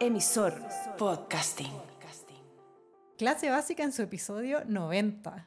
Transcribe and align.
Emisor 0.00 0.54
Podcasting. 0.98 1.72
Clase 3.16 3.48
básica 3.48 3.82
en 3.82 3.92
su 3.92 4.02
episodio 4.02 4.62
90. 4.66 5.46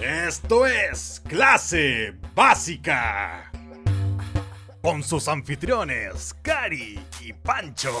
Esto 0.00 0.66
es 0.66 1.20
Clase 1.26 2.14
Básica. 2.34 3.50
Con 4.82 5.02
sus 5.02 5.26
anfitriones, 5.26 6.32
Cari 6.42 7.00
y 7.24 7.32
Pancho. 7.32 7.92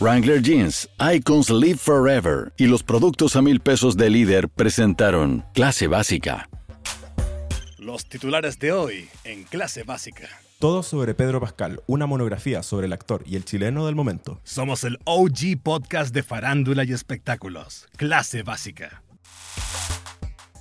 Wrangler 0.00 0.42
Jeans, 0.42 0.88
Icons 1.14 1.48
Live 1.50 1.78
Forever 1.78 2.52
y 2.56 2.66
los 2.66 2.82
productos 2.82 3.36
a 3.36 3.42
mil 3.42 3.60
pesos 3.60 3.96
de 3.96 4.10
líder 4.10 4.48
presentaron 4.48 5.44
Clase 5.54 5.86
Básica. 5.86 6.48
Los 7.78 8.08
titulares 8.08 8.58
de 8.58 8.72
hoy 8.72 9.08
en 9.22 9.44
Clase 9.44 9.84
Básica. 9.84 10.28
Todo 10.58 10.82
sobre 10.82 11.12
Pedro 11.12 11.38
Pascal, 11.38 11.82
una 11.86 12.06
monografía 12.06 12.62
sobre 12.62 12.86
el 12.86 12.94
actor 12.94 13.22
y 13.26 13.36
el 13.36 13.44
chileno 13.44 13.84
del 13.84 13.94
momento. 13.94 14.40
Somos 14.42 14.84
el 14.84 14.98
OG 15.04 15.60
podcast 15.62 16.14
de 16.14 16.22
farándula 16.22 16.82
y 16.84 16.94
espectáculos. 16.94 17.86
Clase 17.98 18.42
Básica. 18.42 19.02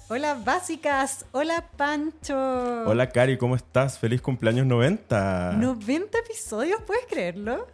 Hola 0.09 0.33
básicas, 0.33 1.25
hola 1.31 1.69
Pancho. 1.77 2.35
Hola 2.85 3.09
Cari, 3.09 3.37
¿cómo 3.37 3.55
estás? 3.55 3.97
Feliz 3.97 4.21
cumpleaños 4.21 4.65
90. 4.65 5.53
90 5.53 6.17
episodios, 6.17 6.81
¿puedes 6.85 7.05
creerlo? 7.05 7.65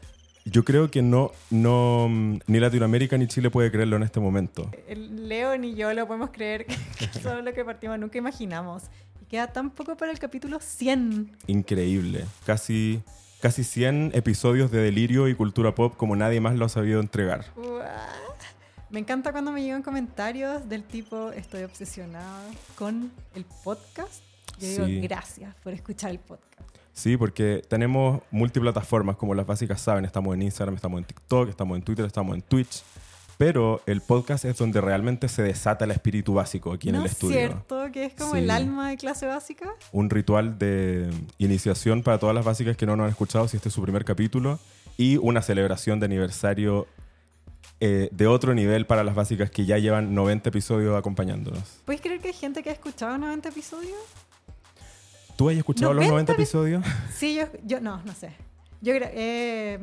Yo 0.45 0.63
creo 0.63 0.91
que 0.91 1.01
no, 1.01 1.31
no, 1.49 2.07
mm, 2.07 2.39
ni 2.45 2.59
Latinoamérica 2.59 3.17
ni 3.17 3.27
Chile 3.27 3.49
puede 3.49 3.71
creerlo 3.71 3.95
en 3.95 4.03
este 4.03 4.19
momento. 4.19 4.69
Leo 4.87 5.57
ni 5.57 5.73
yo 5.73 5.91
lo 5.95 6.05
podemos 6.05 6.29
creer, 6.29 6.67
que 6.99 7.07
todo 7.19 7.41
lo 7.41 7.51
que 7.51 7.65
partimos 7.65 7.97
nunca 7.97 8.19
imaginamos. 8.19 8.83
Queda 9.31 9.47
tan 9.47 9.69
poco 9.69 9.95
para 9.95 10.11
el 10.11 10.19
capítulo 10.19 10.59
100. 10.59 11.37
Increíble. 11.47 12.25
Casi, 12.45 13.01
casi 13.39 13.63
100 13.63 14.11
episodios 14.13 14.71
de 14.71 14.81
delirio 14.81 15.29
y 15.29 15.35
cultura 15.35 15.73
pop 15.73 15.95
como 15.95 16.17
nadie 16.17 16.41
más 16.41 16.57
lo 16.57 16.65
ha 16.65 16.69
sabido 16.69 16.99
entregar. 16.99 17.45
Me 18.89 18.99
encanta 18.99 19.31
cuando 19.31 19.53
me 19.53 19.63
llegan 19.63 19.83
comentarios 19.83 20.67
del 20.67 20.83
tipo 20.83 21.31
estoy 21.31 21.63
obsesionada 21.63 22.43
con 22.75 23.09
el 23.33 23.45
podcast. 23.63 24.21
Yo 24.59 24.85
digo 24.85 25.01
gracias 25.07 25.55
por 25.63 25.71
escuchar 25.71 26.11
el 26.11 26.19
podcast. 26.19 26.69
Sí, 26.91 27.15
porque 27.15 27.61
tenemos 27.69 28.21
multiplataformas, 28.31 29.15
como 29.15 29.33
las 29.33 29.47
básicas 29.47 29.79
saben. 29.79 30.03
Estamos 30.03 30.35
en 30.35 30.41
Instagram, 30.41 30.75
estamos 30.75 30.99
en 30.99 31.05
TikTok, 31.05 31.47
estamos 31.47 31.77
en 31.77 31.83
Twitter, 31.83 32.05
estamos 32.05 32.35
en 32.35 32.41
Twitch. 32.41 32.83
Pero 33.41 33.81
el 33.87 34.01
podcast 34.01 34.45
es 34.45 34.55
donde 34.55 34.81
realmente 34.81 35.27
se 35.27 35.41
desata 35.41 35.85
el 35.85 35.89
espíritu 35.89 36.35
básico 36.35 36.71
aquí 36.73 36.89
en 36.89 36.95
¿No 36.97 36.99
el 37.01 37.07
es 37.07 37.13
estudio. 37.13 37.37
cierto 37.39 37.91
que 37.91 38.05
es 38.05 38.13
como 38.13 38.33
Sí. 38.33 38.37
el 38.41 38.51
alma 38.51 38.91
de 38.91 38.97
clase 38.97 39.25
básica? 39.25 39.67
un 39.91 40.11
ritual 40.11 40.59
de 40.59 41.09
iniciación 41.39 42.03
para 42.03 42.19
todas 42.19 42.35
las 42.35 42.45
básicas 42.45 42.77
que 42.77 42.85
no 42.85 42.95
nos 42.95 43.05
han 43.05 43.09
escuchado 43.09 43.47
si 43.47 43.57
este 43.57 43.69
es 43.69 43.73
su 43.73 43.81
primer 43.81 44.05
capítulo 44.05 44.59
y 44.95 45.17
una 45.17 45.41
celebración 45.41 45.99
de 45.99 46.05
aniversario 46.05 46.85
eh, 47.79 48.09
de 48.11 48.27
otro 48.27 48.53
nivel 48.53 48.85
para 48.85 49.03
las 49.03 49.15
básicas 49.15 49.49
que 49.49 49.65
ya 49.65 49.79
llevan 49.79 50.13
90 50.13 50.49
episodios 50.49 50.95
acompañándonos. 50.95 51.81
¿Puedes 51.85 51.99
creer 51.99 52.19
que 52.21 52.27
hay 52.27 52.35
gente 52.35 52.61
que 52.61 52.69
ha 52.69 52.73
escuchado 52.73 53.17
90 53.17 53.49
episodios? 53.49 53.97
¿Tú 55.35 55.49
has 55.49 55.55
escuchado 55.57 55.95
los 55.95 56.05
90 56.05 56.33
90 56.33 56.33
episodios? 56.33 56.85
Sí, 57.17 57.33
yo, 57.37 57.45
yo 57.63 57.81
no, 57.81 58.03
no 58.05 58.13
sé. 58.13 58.33
Yo 58.81 58.93
gra- 58.93 59.09
eh, 59.11 59.79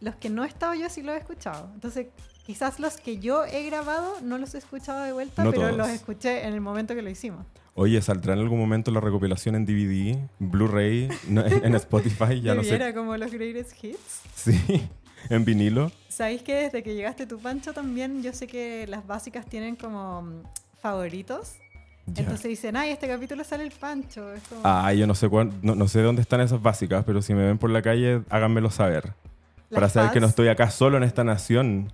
los 0.00 0.16
que 0.16 0.30
no 0.30 0.44
he 0.44 0.48
estado 0.48 0.72
yo 0.72 0.88
sí 0.88 1.02
los 1.02 1.14
he 1.14 1.18
escuchado. 1.18 1.70
Entonces, 1.74 2.06
quizás 2.46 2.78
los 2.78 2.96
que 2.98 3.18
yo 3.18 3.44
he 3.44 3.64
grabado 3.66 4.14
no 4.22 4.38
los 4.38 4.54
he 4.54 4.58
escuchado 4.58 5.02
de 5.04 5.12
vuelta, 5.12 5.42
No 5.44 5.50
pero 5.50 5.64
todos. 5.64 5.76
los 5.76 5.88
escuché 5.88 6.46
en 6.46 6.54
el 6.54 6.60
momento 6.60 6.94
que 6.94 7.02
lo 7.02 7.10
hicimos. 7.10 7.44
Oye, 7.74 8.00
¿saldrá 8.00 8.32
en 8.34 8.38
algún 8.38 8.58
momento 8.58 8.90
la 8.90 9.00
recopilación 9.00 9.54
en 9.56 9.66
DVD, 9.66 10.16
Blu-ray, 10.38 11.08
en, 11.28 11.74
Spotify? 11.74 12.40
Ya 12.40 12.54
no 12.54 12.62
sé. 12.62 12.94
Como 12.94 13.16
los 13.16 13.30
greatest 13.30 13.72
hits. 13.84 14.20
Sí, 14.34 14.88
en 15.28 15.44
vinilo. 15.44 15.92
¿Sabéis 16.08 16.42
que 16.42 16.54
desde 16.54 16.82
que 16.82 16.94
llegaste 16.94 17.26
tu 17.26 17.38
Pancho 17.38 17.74
también 17.74 18.22
yo 18.22 18.32
sé 18.32 18.46
que 18.46 18.86
las 18.86 19.06
básicas 19.06 19.44
tienen 19.44 19.76
como 19.76 20.22
mm, 20.22 20.42
favoritos? 20.80 21.56
Entonces 22.06 22.44
dicen, 22.44 22.76
ay, 22.76 22.90
este 22.90 23.08
capítulo 23.08 23.42
sale 23.42 23.64
el 23.64 23.72
Pancho. 23.72 24.32
Es 24.32 24.42
como, 24.44 24.60
Ah, 24.64 24.92
yo 24.94 25.06
no 25.08 25.14
sé, 25.16 25.28
cuán- 25.28 25.52
no, 25.62 25.74
no 25.74 25.88
sé 25.88 26.00
dónde 26.00 26.22
están 26.22 26.40
esas 26.40 26.62
básicas, 26.62 27.04
pero 27.04 27.20
si 27.20 27.34
me 27.34 27.44
ven 27.44 27.58
por 27.58 27.68
la 27.68 27.82
calle, 27.82 28.22
háganmelo 28.30 28.70
saber. 28.70 29.12
Para 29.70 29.88
saber 29.88 30.10
que 30.12 30.20
no 30.20 30.26
estoy 30.26 30.48
acá 30.48 30.70
solo 30.70 30.96
en 30.96 31.02
esta 31.02 31.24
nación. 31.24 31.92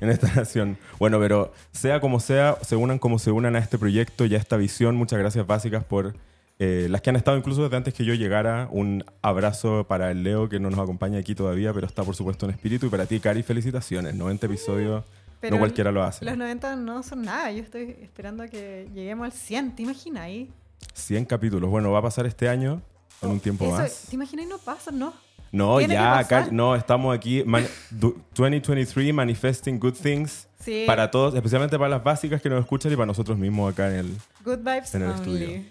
En 0.00 0.10
esta 0.10 0.32
nación. 0.34 0.78
Bueno, 0.98 1.18
pero 1.18 1.52
sea 1.72 2.00
como 2.00 2.20
sea, 2.20 2.56
se 2.62 2.76
unan 2.76 2.98
como 2.98 3.18
se 3.18 3.30
unan 3.30 3.56
a 3.56 3.58
este 3.58 3.78
proyecto 3.78 4.24
y 4.24 4.34
a 4.34 4.38
esta 4.38 4.56
visión. 4.56 4.96
Muchas 4.96 5.18
gracias 5.18 5.46
básicas 5.46 5.84
por 5.84 6.14
eh, 6.58 6.88
las 6.90 7.00
que 7.00 7.08
han 7.08 7.16
estado 7.16 7.38
incluso 7.38 7.62
desde 7.62 7.76
antes 7.76 7.94
que 7.94 8.04
yo 8.04 8.14
llegara. 8.14 8.68
Un 8.70 9.04
abrazo 9.22 9.86
para 9.88 10.10
el 10.10 10.22
Leo 10.22 10.48
que 10.48 10.60
no 10.60 10.70
nos 10.70 10.78
acompaña 10.78 11.18
aquí 11.18 11.34
todavía, 11.34 11.72
pero 11.72 11.86
está 11.86 12.04
por 12.04 12.14
supuesto 12.14 12.46
en 12.46 12.52
espíritu. 12.52 12.86
Y 12.86 12.88
para 12.90 13.06
ti, 13.06 13.18
Cari, 13.18 13.42
felicitaciones. 13.42 14.14
90 14.14 14.46
episodios, 14.46 15.04
Pero 15.40 15.56
no 15.56 15.58
cualquiera 15.58 15.90
lo 15.90 16.02
hace. 16.02 16.24
Los 16.24 16.36
90 16.36 16.76
no 16.76 17.02
son 17.02 17.22
nada. 17.22 17.50
Yo 17.50 17.62
estoy 17.62 17.96
esperando 18.02 18.42
a 18.42 18.48
que 18.48 18.88
lleguemos 18.94 19.24
al 19.24 19.32
100. 19.32 19.74
¿Te 19.76 19.82
imaginas 19.84 20.22
ahí? 20.22 20.52
100 20.92 21.24
capítulos. 21.24 21.70
Bueno, 21.70 21.90
va 21.92 22.00
a 22.00 22.02
pasar 22.02 22.26
este 22.26 22.48
año, 22.48 22.82
en 23.22 23.30
un 23.30 23.40
tiempo 23.40 23.64
Eso, 23.64 23.76
más. 23.76 24.06
¿Te 24.08 24.16
imaginas 24.16 24.46
no 24.46 24.58
pasa? 24.58 24.90
No. 24.90 25.14
No, 25.52 25.80
ya, 25.80 26.48
no, 26.52 26.76
estamos 26.76 27.14
aquí. 27.14 27.42
man- 27.44 27.66
du- 27.90 28.20
2023, 28.34 29.12
manifesting 29.12 29.78
good 29.80 29.94
things. 29.94 30.46
Sí. 30.60 30.84
Para 30.86 31.10
todos, 31.10 31.34
especialmente 31.34 31.78
para 31.78 31.88
las 31.88 32.04
básicas 32.04 32.40
que 32.42 32.48
nos 32.50 32.60
escuchan 32.60 32.92
y 32.92 32.94
para 32.96 33.06
nosotros 33.06 33.36
mismos 33.38 33.72
acá 33.72 33.88
en 33.90 33.94
el... 33.96 34.16
Good 34.44 34.58
vibes 34.58 34.94
en 34.94 35.02
el 35.02 35.08
only. 35.10 35.20
estudio. 35.20 35.62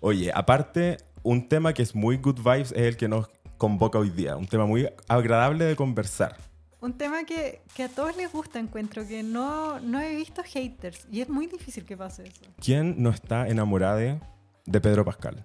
Oye, 0.00 0.32
aparte, 0.34 0.96
un 1.22 1.48
tema 1.48 1.72
que 1.74 1.82
es 1.82 1.94
muy 1.94 2.16
good 2.16 2.36
vibes 2.38 2.72
es 2.72 2.78
el 2.78 2.96
que 2.96 3.08
nos 3.08 3.28
convoca 3.58 3.98
hoy 3.98 4.10
día. 4.10 4.36
Un 4.36 4.46
tema 4.48 4.64
muy 4.66 4.88
agradable 5.06 5.64
de 5.66 5.76
conversar. 5.76 6.36
Un 6.80 6.94
tema 6.94 7.22
que, 7.24 7.60
que 7.76 7.84
a 7.84 7.88
todos 7.88 8.16
les 8.16 8.32
gusta, 8.32 8.58
encuentro, 8.58 9.06
que 9.06 9.22
no, 9.22 9.78
no 9.80 10.00
he 10.00 10.16
visto 10.16 10.42
haters. 10.42 11.06
Y 11.12 11.20
es 11.20 11.28
muy 11.28 11.46
difícil 11.46 11.84
que 11.84 11.96
pase 11.96 12.24
eso. 12.24 12.40
¿Quién 12.60 13.00
no 13.00 13.10
está 13.10 13.46
enamorada 13.46 13.96
de, 13.96 14.18
de 14.66 14.80
Pedro 14.80 15.04
Pascal? 15.04 15.44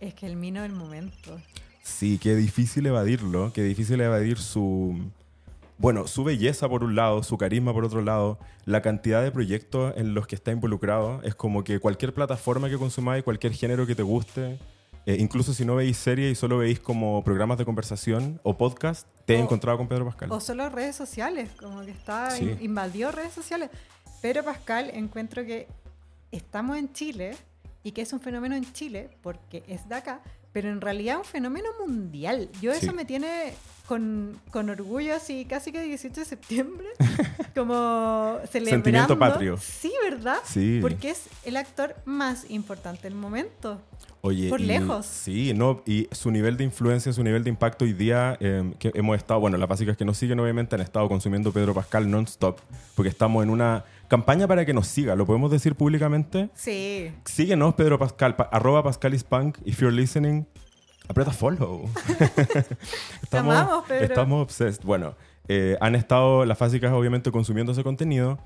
Es 0.00 0.14
que 0.14 0.26
el 0.26 0.34
mino 0.34 0.62
del 0.62 0.72
momento. 0.72 1.38
Sí, 1.96 2.18
qué 2.18 2.36
difícil 2.36 2.86
evadirlo, 2.86 3.52
qué 3.52 3.62
difícil 3.62 4.00
evadir 4.00 4.38
su... 4.38 4.96
Bueno, 5.78 6.06
su 6.08 6.24
belleza 6.24 6.68
por 6.68 6.82
un 6.82 6.96
lado, 6.96 7.22
su 7.22 7.38
carisma 7.38 7.72
por 7.72 7.84
otro 7.84 8.02
lado, 8.02 8.38
la 8.64 8.82
cantidad 8.82 9.22
de 9.22 9.30
proyectos 9.30 9.94
en 9.96 10.12
los 10.12 10.26
que 10.26 10.34
está 10.34 10.50
involucrado. 10.50 11.22
Es 11.22 11.34
como 11.36 11.62
que 11.62 11.78
cualquier 11.78 12.12
plataforma 12.12 12.68
que 12.68 12.76
consumáis, 12.76 13.22
cualquier 13.22 13.52
género 13.52 13.86
que 13.86 13.94
te 13.94 14.02
guste, 14.02 14.58
eh, 15.06 15.16
incluso 15.20 15.54
si 15.54 15.64
no 15.64 15.76
veis 15.76 15.96
series 15.96 16.32
y 16.32 16.34
solo 16.34 16.58
veis 16.58 16.80
como 16.80 17.22
programas 17.22 17.58
de 17.58 17.64
conversación 17.64 18.40
o 18.42 18.56
podcast, 18.58 19.06
te 19.24 19.36
he 19.36 19.38
encontrado 19.38 19.78
con 19.78 19.86
Pedro 19.88 20.04
Pascal. 20.04 20.32
O 20.32 20.40
solo 20.40 20.68
redes 20.68 20.96
sociales, 20.96 21.48
como 21.60 21.82
que 21.84 21.92
está 21.92 22.30
Sí. 22.32 22.44
in- 22.44 22.58
invadió 22.60 23.12
redes 23.12 23.32
sociales. 23.32 23.70
Pero 24.20 24.42
Pascal, 24.44 24.90
encuentro 24.94 25.44
que 25.44 25.68
estamos 26.32 26.76
en 26.76 26.92
Chile 26.92 27.36
y 27.84 27.92
que 27.92 28.02
es 28.02 28.12
un 28.12 28.18
fenómeno 28.20 28.56
en 28.56 28.70
Chile 28.72 29.10
porque 29.22 29.62
es 29.68 29.88
de 29.88 29.94
acá, 29.94 30.20
pero 30.60 30.72
en 30.72 30.80
realidad 30.80 31.14
es 31.14 31.18
un 31.20 31.24
fenómeno 31.24 31.68
mundial. 31.78 32.48
Yo 32.60 32.72
eso 32.72 32.92
me 32.92 33.04
tiene 33.04 33.52
con, 33.86 34.36
con 34.50 34.68
orgullo 34.68 35.14
así 35.14 35.44
casi 35.44 35.70
que 35.70 35.80
18 35.80 36.18
de 36.18 36.26
septiembre, 36.26 36.88
como 37.54 38.38
celebrando. 38.50 38.70
Sentimiento 38.70 39.16
patrio. 39.16 39.56
Sí, 39.56 39.92
¿verdad? 40.02 40.38
Sí. 40.44 40.80
Porque 40.82 41.10
es 41.10 41.26
el 41.44 41.56
actor 41.56 41.94
más 42.06 42.50
importante 42.50 43.02
del 43.02 43.14
momento. 43.14 43.80
Oye, 44.20 44.48
Por 44.48 44.60
y- 44.60 44.66
lejos. 44.66 45.06
Sí, 45.06 45.54
no, 45.54 45.80
y 45.86 46.08
su 46.10 46.32
nivel 46.32 46.56
de 46.56 46.64
influencia, 46.64 47.12
su 47.12 47.22
nivel 47.22 47.44
de 47.44 47.50
impacto 47.50 47.84
hoy 47.84 47.92
día, 47.92 48.36
eh, 48.40 48.72
que 48.80 48.90
hemos 48.94 49.16
estado, 49.16 49.38
bueno, 49.38 49.56
las 49.58 49.68
básicas 49.68 49.96
que 49.96 50.04
nos 50.04 50.18
siguen 50.18 50.40
obviamente 50.40 50.74
han 50.74 50.80
estado 50.80 51.08
consumiendo 51.08 51.52
Pedro 51.52 51.72
Pascal 51.72 52.10
non-stop, 52.10 52.58
porque 52.96 53.10
estamos 53.10 53.44
en 53.44 53.50
una 53.50 53.84
campaña 54.08 54.46
para 54.48 54.64
que 54.64 54.72
nos 54.74 54.86
siga, 54.88 55.14
¿lo 55.14 55.26
podemos 55.26 55.50
decir 55.50 55.74
públicamente? 55.74 56.50
Sí. 56.54 57.12
Síguenos, 57.24 57.74
Pedro 57.74 57.98
Pascal, 57.98 58.36
pa- 58.36 58.48
arroba 58.52 58.82
pascalispunk, 58.82 59.58
if 59.64 59.80
you're 59.80 59.94
listening, 59.94 60.46
aprieta 61.08 61.30
follow. 61.32 61.88
amamos, 63.32 63.84
Pedro. 63.86 64.04
Estamos 64.04 64.42
obsessed. 64.42 64.82
Bueno, 64.84 65.14
eh, 65.48 65.76
han 65.80 65.94
estado 65.94 66.44
las 66.44 66.58
básicas 66.58 66.92
obviamente 66.92 67.30
consumiendo 67.30 67.72
ese 67.72 67.82
contenido, 67.84 68.38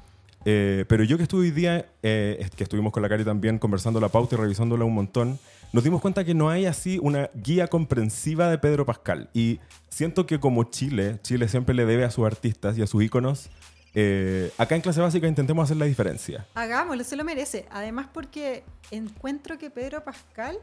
eh, 0.45 0.85
pero 0.89 1.05
yo 1.05 1.17
que 1.17 1.23
estuve 1.25 1.43
hoy 1.43 1.51
día, 1.53 1.87
eh, 2.03 2.49
que 2.57 2.65
estuvimos 2.65 2.93
con 2.93 3.03
la 3.03 3.09
Cari 3.09 3.25
también 3.25 3.59
conversando 3.59 4.01
la 4.01 4.09
pauta 4.09 4.35
y 4.35 4.39
revisándola 4.39 4.85
un 4.85 4.95
montón, 4.95 5.39
nos 5.73 5.85
dimos 5.85 6.01
cuenta 6.01 6.25
que 6.25 6.35
no 6.35 6.51
hay 6.51 6.67
así 6.67 6.99
una 7.01 7.31
guía 7.35 7.69
comprensiva 7.69 8.49
de 8.51 8.59
Pedro 8.59 8.85
Pascal. 8.85 9.31
Y 9.33 9.61
siento 9.89 10.27
que 10.27 10.39
como 10.41 10.65
Chile, 10.65 11.19
Chile 11.23 11.49
siempre 11.49 11.75
le 11.75 11.87
debe 11.87 12.05
a 12.05 12.11
sus 12.11 12.27
artistas 12.27 12.77
y 12.77 12.83
a 12.83 12.87
sus 12.87 13.03
íconos, 13.03 13.49
eh, 13.95 14.51
acá 14.57 14.75
en 14.75 14.81
clase 14.81 15.01
básica 15.01 15.27
intentemos 15.27 15.65
hacer 15.65 15.77
la 15.77 15.85
diferencia. 15.85 16.47
Hagámoslo, 16.55 17.05
se 17.05 17.17
lo 17.17 17.25
merece. 17.25 17.67
Además 17.71 18.07
porque 18.13 18.65
encuentro 18.91 19.59
que 19.59 19.71
Pedro 19.71 20.03
Pascal 20.03 20.59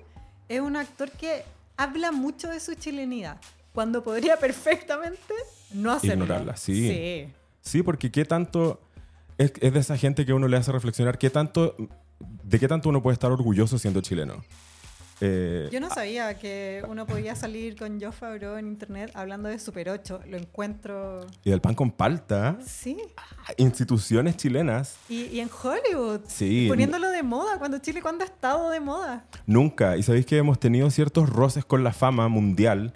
es 0.47 0.59
un 0.61 0.75
actor 0.75 1.11
que 1.11 1.43
habla 1.77 2.11
mucho 2.11 2.49
de 2.49 2.59
su 2.59 2.73
chilenidad, 2.75 3.39
cuando 3.73 4.03
podría 4.03 4.37
perfectamente 4.39 5.33
no 5.73 5.91
hacerlo. 5.91 6.25
Ignorarla, 6.25 6.57
sí. 6.57 6.87
Sí. 6.87 7.33
Sí, 7.61 7.83
porque 7.83 8.11
qué 8.11 8.25
tanto... 8.25 8.81
Es, 9.37 9.53
es 9.61 9.73
de 9.73 9.79
esa 9.79 9.97
gente 9.97 10.25
que 10.25 10.33
uno 10.33 10.47
le 10.47 10.57
hace 10.57 10.71
reflexionar, 10.71 11.17
qué 11.17 11.29
tanto... 11.29 11.75
¿De 12.19 12.59
qué 12.59 12.67
tanto 12.67 12.89
uno 12.89 13.01
puede 13.01 13.13
estar 13.13 13.31
orgulloso 13.31 13.79
siendo 13.79 14.01
chileno? 14.01 14.43
Eh, 15.21 15.67
Yo 15.71 15.79
no 15.79 15.89
sabía 15.89 16.37
que 16.39 16.81
uno 16.87 17.05
podía 17.05 17.35
salir 17.35 17.75
con 17.75 17.99
Joe 17.99 18.11
Favreau 18.11 18.55
en 18.57 18.67
internet 18.67 19.11
hablando 19.13 19.49
de 19.49 19.59
Super 19.59 19.89
8. 19.89 20.21
Lo 20.27 20.37
encuentro. 20.37 21.25
y 21.43 21.49
del 21.51 21.61
pan 21.61 21.75
con 21.75 21.91
palta. 21.91 22.57
Sí. 22.65 22.97
Instituciones 23.57 24.37
chilenas. 24.37 24.95
Y, 25.09 25.23
y 25.25 25.39
en 25.39 25.49
Hollywood. 25.49 26.21
Sí. 26.27 26.67
Poniéndolo 26.69 27.09
de 27.09 27.23
moda. 27.23 27.57
Cuando 27.57 27.79
Chile, 27.79 28.01
¿cuándo 28.01 28.23
ha 28.23 28.27
estado 28.27 28.69
de 28.69 28.79
moda? 28.79 29.25
Nunca. 29.45 29.97
Y 29.97 30.03
sabéis 30.03 30.25
que 30.25 30.37
hemos 30.37 30.59
tenido 30.59 30.89
ciertos 30.91 31.29
roces 31.29 31.65
con 31.65 31.83
la 31.83 31.91
fama 31.91 32.27
mundial. 32.27 32.93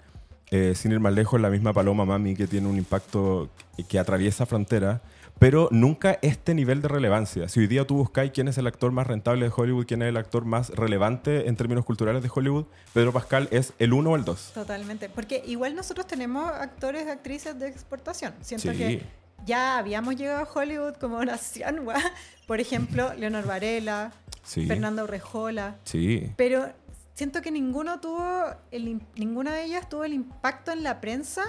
Eh, 0.56 0.74
sin 0.76 0.92
ir 0.92 1.00
más 1.00 1.12
lejos, 1.12 1.40
la 1.40 1.50
misma 1.50 1.72
Paloma 1.72 2.04
Mami, 2.04 2.34
que 2.36 2.46
tiene 2.46 2.68
un 2.68 2.76
impacto 2.78 3.48
que, 3.76 3.82
que 3.84 3.98
atraviesa 3.98 4.46
fronteras. 4.46 5.00
Pero 5.40 5.68
nunca 5.72 6.16
este 6.22 6.54
nivel 6.54 6.80
de 6.80 6.86
relevancia. 6.86 7.48
Si 7.48 7.58
hoy 7.58 7.66
día 7.66 7.84
tú 7.84 7.96
buscáis 7.96 8.30
quién 8.30 8.46
es 8.46 8.56
el 8.56 8.68
actor 8.68 8.92
más 8.92 9.04
rentable 9.08 9.46
de 9.46 9.52
Hollywood, 9.54 9.84
quién 9.84 10.00
es 10.02 10.08
el 10.08 10.16
actor 10.16 10.44
más 10.44 10.70
relevante 10.70 11.48
en 11.48 11.56
términos 11.56 11.84
culturales 11.84 12.22
de 12.22 12.30
Hollywood, 12.32 12.66
Pedro 12.92 13.12
Pascal 13.12 13.48
es 13.50 13.72
el 13.80 13.92
uno 13.92 14.10
o 14.10 14.16
el 14.16 14.24
dos. 14.24 14.52
Totalmente. 14.54 15.08
Porque 15.08 15.42
igual 15.44 15.74
nosotros 15.74 16.06
tenemos 16.06 16.48
actores 16.52 17.04
y 17.06 17.10
actrices 17.10 17.58
de 17.58 17.66
exportación. 17.66 18.32
Siento 18.42 18.70
Sí. 18.70 18.78
que 18.78 19.02
ya 19.44 19.76
habíamos 19.76 20.14
llegado 20.14 20.44
a 20.44 20.48
Hollywood 20.48 20.94
como 21.00 21.24
nación. 21.24 21.80
guau. 21.84 21.98
Por 22.46 22.60
ejemplo, 22.60 23.12
Leonor 23.14 23.44
Varela, 23.44 24.12
Sí. 24.44 24.66
Fernando 24.66 25.04
Rejola. 25.08 25.76
Sí. 25.82 26.30
Pero 26.36 26.68
siento 27.14 27.40
que 27.40 27.50
ninguno 27.50 28.00
tuvo 28.00 28.24
el, 28.70 29.00
ninguna 29.16 29.54
de 29.54 29.64
ellas 29.64 29.88
tuvo 29.88 30.04
el 30.04 30.12
impacto 30.12 30.72
en 30.72 30.82
la 30.82 31.00
prensa 31.00 31.42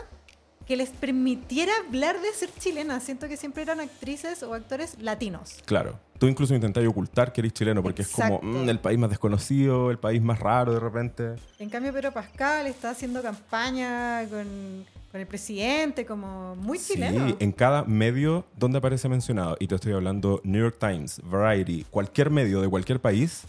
que 0.65 0.75
les 0.75 0.89
permitiera 0.89 1.71
hablar 1.88 2.19
de 2.21 2.33
ser 2.33 2.50
chilena. 2.57 3.00
Siento 3.00 3.27
que 3.27 3.38
siempre 3.38 3.63
eran 3.63 3.79
actrices 3.79 4.41
o 4.41 4.53
actores 4.53 4.97
latinos. 5.00 5.59
Claro. 5.65 6.00
Tú 6.17 6.27
incluso 6.27 6.56
intentás 6.56 6.85
ocultar 6.88 7.33
que 7.33 7.41
eres 7.41 7.53
chileno 7.53 7.83
porque 7.83 8.01
es 8.01 8.09
Exacto. 8.09 8.39
como 8.39 8.63
mm, 8.63 8.69
el 8.69 8.79
país 8.79 8.97
más 8.97 9.09
desconocido, 9.09 9.91
el 9.91 10.00
país 10.00 10.21
más 10.21 10.39
raro 10.39 10.73
de 10.73 10.79
repente. 10.79 11.35
En 11.59 11.69
cambio, 11.69 11.94
Pedro 11.94 12.12
Pascal 12.12 12.65
está 12.67 12.91
haciendo 12.91 13.21
campaña 13.21 14.25
con, 14.29 14.85
con 15.12 15.21
el 15.21 15.27
presidente, 15.27 16.06
como 16.06 16.56
muy 16.56 16.79
chileno. 16.79 17.27
Sí, 17.27 17.35
en 17.39 17.51
cada 17.51 17.83
medio 17.83 18.45
donde 18.56 18.77
aparece 18.77 19.09
mencionado, 19.09 19.57
y 19.59 19.67
te 19.67 19.75
estoy 19.75 19.94
hablando 19.94 20.41
New 20.45 20.62
York 20.62 20.77
Times, 20.79 21.21
Variety, 21.23 21.85
cualquier 21.91 22.29
medio 22.29 22.62
de 22.62 22.69
cualquier 22.69 23.01
país, 23.01 23.44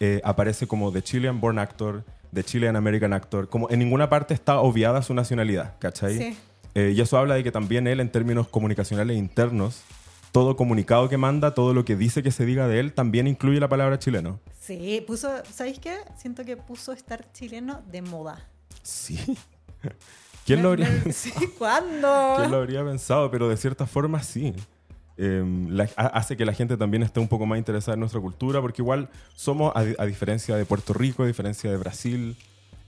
eh, 0.00 0.20
aparece 0.24 0.66
como 0.66 0.92
The 0.92 1.02
Chilean 1.02 1.40
Born 1.40 1.58
Actor, 1.58 2.04
The 2.32 2.44
Chilean 2.44 2.76
American 2.76 3.12
Actor, 3.12 3.48
como 3.48 3.70
en 3.70 3.78
ninguna 3.78 4.08
parte 4.08 4.34
está 4.34 4.60
obviada 4.60 5.02
su 5.02 5.14
nacionalidad, 5.14 5.78
¿cachai? 5.78 6.18
Sí. 6.18 6.36
Eh, 6.74 6.92
y 6.94 7.00
eso 7.00 7.18
habla 7.18 7.34
de 7.34 7.44
que 7.44 7.50
también 7.50 7.86
él, 7.86 8.00
en 8.00 8.10
términos 8.10 8.48
comunicacionales 8.48 9.16
internos, 9.16 9.82
todo 10.32 10.56
comunicado 10.56 11.08
que 11.08 11.16
manda, 11.16 11.54
todo 11.54 11.74
lo 11.74 11.84
que 11.84 11.96
dice 11.96 12.22
que 12.22 12.30
se 12.30 12.44
diga 12.44 12.68
de 12.68 12.80
él, 12.80 12.92
también 12.92 13.26
incluye 13.26 13.58
la 13.58 13.68
palabra 13.68 13.98
chileno. 13.98 14.40
Sí, 14.60 15.02
puso, 15.06 15.30
¿sabéis 15.52 15.78
qué? 15.78 15.96
Siento 16.16 16.44
que 16.44 16.56
puso 16.56 16.92
estar 16.92 17.32
chileno 17.32 17.82
de 17.90 18.02
moda. 18.02 18.48
Sí. 18.82 19.18
¿Quién 20.44 20.62
lo 20.62 20.70
habría 20.70 20.88
Sí, 21.12 21.32
¿cuándo? 21.58 22.34
¿Quién 22.36 22.50
lo 22.50 22.58
habría 22.58 22.84
pensado? 22.84 23.30
Pero 23.30 23.48
de 23.48 23.56
cierta 23.56 23.86
forma 23.86 24.22
sí. 24.22 24.54
Eh, 25.20 25.42
la- 25.68 25.88
ha- 25.96 26.06
hace 26.06 26.36
que 26.36 26.44
la 26.44 26.52
gente 26.52 26.76
también 26.76 27.02
esté 27.02 27.18
un 27.18 27.26
poco 27.28 27.44
más 27.44 27.58
interesada 27.58 27.94
en 27.94 28.00
nuestra 28.00 28.20
cultura, 28.20 28.60
porque 28.60 28.82
igual 28.82 29.08
somos, 29.34 29.72
a, 29.74 29.82
di- 29.82 29.96
a 29.98 30.04
diferencia 30.06 30.54
de 30.56 30.64
Puerto 30.64 30.92
Rico, 30.94 31.24
a 31.24 31.26
diferencia 31.26 31.68
de 31.70 31.76
Brasil, 31.76 32.36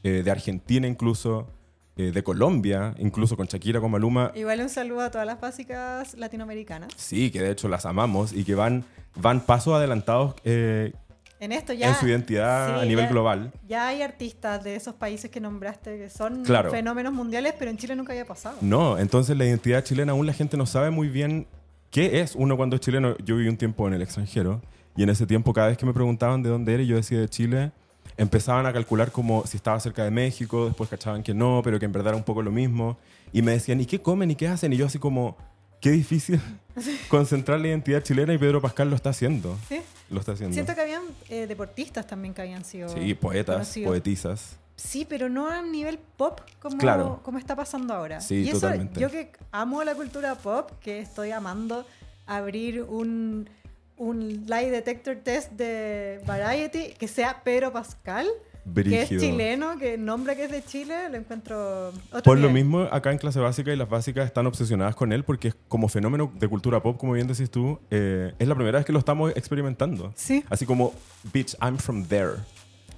eh, 0.05 0.23
de 0.25 0.31
Argentina 0.31 0.87
incluso, 0.87 1.49
eh, 1.97 2.13
de 2.13 2.23
Colombia, 2.23 2.95
incluso 2.99 3.37
con 3.37 3.47
Shakira, 3.49 3.81
con 3.81 3.91
Maluma, 3.91 4.31
Igual 4.37 4.61
un 4.61 4.69
saludo 4.69 5.01
a 5.01 5.11
todas 5.11 5.27
las 5.27 5.41
básicas 5.41 6.15
latinoamericanas. 6.17 6.93
sí, 6.97 7.31
que 7.33 7.43
de 7.43 7.51
hecho 7.51 7.69
las 7.69 7.85
amamos 7.85 8.33
y 8.33 8.45
que 8.45 8.55
van, 8.55 8.85
van 9.17 9.41
pasos 9.41 9.75
adelantados 9.75 10.35
eh, 10.45 10.93
En 11.41 11.51
esto 11.51 11.73
ya. 11.73 11.89
en 11.89 11.95
su 11.97 12.07
identidad 12.07 12.77
sí, 12.77 12.83
a 12.83 12.85
nivel 12.87 13.07
ya- 13.07 13.11
global. 13.11 13.53
Ya 13.69 13.89
hay 13.89 14.03
artistas 14.03 14.63
de 14.63 14.77
esos 14.77 14.95
países 14.95 15.31
que 15.33 15.41
nombraste 15.41 15.99
que 15.99 16.09
son 16.11 16.45
Claro. 16.45 16.71
fenómenos 16.71 17.13
mundiales, 17.13 17.55
pero 17.59 17.73
en 17.73 17.77
Chile 17.77 17.97
nunca 17.97 18.13
había 18.13 18.25
pasado. 18.25 18.57
No, 18.61 18.99
entonces 18.99 19.37
la 19.37 19.45
identidad 19.45 19.83
chilena 19.83 20.13
aún 20.13 20.27
la 20.27 20.33
gente 20.33 20.57
no 20.57 20.65
sabe 20.67 20.91
muy 20.91 21.09
bien 21.09 21.47
qué 21.91 22.21
es 22.21 22.35
uno 22.35 22.57
cuando 22.57 22.77
es 22.77 22.81
chileno. 22.81 23.17
Yo 23.19 23.37
viví 23.37 23.49
un 23.49 23.57
tiempo 23.57 23.87
en 23.87 23.95
el 23.95 24.03
extranjero 24.03 24.61
y 24.97 25.03
en 25.03 25.11
ese 25.11 25.27
tiempo 25.27 25.53
cada 25.53 25.69
vez 25.69 25.79
que 25.79 25.87
me 25.87 25.93
preguntaban 25.93 26.43
de 26.43 26.51
dónde 26.51 26.75
era 26.75 26.83
yo 26.83 26.97
decía 26.97 27.21
de 27.21 27.29
Chile, 27.29 27.73
empezaban 28.17 28.67
a 28.67 28.73
calcular 28.73 29.13
como 29.13 29.47
si 29.47 29.57
estaba 29.57 29.79
cerca 29.81 30.05
de 30.05 30.11
México, 30.11 30.67
después 30.67 30.91
cachaban 30.91 31.23
que 31.23 31.35
no, 31.35 31.61
pero 31.65 31.79
que 31.79 31.87
en 31.87 31.93
verdad 31.93 32.09
era 32.09 32.17
un 32.17 32.25
poco 32.25 32.43
lo 32.43 32.51
mismo. 32.51 32.99
Y 33.33 33.43
me 33.43 33.53
decían, 33.53 33.81
¿y 33.81 33.87
qué 33.87 34.01
comen 34.01 34.31
y 34.31 34.35
qué 34.35 34.49
hacen? 34.49 34.73
Y 34.73 34.77
yo 34.77 34.87
así 34.87 34.99
como, 34.99 35.37
qué 35.81 35.91
difícil 35.91 36.41
concentrar 37.09 37.61
la 37.61 37.69
identidad 37.69 38.03
chilena 38.03 38.35
y 38.35 38.39
Pedro 38.39 38.61
Pascal 38.61 38.91
lo 38.91 38.97
está 38.97 39.11
haciendo. 39.11 39.57
¿Sí? 39.69 39.81
Lo 40.11 40.21
está 40.21 40.33
haciendo. 40.33 40.55
Siento 40.55 40.75
que 40.75 40.81
habían 40.81 41.03
eh, 41.29 41.47
deportistas 41.47 42.07
también 42.07 42.35
que 42.35 42.43
habían 42.43 42.65
sido. 42.65 42.89
Sí, 42.89 43.15
poetas, 43.15 43.57
conocidos. 43.57 43.89
poetisas. 43.89 44.57
Sí, 44.81 45.07
pero 45.09 45.29
no 45.29 45.49
a 45.49 45.63
nivel 45.63 45.99
pop 46.17 46.41
como, 46.61 46.79
Claro. 46.79 47.21
como 47.23 47.39
está 47.39 47.55
pasando 47.55 47.93
ahora. 47.95 48.21
Sí, 48.21 48.43
y 48.43 48.49
eso, 48.49 48.61
totalmente. 48.61 48.99
yo 49.01 49.11
que 49.11 49.31
amo 49.53 49.85
la 49.85 49.95
cultura 49.95 50.35
pop, 50.37 50.71
que 50.81 51.01
estoy 51.01 51.31
amando 51.33 51.85
abrir 52.27 52.83
un, 52.83 53.49
un 53.97 54.45
lie 54.47 54.71
detector 54.71 55.17
test 55.17 55.53
de 55.53 56.21
Variety, 56.27 56.95
que 56.99 57.09
sea 57.09 57.43
Pedro 57.45 57.73
Pascal, 57.73 58.27
que 58.27 58.81
es 59.03 59.09
Brígido. 59.09 59.21
chileno, 59.21 59.79
que 59.79 59.99
nombra 59.99 60.35
que 60.37 60.45
es 60.45 60.51
de 60.51 60.63
Chile, 60.65 61.09
lo 61.11 61.17
encuentro 61.17 61.89
otro 62.13 62.23
Por 62.23 62.39
lo 62.39 62.49
nivel. 62.49 62.65
mismo, 62.65 62.81
acá 62.91 63.11
en 63.11 63.19
clase 63.19 63.41
básica 63.41 63.73
y 63.73 63.77
las 63.77 63.89
básicas 63.89 64.27
están 64.27 64.47
obsesionadas 64.47 64.95
con 64.95 65.13
él 65.13 65.25
porque 65.25 65.49
es 65.49 65.57
como 65.69 65.89
fenómeno 65.89 66.31
de 66.39 66.47
cultura 66.49 66.81
pop, 66.83 66.97
como 66.99 67.15
bien 67.15 67.27
decís 67.27 67.51
tú, 67.51 67.81
eh, 67.91 68.33
es 68.39 68.47
la 68.49 68.55
primera 68.55 68.79
vez 68.79 68.87
que 68.87 68.93
lo 68.93 68.99
estamos 69.01 69.33
experimentando. 69.37 70.13
Sí. 70.15 70.45
Así 70.49 70.67
como, 70.67 70.93
bitch, 71.33 71.57
I'm 71.61 71.77
from 71.79 72.05
there. 72.07 72.35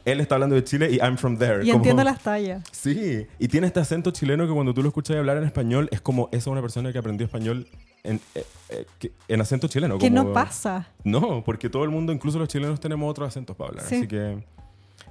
Él 0.04 0.20
está 0.20 0.34
hablando 0.34 0.54
de 0.56 0.64
Chile 0.64 0.88
y 0.90 0.96
I'm 0.96 1.16
from 1.16 1.36
there. 1.38 1.62
Y 1.62 1.66
Como- 1.66 1.76
entiendo 1.76 2.02
las 2.04 2.20
tallas. 2.20 2.62
Sí, 2.72 3.26
y 3.38 3.48
tiene 3.48 3.66
este 3.68 3.80
acento 3.80 4.10
chileno 4.10 4.46
que 4.46 4.52
cuando 4.52 4.74
tú 4.74 4.82
lo 4.82 4.88
escuchas 4.88 5.16
hablar 5.16 5.36
en 5.36 5.44
español 5.44 5.88
es 5.92 6.00
como 6.00 6.28
esa 6.32 6.38
es 6.38 6.46
una 6.48 6.60
persona 6.60 6.92
que 6.92 6.98
aprendió 6.98 7.24
español 7.24 7.66
en, 8.02 8.20
eh, 8.34 8.44
eh, 8.70 8.86
que- 8.98 9.12
en 9.28 9.40
acento 9.40 9.68
chileno. 9.68 9.98
Que 9.98 10.10
no 10.10 10.32
pasa. 10.32 10.88
No, 11.04 11.42
porque 11.44 11.68
todo 11.70 11.84
el 11.84 11.90
mundo, 11.90 12.12
incluso 12.12 12.38
los 12.38 12.48
chilenos, 12.48 12.80
tenemos 12.80 13.08
otros 13.10 13.28
acentos 13.28 13.54
para 13.56 13.70
hablar. 13.70 13.86
Sí. 13.86 13.96
Así 13.96 14.08
que 14.08 14.42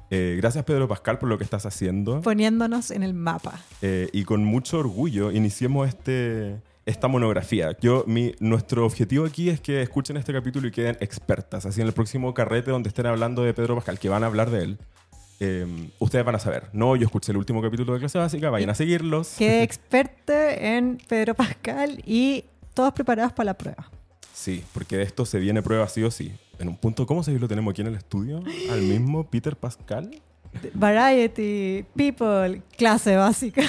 eh, 0.10 0.36
gracias 0.42 0.66
Pedro 0.66 0.90
Pascal 0.90 1.18
por 1.20 1.30
lo 1.30 1.38
que 1.38 1.46
estás 1.46 1.66
haciendo. 1.66 2.20
Poniéndonos 2.22 2.92
en 2.92 3.04
el 3.04 3.14
mapa. 3.14 3.62
Y 3.82 4.24
con 4.26 4.44
mucho 4.44 4.80
orgullo 4.80 5.32
iniciemos 5.32 5.88
este, 5.88 6.58
esta 6.86 7.08
monografía. 7.08 7.78
Yo, 7.80 8.04
mi, 8.08 8.34
nuestro 8.40 8.86
objetivo 8.86 9.26
aquí 9.26 9.50
es 9.50 9.60
que 9.62 9.82
escuchen 9.82 10.18
este 10.18 10.34
capítulo 10.34 10.68
y 10.68 10.72
queden 10.72 10.98
expertas. 11.00 11.66
Así 11.66 11.82
en 11.82 11.88
el 11.88 11.94
próximo 11.94 12.34
carrete 12.34 12.72
donde 12.72 12.90
estén 12.90 13.06
hablando 13.06 13.44
de 13.44 13.54
Pedro 13.54 13.76
Pascal, 13.76 14.00
que 14.00 14.10
van 14.10 14.24
a 14.24 14.28
hablar 14.28 14.50
de 14.50 14.64
él, 14.64 14.78
eh, 15.40 15.90
ustedes 16.00 16.26
van 16.26 16.36
a 16.36 16.40
saber. 16.40 16.70
No, 16.74 16.96
yo 16.96 17.06
escuché 17.06 17.32
el 17.32 17.38
último 17.38 17.62
capítulo 17.62 17.94
de 17.94 18.00
clase 18.00 18.18
básica, 18.18 18.50
vayan 18.50 18.70
a 18.70 18.76
seguirlos. 18.76 19.36
Quedé 19.38 19.64
experta 19.64 20.54
en 20.54 20.98
Pedro 21.08 21.34
Pascal 21.34 22.02
y 22.06 22.46
todos 22.74 22.94
preparados 22.94 23.34
para 23.34 23.46
la 23.46 23.58
prueba. 23.58 23.90
Sí, 24.34 24.64
porque 24.74 24.98
de 24.98 25.04
esto 25.04 25.26
se 25.26 25.40
viene 25.40 25.62
prueba 25.62 25.88
sí 25.88 26.04
o 26.04 26.12
sí. 26.12 26.32
En 26.58 26.68
un 26.68 26.78
punto, 26.78 27.06
¿cómo 27.06 27.24
se 27.24 27.38
lo 27.38 27.48
tenemos 27.48 27.72
aquí 27.72 27.82
en 27.82 27.88
el 27.88 27.96
estudio? 27.96 28.44
Al 28.72 28.82
mismo 28.82 29.30
Peter 29.30 29.56
Pascal. 29.56 30.22
Variety, 30.74 31.86
People, 31.96 32.62
clase 32.78 33.16
básica. 33.16 33.64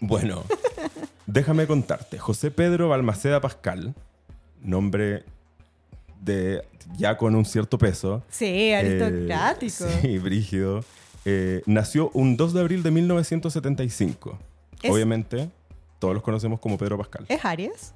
Bueno, 0.00 0.44
déjame 1.32 1.66
contarte. 1.66 2.18
José 2.18 2.50
Pedro 2.50 2.88
Balmaceda 2.88 3.40
Pascal, 3.40 3.94
nombre 4.62 5.24
de 6.20 6.62
ya 6.96 7.16
con 7.16 7.34
un 7.34 7.44
cierto 7.44 7.78
peso. 7.78 8.22
Sí, 8.28 8.72
aristocrático. 8.72 9.84
Eh, 9.86 9.98
sí, 10.02 10.18
brígido. 10.18 10.84
Eh, 11.24 11.62
nació 11.66 12.10
un 12.14 12.36
2 12.36 12.54
de 12.54 12.60
abril 12.60 12.82
de 12.82 12.90
1975. 12.90 14.38
Es- 14.82 14.90
Obviamente, 14.90 15.50
todos 15.98 16.14
los 16.14 16.22
conocemos 16.22 16.60
como 16.60 16.78
Pedro 16.78 16.96
Pascal. 16.98 17.26
¿Es 17.28 17.44
Aries? 17.44 17.92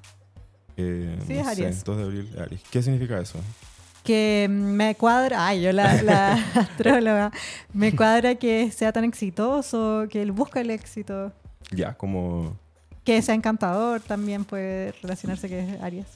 Eh, 0.77 1.17
sí, 1.25 1.33
no 1.33 1.39
es 1.41 1.45
sé, 1.57 1.63
Aries. 1.65 1.83
2 1.83 1.97
de 1.97 2.03
abril, 2.03 2.35
Aries. 2.39 2.61
¿Qué 2.69 2.81
significa 2.83 3.19
eso? 3.19 3.39
Que 4.03 4.47
me 4.49 4.93
cuadra, 4.95 5.47
ay, 5.47 5.63
yo 5.63 5.71
la, 5.71 6.01
la 6.03 6.33
astróloga, 6.55 7.31
me 7.73 7.95
cuadra 7.95 8.35
que 8.35 8.69
sea 8.71 8.91
tan 8.91 9.03
exitoso, 9.03 10.05
que 10.09 10.21
él 10.21 10.31
busca 10.31 10.61
el 10.61 10.69
éxito, 10.69 11.31
Ya, 11.71 11.95
como 11.95 12.55
que 13.05 13.21
sea 13.21 13.35
encantador, 13.35 14.01
también 14.01 14.43
puede 14.43 14.93
relacionarse 15.01 15.47
que 15.47 15.59
es 15.59 15.81
Aries. 15.81 16.07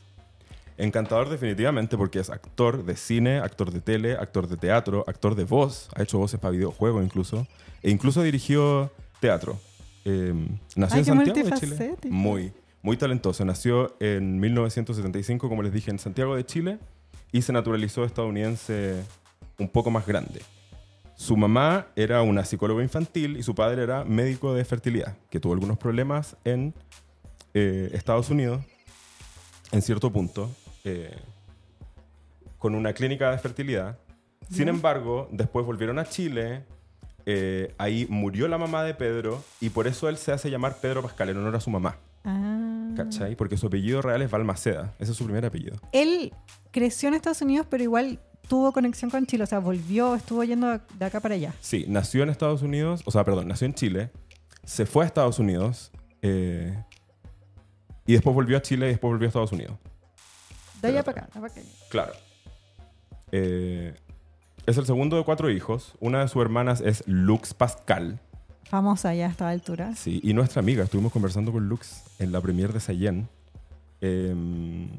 encantador 0.78 1.30
definitivamente 1.30 1.98
porque 1.98 2.20
es 2.20 2.30
actor 2.30 2.84
de 2.84 2.96
cine, 2.98 3.38
actor 3.38 3.72
de 3.72 3.80
tele, 3.80 4.14
actor 4.14 4.48
de 4.48 4.58
teatro, 4.58 5.06
actor 5.08 5.36
de 5.36 5.44
voz. 5.44 5.90
Ha 5.96 6.04
hecho 6.04 6.18
voces 6.18 6.40
para 6.40 6.52
videojuegos 6.52 7.04
incluso. 7.04 7.48
E 7.84 7.92
incluso 7.92 8.24
dirigió 8.24 8.92
teatro. 9.20 9.60
Eh, 10.04 10.34
nació 10.76 10.96
Ay, 10.96 11.00
en 11.00 11.06
Santiago 11.06 11.50
de 11.50 11.60
Chile. 11.60 11.96
Muy, 12.10 12.52
muy 12.82 12.98
talentoso. 12.98 13.46
Nació 13.46 13.96
en 14.00 14.40
1975, 14.40 15.48
como 15.48 15.62
les 15.62 15.72
dije, 15.72 15.92
en 15.92 16.00
Santiago 16.00 16.36
de 16.36 16.46
Chile 16.46 16.80
y 17.32 17.44
se 17.44 17.54
naturalizó 17.54 18.04
estadounidense 18.04 19.04
un 19.60 19.70
poco 19.70 19.92
más 19.92 20.08
grande. 20.08 20.42
Su 21.20 21.36
mamá 21.36 21.88
era 21.98 22.22
una 22.22 22.46
psicóloga 22.46 22.82
infantil 22.82 23.36
y 23.36 23.44
su 23.44 23.54
padre 23.54 23.84
era 23.84 24.06
médico 24.06 24.54
de 24.54 24.64
fertilidad, 24.64 25.18
que 25.30 25.42
tuvo 25.42 25.52
algunos 25.52 25.78
problemas 25.78 26.38
en 26.46 26.74
eh, 27.54 27.90
Estados 27.92 28.30
Unidos, 28.30 28.64
en 29.74 29.82
cierto 29.82 30.14
punto, 30.14 30.50
eh, 30.86 31.18
con 32.58 32.74
una 32.74 32.94
clínica 32.94 33.32
de 33.32 33.38
fertilidad. 33.38 34.00
Sin 34.50 34.70
embargo, 34.70 35.28
después 35.34 35.66
volvieron 35.66 36.00
a 36.00 36.06
Chile, 36.06 36.64
eh, 37.26 37.76
ahí 37.78 38.08
murió 38.10 38.48
la 38.48 38.58
mamá 38.58 38.86
de 38.86 38.94
Pedro 38.94 39.44
y 39.60 39.72
por 39.72 39.88
eso 39.88 40.08
él 40.08 40.16
se 40.16 40.32
hace 40.32 40.50
llamar 40.50 40.78
Pedro 40.80 41.02
Pascal 41.02 41.28
en 41.28 41.38
honor 41.38 41.58
a 41.58 41.60
su 41.60 41.70
mamá. 41.70 41.98
Ah. 42.24 42.94
¿Cachai? 42.96 43.36
Porque 43.36 43.58
su 43.58 43.68
apellido 43.68 44.02
real 44.02 44.22
es 44.22 44.32
Balmaceda. 44.32 44.94
Ese 45.00 45.12
es 45.12 45.18
su 45.18 45.26
primer 45.26 45.46
apellido. 45.46 45.82
Él 45.92 46.32
creció 46.72 47.10
en 47.10 47.16
Estados 47.16 47.42
Unidos, 47.42 47.68
pero 47.70 47.84
igual 47.84 48.22
tuvo 48.50 48.74
conexión 48.74 49.10
con 49.10 49.26
Chile. 49.26 49.46
O 49.46 49.48
sea, 49.48 49.60
volvió, 49.60 50.16
estuvo 50.16 50.44
yendo 50.44 50.68
de 50.78 51.06
acá 51.06 51.22
para 51.22 51.36
allá. 51.36 51.54
Sí, 51.62 51.86
nació 51.88 52.24
en 52.24 52.30
Estados 52.30 52.62
Unidos, 52.62 53.02
o 53.06 53.12
sea, 53.12 53.24
perdón, 53.24 53.48
nació 53.48 53.66
en 53.68 53.74
Chile, 53.76 54.12
se 54.66 54.86
fue 54.86 55.06
a 55.06 55.08
Estados 55.08 55.40
Unidos 55.40 55.92
eh, 56.22 56.84
y 58.06 58.14
después 58.14 58.36
volvió 58.36 58.58
a 58.58 58.62
Chile 58.62 58.88
y 58.88 58.90
después 58.90 59.10
volvió 59.10 59.28
a 59.28 59.30
Estados 59.30 59.54
Unidos. 59.54 59.78
De 60.82 60.90
allá 60.90 61.04
para 61.04 61.22
acá. 61.22 61.30
para 61.34 61.48
acá. 61.48 61.62
Claro. 61.90 62.14
Eh, 63.32 63.94
es 64.66 64.78
el 64.78 64.86
segundo 64.86 65.18
de 65.18 65.24
cuatro 65.24 65.50
hijos. 65.50 65.94
Una 66.00 66.22
de 66.22 66.28
sus 66.28 66.42
hermanas 66.42 66.82
es 66.82 67.04
Lux 67.06 67.54
Pascal. 67.54 68.20
Famosa 68.64 69.14
ya 69.14 69.28
a 69.28 69.30
esta 69.30 69.50
altura. 69.50 69.96
Sí, 69.96 70.20
y 70.24 70.34
nuestra 70.34 70.60
amiga. 70.62 70.84
Estuvimos 70.84 71.12
conversando 71.12 71.52
con 71.52 71.68
Lux 71.68 72.04
en 72.20 72.32
la 72.32 72.40
premier 72.42 72.72
de 72.72 72.80
Sayen. 72.80 73.28
Eh, 74.02 74.34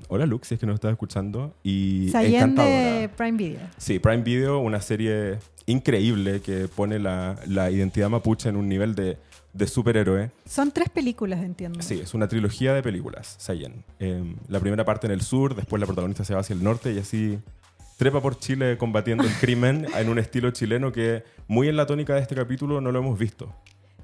hola 0.09 0.27
Lux, 0.27 0.49
si 0.49 0.55
es 0.55 0.61
que 0.61 0.67
nos 0.67 0.75
estás 0.75 0.93
escuchando. 0.93 1.55
Y 1.63 2.09
Sayen 2.11 2.55
de 2.55 3.11
Prime 3.17 3.37
Video. 3.39 3.61
Sí, 3.79 3.99
Prime 3.99 4.23
Video, 4.23 4.59
una 4.59 4.81
serie 4.81 5.39
increíble 5.67 6.41
que 6.41 6.69
pone 6.69 6.99
la, 6.99 7.37
la 7.47 7.71
identidad 7.71 8.09
mapuche 8.11 8.49
en 8.49 8.57
un 8.57 8.69
nivel 8.69 8.95
de, 8.95 9.17
de 9.53 9.67
superhéroe. 9.67 10.31
Son 10.47 10.71
tres 10.71 10.89
películas, 10.91 11.43
entiendo. 11.43 11.81
Sí, 11.83 12.01
es 12.03 12.15
una 12.15 12.29
trilogía 12.29 12.75
de 12.75 12.83
películas, 12.83 13.37
Sayen. 13.39 13.85
Eh, 13.99 14.37
la 14.49 14.61
primera 14.61 14.85
parte 14.85 15.07
en 15.07 15.13
el 15.13 15.23
sur, 15.23 15.55
después 15.55 15.81
la 15.81 15.87
protagonista 15.87 16.25
se 16.25 16.35
va 16.35 16.41
hacia 16.41 16.55
el 16.55 16.63
norte 16.63 16.93
y 16.93 16.99
así 16.99 17.39
trepa 17.97 18.21
por 18.21 18.39
Chile 18.39 18.79
combatiendo 18.79 19.25
el 19.25 19.33
crimen 19.35 19.87
en 19.97 20.09
un 20.09 20.19
estilo 20.19 20.51
chileno 20.51 20.93
que 20.93 21.23
muy 21.49 21.69
en 21.69 21.77
la 21.77 21.87
tónica 21.87 22.15
de 22.15 22.21
este 22.21 22.35
capítulo 22.35 22.81
no 22.81 22.93
lo 22.93 22.99
hemos 22.99 23.19
visto. 23.19 23.55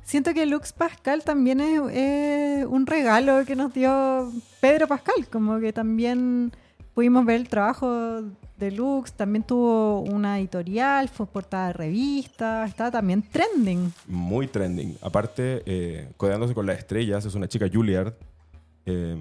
Siento 0.06 0.32
que 0.34 0.46
Lux 0.46 0.72
Pascal 0.72 1.24
también 1.24 1.60
es, 1.60 1.80
es 1.92 2.64
un 2.66 2.86
regalo 2.86 3.44
que 3.44 3.56
nos 3.56 3.74
dio 3.74 4.30
Pedro 4.60 4.86
Pascal, 4.86 5.26
como 5.28 5.58
que 5.58 5.72
también 5.72 6.52
pudimos 6.94 7.26
ver 7.26 7.40
el 7.40 7.48
trabajo 7.48 8.22
de 8.56 8.70
Lux, 8.70 9.12
también 9.14 9.42
tuvo 9.42 10.02
una 10.02 10.38
editorial, 10.38 11.08
fue 11.08 11.26
portada 11.26 11.66
de 11.66 11.72
revista, 11.72 12.64
está 12.66 12.88
también 12.88 13.20
trending. 13.20 13.92
Muy 14.06 14.46
trending. 14.46 14.96
Aparte, 15.02 15.64
eh, 15.66 16.08
codeándose 16.16 16.54
con 16.54 16.66
las 16.66 16.78
estrellas, 16.78 17.24
es 17.24 17.34
una 17.34 17.48
chica 17.48 17.66
Juilliard. 17.68 18.14
eh, 18.86 19.16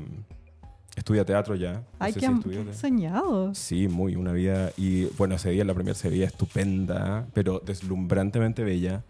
estudia 0.95 1.25
teatro 1.25 1.55
ya. 1.55 1.73
No 1.73 1.85
Ay, 1.97 2.13
qué 2.13 2.19
si 2.19 2.77
soñado. 2.77 3.55
Sí, 3.55 3.87
muy, 3.87 4.15
una 4.15 4.33
vida. 4.33 4.71
Y 4.77 5.05
bueno, 5.17 5.33
ese 5.33 5.49
día 5.49 5.65
la 5.65 5.73
primera 5.73 5.95
se 5.95 6.11
veía 6.11 6.27
estupenda, 6.27 7.25
pero 7.33 7.59
deslumbrantemente 7.59 8.63
bella. 8.63 9.03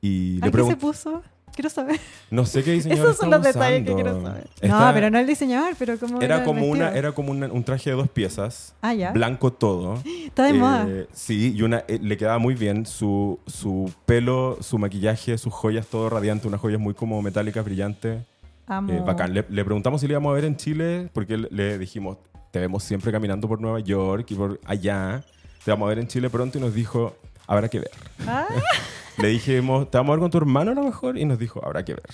Y 0.00 0.38
le 0.40 0.48
¿A 0.48 0.50
qué 0.50 0.64
se 0.64 0.76
puso? 0.76 1.22
Quiero 1.54 1.70
saber. 1.70 1.98
No 2.30 2.44
sé 2.44 2.62
qué 2.62 2.72
diseñador 2.72 3.06
Esos 3.06 3.16
son 3.16 3.30
los 3.30 3.42
detalles 3.42 3.86
que 3.86 3.94
quiero 3.94 4.20
saber. 4.20 4.46
Esta- 4.60 4.88
No, 4.88 4.92
pero 4.94 5.08
no 5.10 5.18
el 5.18 5.26
diseñador, 5.26 5.74
pero 5.78 5.98
como 5.98 6.20
Era 6.20 6.38
el 6.38 6.44
como, 6.44 6.66
una, 6.66 6.90
era 6.90 7.12
como 7.12 7.30
una- 7.30 7.46
un 7.46 7.64
traje 7.64 7.88
de 7.88 7.96
dos 7.96 8.10
piezas, 8.10 8.74
Ah, 8.82 8.92
ya. 8.92 9.12
blanco 9.12 9.50
todo. 9.54 9.94
Está 10.26 10.42
de 10.44 10.50
Eh, 10.50 10.52
moda. 10.52 10.86
Sí, 11.14 11.54
y 11.56 11.62
una, 11.62 11.82
eh, 11.88 11.98
le 12.02 12.18
quedaba 12.18 12.38
muy 12.38 12.54
bien 12.54 12.84
su, 12.84 13.38
su 13.46 13.90
pelo, 14.04 14.58
su 14.60 14.76
maquillaje, 14.76 15.38
sus 15.38 15.52
joyas, 15.54 15.86
todo 15.86 16.10
radiante, 16.10 16.46
unas 16.46 16.60
joyas 16.60 16.78
muy 16.78 16.92
como 16.92 17.22
metálicas, 17.22 17.64
brillantes. 17.64 18.22
Amo. 18.66 18.92
Eh, 18.92 19.00
bacán. 19.06 19.32
Le, 19.32 19.46
le 19.48 19.64
preguntamos 19.64 20.02
si 20.02 20.06
le 20.08 20.12
íbamos 20.12 20.32
a 20.32 20.34
ver 20.34 20.44
en 20.44 20.56
Chile, 20.58 21.08
porque 21.14 21.38
le, 21.38 21.48
le 21.50 21.78
dijimos, 21.78 22.18
te 22.50 22.58
vemos 22.60 22.82
siempre 22.84 23.10
caminando 23.12 23.48
por 23.48 23.62
Nueva 23.62 23.80
York 23.80 24.26
y 24.30 24.34
por 24.34 24.60
allá. 24.66 25.24
Te 25.64 25.70
vamos 25.70 25.86
a 25.86 25.88
ver 25.88 26.00
en 26.00 26.06
Chile 26.08 26.28
pronto 26.28 26.58
y 26.58 26.60
nos 26.60 26.74
dijo, 26.74 27.16
habrá 27.46 27.68
que 27.70 27.78
ver. 27.78 27.90
Ah, 28.26 28.46
Le 29.18 29.28
dijimos, 29.28 29.90
¿te 29.90 29.96
vamos 29.98 30.12
a 30.12 30.16
ver 30.16 30.20
con 30.20 30.30
tu 30.30 30.38
hermano 30.38 30.72
a 30.72 30.74
lo 30.74 30.82
mejor? 30.82 31.16
Y 31.18 31.24
nos 31.24 31.38
dijo, 31.38 31.64
habrá 31.64 31.84
que 31.84 31.94
ver. 31.94 32.04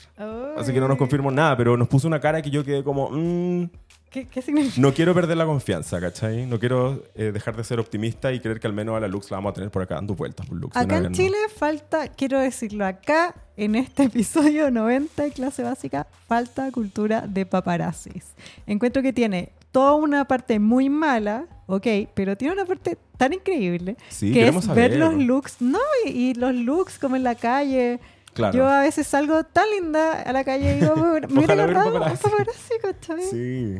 Así 0.56 0.72
que 0.72 0.80
no 0.80 0.88
nos 0.88 0.98
confirmó 0.98 1.30
nada, 1.30 1.56
pero 1.56 1.76
nos 1.76 1.88
puso 1.88 2.06
una 2.06 2.20
cara 2.20 2.40
que 2.42 2.50
yo 2.50 2.64
quedé 2.64 2.84
como, 2.84 3.10
"Mm, 3.10 3.64
¿Qué, 4.10 4.26
qué 4.28 4.42
significa? 4.42 4.78
no 4.78 4.92
quiero 4.92 5.14
perder 5.14 5.38
la 5.38 5.46
confianza, 5.46 5.98
¿cachai? 5.98 6.44
No 6.44 6.58
quiero 6.60 7.02
eh, 7.14 7.30
dejar 7.32 7.56
de 7.56 7.64
ser 7.64 7.80
optimista 7.80 8.30
y 8.30 8.40
creer 8.40 8.60
que 8.60 8.66
al 8.66 8.74
menos 8.74 8.94
a 8.94 9.00
la 9.00 9.08
Lux 9.08 9.30
la 9.30 9.38
vamos 9.38 9.52
a 9.52 9.54
tener 9.54 9.70
por 9.70 9.80
acá 9.82 9.94
dando 9.94 10.14
vueltas 10.14 10.46
por 10.46 10.58
Lux. 10.58 10.76
Acá 10.76 10.98
en. 10.98 11.12
Chile 11.12 11.36
falta, 11.56 12.08
quiero 12.08 12.38
decirlo 12.38 12.84
acá, 12.84 13.34
en 13.56 13.74
este 13.74 14.02
episodio 14.04 14.70
90 14.70 15.22
de 15.22 15.30
clase 15.30 15.62
básica, 15.62 16.06
falta 16.28 16.70
cultura 16.72 17.22
de 17.26 17.46
paparazzis. 17.46 18.34
Encuentro 18.66 19.00
que 19.02 19.14
tiene 19.14 19.52
toda 19.72 19.94
una 19.94 20.26
parte 20.26 20.58
muy 20.60 20.88
mala, 20.88 21.46
ok, 21.66 21.86
pero 22.14 22.36
tiene 22.36 22.54
una 22.54 22.64
parte 22.66 22.96
tan 23.16 23.32
increíble 23.32 23.96
Sí, 24.08 24.32
que 24.32 24.46
es 24.48 24.64
saber. 24.64 24.90
ver 24.90 24.98
los 25.00 25.14
looks, 25.16 25.60
no, 25.60 25.78
y, 26.06 26.10
y 26.10 26.34
los 26.34 26.54
looks 26.54 26.98
como 26.98 27.16
en 27.16 27.24
la 27.24 27.34
calle. 27.34 27.98
Claro. 28.34 28.56
Yo 28.56 28.68
a 28.68 28.80
veces 28.80 29.06
salgo 29.06 29.44
tan 29.44 29.64
linda 29.70 30.22
a 30.22 30.32
la 30.32 30.44
calle 30.44 30.76
y 30.76 30.80
digo, 30.80 30.94
me 30.96 31.10
hubiera- 31.10 31.52
agarrado 31.54 31.88
un 31.94 32.00
paparazzi. 32.00 32.74
¿cachai? 32.80 33.22
Sí. 33.22 33.78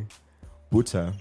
Pucha. 0.68 1.12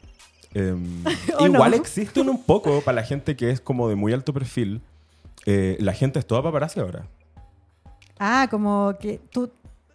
Em, 0.54 1.04
¿O 1.40 1.46
igual 1.46 1.72
no? 1.72 1.78
existe 1.78 2.20
un, 2.22 2.30
un 2.30 2.44
poco 2.44 2.82
para 2.82 2.96
la 2.96 3.04
gente 3.04 3.36
que 3.38 3.52
es 3.52 3.62
como 3.62 3.88
de 3.90 3.96
muy 3.96 4.12
alto 4.14 4.34
perfil. 4.34 4.82
eh, 5.46 5.78
la 5.80 5.94
gente 5.94 6.20
es 6.20 6.26
toda 6.28 6.44
paparazzi 6.44 6.80
ahora. 6.82 7.06
Ah, 8.20 8.48
como 8.52 8.94
que 9.00 9.20
tú, 9.32 9.50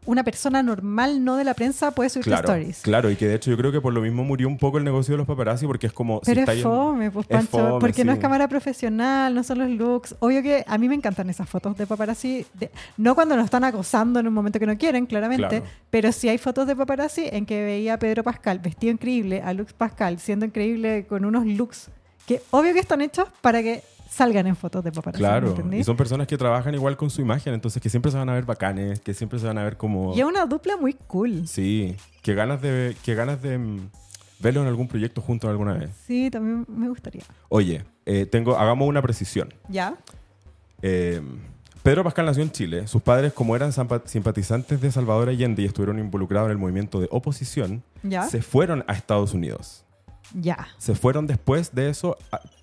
una 0.06 0.24
persona 0.24 0.62
normal, 0.62 1.24
no 1.24 1.36
de 1.36 1.44
la 1.44 1.54
prensa, 1.54 1.90
puede 1.90 2.08
subir 2.10 2.24
Claro, 2.26 2.48
stories. 2.48 2.80
claro, 2.82 3.10
y 3.10 3.16
que 3.16 3.26
de 3.28 3.34
hecho 3.34 3.50
yo 3.50 3.56
creo 3.56 3.72
que 3.72 3.80
por 3.80 3.92
lo 3.92 4.00
mismo 4.00 4.24
murió 4.24 4.48
un 4.48 4.56
poco 4.58 4.78
el 4.78 4.84
negocio 4.84 5.12
de 5.12 5.18
los 5.18 5.26
paparazzi 5.26 5.66
porque 5.66 5.86
es 5.88 5.92
como... 5.92 6.20
si 6.22 6.30
Pero 6.30 6.40
está 6.40 6.52
es 6.52 6.58
en- 6.58 6.62
fome, 6.64 7.10
pues, 7.10 7.26
es 7.28 7.36
Pancho, 7.36 7.50
fome, 7.50 7.80
porque 7.80 8.04
no 8.04 8.12
es 8.12 8.18
cámara 8.18 8.48
profesional, 8.48 9.34
no 9.34 9.42
son 9.42 9.58
los 9.58 9.70
looks. 9.70 10.14
Obvio 10.20 10.42
que 10.42 10.64
a 10.66 10.78
mí 10.78 10.88
me 10.88 10.94
encantan 10.94 11.28
esas 11.28 11.48
fotos 11.48 11.76
de 11.76 11.86
paparazzi, 11.86 12.46
de- 12.54 12.70
no 12.96 13.14
cuando 13.14 13.36
nos 13.36 13.44
están 13.44 13.64
acosando 13.64 14.20
en 14.20 14.26
un 14.28 14.34
momento 14.34 14.58
que 14.58 14.66
no 14.66 14.78
quieren, 14.78 15.06
claramente, 15.06 15.48
Claro. 15.60 15.64
pero 15.90 16.12
sí 16.12 16.28
hay 16.28 16.38
fotos 16.38 16.66
de 16.66 16.74
paparazzi 16.76 17.24
en 17.30 17.44
que 17.46 17.64
veía 17.64 17.94
a 17.94 17.98
Pedro 17.98 18.22
Pascal 18.22 18.58
vestido 18.60 18.92
increíble, 18.92 19.42
a 19.42 19.52
Lux 19.52 19.72
Pascal 19.72 20.18
siendo 20.18 20.46
increíble 20.46 21.06
con 21.08 21.24
unos 21.24 21.44
looks 21.46 21.88
que 22.26 22.42
obvio 22.50 22.72
que 22.72 22.80
están 22.80 23.00
hechos 23.02 23.28
para 23.40 23.62
que 23.62 23.82
salgan 24.08 24.46
en 24.46 24.56
fotos 24.56 24.82
de 24.84 24.92
paparazzi. 24.92 25.22
¿me 25.22 25.28
Claro, 25.28 25.54
y 25.72 25.84
son 25.84 25.96
personas 25.96 26.26
que 26.26 26.36
trabajan 26.36 26.74
igual 26.74 26.96
con 26.96 27.10
su 27.10 27.20
imagen, 27.20 27.54
entonces 27.54 27.82
que 27.82 27.88
siempre 27.88 28.10
se 28.10 28.18
van 28.18 28.28
a 28.28 28.34
ver 28.34 28.44
bacanes, 28.44 29.00
que 29.00 29.14
siempre 29.14 29.38
se 29.38 29.46
van 29.46 29.58
a 29.58 29.64
ver 29.64 29.76
como... 29.76 30.14
Y 30.14 30.20
es 30.20 30.26
una 30.26 30.46
dupla 30.46 30.76
muy 30.76 30.94
cool. 30.94 31.46
Sí, 31.46 31.96
que 32.22 32.34
ganas 32.34 32.60
de, 32.62 32.96
que 33.04 33.14
ganas 33.14 33.42
de 33.42 33.58
mm, 33.58 33.90
verlo 34.40 34.62
en 34.62 34.68
algún 34.68 34.88
proyecto 34.88 35.20
juntos 35.20 35.50
alguna 35.50 35.74
vez. 35.74 35.90
Sí, 36.06 36.30
también 36.30 36.64
me 36.68 36.88
gustaría. 36.88 37.22
Oye, 37.48 37.84
eh, 38.04 38.26
tengo, 38.26 38.56
hagamos 38.56 38.88
una 38.88 39.02
precisión. 39.02 39.52
¿Ya? 39.68 39.96
Eh, 40.82 41.20
Pedro 41.82 42.02
Pascal 42.02 42.26
nació 42.26 42.42
en 42.42 42.50
Chile. 42.50 42.88
Sus 42.88 43.00
padres, 43.00 43.32
como 43.32 43.54
eran 43.54 43.72
simpatizantes 43.72 44.80
de 44.80 44.90
Salvador 44.90 45.28
Allende 45.28 45.62
y 45.62 45.66
estuvieron 45.66 46.00
involucrados 46.00 46.48
en 46.48 46.52
el 46.52 46.58
movimiento 46.58 47.00
de 47.00 47.06
oposición, 47.12 47.84
¿Ya? 48.02 48.24
se 48.24 48.42
fueron 48.42 48.84
a 48.88 48.92
Estados 48.92 49.34
Unidos. 49.34 49.85
Se 50.78 50.94
fueron 50.94 51.26
después 51.26 51.74
de 51.74 51.90
eso 51.90 52.16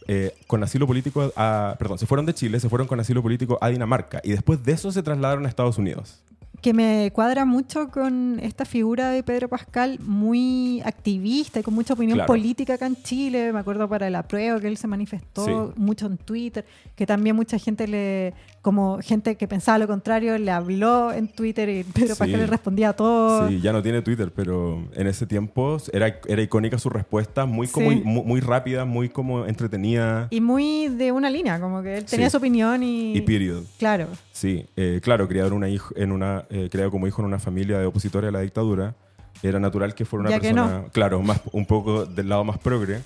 eh, 0.07 0.35
con 0.47 0.63
asilo 0.63 0.87
político 0.87 1.31
a... 1.35 1.75
Perdón, 1.79 1.97
se 1.97 2.05
fueron 2.05 2.25
de 2.25 2.33
Chile, 2.33 2.59
se 2.59 2.69
fueron 2.69 2.87
con 2.87 2.99
asilo 2.99 3.21
político 3.21 3.57
a 3.61 3.69
Dinamarca 3.69 4.21
y 4.23 4.31
después 4.31 4.63
de 4.63 4.73
eso 4.73 4.91
se 4.91 5.03
trasladaron 5.03 5.45
a 5.45 5.49
Estados 5.49 5.77
Unidos. 5.77 6.21
Que 6.63 6.73
me 6.73 7.11
cuadra 7.13 7.43
mucho 7.43 7.89
con 7.89 8.39
esta 8.41 8.63
figura 8.63 9.09
de 9.09 9.21
Pedro 9.21 9.49
Pascal 9.49 9.99
muy 9.99 10.81
activista 10.85 11.59
y 11.59 11.63
con 11.63 11.73
mucha 11.73 11.93
opinión 11.93 12.15
Claro. 12.17 12.27
política 12.27 12.75
acá 12.75 12.85
en 12.87 12.95
Chile. 13.03 13.51
Me 13.51 13.59
acuerdo 13.59 13.89
para 13.89 14.07
el 14.07 14.15
apruebo 14.15 14.61
que 14.61 14.67
él 14.69 14.77
se 14.77 14.87
manifestó 14.87 15.45
Sí. 15.45 15.51
mucho 15.75 16.05
en 16.05 16.17
Twitter, 16.17 16.65
que 16.95 17.05
también 17.05 17.35
mucha 17.35 17.57
gente 17.59 17.85
le, 17.85 18.33
como 18.61 18.99
gente 19.01 19.35
que 19.35 19.45
pensaba 19.45 19.77
lo 19.77 19.87
contrario, 19.87 20.37
le 20.37 20.51
habló 20.51 21.11
en 21.11 21.27
Twitter 21.27 21.67
y 21.67 21.83
Pedro 21.83 22.15
Sí. 22.15 22.19
Pascal 22.19 22.39
le 22.39 22.47
respondía 22.47 22.89
a 22.89 22.93
todo. 22.93 23.49
Sí, 23.49 23.59
ya 23.59 23.73
no 23.73 23.83
tiene 23.83 24.01
Twitter, 24.01 24.31
pero 24.33 24.87
en 24.95 25.07
ese 25.07 25.25
tiempo 25.27 25.77
era, 25.91 26.17
era 26.29 26.41
icónica 26.41 26.79
su 26.79 26.89
respuesta, 26.89 27.45
muy, 27.45 27.67
como, 27.67 27.91
Sí. 27.91 28.01
muy, 28.05 28.23
muy 28.23 28.39
rápida, 28.39 28.85
muy 28.85 29.09
como 29.09 29.45
entretenida 29.47 30.27
Y 30.29 30.39
muy 30.39 30.87
de 30.87 31.11
una 31.11 31.29
línea, 31.29 31.59
como 31.59 31.81
que 31.83 31.97
él 31.97 32.05
tenía 32.05 32.29
su 32.29 32.37
opinión 32.37 32.81
y... 32.83 33.17
y 33.17 33.21
period. 33.21 33.63
Claro. 33.77 34.07
Sí, 34.33 34.65
eh, 34.75 34.99
claro, 35.01 35.27
criado, 35.27 35.47
en 35.49 35.53
una 35.53 35.69
hijo, 35.69 35.93
en 35.95 36.11
una, 36.11 36.45
eh, 36.49 36.67
criado 36.71 36.89
como 36.91 37.05
hijo 37.07 37.21
en 37.21 37.27
una 37.27 37.37
familia 37.39 37.77
de 37.79 37.85
opositores 37.85 38.27
a 38.29 38.31
la 38.31 38.39
dictadura, 38.41 38.95
era 39.43 39.59
natural 39.59 39.93
que 39.93 40.05
fuera 40.05 40.21
una 40.21 40.31
Ya 40.31 40.39
persona, 40.39 40.85
claro, 40.91 41.21
más, 41.21 41.39
un 41.51 41.65
poco 41.67 42.05
del 42.05 42.29
lado 42.29 42.43
más 42.43 42.57
progre. 42.57 43.01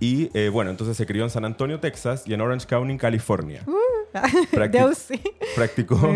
Y 0.00 0.30
eh, 0.34 0.48
bueno, 0.48 0.70
entonces 0.70 0.96
se 0.96 1.04
crió 1.06 1.22
en 1.24 1.30
San 1.30 1.44
Antonio, 1.44 1.78
Texas 1.78 2.24
y 2.26 2.32
en 2.34 2.40
Orange 2.40 2.66
County, 2.66 2.96
California. 2.96 3.62
Practic- 4.52 4.70
Deus, 4.70 4.98
sí. 4.98 5.20
practicó... 5.54 5.96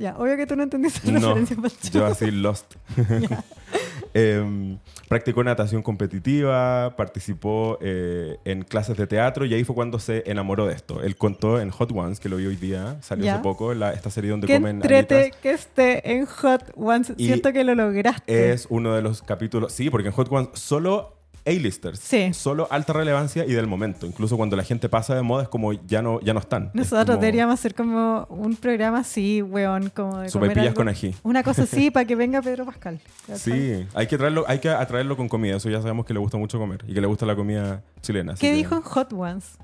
Ya, 0.00 0.14
obvio 0.18 0.36
que 0.36 0.46
tú 0.46 0.54
no 0.56 0.62
entendiste 0.64 1.10
la 1.10 1.18
No, 1.18 1.34
referencia, 1.34 1.90
yo 1.90 2.06
así 2.06 2.30
lost. 2.30 2.74
Em, 4.18 4.78
practicó 5.08 5.44
natación 5.44 5.82
competitiva, 5.82 6.94
participó 6.96 7.78
eh, 7.82 8.38
en 8.44 8.62
clases 8.62 8.96
de 8.96 9.06
teatro 9.06 9.44
y 9.44 9.52
ahí 9.52 9.62
fue 9.64 9.74
cuando 9.74 9.98
se 9.98 10.22
enamoró 10.26 10.66
de 10.66 10.74
esto. 10.74 11.02
Él 11.02 11.16
contó 11.16 11.60
en 11.60 11.70
Hot 11.70 11.92
Ones, 11.92 12.18
que 12.18 12.28
lo 12.30 12.36
vi 12.38 12.46
hoy 12.46 12.56
día, 12.56 12.96
salió 13.02 13.26
Ya. 13.26 13.34
hace 13.34 13.42
poco, 13.42 13.74
la- 13.74 13.92
esta 13.92 14.10
serie 14.10 14.30
donde 14.30 14.46
Que 14.46 14.54
comen 14.54 14.76
entrete 14.76 15.32
que 15.42 15.50
esté 15.50 16.12
en 16.12 16.24
Hot 16.26 16.72
Ones. 16.76 17.12
Y 17.18 17.26
Siento 17.26 17.52
que 17.52 17.62
lo 17.64 17.74
lograste. 17.74 18.52
Es 18.52 18.66
uno 18.70 18.94
de 18.94 19.02
los 19.02 19.22
capítulos, 19.22 19.72
sí, 19.72 19.90
porque 19.90 20.08
en 20.08 20.14
Hot 20.14 20.28
Ones 20.32 20.48
solo 20.54 21.15
A-listers. 21.46 22.00
Sí. 22.00 22.32
Solo 22.34 22.66
alta 22.70 22.92
relevancia 22.92 23.44
y 23.46 23.52
del 23.52 23.66
momento. 23.66 24.06
Incluso 24.06 24.36
cuando 24.36 24.56
la 24.56 24.64
gente 24.64 24.88
pasa 24.88 25.14
de 25.14 25.22
moda 25.22 25.44
es 25.44 25.48
como 25.48 25.72
ya 25.72 26.02
no, 26.02 26.20
ya 26.20 26.34
no 26.34 26.40
están. 26.40 26.66
Es 26.68 26.74
Nosotros 26.74 27.06
como 27.06 27.20
deberíamos 27.20 27.54
hacer 27.54 27.74
como 27.74 28.26
un 28.30 28.56
programa 28.56 28.98
así, 29.00 29.42
weón, 29.42 29.90
como 29.90 30.18
de 30.18 30.30
comer 30.30 30.58
algo- 30.58 30.74
con 30.74 30.88
ají. 30.88 31.14
Una 31.22 31.42
cosa 31.42 31.62
así 31.62 31.90
para 31.92 32.04
que 32.06 32.16
venga 32.16 32.42
Pedro 32.42 32.64
Pascal. 32.66 33.00
Sí, 33.34 33.86
hay 33.94 34.06
que, 34.06 34.18
traerlo, 34.18 34.44
hay 34.48 34.58
que 34.58 34.68
atraerlo 34.70 35.16
con 35.16 35.28
comida. 35.28 35.56
Eso 35.56 35.70
ya 35.70 35.80
sabemos 35.80 36.04
que 36.06 36.12
le 36.12 36.18
gusta 36.20 36.36
mucho 36.36 36.58
comer 36.58 36.84
y 36.86 36.94
que 36.94 37.00
le 37.00 37.06
gusta 37.06 37.26
la 37.26 37.36
comida 37.36 37.82
chilena. 38.02 38.34
¿Qué 38.34 38.52
dijo 38.52 38.74
en 38.76 38.82
Hot 38.82 39.12
Ones? 39.12 39.56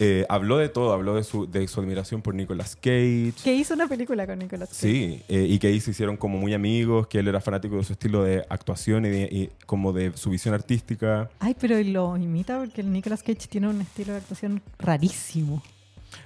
Eh, 0.00 0.26
habló 0.28 0.56
de 0.56 0.68
todo. 0.68 0.92
Habló 0.92 1.14
de 1.14 1.22
su, 1.22 1.48
de 1.48 1.68
su 1.68 1.80
admiración 1.80 2.22
por 2.22 2.34
Nicolas 2.34 2.74
Cage. 2.74 3.34
Que 3.44 3.54
hizo 3.54 3.74
una 3.74 3.86
película 3.86 4.26
con 4.26 4.38
Nicolas 4.40 4.70
Cage. 4.70 4.80
Sí, 4.80 5.22
eh, 5.28 5.46
y 5.48 5.58
que 5.60 5.68
ahí 5.68 5.78
se 5.80 5.92
hicieron 5.92 6.16
como 6.16 6.38
muy 6.38 6.52
amigos, 6.54 7.06
que 7.06 7.20
él 7.20 7.28
era 7.28 7.40
fanático 7.40 7.76
de 7.76 7.84
su 7.84 7.92
estilo 7.92 8.24
de 8.24 8.44
actuación 8.48 9.04
y, 9.06 9.10
de- 9.10 9.28
y 9.30 9.50
como 9.66 9.92
de 9.92 10.16
su 10.16 10.30
visión 10.30 10.54
artística. 10.54 11.30
Ay, 11.38 11.54
pero 11.60 11.78
lo 11.82 12.16
imita 12.16 12.58
porque 12.58 12.80
el 12.80 12.92
Nicolas 12.92 13.22
Cage 13.22 13.46
tiene 13.48 13.68
un 13.68 13.80
estilo 13.80 14.12
de 14.14 14.18
actuación 14.18 14.60
rarísimo. 14.78 15.62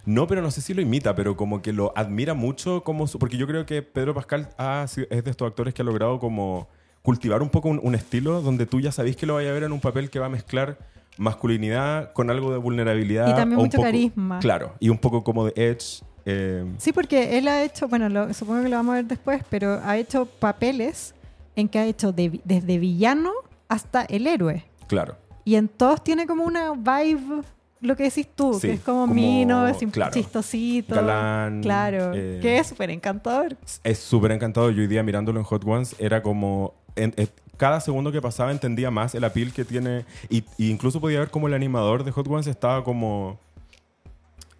No, 0.06 0.26
pero 0.26 0.40
no 0.40 0.50
sé 0.50 0.60
si 0.62 0.72
lo 0.72 0.80
imita, 0.80 1.14
pero 1.14 1.36
como 1.36 1.60
que 1.60 1.72
lo 1.72 1.92
admira 1.96 2.32
mucho, 2.32 2.82
como 2.82 3.06
su- 3.06 3.18
porque 3.18 3.36
yo 3.36 3.46
creo 3.46 3.66
que 3.66 3.82
Pedro 3.82 4.14
Pascal 4.14 4.48
ha 4.56 4.84
es 4.86 5.24
de 5.24 5.30
estos 5.30 5.46
actores 5.46 5.74
que 5.74 5.82
ha 5.82 5.84
logrado 5.84 6.18
como 6.18 6.68
cultivar 7.02 7.42
un 7.42 7.50
poco 7.50 7.68
un, 7.68 7.80
un 7.82 7.94
estilo 7.94 8.40
donde 8.40 8.64
tú 8.64 8.80
ya 8.80 8.90
sabéis 8.92 9.16
que 9.16 9.26
lo 9.26 9.34
vaya 9.34 9.50
a 9.50 9.52
ver 9.52 9.64
en 9.64 9.72
un 9.72 9.80
papel 9.80 10.08
que 10.08 10.18
va 10.18 10.26
a 10.26 10.30
mezclar 10.30 10.78
masculinidad 11.16 12.12
con 12.12 12.30
algo 12.30 12.50
de 12.52 12.58
vulnerabilidad. 12.58 13.28
Y 13.28 13.34
también 13.34 13.58
mucho 13.60 13.76
poco- 13.76 13.84
carisma. 13.84 14.38
Claro, 14.40 14.74
y 14.80 14.88
un 14.88 14.98
poco 14.98 15.22
como 15.24 15.46
de 15.46 15.52
edge. 15.56 16.02
eh, 16.26 16.64
Sí, 16.78 16.92
porque 16.92 17.36
él 17.38 17.48
ha 17.48 17.62
hecho, 17.62 17.86
bueno, 17.88 18.08
lo- 18.08 18.32
supongo 18.32 18.62
que 18.62 18.68
lo 18.70 18.76
vamos 18.76 18.92
a 18.94 18.96
ver 18.96 19.04
después, 19.06 19.42
pero 19.50 19.80
ha 19.84 19.96
hecho 19.98 20.24
papeles 20.26 21.14
en 21.56 21.68
que 21.68 21.78
ha 21.78 21.84
hecho 21.86 22.12
de 22.12 22.40
desde 22.44 22.78
villano 22.78 23.30
hasta 23.68 24.02
el 24.04 24.26
héroe. 24.26 24.64
claro. 24.86 25.16
Y 25.46 25.56
en 25.56 25.68
todos 25.68 26.02
tiene 26.02 26.26
como 26.26 26.44
una 26.44 26.72
vibe, 26.72 27.42
lo 27.82 27.96
que 27.96 28.04
decís 28.04 28.26
tú, 28.34 28.54
Sí, 28.54 28.68
que 28.68 28.72
es 28.74 28.80
como, 28.80 29.02
como- 29.02 29.12
mino, 29.14 29.74
sim- 29.74 29.90
claro, 29.90 30.10
chistosito. 30.14 30.94
galán, 30.94 31.60
Claro, 31.60 32.12
eh, 32.14 32.38
que 32.40 32.56
es 32.56 32.68
súper 32.68 32.88
encantador. 32.88 33.54
Es 33.82 33.98
súper 33.98 34.32
encantado. 34.32 34.70
Yo 34.70 34.80
hoy 34.80 34.86
día 34.86 35.02
mirándolo 35.02 35.38
en 35.38 35.44
Hot 35.44 35.62
Ones 35.66 35.94
era 35.98 36.22
como... 36.22 36.72
en- 36.96 37.12
en- 37.18 37.28
cada 37.56 37.80
segundo 37.80 38.12
que 38.12 38.20
pasaba 38.22 38.50
entendía 38.52 38.90
más 38.90 39.14
el 39.14 39.24
appeal 39.24 39.52
que 39.52 39.64
tiene. 39.64 40.04
Y, 40.28 40.44
y 40.58 40.70
incluso 40.70 41.00
podía 41.00 41.20
ver 41.20 41.30
como 41.30 41.48
el 41.48 41.54
animador 41.54 42.04
de 42.04 42.10
Hot 42.10 42.26
Ones 42.28 42.46
estaba 42.46 42.84
como... 42.84 43.38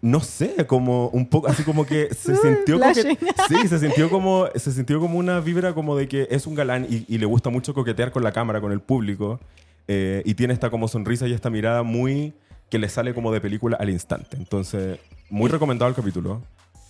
No 0.01 0.19
sé, 0.19 0.67
como 0.67 1.07
un 1.07 1.27
poco, 1.27 1.47
así 1.47 1.63
como 1.63 1.85
que 1.85 2.13
se 2.13 2.35
sintió 2.41 2.79
como 2.79 2.93
que- 2.93 3.17
sí, 3.47 3.67
se 3.67 3.79
sintió 3.79 4.09
como 4.09 4.47
se 4.53 4.71
sintió 4.71 4.99
como 4.99 5.17
una 5.17 5.39
vibra 5.39 5.73
como 5.73 5.95
de 5.95 6.07
que 6.07 6.27
es 6.29 6.45
un 6.45 6.53
galán 6.53 6.85
y, 6.87 7.05
y 7.07 7.17
le 7.17 7.25
gusta 7.25 7.49
mucho 7.49 7.73
coquetear 7.73 8.11
con 8.11 8.23
la 8.23 8.31
cámara, 8.31 8.61
con 8.61 8.71
el 8.71 8.81
público 8.81 9.39
eh, 9.87 10.21
y 10.25 10.35
tiene 10.35 10.53
esta 10.53 10.69
como 10.69 10.87
sonrisa 10.87 11.27
y 11.27 11.33
esta 11.33 11.49
mirada 11.49 11.81
muy 11.81 12.33
que 12.69 12.77
le 12.77 12.87
sale 12.89 13.13
como 13.15 13.31
de 13.31 13.41
película 13.41 13.77
al 13.79 13.89
instante. 13.89 14.37
Entonces, 14.37 14.99
muy 15.29 15.49
recomendado 15.49 15.89
el 15.89 15.95
capítulo. 15.95 16.41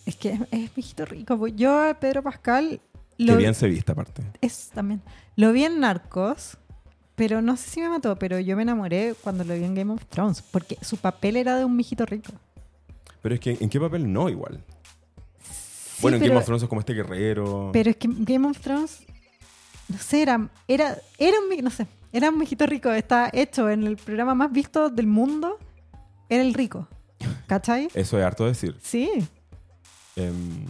Es 0.06 0.16
que 0.16 0.38
es, 0.52 0.76
viejito 0.76 1.06
rico. 1.06 1.48
Yo 1.48 1.80
a 1.90 1.94
Pedro 1.94 2.22
Pascal 2.22 2.82
Que 3.18 3.24
lo 3.24 3.38
bien 3.38 3.56
se 3.56 3.68
viste 3.68 3.92
aparte. 3.92 4.24
es 4.42 4.70
también. 4.74 5.02
Lo 5.36 5.52
vi 5.52 5.64
en 5.64 5.80
Narcos, 5.80 6.58
pero 7.16 7.42
no 7.42 7.56
sé 7.58 7.70
si 7.70 7.82
me 7.82 7.90
mató, 7.90 8.18
pero 8.18 8.40
yo 8.40 8.56
me 8.56 8.64
enamoré 8.64 9.16
cuando 9.22 9.44
lo 9.44 9.54
vi 9.54 9.64
en 9.64 9.76
Game 9.76 9.94
of 9.94 10.06
Thrones, 10.08 10.42
porque 10.42 10.78
su 10.82 10.98
papel 10.98 11.38
era 11.38 11.58
de 11.58 11.66
un 11.66 11.76
mijito 11.76 12.06
rico. 12.06 12.34
Pero 13.22 13.36
es 13.36 13.42
que, 13.42 13.58
¿en 13.60 13.70
qué 13.70 13.80
papel 13.80 14.12
no 14.12 14.30
igual? 14.30 14.64
Sí, 15.42 16.02
bueno, 16.02 16.18
en 16.18 16.22
pero, 16.22 16.34
Game 16.34 16.40
of 16.40 16.46
Thrones 16.46 16.64
es 16.64 16.70
como 16.70 16.82
este 16.82 16.94
guerrero. 16.94 17.70
pero 17.72 17.90
es 17.90 17.96
que 17.96 18.10
Game 18.12 18.48
of 18.48 18.60
Thrones, 18.60 19.04
no 19.88 19.98
sé, 19.98 20.22
era, 20.22 20.50
era, 20.68 20.98
era 21.18 21.38
un, 21.40 21.64
no 21.64 21.70
sé, 21.70 21.88
era 22.12 22.30
un 22.30 22.38
mijito 22.38 22.66
rico. 22.66 22.92
Está 22.92 23.30
hecho 23.34 23.70
en 23.70 23.84
el 23.84 23.98
programa 23.98 24.36
más 24.36 24.52
visto 24.52 24.90
del 24.90 25.08
mundo, 25.08 25.58
era 26.30 26.44
el 26.44 26.54
rico. 26.54 26.88
¿Cachai? 27.48 27.88
Eso 27.94 28.20
es 28.20 28.26
harto 28.26 28.46
decir. 28.46 28.78
Sí. 28.82 29.10
Em, 30.16 30.66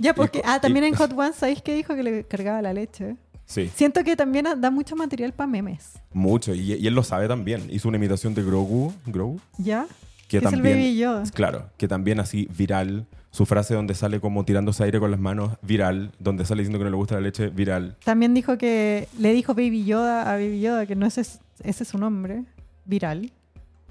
Ya, 0.00 0.14
porque. 0.14 0.42
Ah, 0.44 0.60
también 0.60 0.84
en 0.84 0.94
Hot 0.96 1.12
Ones, 1.12 1.36
¿sabéis 1.36 1.62
que 1.62 1.74
dijo 1.74 1.94
que 1.94 2.02
le 2.02 2.24
cargaba 2.24 2.60
la 2.62 2.72
leche? 2.72 3.16
sí, 3.44 3.70
Siento 3.74 4.02
que 4.02 4.16
también 4.16 4.46
da 4.58 4.70
mucho 4.70 4.96
material 4.96 5.32
para 5.32 5.46
memes. 5.46 5.92
mucho. 6.12 6.54
Y, 6.54 6.74
y 6.74 6.86
él 6.86 6.94
lo 6.94 7.02
sabe 7.04 7.28
también. 7.28 7.68
Hizo 7.70 7.88
una 7.88 7.98
imitación 7.98 8.34
de 8.34 8.42
Grogu. 8.42 8.92
¿Grogu? 9.06 9.40
¿Ya? 9.58 9.86
Que 10.28 10.38
es 10.38 10.44
el. 10.52 10.62
Baby 10.62 10.96
Yoda. 10.96 11.24
Claro, 11.34 11.68
que 11.76 11.86
también 11.86 12.18
así 12.20 12.48
viral. 12.56 13.06
Su 13.32 13.46
frase 13.46 13.74
donde 13.74 13.94
sale 13.94 14.18
como 14.20 14.44
tirándose 14.44 14.82
aire 14.82 14.98
con 14.98 15.10
las 15.12 15.20
manos, 15.20 15.52
viral. 15.62 16.10
Donde 16.18 16.44
sale 16.44 16.62
diciendo 16.62 16.78
que 16.78 16.84
no 16.84 16.90
le 16.90 16.96
gusta 16.96 17.14
la 17.14 17.20
leche, 17.20 17.48
viral. 17.48 17.96
También 18.04 18.34
dijo 18.34 18.58
que 18.58 19.06
le 19.18 19.32
dijo 19.32 19.54
Baby 19.54 19.84
Yoda 19.84 20.22
a 20.28 20.32
Baby 20.34 20.60
Yoda 20.60 20.84
que 20.86 20.96
no 20.96 21.06
ese 21.06 21.20
es, 21.20 21.38
ese 21.62 21.84
es 21.84 21.88
su 21.88 21.98
nombre, 21.98 22.42
viral. 22.86 23.30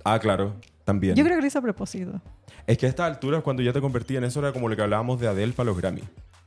Ah, 0.03 0.19
claro, 0.19 0.55
también. 0.83 1.15
Yo 1.15 1.23
creo 1.23 1.37
que 1.37 1.41
lo 1.41 1.47
hizo 1.47 1.59
a 1.59 1.61
propósito. 1.61 2.19
Es 2.67 2.77
que 2.77 2.85
a 2.85 2.89
estas 2.89 3.07
alturas, 3.07 3.41
cuando 3.43 3.61
ya 3.63 3.73
te 3.73 3.81
convertí 3.81 4.15
en 4.17 4.23
eso, 4.23 4.39
era 4.39 4.51
como 4.53 4.67
lo 4.69 4.75
que 4.75 4.81
hablábamos 4.81 5.19
de 5.19 5.27
Adele 5.27 5.53
para 5.53 5.67
los 5.67 5.77
Grammy. 5.77 6.03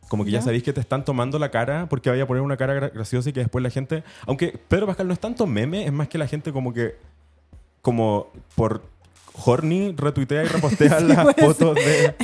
Como 0.08 0.24
que 0.24 0.30
ya, 0.30 0.38
Ya. 0.40 0.44
sabéis 0.44 0.62
que 0.62 0.72
te 0.72 0.80
están 0.80 1.04
tomando 1.04 1.38
la 1.38 1.50
cara 1.50 1.86
porque 1.88 2.10
vaya 2.10 2.24
a 2.24 2.26
poner 2.26 2.42
una 2.42 2.56
cara 2.56 2.74
gra- 2.78 2.92
graciosa 2.92 3.30
y 3.30 3.32
que 3.32 3.40
después 3.40 3.62
la 3.62 3.70
gente. 3.70 4.04
Aunque 4.26 4.58
Pedro 4.68 4.86
Pascal 4.86 5.06
no 5.08 5.14
es 5.14 5.20
tanto 5.20 5.46
meme, 5.46 5.86
es 5.86 5.92
más 5.92 6.08
que 6.08 6.18
la 6.18 6.26
gente 6.26 6.52
como 6.52 6.72
que. 6.74 6.96
Como 7.80 8.28
por 8.54 8.82
horny 9.44 9.92
retuitea 9.96 10.44
y 10.44 10.46
repostea 10.46 10.98
Sí, 11.00 11.04
las 11.06 11.34
fotos 11.34 11.74
de. 11.76 12.14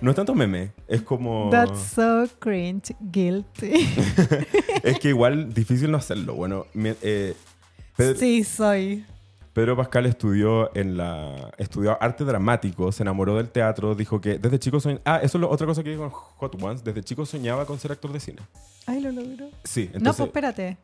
No 0.00 0.10
es 0.10 0.16
tanto 0.16 0.34
meme, 0.34 0.70
es 0.88 1.02
como. 1.02 1.48
That's 1.50 1.80
so 1.94 2.26
cringe, 2.38 2.94
guilty. 3.00 3.88
Es 4.84 4.98
que 4.98 5.08
igual 5.08 5.52
difícil 5.52 5.90
no 5.90 5.96
hacerlo. 5.98 6.34
Bueno, 6.34 6.66
me- 6.74 6.94
eh, 7.02 7.34
Pedro, 7.96 8.18
Sí, 8.18 8.44
soy. 8.44 9.04
Pedro 9.54 9.76
Pascal 9.76 10.04
estudió 10.06 10.74
en 10.76 10.96
la 10.96 11.50
estudió 11.58 11.96
arte 12.02 12.24
dramático, 12.24 12.90
se 12.92 13.02
enamoró 13.04 13.36
del 13.36 13.48
teatro, 13.48 13.94
dijo 13.94 14.20
que 14.20 14.36
desde 14.38 14.58
chico 14.58 14.80
soñaba, 14.80 15.02
ah, 15.04 15.20
eso 15.22 15.38
es 15.38 15.40
lo- 15.42 15.48
otra 15.48 15.66
cosa 15.66 15.82
que 15.82 15.90
dijo 15.90 16.04
en 16.04 16.10
Hot 16.10 16.60
Ones, 16.62 16.82
desde 16.84 17.02
chico 17.02 17.24
soñaba 17.24 17.64
con 17.64 17.78
ser 17.78 17.92
actor 17.92 18.12
de 18.12 18.18
cine. 18.20 18.42
Ay, 18.86 19.00
lo 19.00 19.12
logró. 19.12 19.48
Sí, 19.62 19.84
no, 19.84 19.90
pues 19.92 19.94
entonces 19.96 20.26
espérate. 20.26 20.76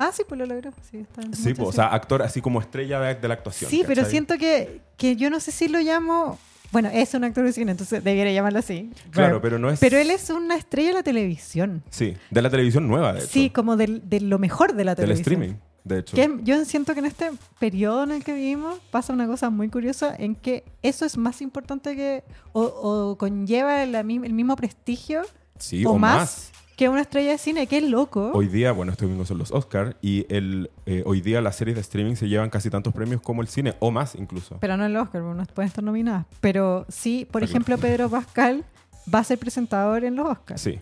Ah, 0.00 0.10
sí, 0.12 0.22
pues 0.28 0.38
lo 0.38 0.46
logró. 0.46 0.70
Sí, 0.90 0.98
está 0.98 1.22
sí, 1.32 1.54
pues, 1.54 1.68
o 1.68 1.72
sea, 1.72 1.86
actor 1.88 2.22
así 2.22 2.40
como 2.40 2.60
estrella 2.60 3.00
de, 3.00 3.14
de 3.14 3.28
la 3.28 3.34
actuación. 3.34 3.70
Sí, 3.70 3.84
pero 3.86 4.04
siento 4.04 4.36
que, 4.36 4.80
que 4.96 5.16
yo 5.16 5.30
no 5.30 5.38
sé 5.40 5.50
si 5.52 5.68
lo 5.68 5.78
llamo. 5.80 6.38
Bueno, 6.70 6.90
es 6.92 7.14
un 7.14 7.24
actor 7.24 7.44
de 7.44 7.52
cine, 7.52 7.70
entonces 7.70 8.04
debería 8.04 8.30
llamarlo 8.32 8.58
así. 8.58 8.90
Claro, 9.10 9.40
pero 9.40 9.58
no 9.58 9.70
es 9.70 9.80
Pero 9.80 9.96
él 9.96 10.10
es 10.10 10.28
una 10.28 10.54
estrella 10.56 10.88
de 10.88 10.94
la 10.96 11.02
televisión. 11.02 11.82
Sí, 11.88 12.14
de 12.30 12.42
la 12.42 12.50
televisión 12.50 12.86
nueva, 12.86 13.12
de 13.14 13.20
hecho. 13.20 13.28
Sí, 13.28 13.48
como 13.48 13.76
del- 13.76 14.06
de 14.08 14.20
lo 14.20 14.38
mejor 14.38 14.74
de 14.74 14.84
la 14.84 14.94
del 14.94 15.06
televisión. 15.06 15.32
streaming, 15.42 15.58
de 15.88 16.00
hecho. 16.00 16.14
Que 16.16 16.30
yo 16.42 16.64
siento 16.64 16.94
que 16.94 17.00
en 17.00 17.06
este 17.06 17.30
periodo 17.58 18.04
en 18.04 18.12
el 18.12 18.24
que 18.24 18.34
vivimos 18.34 18.78
pasa 18.90 19.12
una 19.12 19.26
cosa 19.26 19.50
muy 19.50 19.68
curiosa 19.68 20.14
en 20.16 20.34
que 20.34 20.64
eso 20.82 21.04
es 21.04 21.16
más 21.16 21.40
importante 21.42 21.96
que 21.96 22.22
o, 22.52 22.62
o 22.62 23.18
conlleva 23.18 23.84
la 23.86 24.00
el 24.00 24.32
mismo 24.32 24.54
prestigio 24.56 25.22
Sí, 25.58 25.84
o, 25.84 25.90
o, 25.90 25.98
más, 25.98 26.18
más. 26.18 26.52
que 26.76 26.88
una 26.88 27.00
estrella 27.00 27.32
de 27.32 27.38
cine. 27.38 27.66
Qué 27.66 27.80
loco. 27.80 28.30
Hoy 28.34 28.48
día, 28.48 28.72
bueno, 28.72 28.92
este 28.92 29.04
domingo 29.04 29.24
son 29.24 29.38
los 29.38 29.50
Oscars 29.50 29.96
y 30.00 30.26
el, 30.32 30.70
eh, 30.86 31.02
hoy 31.04 31.20
día 31.20 31.40
las 31.40 31.56
series 31.56 31.74
de 31.74 31.80
streaming 31.80 32.14
se 32.14 32.28
llevan 32.28 32.50
casi 32.50 32.70
tantos 32.70 32.92
premios 32.94 33.20
como 33.20 33.42
el 33.42 33.48
cine, 33.48 33.74
o 33.80 33.90
más 33.90 34.14
incluso. 34.14 34.58
Pero 34.60 34.76
no 34.76 34.86
el 34.86 34.96
Oscar, 34.96 35.22
no 35.22 35.44
pueden 35.46 35.68
estar 35.68 35.84
nominadas. 35.84 36.26
Pero 36.40 36.86
sí, 36.88 37.26
por 37.30 37.42
ejemplo, 37.42 37.76
Pedro 37.78 38.08
Pascal 38.08 38.64
va 39.12 39.20
a 39.20 39.24
ser 39.24 39.38
presentador 39.38 40.04
en 40.04 40.16
los 40.16 40.28
Oscars. 40.28 40.60
Sí, 40.60 40.78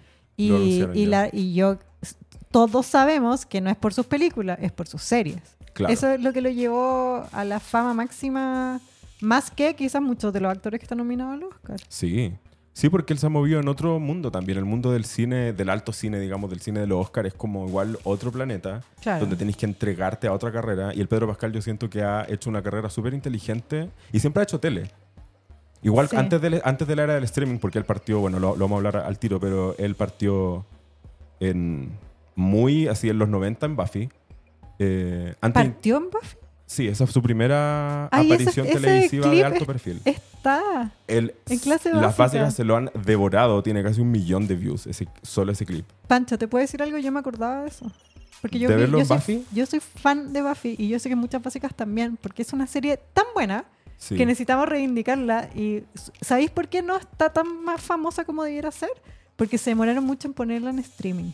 la, 1.07 1.31
y 1.33 1.55
yo, 1.55 1.79
todos 2.57 2.87
sabemos 2.87 3.45
que 3.45 3.61
no 3.61 3.69
es 3.69 3.77
por 3.77 3.93
sus 3.93 4.07
películas, 4.07 4.59
es 4.63 4.73
por 4.73 4.87
sus 4.89 5.03
series. 5.03 5.43
claro. 5.75 5.93
Eso 5.93 6.09
es 6.09 6.23
lo 6.23 6.33
que 6.33 6.41
lo 6.41 6.49
llevó 6.49 7.27
a 7.31 7.45
la 7.45 7.61
fama 7.61 7.93
máxima, 7.93 8.81
más 9.21 9.51
que 9.51 9.75
quizás 9.77 10.01
muchos 10.01 10.33
de 10.33 10.41
los 10.41 10.51
actores 10.51 10.81
que 10.81 10.85
están 10.85 10.97
nominados 10.97 11.35
al 11.35 11.43
Oscar. 11.45 11.79
Sí. 11.89 12.33
Sí, 12.73 12.89
porque 12.89 13.13
él 13.13 13.19
se 13.19 13.27
ha 13.27 13.29
movido 13.29 13.61
en 13.61 13.69
otro 13.69 13.99
mundo 13.99 14.31
también. 14.31 14.57
El 14.57 14.65
mundo 14.65 14.91
del 14.91 15.05
cine, 15.05 15.53
del 15.53 15.69
alto 15.69 15.93
cine, 15.93 16.19
digamos, 16.19 16.49
del 16.49 16.61
cine 16.63 16.81
de 16.81 16.87
los 16.87 16.99
Oscars, 17.05 17.29
es 17.29 17.35
como 17.35 17.67
igual 17.69 17.99
otro 18.05 18.33
planeta 18.33 18.83
Claro. 19.03 19.21
donde 19.21 19.37
tenéis 19.37 19.59
que 19.59 19.67
entregarte 19.67 20.27
a 20.27 20.33
otra 20.33 20.51
carrera. 20.51 20.95
Y 20.95 21.01
el 21.03 21.09
Pedro 21.09 21.27
Pascal 21.27 21.53
yo 21.53 21.61
siento 21.61 21.91
que 21.91 22.03
ha 22.03 22.25
hecho 22.27 22.49
una 22.49 22.63
carrera 22.63 22.89
súper 22.89 23.13
inteligente 23.13 23.91
y 24.13 24.21
siempre 24.21 24.41
ha 24.41 24.45
hecho 24.45 24.59
tele. 24.61 24.91
Igual 25.83 26.09
Sí. 26.09 26.17
antes, 26.17 26.41
de, 26.41 26.61
antes 26.65 26.89
de 26.89 26.97
la 26.97 27.03
era 27.03 27.15
del 27.17 27.25
streaming, 27.25 27.59
porque 27.59 27.79
él 27.79 27.85
partió, 27.85 28.21
bueno, 28.21 28.39
lo, 28.41 28.57
lo 28.57 28.65
vamos 28.67 28.77
a 28.77 28.89
hablar 28.89 28.97
al 29.07 29.19
tiro, 29.19 29.39
pero 29.41 29.75
él 29.79 29.95
partió 29.95 30.65
en 31.41 31.91
muy 32.37 32.87
así 32.87 33.09
en 33.09 33.19
los 33.19 33.29
90 33.29 33.67
en 33.67 33.77
Buffy. 33.77 34.09
Eh, 34.79 35.35
antes, 35.41 35.65
¿Partió 35.65 35.97
en 35.97 36.11
Buffy? 36.11 36.37
sí, 36.67 36.87
esa 36.87 37.07
fue 37.07 37.13
su 37.15 37.23
primera 37.23 38.09
Ay, 38.13 38.27
aparición 38.31 38.67
ese 38.67 38.79
televisiva 38.81 39.29
de 39.31 39.45
alto 39.45 39.67
perfil. 39.67 40.01
Está. 40.05 40.93
El- 41.09 41.35
En 41.49 41.59
clase 41.59 41.91
las 41.93 42.03
básica. 42.03 42.23
básicas 42.23 42.55
se 42.55 42.63
lo 42.65 42.77
han 42.77 42.91
devorado, 43.05 43.63
tiene 43.63 43.83
casi 43.83 44.01
un 44.01 44.11
millón 44.13 44.47
de 44.47 44.55
views 44.55 44.87
ese, 44.87 45.09
solo 45.23 45.51
ese 45.53 45.67
clip. 45.67 45.87
Pancho, 46.07 46.39
¿te 46.39 46.47
puedo 46.47 46.63
decir 46.63 46.83
algo? 46.83 46.99
Yo 46.99 47.11
me 47.11 47.19
acordaba 47.21 47.63
de 47.63 47.69
eso. 47.69 47.91
Porque 48.43 48.59
yo, 48.59 48.69
¿De 48.69 48.75
vi- 48.77 48.81
verlo 48.83 48.99
yo 48.99 49.03
en 49.03 49.07
soy, 49.09 49.17
Buffy? 49.17 49.45
yo 49.53 49.67
soy 49.67 49.81
fan 49.81 50.33
de 50.33 50.43
Buffy 50.43 50.77
y 50.79 50.89
yo 50.89 50.99
sé 50.99 51.09
que 51.09 51.17
muchas 51.17 51.43
básicas 51.43 51.75
también, 51.75 52.17
porque 52.21 52.43
es 52.43 52.53
una 52.53 52.67
serie 52.67 52.99
tan 53.15 53.25
buena 53.35 53.65
Sí. 53.97 54.15
que 54.15 54.27
necesitamos 54.27 54.69
reivindicarla. 54.69 55.49
¿Y 55.55 55.85
sabéis 56.21 56.51
por 56.51 56.69
qué 56.69 56.83
no 56.83 56.97
está 56.99 57.33
tan 57.33 57.65
más 57.65 57.81
famosa 57.81 58.25
como 58.27 58.45
debiera 58.45 58.71
ser? 58.71 58.91
Porque 59.37 59.57
se 59.57 59.71
demoraron 59.71 60.05
mucho 60.05 60.29
en 60.29 60.35
ponerla 60.35 60.69
en 60.71 60.79
streaming. 60.81 61.33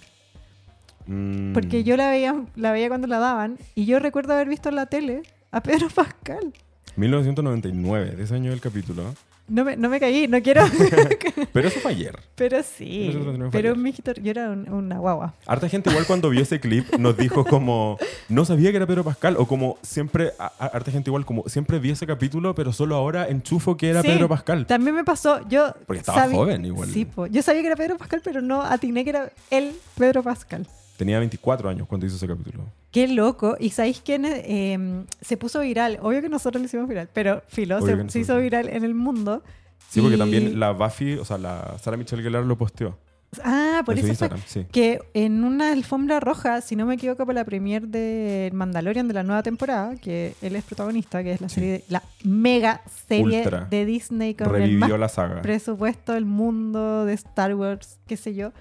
Mm. 1.06 1.52
Porque 1.52 1.84
yo 1.84 1.96
la 1.96 2.10
veía, 2.10 2.34
la 2.56 2.72
veía 2.72 2.88
cuando 2.88 3.06
la 3.06 3.18
daban 3.18 3.58
y 3.74 3.84
yo 3.86 3.98
recuerdo 3.98 4.32
haber 4.34 4.48
visto 4.48 4.68
en 4.68 4.76
la 4.76 4.86
tele 4.86 5.22
a 5.50 5.62
Pedro 5.62 5.88
Pascal. 5.94 6.52
1999, 6.96 8.14
10 8.16 8.32
años 8.32 8.50
del 8.52 8.60
capítulo. 8.60 9.14
No 9.48 9.64
me, 9.64 9.76
no 9.76 9.88
me 9.90 9.98
caí, 9.98 10.28
no 10.28 10.40
quiero. 10.40 10.62
Pero 11.52 11.68
eso 11.68 11.80
fue 11.80 11.90
ayer. 11.90 12.16
pero 12.36 12.62
sí. 12.62 13.12
Pero 13.50 13.74
mijito, 13.76 14.12
yo 14.14 14.30
era 14.30 14.48
un- 14.50 14.68
una 14.70 14.98
guagua. 14.98 15.34
Harta 15.46 15.68
gente 15.68 15.90
igual 15.90 16.06
cuando 16.06 16.30
vio 16.30 16.40
ese 16.42 16.60
clip 16.60 16.94
nos 16.96 17.16
dijo 17.16 17.44
como 17.44 17.98
no 18.28 18.44
sabía 18.44 18.70
que 18.70 18.76
era 18.76 18.86
Pedro 18.86 19.04
Pascal 19.04 19.34
o 19.36 19.46
como 19.46 19.76
siempre, 19.82 20.30
a- 20.38 20.52
a- 20.58 20.66
harta 20.68 20.90
gente 20.92 21.10
igual 21.10 21.26
como 21.26 21.42
siempre 21.48 21.78
vi 21.80 21.90
ese 21.90 22.06
capítulo 22.06 22.54
pero 22.54 22.72
solo 22.72 22.94
ahora 22.94 23.28
enchufo 23.28 23.76
que 23.76 23.90
era 23.90 24.00
Sí, 24.00 24.08
Pedro 24.08 24.28
Pascal. 24.28 24.64
También 24.66 24.94
me 24.94 25.04
pasó, 25.04 25.46
yo... 25.48 25.74
Porque 25.86 26.00
estaba 26.00 26.28
joven 26.30 26.64
igual. 26.64 26.88
Sí, 26.88 27.04
po. 27.04 27.26
yo 27.26 27.42
sabía 27.42 27.60
que 27.62 27.66
era 27.66 27.76
Pedro 27.76 27.98
Pascal, 27.98 28.20
pero 28.24 28.40
no 28.40 28.62
atiné 28.62 29.02
que 29.04 29.10
era 29.10 29.32
él, 29.50 29.72
Pedro 29.98 30.22
Pascal. 30.22 30.66
Tenía 31.02 31.18
24 31.18 31.68
años 31.68 31.88
cuando 31.88 32.06
hizo 32.06 32.14
ese 32.14 32.28
capítulo. 32.28 32.62
Qué 32.92 33.08
loco. 33.08 33.56
¿Y 33.58 33.70
sabéis 33.70 34.00
quién? 34.04 34.24
Eh, 34.24 35.04
se 35.20 35.36
puso 35.36 35.58
viral? 35.58 35.98
Obvio 36.00 36.22
que 36.22 36.28
nosotros 36.28 36.60
lo 36.62 36.66
hicimos 36.66 36.88
viral, 36.88 37.08
pero 37.12 37.42
filo, 37.48 37.80
se, 37.84 38.08
se 38.08 38.20
hizo 38.20 38.36
viral 38.38 38.68
en 38.68 38.84
el 38.84 38.94
mundo. 38.94 39.42
Sí, 39.88 40.00
porque 40.00 40.16
también 40.16 40.60
la 40.60 40.70
Buffy, 40.70 41.14
o 41.14 41.24
sea, 41.24 41.38
la 41.38 41.76
Sarah 41.82 41.96
Michelle 41.96 42.22
Gellar 42.22 42.44
lo 42.44 42.56
posteó 42.56 42.96
Ah, 43.42 43.82
por 43.84 43.94
en 43.94 43.98
eso 43.98 44.06
fue. 44.06 44.12
Instagram. 44.12 44.40
Sí. 44.46 44.66
Que 44.70 45.00
en 45.14 45.42
una 45.42 45.72
alfombra 45.72 46.20
roja, 46.20 46.60
si 46.60 46.76
no 46.76 46.86
me 46.86 46.94
equivoco, 46.94 47.26
para 47.26 47.40
la 47.40 47.44
premier 47.44 47.88
de 47.88 48.50
Mandalorian 48.54 49.08
de 49.08 49.14
la 49.14 49.22
nueva 49.24 49.42
temporada, 49.42 49.96
que 49.96 50.34
él 50.40 50.54
es 50.54 50.62
protagonista, 50.62 51.24
que 51.24 51.32
es 51.32 51.40
la 51.40 51.48
Sí. 51.48 51.56
serie, 51.56 51.70
de- 51.72 51.84
la 51.88 52.02
mega 52.24 52.82
serie 53.08 53.38
Ultra. 53.42 53.66
de 53.70 53.86
Disney 53.86 54.34
con 54.34 54.54
el 54.54 54.76
más 54.78 54.88
la 54.90 55.08
saga. 55.08 55.42
presupuesto 55.42 56.12
del 56.12 56.26
mundo 56.26 57.06
de 57.06 57.14
Star 57.14 57.54
Wars, 57.56 57.98
qué 58.06 58.16
sé 58.16 58.34
yo. 58.34 58.52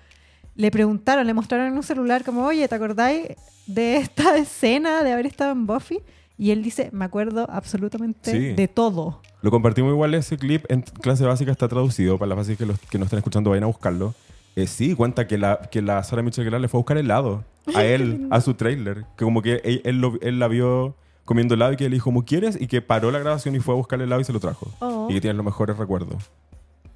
Le 0.55 0.69
preguntaron, 0.71 1.25
le 1.25 1.33
mostraron 1.33 1.67
en 1.67 1.73
un 1.73 1.83
celular 1.83 2.23
como, 2.23 2.45
oye, 2.45 2.67
¿te 2.67 2.75
acordáis 2.75 3.27
de 3.67 3.97
esta 3.97 4.35
escena 4.37 5.03
de 5.03 5.11
haber 5.13 5.25
estado 5.25 5.51
en 5.51 5.65
Buffy? 5.65 5.99
Y 6.37 6.51
él 6.51 6.63
dice, 6.63 6.89
me 6.91 7.05
acuerdo 7.05 7.47
absolutamente 7.49 8.31
Sí. 8.31 8.53
de 8.53 8.67
todo. 8.67 9.21
Lo 9.41 9.51
compartimos 9.51 9.91
igual 9.91 10.13
ese 10.15 10.37
clip 10.37 10.65
en 10.69 10.81
clase 10.81 11.23
básica 11.25 11.51
está 11.51 11.67
traducido 11.67 12.17
para 12.17 12.29
las 12.29 12.37
básicas 12.39 12.57
que 12.59 12.65
los 12.65 12.79
que 12.79 12.97
no 12.97 13.05
están 13.05 13.17
escuchando 13.19 13.49
vayan 13.51 13.63
a 13.63 13.67
buscarlo. 13.67 14.13
Eh, 14.55 14.67
sí, 14.67 14.93
cuenta 14.95 15.27
que 15.27 15.37
la, 15.37 15.61
que 15.71 15.81
la 15.81 16.03
Sarah 16.03 16.21
Michelle 16.23 16.45
Gellar 16.45 16.59
le 16.61 16.67
fue 16.67 16.77
a 16.79 16.81
buscar 16.81 16.97
helado 16.97 17.43
a 17.73 17.83
él, 17.83 18.27
a 18.31 18.41
su 18.41 18.53
trailer. 18.55 19.05
Que 19.17 19.23
como 19.23 19.41
que 19.41 19.61
él, 19.63 19.81
él 19.85 20.01
lo- 20.01 20.19
él 20.21 20.39
la 20.39 20.47
vio 20.47 20.95
comiendo 21.25 21.53
helado 21.53 21.73
y 21.73 21.77
que 21.77 21.85
le 21.85 21.91
dijo, 21.95 22.05
¿cómo 22.05 22.25
quieres? 22.25 22.59
Y 22.59 22.67
que 22.67 22.81
paró 22.81 23.11
la 23.11 23.19
grabación 23.19 23.55
y 23.55 23.59
fue 23.59 23.73
a 23.73 23.77
buscar 23.77 24.01
helado 24.01 24.19
y 24.19 24.23
se 24.25 24.33
lo 24.33 24.39
trajo. 24.39 24.67
Oh, 24.79 25.07
Y 25.09 25.13
que 25.13 25.21
tiene 25.21 25.35
los 25.35 25.45
mejores 25.45 25.77
recuerdos. 25.77 26.29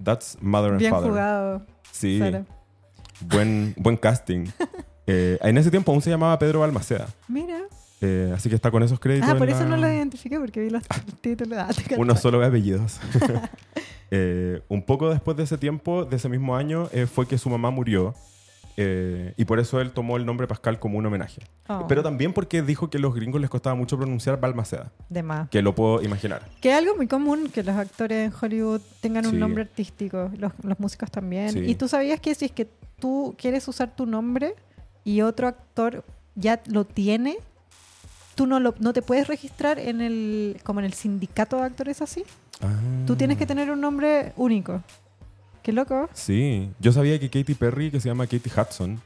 That's 0.03 0.37
Mother 0.41 0.71
and 0.71 0.79
bien 0.79 0.91
Father. 0.91 1.09
jugado. 1.09 1.61
Sí, 1.91 2.19
Sara. 2.19 2.45
Buen, 3.21 3.73
buen 3.77 3.97
casting. 3.97 4.45
Eh, 5.07 5.37
en 5.43 5.55
ese 5.59 5.69
tiempo 5.69 5.91
aún 5.91 6.01
se 6.01 6.09
llamaba 6.09 6.39
Pedro 6.39 6.61
Balmaceda. 6.61 7.05
Mira. 7.27 7.59
Eh, 8.01 8.31
así 8.35 8.49
que 8.49 8.55
está 8.55 8.71
con 8.71 8.81
esos 8.81 8.99
créditos. 8.99 9.29
Ah, 9.29 9.35
por 9.37 9.47
eso 9.47 9.59
la- 9.59 9.65
no 9.69 9.77
lo 9.77 9.87
identifiqué, 9.87 10.39
porque 10.39 10.61
vi 10.61 10.71
los 10.71 10.81
títulos. 11.21 11.59
Ah, 11.61 11.69
te 11.71 11.83
cacho. 11.83 12.01
Uno 12.01 12.15
solo 12.15 12.39
de 12.39 12.47
apellidos. 12.47 12.99
Eh, 14.11 14.61
un 14.67 14.83
poco 14.83 15.09
después 15.11 15.35
de 15.37 15.43
ese 15.43 15.57
tiempo, 15.59 16.05
de 16.05 16.15
ese 16.15 16.27
mismo 16.29 16.55
año, 16.55 16.87
fue 17.11 17.27
que 17.27 17.37
su 17.37 17.49
mamá 17.51 17.69
murió. 17.69 18.13
y 18.77 19.45
por 19.45 19.59
eso 19.59 19.79
él 19.79 19.91
tomó 19.91 20.17
el 20.17 20.25
nombre 20.25 20.47
Pascal 20.47 20.79
como 20.79 20.97
un 20.97 21.05
homenaje. 21.05 21.41
Oh, 21.67 21.85
Pero 21.87 22.01
también 22.03 22.33
porque 22.33 22.61
dijo 22.61 22.89
que 22.89 22.97
a 22.97 23.01
los 23.01 23.13
gringos 23.15 23.41
les 23.41 23.49
costaba 23.49 23.75
mucho 23.75 23.97
pronunciar 23.97 24.39
Balmaceda. 24.39 24.91
de 25.09 25.21
más. 25.23 25.49
Que 25.49 25.61
lo 25.61 25.73
puedo 25.75 26.01
imaginar. 26.03 26.41
Que 26.61 26.71
es 26.71 26.77
algo 26.77 26.95
muy 26.95 27.07
común 27.07 27.49
que 27.53 27.63
los 27.63 27.75
actores 27.75 28.31
en 28.31 28.33
Hollywood 28.39 28.81
tengan 29.01 29.25
un 29.27 29.39
nombre 29.39 29.63
artístico, 29.63 30.31
los, 30.37 30.51
los 30.63 30.79
músicos 30.79 31.09
también. 31.11 31.51
Sí. 31.51 31.59
Y 31.59 31.75
tú 31.75 31.87
sabías 31.87 32.19
que 32.19 32.33
si 32.35 32.45
es 32.45 32.51
que 32.51 32.67
tú 32.99 33.35
quieres 33.37 33.67
usar 33.67 33.95
tu 33.95 34.05
nombre 34.05 34.55
y 35.03 35.21
otro 35.21 35.47
actor 35.47 36.03
ya 36.35 36.61
lo 36.67 36.85
tiene, 36.85 37.37
tú 38.35 38.45
no, 38.47 38.59
lo, 38.59 38.73
no 38.79 38.93
te 38.93 39.01
puedes 39.01 39.27
registrar 39.27 39.79
en 39.79 40.01
el, 40.01 40.57
como 40.63 40.79
en 40.79 40.85
el 40.85 40.93
sindicato 40.93 41.57
de 41.57 41.63
actores 41.63 42.01
así. 42.01 42.23
Tú 43.05 43.15
tienes 43.15 43.37
que 43.37 43.45
tener 43.45 43.69
un 43.69 43.81
nombre 43.81 44.33
único. 44.37 44.81
Qué 45.61 45.71
loco. 45.73 46.09
Sí, 46.13 46.69
yo 46.79 46.91
sabía 46.91 47.19
que 47.19 47.29
Katy 47.29 47.53
Perry, 47.55 47.91
que 47.91 47.99
se 47.99 48.07
llama 48.07 48.27
Katy 48.27 48.49
Hudson, 48.55 49.01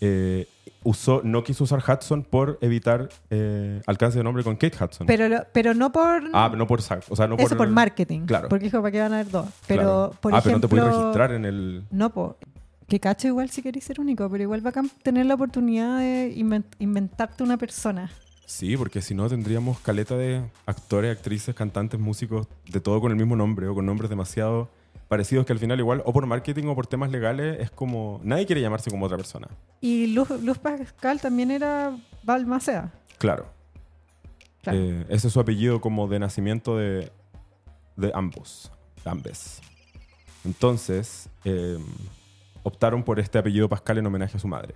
eh, 0.00 0.46
usó, 0.82 1.22
no 1.24 1.42
quiso 1.44 1.64
usar 1.64 1.82
Hudson 1.86 2.22
por 2.22 2.58
evitar 2.60 3.08
eh, 3.30 3.80
alcance 3.86 4.18
de 4.18 4.24
nombre 4.24 4.44
con 4.44 4.54
Kate 4.56 4.76
Hudson. 4.84 5.06
Pero, 5.06 5.28
lo- 5.28 5.44
pero 5.52 5.72
no 5.74 5.90
por... 5.92 6.22
ah, 6.32 6.52
no 6.56 6.66
por 6.66 6.82
sac- 6.82 7.04
o 7.08 7.16
sea, 7.16 7.26
no 7.26 7.36
eso 7.36 7.56
por 7.56 7.68
marketing. 7.68 8.26
Claro. 8.26 8.48
Porque 8.48 8.66
dijo, 8.66 8.78
¿para 8.82 8.92
qué 8.92 9.00
van 9.00 9.12
a 9.12 9.20
haber 9.20 9.30
dos? 9.30 9.46
Pero, 9.66 9.82
Claro. 9.82 10.14
por 10.20 10.34
ah, 10.34 10.38
ejemplo... 10.38 10.42
pero 10.42 10.58
no 10.58 10.60
te 10.60 10.68
puedes 10.90 10.98
registrar 11.00 11.32
en 11.32 11.44
el. 11.46 11.84
No, 11.90 12.10
po. 12.10 12.36
Que 12.88 13.00
cacho 13.00 13.28
igual 13.28 13.50
si 13.50 13.62
querés 13.62 13.84
ser 13.84 14.00
único, 14.00 14.28
pero 14.28 14.42
igual 14.42 14.64
va 14.64 14.70
a 14.70 14.82
tener 15.02 15.26
la 15.26 15.34
oportunidad 15.34 15.98
de 15.98 16.34
inven- 16.36 16.64
inventarte 16.78 17.42
una 17.42 17.56
persona. 17.56 18.10
Sí, 18.46 18.76
porque 18.76 19.00
si 19.00 19.14
no 19.14 19.26
tendríamos 19.28 19.78
caleta 19.80 20.16
de 20.16 20.42
actores, 20.66 21.16
actrices, 21.16 21.54
cantantes, 21.54 21.98
músicos, 21.98 22.46
de 22.70 22.80
todo 22.80 23.00
con 23.00 23.10
el 23.10 23.16
mismo 23.16 23.36
nombre 23.36 23.66
o 23.68 23.74
con 23.74 23.86
nombres 23.86 24.10
demasiado 24.10 24.68
parecidos 25.08 25.46
que 25.46 25.52
al 25.52 25.58
final 25.58 25.78
igual, 25.80 26.02
o 26.04 26.12
por 26.12 26.26
marketing 26.26 26.64
o 26.66 26.74
por 26.74 26.86
temas 26.86 27.10
legales, 27.10 27.58
es 27.60 27.70
como... 27.70 28.20
Nadie 28.22 28.44
quiere 28.46 28.60
llamarse 28.60 28.90
como 28.90 29.06
otra 29.06 29.16
persona. 29.16 29.48
Y 29.80 30.08
Luz, 30.08 30.28
Luz 30.42 30.58
Pascal 30.58 31.20
también 31.20 31.50
era 31.50 31.96
Balmaceda. 32.22 32.92
Claro. 33.18 33.46
Claro. 34.62 34.78
Eh, 34.78 35.06
ese 35.08 35.28
es 35.28 35.32
su 35.32 35.40
apellido 35.40 35.80
como 35.80 36.08
de 36.08 36.18
nacimiento 36.18 36.76
de, 36.76 37.10
de 37.96 38.12
ambos. 38.14 38.70
Ambes. 39.04 39.60
Entonces, 40.44 41.28
eh, 41.44 41.78
optaron 42.64 43.04
por 43.04 43.20
este 43.20 43.38
apellido 43.38 43.68
Pascal 43.68 43.98
en 43.98 44.06
homenaje 44.06 44.36
a 44.36 44.40
su 44.40 44.48
madre. 44.48 44.74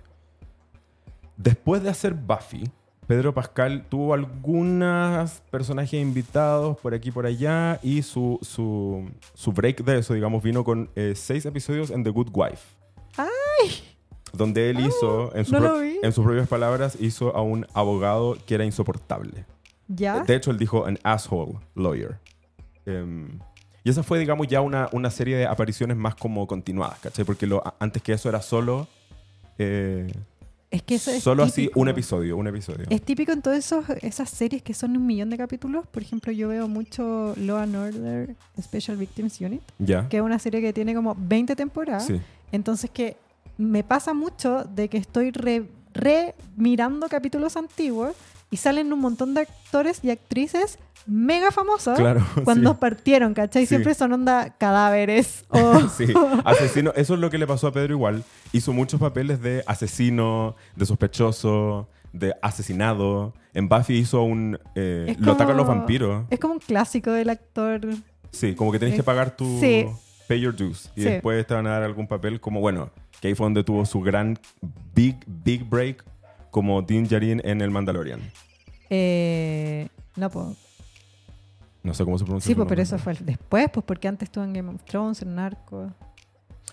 Después 1.35 1.83
de 1.83 1.89
hacer 1.89 2.13
Buffy, 2.13 2.63
Pedro 3.07 3.33
Pascal 3.33 3.85
tuvo 3.89 4.13
algunos 4.13 5.41
personajes 5.49 5.99
invitados 5.99 6.77
por 6.77 6.93
aquí 6.93 7.09
y 7.09 7.11
por 7.11 7.25
allá 7.25 7.79
y 7.81 8.03
su, 8.03 8.39
su, 8.41 9.09
su 9.33 9.51
break 9.51 9.83
de 9.83 9.97
eso, 9.99 10.13
digamos, 10.13 10.43
vino 10.43 10.63
con 10.63 10.89
eh, 10.95 11.13
seis 11.15 11.45
episodios 11.45 11.89
en 11.89 12.03
The 12.03 12.11
Good 12.11 12.29
Wife. 12.33 12.75
¡Ay! 13.17 13.71
Donde 14.31 14.69
él 14.69 14.79
hizo, 14.81 15.35
en, 15.35 15.43
su 15.45 15.53
no 15.53 15.59
pro- 15.59 15.81
en 15.81 16.13
sus 16.13 16.23
propias 16.23 16.47
palabras, 16.47 16.97
hizo 16.99 17.35
a 17.35 17.41
un 17.41 17.65
abogado 17.73 18.37
que 18.45 18.53
era 18.55 18.63
insoportable. 18.63 19.45
¿Ya? 19.87 20.19
De 20.19 20.35
hecho, 20.35 20.51
él 20.51 20.59
dijo 20.59 20.85
an 20.85 20.99
asshole 21.03 21.53
lawyer. 21.73 22.19
Em, 22.85 23.39
y 23.89 23.91
esa 23.91 24.03
fue, 24.03 24.19
digamos, 24.19 24.47
ya 24.47 24.61
una, 24.61 24.87
una 24.91 25.09
serie 25.09 25.35
de 25.37 25.45
apariciones 25.47 25.97
más 25.97 26.15
como 26.15 26.45
continuadas, 26.47 26.99
¿cachai? 26.99 27.25
Porque 27.25 27.47
lo, 27.47 27.63
antes 27.79 28.01
que 28.03 28.13
eso 28.13 28.29
era 28.29 28.41
solo... 28.41 28.87
eh, 29.57 30.11
Es 30.71 30.83
que 30.83 30.95
eso 30.95 31.09
es 31.11 31.23
solo 31.23 31.41
así 31.43 31.69
un 31.75 31.89
episodio, 31.89 32.37
un 32.37 32.47
episodio. 32.47 32.85
Es 32.89 33.01
típico 33.01 33.31
en 33.31 33.41
todas 33.41 33.73
esas 34.01 34.29
series 34.29 34.61
que 34.61 34.73
son 34.75 34.95
un 34.95 35.05
millón 35.05 35.29
de 35.31 35.37
capítulos. 35.37 35.87
Por 35.87 36.03
ejemplo, 36.03 36.31
yo 36.31 36.49
veo 36.49 36.67
mucho 36.67 37.33
Law 37.37 37.57
and 37.57 37.75
Order 37.75 38.35
Special 38.61 38.95
Victims 38.97 39.41
Unit, 39.41 39.61
¿Ya? 39.79 40.07
que 40.07 40.17
es 40.17 40.23
una 40.23 40.37
serie 40.37 40.61
que 40.61 40.71
tiene 40.73 40.93
como 40.93 41.15
20 41.17 41.55
temporadas. 41.55 42.05
Sí. 42.05 42.21
Entonces 42.51 42.89
que 42.91 43.17
me 43.57 43.83
pasa 43.83 44.13
mucho 44.13 44.63
de 44.63 44.87
que 44.87 44.97
estoy 44.97 45.31
re, 45.31 45.65
re 45.99 46.35
mirando 46.55 47.07
capítulos 47.09 47.55
antiguos 47.57 48.13
y 48.51 48.57
salen 48.57 48.91
un 48.93 48.99
montón 48.99 49.33
de 49.33 49.41
actores 49.41 49.99
y 50.03 50.09
actrices 50.09 50.79
mega 51.05 51.51
famosos 51.51 51.97
Claro. 51.97 52.25
cuando 52.43 52.71
sí. 52.73 52.77
partieron, 52.79 53.33
¿cachai? 53.33 53.63
Sí. 53.63 53.67
Siempre 53.69 53.93
son 53.93 54.13
onda 54.13 54.55
cadáveres 54.57 55.45
o... 55.49 55.79
Sí, 55.89 56.07
asesino. 56.45 56.91
Eso 56.95 57.13
es 57.15 57.19
lo 57.19 57.29
que 57.29 57.37
le 57.37 57.47
pasó 57.47 57.67
a 57.67 57.71
Pedro 57.71 57.93
igual. 57.93 58.23
Hizo 58.51 58.73
muchos 58.73 58.99
papeles 58.99 59.41
de 59.41 59.63
asesino, 59.67 60.55
de 60.75 60.85
sospechoso, 60.85 61.87
de 62.13 62.33
asesinado. 62.41 63.33
En 63.53 63.67
Buffy 63.69 63.97
hizo 63.97 64.21
un... 64.23 64.59
eh, 64.75 65.05
Es 65.09 65.19
lo 65.19 65.33
atacan 65.33 65.55
los 65.57 65.65
como- 65.65 65.77
vampiros. 65.79 66.25
Es 66.29 66.39
como 66.39 66.53
un 66.55 66.59
clásico 66.59 67.11
del 67.11 67.29
actor. 67.29 67.81
Sí, 68.31 68.53
como 68.55 68.71
que 68.71 68.79
tenés 68.79 68.95
que 68.95 69.01
Eh, 69.01 69.03
pagar 69.03 69.35
tu... 69.35 69.59
sí. 69.59 69.85
Pay 70.27 70.41
your 70.41 70.55
dues. 70.55 70.91
Y 70.95 71.01
después 71.01 71.47
te 71.47 71.55
van 71.55 71.65
a 71.65 71.71
dar 71.71 71.81
algún 71.83 72.07
papel 72.07 72.39
como, 72.39 72.59
bueno, 72.59 72.91
que 73.21 73.27
ahí 73.27 73.35
fue 73.35 73.45
donde 73.45 73.63
tuvo 73.63 73.85
su 73.85 74.01
gran 74.01 74.37
big, 74.93 75.17
big 75.27 75.63
break 75.63 76.03
como 76.51 76.81
Din 76.81 77.07
Djarin 77.07 77.41
en 77.43 77.61
El 77.61 77.71
Mandalorian. 77.71 78.19
Eh, 78.89 79.87
no, 80.15 80.29
pues. 80.29 80.47
No 81.83 81.93
sé 81.93 82.03
cómo 82.03 82.17
se 82.17 82.25
pronuncia. 82.25 82.47
Sí, 82.47 82.55
pues, 82.55 82.67
pero 82.67 82.81
nombre. 82.81 82.83
eso 82.83 82.97
fue 82.97 83.13
después, 83.19 83.69
pues 83.71 83.85
porque 83.85 84.07
antes 84.07 84.27
estuvo 84.27 84.43
en 84.43 84.53
Game 84.53 84.69
of 84.69 84.83
Thrones, 84.83 85.21
en 85.21 85.35
Narco. 85.35 85.91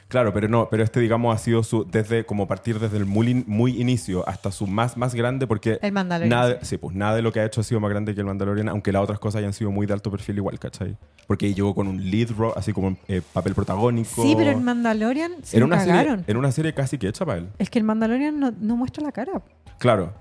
Claro, 0.09 0.33
pero 0.33 0.47
no, 0.47 0.69
pero 0.71 0.85
este, 0.85 1.01
digamos, 1.01 1.35
ha 1.35 1.39
sido 1.39 1.65
su, 1.65 1.85
desde, 1.85 2.25
como 2.25 2.47
partir 2.47 2.79
desde 2.79 2.97
el 2.97 3.07
muy, 3.07 3.43
muy 3.47 3.81
inicio 3.81 4.27
hasta 4.29 4.53
su 4.53 4.69
más, 4.69 4.97
más 4.97 5.17
grande, 5.17 5.49
porque 5.49 5.81
El 5.83 5.91
Mandalorian. 5.91 6.31
nada, 6.39 6.59
sí. 6.63 6.77
pues 6.79 6.95
nada 6.95 7.17
de 7.17 7.23
lo 7.23 7.33
que 7.33 7.41
ha 7.41 7.45
hecho 7.45 7.61
ha 7.61 7.65
sido 7.65 7.81
más 7.81 7.91
grande 7.91 8.15
que 8.15 8.21
el 8.21 8.27
Mandalorian, 8.27 8.69
aunque 8.69 8.93
las 8.93 9.03
otras 9.03 9.19
cosas 9.19 9.41
hayan 9.41 9.53
sido 9.53 9.73
muy 9.73 9.85
de 9.85 9.95
alto 9.95 10.09
perfil 10.13 10.37
igual, 10.37 10.61
¿cachai? 10.61 10.97
Porque 11.27 11.53
llegó 11.53 11.75
con 11.75 11.89
un 11.89 12.09
lead 12.09 12.31
role, 12.39 12.53
así 12.57 12.73
como 12.73 12.97
eh, 13.09 13.21
papel 13.33 13.57
protagónico. 13.57 14.23
Sí, 14.23 14.35
pero 14.39 14.53
el 14.53 14.61
Mandalorian 14.61 15.33
se 15.43 15.57
era 15.57 15.67
una, 15.67 15.79
cagaron. 15.79 16.19
serie, 16.19 16.25
era 16.29 16.39
una 16.39 16.53
serie 16.53 16.73
casi 16.73 16.99
que 16.99 17.09
hecha 17.09 17.27
para 17.27 17.39
él. 17.39 17.49
Es 17.59 17.69
que 17.69 17.81
el 17.81 17.85
Mandalorian 17.85 18.39
no, 18.39 18.53
no 18.61 18.77
muestra 18.77 19.03
la 19.03 19.11
cara. 19.11 19.43
Claro. 19.79 20.15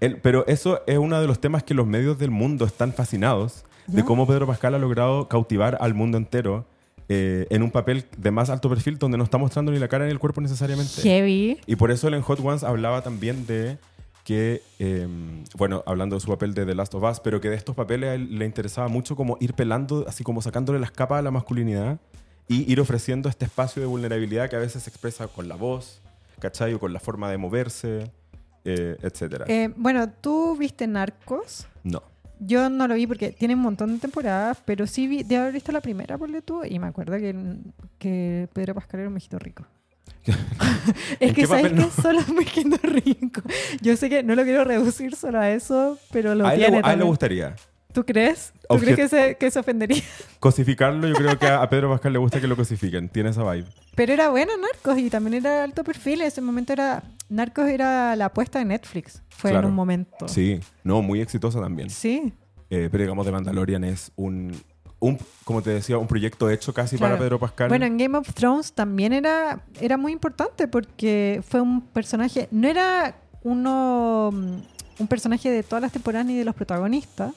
El- 0.00 0.16
pero 0.20 0.44
eso 0.48 0.80
es 0.88 0.98
uno 0.98 1.20
de 1.20 1.28
los 1.28 1.40
temas 1.40 1.62
que 1.62 1.74
los 1.74 1.86
medios 1.86 2.18
del 2.18 2.32
mundo 2.32 2.64
están 2.64 2.92
fascinados 2.92 3.64
de 3.86 3.98
¿Ya? 3.98 4.04
cómo 4.04 4.26
Pedro 4.26 4.48
Pascal 4.48 4.74
ha 4.74 4.78
logrado 4.78 5.28
cautivar 5.28 5.78
al 5.80 5.94
mundo 5.94 6.18
entero 6.18 6.66
eh, 7.08 7.46
en 7.50 7.62
un 7.62 7.70
papel 7.70 8.04
de 8.16 8.30
más 8.30 8.50
alto 8.50 8.68
perfil 8.68 8.98
donde 8.98 9.16
no 9.16 9.24
está 9.24 9.38
mostrando 9.38 9.72
ni 9.72 9.78
la 9.78 9.88
cara 9.88 10.04
ni 10.06 10.10
el 10.10 10.18
cuerpo 10.18 10.40
necesariamente. 10.40 11.02
Heavy. 11.02 11.58
Y 11.66 11.76
por 11.76 11.90
eso 11.90 12.08
él 12.08 12.14
en 12.14 12.22
Hot 12.22 12.40
Ones 12.40 12.64
hablaba 12.64 13.02
también 13.02 13.46
de 13.46 13.78
que, 14.24 14.60
eh, 14.80 15.06
bueno, 15.56 15.84
hablando 15.86 16.16
de 16.16 16.20
su 16.20 16.26
papel 16.26 16.52
de 16.52 16.66
The 16.66 16.74
Last 16.74 16.92
of 16.96 17.04
Us, 17.04 17.20
pero 17.20 17.40
que 17.40 17.48
de 17.48 17.54
estos 17.54 17.76
papeles 17.76 18.10
a 18.10 18.14
él 18.14 18.36
le 18.36 18.44
interesaba 18.44 18.88
mucho 18.88 19.14
como 19.14 19.36
ir 19.40 19.54
pelando, 19.54 20.04
así 20.08 20.24
como 20.24 20.42
sacándole 20.42 20.80
las 20.80 20.90
capas 20.90 21.20
a 21.20 21.22
la 21.22 21.30
masculinidad 21.30 22.00
y 22.48 22.70
ir 22.70 22.80
ofreciendo 22.80 23.28
este 23.28 23.44
espacio 23.44 23.80
de 23.80 23.86
vulnerabilidad 23.86 24.50
que 24.50 24.56
a 24.56 24.58
veces 24.58 24.82
se 24.82 24.90
expresa 24.90 25.28
con 25.28 25.46
la 25.46 25.54
voz, 25.54 26.02
¿cachai? 26.40 26.74
O 26.74 26.80
con 26.80 26.92
la 26.92 26.98
forma 26.98 27.30
de 27.30 27.38
moverse, 27.38 28.10
eh, 28.64 28.96
etcétera. 29.00 29.44
Eh, 29.46 29.72
bueno, 29.76 30.10
¿tú 30.10 30.56
viste 30.56 30.88
Narcos? 30.88 31.68
no. 31.84 32.02
Yo 32.38 32.68
no 32.68 32.86
lo 32.86 32.94
vi 32.94 33.06
porque 33.06 33.30
tiene 33.30 33.54
un 33.54 33.60
montón 33.60 33.94
de 33.94 33.98
temporadas, 33.98 34.58
pero 34.64 34.86
sí 34.86 35.06
vi, 35.06 35.22
de 35.22 35.36
haber 35.36 35.52
visto 35.52 35.72
la 35.72 35.80
primera, 35.80 36.18
por 36.18 36.30
tú, 36.42 36.64
y 36.64 36.78
me 36.78 36.86
acuerdo 36.86 37.16
que, 37.16 37.34
que 37.98 38.48
Pedro 38.52 38.74
Pascal 38.74 39.00
era 39.00 39.08
un 39.08 39.14
mexito 39.14 39.38
rico. 39.38 39.64
es 40.26 40.36
¿En 41.20 41.34
que 41.34 41.46
sabes 41.46 41.64
papel 41.64 41.78
que 41.78 41.88
es 41.88 41.94
solo 41.94 42.18
un 42.28 42.34
mexito 42.36 42.76
rico. 42.82 43.42
Yo 43.80 43.96
sé 43.96 44.08
que 44.08 44.22
no 44.22 44.34
lo 44.34 44.44
quiero 44.44 44.64
reducir 44.64 45.14
solo 45.14 45.38
a 45.38 45.50
eso, 45.50 45.98
pero 46.10 46.34
lo 46.34 46.46
A 46.46 46.54
él, 46.54 46.60
tiene 46.60 46.80
a 46.82 46.92
él 46.92 46.98
le 46.98 47.04
gustaría. 47.04 47.56
¿Tú 47.92 48.04
crees? 48.04 48.52
¿Tú 48.68 48.74
Objet- 48.74 48.80
crees 48.80 48.96
que 48.96 49.08
se, 49.08 49.36
que 49.36 49.50
se 49.50 49.58
ofendería? 49.58 50.02
Cosificarlo, 50.40 51.08
yo 51.08 51.14
creo 51.14 51.38
que 51.38 51.46
a, 51.46 51.66
Pedro 51.70 51.90
Pascal 51.90 52.12
le 52.12 52.18
gusta 52.18 52.40
que 52.40 52.46
lo 52.46 52.54
cosifiquen. 52.54 53.08
Tiene 53.08 53.30
esa 53.30 53.50
vibe. 53.50 53.66
Pero 53.94 54.12
era 54.12 54.28
buena 54.28 54.52
Narcos 54.58 54.98
y 54.98 55.08
también 55.08 55.34
era 55.34 55.64
alto 55.64 55.82
perfil. 55.82 56.20
En 56.20 56.26
ese 56.26 56.42
momento 56.42 56.74
era. 56.74 57.02
Narcos 57.28 57.68
era 57.68 58.14
la 58.16 58.26
apuesta 58.26 58.58
de 58.58 58.64
Netflix. 58.64 59.22
Fue 59.28 59.50
Claro. 59.50 59.66
en 59.66 59.70
un 59.72 59.76
momento. 59.76 60.28
Sí, 60.28 60.60
no, 60.84 61.02
muy 61.02 61.20
exitosa 61.20 61.60
también. 61.60 61.90
Sí. 61.90 62.32
Eh, 62.70 62.88
pero 62.90 63.02
digamos, 63.04 63.24
The 63.26 63.32
Mandalorian 63.32 63.84
es 63.84 64.12
un, 64.16 64.52
un, 64.98 65.18
como 65.44 65.62
te 65.62 65.70
decía, 65.70 65.98
un 65.98 66.06
proyecto 66.06 66.48
hecho 66.50 66.72
casi 66.74 66.96
Claro. 66.96 67.14
para 67.14 67.24
Pedro 67.24 67.38
Pascal. 67.38 67.68
Bueno, 67.68 67.84
en 67.86 67.96
Game 67.98 68.16
of 68.18 68.32
Thrones 68.34 68.72
también 68.72 69.12
era, 69.12 69.60
era 69.80 69.96
muy 69.96 70.12
importante 70.12 70.66
porque 70.68 71.42
fue 71.48 71.60
un 71.60 71.80
personaje. 71.82 72.48
No 72.50 72.68
era 72.68 73.14
uno. 73.42 74.30
mm, 74.32 74.56
Un 74.98 75.08
personaje 75.08 75.50
de 75.50 75.62
todas 75.62 75.82
las 75.82 75.92
temporadas 75.92 76.26
ni 76.26 76.34
de 76.38 76.44
los 76.44 76.54
protagonistas. 76.54 77.34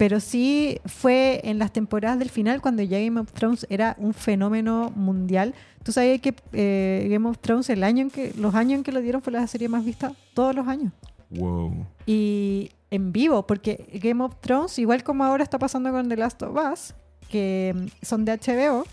Pero 0.00 0.18
sí 0.18 0.80
fue 0.86 1.42
en 1.44 1.58
las 1.58 1.74
temporadas 1.74 2.18
del 2.18 2.30
final 2.30 2.62
cuando 2.62 2.82
ya 2.82 2.98
Game 2.98 3.20
of 3.20 3.30
Thrones 3.32 3.66
era 3.68 3.96
un 3.98 4.14
fenómeno 4.14 4.90
mundial. 4.96 5.52
Tú 5.82 5.92
sabías 5.92 6.22
que 6.22 6.34
eh, 6.54 7.06
Game 7.10 7.28
of 7.28 7.36
Thrones, 7.38 7.68
el 7.68 7.84
año 7.84 8.04
en 8.04 8.10
que, 8.10 8.32
los 8.38 8.54
años 8.54 8.78
en 8.78 8.82
que 8.82 8.92
lo 8.92 9.02
dieron 9.02 9.20
fue 9.20 9.30
la 9.30 9.46
serie 9.46 9.68
más 9.68 9.84
vista 9.84 10.14
todos 10.32 10.54
los 10.54 10.66
años. 10.66 10.94
Wow. 11.28 11.84
Y 12.06 12.70
en 12.90 13.12
vivo, 13.12 13.46
porque 13.46 14.00
Game 14.02 14.24
of 14.24 14.36
Thrones, 14.40 14.78
igual 14.78 15.04
como 15.04 15.22
ahora 15.22 15.44
está 15.44 15.58
pasando 15.58 15.90
con 15.90 16.08
The 16.08 16.16
Last 16.16 16.42
of 16.44 16.56
Us, 16.56 16.94
que 17.28 17.74
mm, 17.76 17.86
son 18.02 18.24
de 18.24 18.38
HBO, 18.38 18.86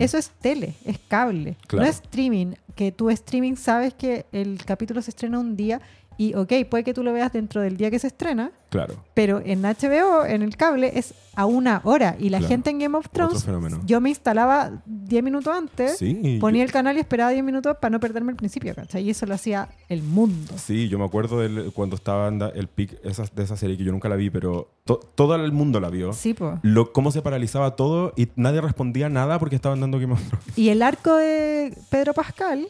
eso 0.00 0.18
es 0.18 0.30
tele, 0.40 0.74
es 0.84 0.98
cable, 1.06 1.56
Claro. 1.68 1.84
no 1.84 1.88
es 1.88 2.00
streaming. 2.02 2.54
Que 2.74 2.90
tú 2.90 3.10
streaming 3.10 3.54
sabes 3.54 3.94
que 3.94 4.26
el 4.32 4.58
capítulo 4.64 5.02
se 5.02 5.10
estrena 5.10 5.38
un 5.38 5.54
día 5.54 5.80
y, 6.18 6.34
ok, 6.34 6.52
puede 6.68 6.82
que 6.84 6.92
tú 6.92 7.02
lo 7.04 7.12
veas 7.12 7.32
dentro 7.32 7.60
del 7.62 7.76
día 7.76 7.90
que 7.90 7.98
se 8.00 8.08
estrena, 8.08 8.50
Claro. 8.70 8.96
pero 9.14 9.40
en 9.44 9.62
HBO, 9.64 10.26
en 10.26 10.42
el 10.42 10.56
cable, 10.56 10.90
es 10.98 11.14
a 11.36 11.46
una 11.46 11.80
hora. 11.84 12.16
Y 12.18 12.28
la 12.30 12.38
Claro. 12.38 12.48
gente 12.50 12.70
en 12.70 12.80
Game 12.80 12.98
of 12.98 13.08
Thrones, 13.10 13.46
yo 13.86 14.00
me 14.00 14.08
instalaba 14.08 14.82
10 14.84 15.22
minutos 15.22 15.56
antes, 15.56 15.96
Sí. 15.96 16.38
ponía 16.40 16.64
el 16.64 16.72
canal 16.72 16.96
y 16.96 17.00
esperaba 17.00 17.30
10 17.30 17.44
minutos 17.44 17.76
para 17.80 17.90
no 17.90 18.00
perderme 18.00 18.32
el 18.32 18.36
principio, 18.36 18.74
¿cachai? 18.74 19.04
Y 19.04 19.10
eso 19.10 19.24
lo 19.26 19.34
hacía 19.34 19.68
el 19.88 20.02
mundo. 20.02 20.54
Sí, 20.58 20.88
yo 20.88 20.98
me 20.98 21.04
acuerdo 21.04 21.38
del- 21.38 21.70
cuando 21.72 21.94
estaba 21.94 22.26
el 22.28 22.66
pic 22.66 23.00
de 23.00 23.42
esa 23.44 23.56
serie 23.56 23.76
que 23.78 23.84
yo 23.84 23.92
nunca 23.92 24.08
la 24.08 24.16
vi, 24.16 24.28
pero 24.28 24.68
to- 24.84 24.98
todo 25.14 25.36
el 25.36 25.52
mundo 25.52 25.78
la 25.78 25.88
vio. 25.88 26.12
Sí, 26.12 26.34
pues. 26.34 26.54
Cómo 26.92 27.12
se 27.12 27.22
paralizaba 27.22 27.76
todo 27.76 28.12
y 28.16 28.26
nadie 28.34 28.60
respondía 28.60 29.08
nada 29.08 29.38
porque 29.38 29.54
estaban 29.54 29.80
dando 29.80 30.00
Game 30.00 30.14
of 30.14 30.20
Thrones. 30.26 30.58
Y 30.58 30.70
el 30.70 30.82
arco 30.82 31.14
de 31.14 31.72
Pedro 31.90 32.12
Pascal, 32.12 32.66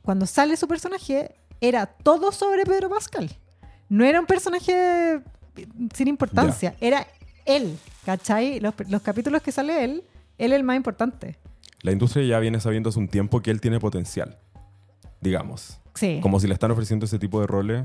cuando 0.00 0.24
sale 0.24 0.56
su 0.56 0.66
personaje, 0.66 1.32
era 1.60 1.86
todo 1.86 2.32
sobre 2.32 2.64
Pedro 2.64 2.88
Pascal. 2.88 3.30
No 3.88 4.04
era 4.04 4.20
un 4.20 4.26
personaje 4.26 5.20
sin 5.94 6.08
importancia, 6.08 6.74
era 6.80 7.06
él, 7.44 7.76
¿cachai? 8.04 8.60
Los, 8.60 8.74
los 8.88 9.02
capítulos 9.02 9.42
que 9.42 9.50
sale 9.50 9.84
él, 9.84 10.04
él 10.36 10.52
es 10.52 10.56
el 10.58 10.64
más 10.64 10.76
importante. 10.76 11.38
La 11.82 11.92
industria 11.92 12.24
ya 12.24 12.38
viene 12.38 12.60
sabiendo 12.60 12.90
hace 12.90 12.98
un 12.98 13.08
tiempo 13.08 13.40
que 13.40 13.50
él 13.50 13.60
tiene 13.60 13.80
potencial, 13.80 14.36
digamos. 15.20 15.80
Sí, 15.94 16.20
Como 16.22 16.38
si 16.38 16.46
le 16.46 16.54
están 16.54 16.70
ofreciendo 16.70 17.06
ese 17.06 17.18
tipo 17.18 17.40
de 17.40 17.46
roles. 17.46 17.84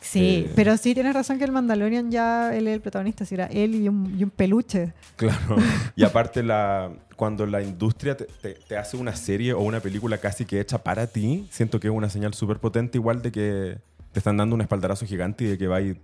sí, 0.00 0.44
eh, 0.46 0.52
pero 0.54 0.76
sí 0.76 0.92
tienes 0.94 1.14
razón 1.14 1.38
que 1.38 1.44
el 1.44 1.52
Mandalorian 1.52 2.10
ya 2.10 2.54
él 2.54 2.68
es 2.68 2.74
el 2.74 2.80
protagonista, 2.80 3.24
si 3.24 3.34
era 3.34 3.46
él 3.46 3.74
y 3.74 3.88
un, 3.88 4.14
y 4.18 4.24
un 4.24 4.30
peluche. 4.30 4.92
Claro. 5.16 5.56
y 5.96 6.04
aparte, 6.04 6.42
la, 6.42 6.90
cuando 7.16 7.46
la 7.46 7.62
industria 7.62 8.16
te, 8.16 8.24
te- 8.26 8.54
te 8.54 8.76
hace 8.76 8.96
una 8.96 9.16
serie 9.16 9.52
o 9.54 9.60
una 9.60 9.80
película 9.80 10.18
casi 10.18 10.44
que 10.44 10.60
hecha 10.60 10.82
para 10.84 11.06
ti, 11.06 11.46
siento 11.50 11.80
que 11.80 11.88
es 11.88 11.92
una 11.94 12.10
señal 12.10 12.34
súper 12.34 12.58
potente, 12.58 12.98
igual 12.98 13.22
de 13.22 13.32
que 13.32 13.78
te 14.12 14.20
están 14.20 14.36
dando 14.36 14.54
un 14.54 14.60
espaldarazo 14.60 15.06
gigante 15.06 15.44
y 15.44 15.48
de 15.48 15.58
que 15.58 15.66
va 15.66 15.76
a 15.76 15.80
ir 15.80 16.00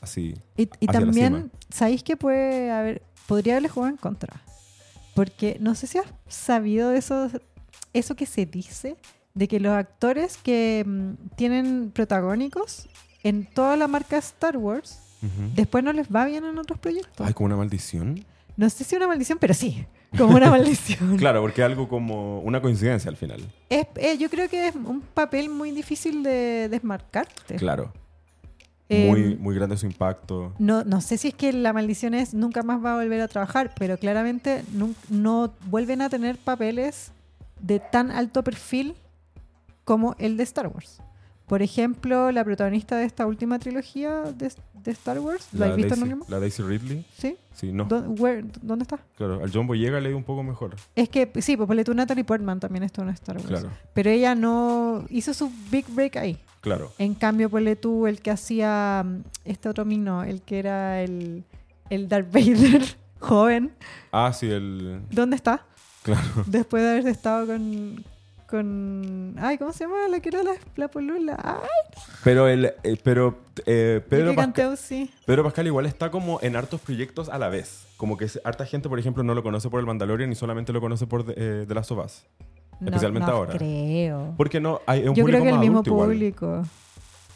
así. 0.00 0.34
Y, 0.56 0.62
y 0.62 0.66
Hacia 0.86 1.00
la 1.00 1.06
también, 1.06 1.34
cima. 1.34 1.48
¿sabéis 1.70 2.02
que 2.02 2.16
puede 2.16 2.70
haber, 2.70 3.02
podría 3.26 3.54
haberle 3.54 3.68
jugado 3.68 3.90
en 3.92 3.96
contra? 3.98 4.40
Porque 5.14 5.56
no 5.60 5.74
sé 5.74 5.86
si 5.86 5.98
has 5.98 6.06
sabido 6.28 6.90
de 6.90 6.98
eso, 6.98 7.28
eso 7.92 8.14
que 8.14 8.26
se 8.26 8.46
dice, 8.46 8.96
de 9.34 9.48
que 9.48 9.60
los 9.60 9.72
actores 9.72 10.36
que 10.38 10.84
mm, 10.86 11.12
tienen 11.36 11.90
protagónicos 11.92 12.88
en 13.22 13.44
toda 13.46 13.76
la 13.76 13.86
marca 13.88 14.16
Star 14.18 14.56
Wars, 14.56 15.00
después 15.54 15.84
no 15.84 15.92
les 15.92 16.08
va 16.08 16.24
bien 16.24 16.44
en 16.44 16.56
otros 16.56 16.78
proyectos. 16.78 17.26
Ay, 17.26 17.34
como 17.34 17.46
una 17.46 17.56
maldición. 17.56 18.24
No 18.56 18.70
sé 18.70 18.84
si 18.84 18.96
una 18.96 19.06
maldición, 19.06 19.36
pero 19.38 19.52
sí, 19.52 19.84
como 20.18 20.36
una 20.36 20.50
maldición. 20.50 21.16
Claro, 21.16 21.40
porque 21.42 21.60
es 21.62 21.66
algo 21.66 21.88
como 21.88 22.40
una 22.40 22.60
coincidencia 22.60 23.08
al 23.10 23.16
final. 23.16 23.40
Es- 23.68 23.86
eh, 23.96 24.16
yo 24.18 24.28
creo 24.30 24.48
que 24.48 24.68
es 24.68 24.74
un 24.74 25.00
papel 25.00 25.48
muy 25.50 25.70
difícil 25.70 26.22
de 26.22 26.68
desmarcarte. 26.68 27.56
Claro. 27.56 27.92
Eh, 28.92 29.06
Muy, 29.08 29.36
muy 29.36 29.54
grande 29.54 29.76
su 29.76 29.86
impacto. 29.86 30.52
No, 30.58 30.82
no 30.82 31.00
sé 31.00 31.16
si 31.16 31.28
es 31.28 31.34
que 31.34 31.52
la 31.52 31.72
maldición 31.72 32.12
es 32.12 32.34
nunca 32.34 32.64
más 32.64 32.84
va 32.84 32.94
a 32.94 32.96
volver 32.96 33.20
a 33.20 33.28
trabajar, 33.28 33.72
pero 33.78 33.96
claramente 33.96 34.64
no, 35.08 35.52
vuelven 35.66 36.02
a 36.02 36.08
tener 36.08 36.36
papeles 36.38 37.12
de 37.60 37.78
tan 37.78 38.10
alto 38.10 38.42
perfil 38.42 38.96
como 39.84 40.16
el 40.18 40.36
de 40.36 40.42
Star 40.42 40.66
Wars. 40.66 41.00
Por 41.50 41.62
ejemplo, 41.62 42.30
la 42.30 42.44
protagonista 42.44 42.96
de 42.96 43.04
esta 43.06 43.26
última 43.26 43.58
trilogía 43.58 44.22
de, 44.22 44.52
de 44.84 44.90
Star 44.92 45.18
Wars, 45.18 45.48
¿la, 45.52 45.66
has 45.66 45.76
visto 45.76 45.94
en 45.94 46.00
Daisy, 46.00 46.12
último? 46.14 46.24
la 46.28 46.38
Daisy 46.38 46.62
Ridley. 46.62 47.04
¿Sí? 47.18 47.36
Sí, 47.52 47.72
no. 47.72 47.86
¿Dó- 47.88 48.06
where- 48.20 48.46
¿Dónde 48.62 48.84
está? 48.84 49.00
Claro, 49.16 49.42
al 49.42 49.50
John 49.52 49.66
Boyega 49.66 49.98
le 49.98 50.10
dio 50.10 50.16
un 50.16 50.22
poco 50.22 50.44
mejor. 50.44 50.76
Es 50.94 51.08
que, 51.08 51.28
sí, 51.40 51.56
pues 51.56 51.66
ponle 51.66 51.82
tú 51.82 51.92
Natalie 51.92 52.22
Portman 52.22 52.60
también 52.60 52.84
estuvo 52.84 53.04
en 53.04 53.10
Star 53.14 53.34
Wars. 53.36 53.48
Claro, 53.48 53.68
Pero 53.94 54.10
ella 54.10 54.36
no 54.36 55.04
hizo 55.10 55.34
su 55.34 55.50
big 55.72 55.86
break 55.88 56.16
ahí. 56.18 56.38
claro. 56.60 56.92
En 56.98 57.14
cambio, 57.14 57.50
ponle 57.50 57.74
tú 57.74 58.06
el 58.06 58.20
que 58.20 58.30
hacía 58.30 59.02
mm, 59.04 59.22
este 59.44 59.68
otro 59.68 59.84
mino, 59.84 60.22
el 60.22 60.42
que 60.42 60.60
era 60.60 61.02
el, 61.02 61.42
el 61.90 62.08
Darth 62.08 62.32
Vader 62.32 62.82
joven. 63.18 63.72
Ah, 64.12 64.32
sí, 64.32 64.48
el... 64.48 65.00
¿Dónde 65.10 65.34
está? 65.34 65.66
Claro. 66.04 66.44
Después 66.46 66.82
de 66.82 66.90
haber 66.92 67.08
estado 67.08 67.46
con. 67.46 68.04
Con 68.50 69.36
ay, 69.38 69.56
¿cómo 69.58 69.72
se 69.72 69.84
llama? 69.84 70.08
La 70.08 70.20
que 70.20 70.28
era 70.28 70.42
la, 70.42 70.52
la 70.76 70.88
polula. 70.88 71.36
Ay, 71.42 72.02
Pero, 72.24 72.48
el, 72.48 72.74
eh, 72.82 72.96
pero 73.02 73.38
eh, 73.64 74.04
Pedro, 74.08 74.34
Pascal, 74.34 74.76
sí. 74.76 75.10
Pedro 75.24 75.44
Pascal 75.44 75.66
igual 75.68 75.86
está 75.86 76.10
como 76.10 76.38
en 76.42 76.56
hartos 76.56 76.80
proyectos 76.80 77.28
a 77.28 77.38
la 77.38 77.48
vez. 77.48 77.86
Como 77.96 78.16
que 78.16 78.26
harta 78.44 78.66
gente, 78.66 78.88
por 78.88 78.98
ejemplo, 78.98 79.22
no 79.22 79.34
lo 79.34 79.42
conoce 79.42 79.70
por 79.70 79.80
el 79.80 79.86
Mandalorian 79.86 80.32
y 80.32 80.34
solamente 80.34 80.72
lo 80.72 80.80
conoce 80.80 81.06
por 81.06 81.24
The, 81.24 81.34
eh, 81.36 81.64
The 81.66 81.74
Last 81.74 81.92
of 81.92 82.04
Us. 82.04 82.24
Especialmente 82.84 83.26
no, 83.26 83.32
no 83.32 83.38
ahora. 83.38 83.52
creo. 83.56 84.34
Porque 84.36 84.58
no, 84.60 84.80
hay 84.86 85.06
un 85.06 85.14
Yo 85.14 85.24
creo 85.24 85.42
que 85.42 85.48
el 85.48 85.54
más 85.54 85.60
mismo 85.60 85.78
adulto 85.78 85.90
igual. 85.90 86.08
público. 86.08 86.62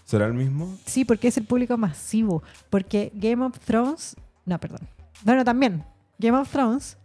¿Será 0.05 0.27
el 0.27 0.35
mismo? 0.35 0.77
Sí, 0.87 1.05
porque 1.05 1.29
es 1.29 1.37
el 1.37 1.45
público 1.45 1.77
masivo. 1.77 2.43
Porque 2.71 3.11
Game 3.15 3.45
of 3.45 3.59
Thrones. 3.61 4.17
No, 4.47 4.59
perdón. 4.59 4.81
Bueno, 5.23 5.45
también. 5.45 5.85
Game 6.19 6.37
of 6.39 6.51
Thrones, 6.51 6.97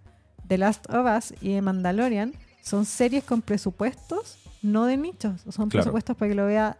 The 0.47 0.57
Last 0.57 0.89
of 0.93 1.05
Us 1.17 1.33
y 1.41 1.53
The 1.53 1.61
Mandalorian 1.61 2.33
son 2.61 2.85
series 2.85 3.23
con 3.23 3.41
presupuestos, 3.41 4.37
no 4.61 4.85
de 4.85 4.97
nichos. 4.97 5.41
Son 5.49 5.69
Claro. 5.69 5.69
presupuestos 5.69 6.15
para 6.15 6.29
que 6.29 6.35
lo 6.35 6.45
vea 6.45 6.77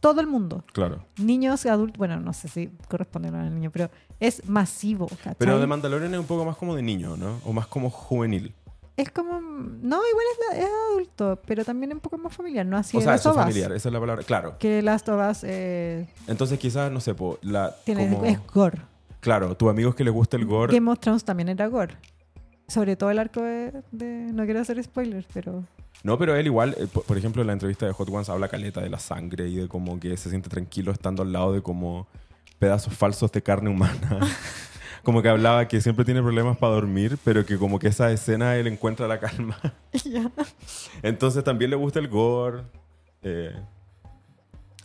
todo 0.00 0.20
el 0.20 0.26
mundo. 0.26 0.64
Claro. 0.72 1.04
Niños, 1.18 1.64
adultos. 1.66 1.98
Bueno, 1.98 2.18
no 2.20 2.32
sé 2.32 2.48
si 2.48 2.68
corresponde 2.88 3.28
a 3.28 3.42
los 3.44 3.50
niños, 3.52 3.72
pero 3.72 3.90
es 4.20 4.48
masivo. 4.48 5.06
¿cachai? 5.08 5.34
Pero 5.38 5.60
The 5.60 5.66
Mandalorian 5.66 6.12
es 6.14 6.20
un 6.20 6.26
poco 6.26 6.44
más 6.44 6.56
como 6.56 6.74
de 6.74 6.82
niño, 6.82 7.16
¿no? 7.16 7.40
O 7.44 7.52
más 7.52 7.66
como 7.66 7.90
juvenil. 7.90 8.54
Es 8.96 9.10
como. 9.10 9.40
No, 9.40 9.96
igual 10.06 10.24
es, 10.32 10.38
la- 10.58 10.58
es 10.64 10.70
adulto, 10.90 11.40
pero 11.46 11.64
también 11.64 11.92
un 11.94 12.00
poco 12.00 12.18
más 12.18 12.34
familiar. 12.36 12.66
No 12.66 12.76
así 12.76 12.96
o 12.96 13.00
sea, 13.00 13.14
es 13.14 13.22
familiar, 13.22 13.72
esa 13.72 13.88
es 13.88 13.92
la 13.92 13.98
palabra. 14.00 14.22
Claro. 14.22 14.58
Que 14.58 14.82
Last 14.82 15.08
of 15.08 15.30
Us 15.30 15.38
eh, 15.44 16.06
Entonces 16.26 16.58
quizás, 16.58 16.92
no 16.92 17.00
sé, 17.00 17.14
po, 17.14 17.38
la, 17.42 17.74
tiene, 17.84 18.10
como- 18.10 18.24
es 18.26 18.38
gore. 18.48 18.82
Claro, 19.20 19.56
tus 19.56 19.70
amigos 19.70 19.94
que 19.94 20.02
les 20.04 20.12
gusta 20.12 20.36
el 20.36 20.44
gore... 20.44 20.74
Game 20.74 20.90
of 20.90 20.98
Thrones 20.98 21.24
también 21.24 21.48
era 21.48 21.68
gore. 21.68 21.94
Sobre 22.72 22.96
todo 22.96 23.10
el 23.10 23.18
arco 23.18 23.42
de, 23.42 23.72
de- 23.90 24.32
No 24.32 24.44
quiero 24.44 24.60
hacer 24.60 24.82
spoilers, 24.82 25.26
pero. 25.34 25.64
No, 26.04 26.18
pero 26.18 26.34
él 26.34 26.46
igual, 26.46 26.74
eh, 26.78 26.86
por, 26.86 27.16
ejemplo, 27.18 27.42
en 27.42 27.46
la 27.48 27.52
entrevista 27.52 27.86
de 27.86 27.92
Hot 27.92 28.08
Ones 28.08 28.28
habla 28.28 28.48
caleta 28.48 28.80
de 28.80 28.88
la 28.90 28.98
sangre 28.98 29.48
y 29.48 29.56
de 29.56 29.68
como 29.68 30.00
que 30.00 30.16
se 30.16 30.30
siente 30.30 30.48
tranquilo 30.48 30.90
estando 30.90 31.22
al 31.22 31.32
lado 31.32 31.52
de 31.52 31.62
como 31.62 32.06
pedazos 32.58 32.94
falsos 32.94 33.30
de 33.30 33.42
carne 33.42 33.68
humana. 33.70 34.18
como 35.04 35.20
que 35.22 35.28
hablaba 35.28 35.68
que 35.68 35.80
siempre 35.80 36.04
tiene 36.04 36.22
problemas 36.22 36.56
para 36.56 36.74
dormir, 36.74 37.18
pero 37.24 37.44
que 37.44 37.58
como 37.58 37.78
que 37.78 37.88
esa 37.88 38.10
escena 38.10 38.56
él 38.56 38.66
encuentra 38.68 39.06
la 39.06 39.20
calma. 39.20 39.58
Entonces 41.02 41.44
también 41.44 41.70
le 41.70 41.76
gusta 41.76 41.98
el 41.98 42.08
gore. 42.08 42.62
eh, 43.22 43.52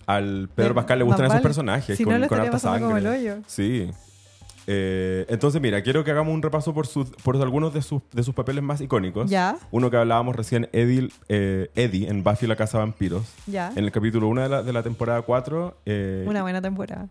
al 0.05 0.49
Pedro 0.55 0.73
Pascal 0.73 0.99
le 0.99 1.03
gustan 1.05 1.25
esos 1.25 1.41
personajes 1.41 1.97
Si 1.97 2.03
con, 2.05 2.13
no, 2.13 2.19
lo 2.19 2.27
con 2.27 2.39
harta 2.39 2.51
pasando 2.51 2.85
como 2.85 2.97
el 2.97 3.03
sangre. 3.03 3.19
hoyo. 3.31 3.41
Sí. 3.47 3.91
Eh, 4.69 5.25
entonces, 5.29 5.61
mira, 5.61 5.81
quiero 5.81 6.03
que 6.03 6.11
hagamos 6.11 6.33
un 6.33 6.41
repaso 6.41 6.73
por, 6.73 6.87
sus, 6.87 7.09
por 7.09 7.37
algunos 7.37 7.73
de 7.73 7.81
sus, 7.81 8.01
de 8.11 8.21
sus 8.21 8.35
papeles 8.35 8.61
más 8.61 8.81
icónicos. 8.81 9.29
Ya. 9.29 9.57
Uno 9.71 9.89
que 9.89 9.95
hablábamos 9.95 10.35
recién, 10.35 10.69
Eddie, 10.73 11.09
eh, 11.29 11.69
Eddie 11.75 12.09
en 12.09 12.23
Buffy 12.23 12.47
la 12.47 12.57
Casa 12.57 12.79
Vampiros. 12.79 13.23
Ya. 13.47 13.71
En 13.75 13.85
el 13.85 13.91
capítulo 13.91 14.27
1 14.27 14.41
de 14.43 14.49
la, 14.49 14.63
de 14.63 14.73
la 14.73 14.83
temporada 14.83 15.21
4, 15.21 15.77
eh, 15.85 16.25
Una 16.27 16.41
buena 16.41 16.61
temporada. 16.61 17.07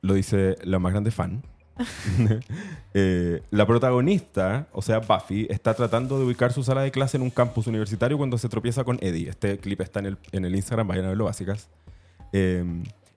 lo 0.00 0.14
dice 0.14 0.54
la 0.62 0.78
más 0.78 0.92
grande 0.92 1.10
fan. 1.10 1.42
Eh, 2.98 3.42
la 3.50 3.66
protagonista, 3.66 4.68
o 4.72 4.80
sea, 4.80 5.00
Buffy, 5.00 5.46
está 5.50 5.74
tratando 5.74 6.18
de 6.18 6.24
ubicar 6.24 6.50
su 6.50 6.64
sala 6.64 6.80
de 6.80 6.90
clase 6.90 7.18
en 7.18 7.22
un 7.22 7.28
campus 7.28 7.66
universitario 7.66 8.16
cuando 8.16 8.38
se 8.38 8.48
tropieza 8.48 8.84
con 8.84 8.96
Eddie. 9.02 9.28
Este 9.28 9.58
clip 9.58 9.82
está 9.82 10.00
en 10.00 10.06
el, 10.06 10.18
en 10.32 10.46
el 10.46 10.56
Instagram, 10.56 10.88
vayan 10.88 11.04
a 11.04 11.08
verlo 11.08 11.26
básicas. 11.26 11.68
Eh, 12.32 12.64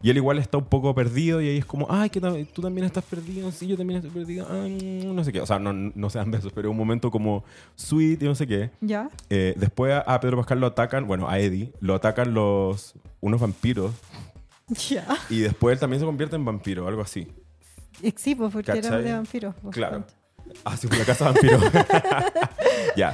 y 0.01 0.09
él 0.09 0.17
igual 0.17 0.39
está 0.39 0.57
un 0.57 0.65
poco 0.65 0.95
perdido 0.95 1.41
y 1.41 1.49
ahí 1.49 1.57
es 1.57 1.65
como, 1.65 1.87
ay, 1.89 2.09
que 2.09 2.21
tú 2.53 2.61
también 2.61 2.85
estás 2.85 3.03
perdido, 3.03 3.51
sí, 3.51 3.67
yo 3.67 3.75
también 3.77 3.97
estoy 3.97 4.11
perdido, 4.11 4.47
mm, 4.49 5.13
no 5.13 5.23
sé 5.23 5.33
qué. 5.33 5.41
O 5.41 5.45
sea, 5.45 5.59
no, 5.59 5.73
no 5.73 6.09
sean 6.09 6.31
besos, 6.31 6.53
pero 6.53 6.71
un 6.71 6.77
momento 6.77 7.11
como 7.11 7.43
sweet 7.75 8.21
y 8.21 8.25
no 8.25 8.35
sé 8.35 8.47
qué. 8.47 8.71
Ya. 8.79 9.09
Eh, 9.29 9.53
después 9.57 9.93
a, 10.05 10.19
Pedro 10.21 10.37
Pascal 10.37 10.59
lo 10.61 10.67
atacan, 10.67 11.05
bueno, 11.05 11.27
a 11.29 11.37
Eddie, 11.39 11.73
lo 11.81 11.95
atacan 11.95 12.33
los 12.33 12.93
unos 13.21 13.41
vampiros 13.41 13.91
Ya. 14.89 15.05
y 15.29 15.39
después 15.39 15.73
él 15.73 15.79
también 15.79 15.99
se 15.99 16.05
convierte 16.05 16.35
en 16.37 16.45
vampiro, 16.45 16.87
algo 16.87 17.01
así. 17.01 17.27
Eh, 18.01 18.13
Sí, 18.15 18.35
pues 18.35 18.53
porque 18.53 18.71
era 18.71 18.97
de 18.99 19.11
vampiros. 19.11 19.53
pues, 19.61 19.75
Claro. 19.75 20.05
Ah, 20.63 20.77
sí, 20.77 20.87
fue 20.87 20.97
la 20.97 21.05
casa 21.05 21.25
vampiro. 21.25 21.59
ya. 22.95 23.13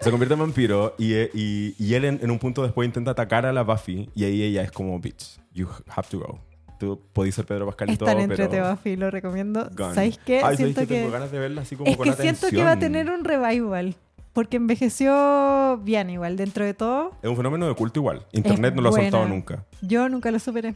Se 0.00 0.10
convierte 0.10 0.34
en 0.34 0.40
vampiro 0.40 0.94
y, 0.98 1.14
eh, 1.14 1.30
y, 1.32 1.74
y 1.78 1.94
él 1.94 2.04
en, 2.04 2.18
en 2.22 2.30
un 2.30 2.38
punto 2.38 2.62
después 2.62 2.84
intenta 2.86 3.12
atacar 3.12 3.46
a 3.46 3.52
la 3.52 3.62
Buffy 3.62 4.10
y 4.14 4.24
ahí 4.24 4.42
ella 4.42 4.62
es 4.62 4.70
como, 4.72 4.98
bitch, 4.98 5.38
you 5.54 5.68
have 5.88 6.08
to 6.10 6.18
go. 6.18 6.38
Tú 6.78 7.00
podés 7.12 7.34
ser 7.34 7.46
Pedro 7.46 7.66
Pascal 7.66 7.88
y 7.88 7.92
Es 7.92 7.98
todo, 7.98 8.10
entre 8.10 8.48
pero... 8.48 8.70
Buffy, 8.70 8.96
lo 8.96 9.10
recomiendo. 9.10 9.70
gone. 9.74 9.94
¿Sabéis 9.94 10.18
qué? 10.18 10.36
Ay, 10.36 10.42
¿sabéis 10.42 10.58
siento 10.58 10.80
que 10.82 10.86
tengo 11.00 11.10
ganas 11.12 11.30
de 11.30 11.38
verla 11.38 11.62
así 11.62 11.76
como 11.76 11.90
es 11.90 11.96
con 11.96 12.04
que 12.04 12.12
siento 12.14 12.48
que 12.50 12.62
va 12.62 12.72
a 12.72 12.78
tener 12.78 13.08
atención. 13.08 13.20
un 13.20 13.24
revival. 13.24 13.96
Porque 14.32 14.56
envejeció 14.56 15.78
bien 15.84 16.10
igual, 16.10 16.36
dentro 16.36 16.64
de 16.64 16.74
todo. 16.74 17.12
Es 17.22 17.30
un 17.30 17.36
fenómeno 17.36 17.68
de 17.68 17.74
culto 17.76 18.00
igual. 18.00 18.26
Internet 18.32 18.74
no 18.74 18.82
lo 18.82 18.88
ha 18.88 18.90
buena. 18.90 19.10
soltado 19.10 19.28
nunca. 19.28 19.64
Yo 19.80 20.08
nunca 20.08 20.32
lo 20.32 20.40
superé. 20.40 20.74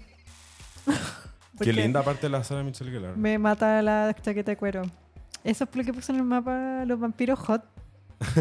Qué 1.60 1.72
linda 1.72 2.02
parte 2.04 2.28
de 2.28 2.30
la 2.30 2.44
sala 2.44 2.60
de 2.60 2.66
Michelle 2.66 2.92
Gellar. 2.92 3.16
Me 3.16 3.36
mata 3.38 3.82
la 3.82 4.14
chaqueta 4.22 4.52
de 4.52 4.56
cuero. 4.56 4.82
Eso 5.42 5.64
es 5.64 5.76
lo 5.76 5.82
que 5.82 5.92
puso 5.92 6.12
en 6.12 6.18
el 6.18 6.24
mapa 6.24 6.84
los 6.86 7.00
vampiros 7.00 7.38
hot. 7.40 7.64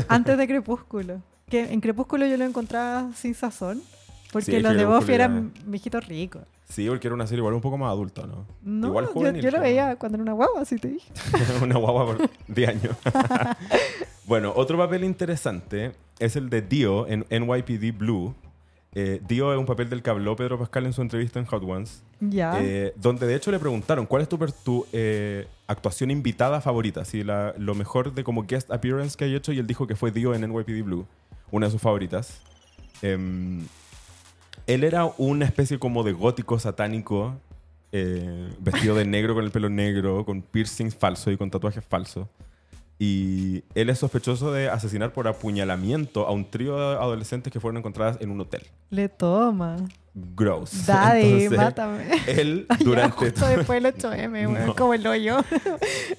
antes 0.07 0.37
de 0.37 0.47
Crepúsculo. 0.47 1.23
Que 1.49 1.71
en 1.73 1.81
Crepúsculo 1.81 2.27
yo 2.27 2.37
lo 2.37 2.45
encontraba 2.45 3.09
sin 3.15 3.33
sazón. 3.33 3.81
Porque 4.31 4.45
Sí, 4.51 4.59
los 4.59 4.75
de 4.75 4.85
Buffy 4.85 5.13
eran 5.13 5.53
viejitos 5.65 6.05
ricos. 6.07 6.41
Sí, 6.69 6.85
porque 6.89 7.07
era 7.07 7.15
una 7.15 7.25
serie 7.27 7.39
igual 7.39 7.53
un 7.53 7.61
poco 7.61 7.77
más 7.77 7.89
adulta, 7.91 8.27
¿no? 8.27 8.45
No, 8.61 8.87
igual 8.87 9.05
yo, 9.05 9.11
juvenil. 9.13 9.41
yo 9.41 9.47
lo 9.51 9.57
pero- 9.57 9.63
veía 9.63 9.95
cuando 9.95 10.17
era 10.17 10.23
una 10.23 10.33
guagua, 10.33 10.61
así 10.61 10.75
te 10.77 10.89
dije. 10.89 11.09
una 11.63 11.77
guagua 11.77 12.05
por 12.05 12.29
10 12.47 12.69
años. 12.69 12.95
bueno, 14.25 14.51
otro 14.55 14.77
papel 14.77 15.03
interesante 15.05 15.93
es 16.19 16.35
el 16.35 16.49
de 16.49 16.61
Dio 16.61 17.07
en 17.07 17.25
NYPD 17.29 17.97
Blue. 17.97 18.35
Eh, 18.93 19.21
Dio 19.27 19.53
es 19.53 19.59
un 19.59 19.65
papel 19.65 19.89
del 19.89 20.01
que 20.01 20.09
habló 20.09 20.35
Pedro 20.35 20.57
Pascal 20.57 20.85
en 20.87 20.93
su 20.93 21.01
entrevista 21.01 21.39
en 21.39 21.45
Hot 21.45 21.63
Ones, 21.63 22.03
Ya. 22.19 22.57
eh, 22.59 22.93
donde 22.95 23.27
de 23.27 23.35
hecho 23.35 23.51
le 23.51 23.59
preguntaron 23.59 24.05
cuál 24.07 24.23
es 24.23 24.29
tu, 24.29 24.85
eh, 24.91 25.47
actuación 25.67 26.09
invitada 26.09 26.61
favorita, 26.61 27.05
si 27.05 27.23
la, 27.23 27.53
lo 27.57 27.75
mejor 27.75 28.13
de 28.13 28.23
como 28.23 28.43
guest 28.43 28.71
appearance 28.71 29.15
que 29.15 29.25
hay 29.25 29.35
hecho, 29.35 29.51
y 29.51 29.59
él 29.59 29.67
dijo 29.67 29.85
que 29.87 29.95
fue 29.95 30.11
Dio 30.11 30.33
en 30.33 30.41
NYPD 30.49 30.83
Blue, 30.83 31.05
una 31.51 31.67
de 31.67 31.71
sus 31.71 31.81
favoritas. 31.81 32.41
Él 34.67 34.83
era 34.83 35.05
una 35.17 35.45
especie 35.45 35.79
como 35.79 36.03
de 36.03 36.11
gótico 36.13 36.59
satánico, 36.59 37.33
eh, 37.91 38.49
vestido 38.59 38.95
de 38.95 39.05
negro 39.05 39.33
con 39.33 39.43
el 39.45 39.51
pelo 39.51 39.69
negro, 39.69 40.25
con 40.25 40.41
piercings 40.41 40.95
falsos 40.95 41.33
y 41.33 41.37
con 41.37 41.49
tatuajes 41.49 41.83
falsos. 41.83 42.27
Y 42.99 43.63
él 43.75 43.89
es 43.91 43.99
sospechoso 43.99 44.51
de 44.51 44.69
asesinar 44.69 45.13
por 45.13 45.27
apuñalamiento 45.27 46.25
a 46.27 46.31
un 46.31 46.49
trío 46.49 46.77
de 46.77 46.95
adolescentes 46.97 47.53
que 47.53 47.59
fueron 47.59 47.77
encontradas 47.77 48.17
en 48.19 48.31
un 48.31 48.41
hotel. 48.41 48.63
Le 48.89 49.07
toma. 49.07 49.77
Gross. 50.15 50.85
Daddy, 50.87 51.21
Entonces, 51.43 51.51
mátame. 51.57 52.05
Él 52.27 52.65
Ay, 52.69 52.77
ya, 52.79 52.85
durante, 52.85 53.15
justo 53.17 53.47
después 53.47 53.83
del 53.83 53.93
8M, 53.97 54.31
weón, 54.51 54.65
No. 54.67 54.75
como 54.75 54.95
el 54.95 55.05
hoyo. 55.05 55.37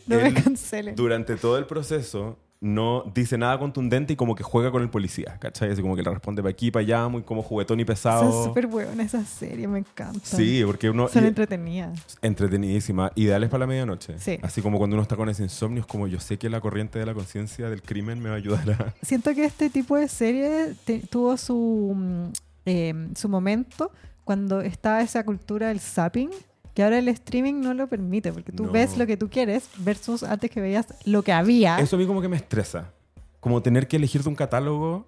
no 0.07 0.17
me 0.17 0.29
Él- 0.29 0.35
cancelen. 0.43 0.95
durante 0.95 1.35
todo 1.37 1.59
el 1.59 1.67
proceso 1.67 2.39
no 2.61 3.05
dice 3.15 3.39
nada 3.39 3.57
contundente 3.59 4.15
y 4.15 4.17
como 4.17 4.35
que 4.35 4.43
juega 4.43 4.71
con 4.73 4.83
el 4.83 4.91
policía, 4.91 5.37
¿cachai? 5.39 5.71
Así 5.71 5.81
como 5.81 5.95
que 5.95 6.03
le 6.03 6.11
responde 6.11 6.43
para 6.43 6.51
aquí, 6.51 6.71
para 6.73 6.81
allá, 6.83 7.07
muy 7.09 7.23
como 7.23 7.43
juguetón 7.43 7.79
y 7.79 7.85
pesado. 7.85 8.31
Son 8.33 8.45
súper 8.47 8.67
buenas 8.67 9.07
esas 9.07 9.29
series, 9.29 9.69
me 9.69 9.79
encantan. 9.79 10.21
Sí, 10.25 10.63
porque 10.67 10.91
uno... 10.91 11.07
Son 11.09 11.25
entretenidas. 11.25 11.99
entretenidísima, 12.21 13.13
ideales 13.15 13.49
para 13.49 13.61
la 13.61 13.67
medianoche. 13.67 14.19
Sí. 14.19 14.39
Así 14.43 14.61
como 14.63 14.79
cuando 14.79 14.95
uno 14.97 15.03
está 15.03 15.17
con 15.17 15.29
ese 15.29 15.43
insomnio, 15.45 15.81
es 15.83 15.87
como 15.87 16.07
yo 16.09 16.19
sé 16.21 16.37
que 16.39 16.49
la 16.51 16.61
corriente 16.61 16.99
de 16.99 17.07
la 17.07 17.15
conciencia 17.15 17.69
del 17.71 17.83
crimen 17.83 18.21
me 18.21 18.29
va 18.29 18.35
a 18.37 18.39
ayudar 18.39 18.71
a... 18.73 18.95
Siento 19.07 19.35
que 19.35 19.45
este 19.45 19.71
tipo 19.71 19.97
de 19.97 20.09
serie 20.09 20.75
te- 20.85 21.01
tuvo 21.01 21.37
su, 21.37 21.93
mm, 21.95 22.25
eh, 22.67 23.09
su 23.15 23.29
momento 23.29 23.93
cuando 24.25 24.61
estaba 24.61 25.01
esa 25.01 25.25
cultura 25.25 25.69
del 25.69 25.81
zapping, 25.81 26.31
que 26.79 26.85
ahora 26.85 26.97
el 27.01 27.09
streaming 27.09 27.55
no 27.61 27.75
lo 27.75 27.89
permite, 27.89 28.33
porque 28.33 28.53
tú 28.53 28.67
No. 28.67 28.71
ves 28.71 28.97
lo 28.97 29.05
que 29.05 29.17
tú 29.17 29.29
quieres 29.29 29.69
versus 29.79 30.23
antes 30.23 30.49
que 30.49 30.61
veías 30.61 30.87
lo 31.07 31.25
que 31.25 31.33
había. 31.33 31.77
Eso 31.81 31.97
a 31.97 31.99
mí 31.99 32.07
como 32.07 32.23
que 32.23 32.29
me 32.29 32.37
estresa. 32.37 32.93
Como 33.41 33.61
tener 33.63 33.89
que 33.89 33.97
elegirte 33.97 34.29
un 34.29 34.37
catálogo. 34.37 35.05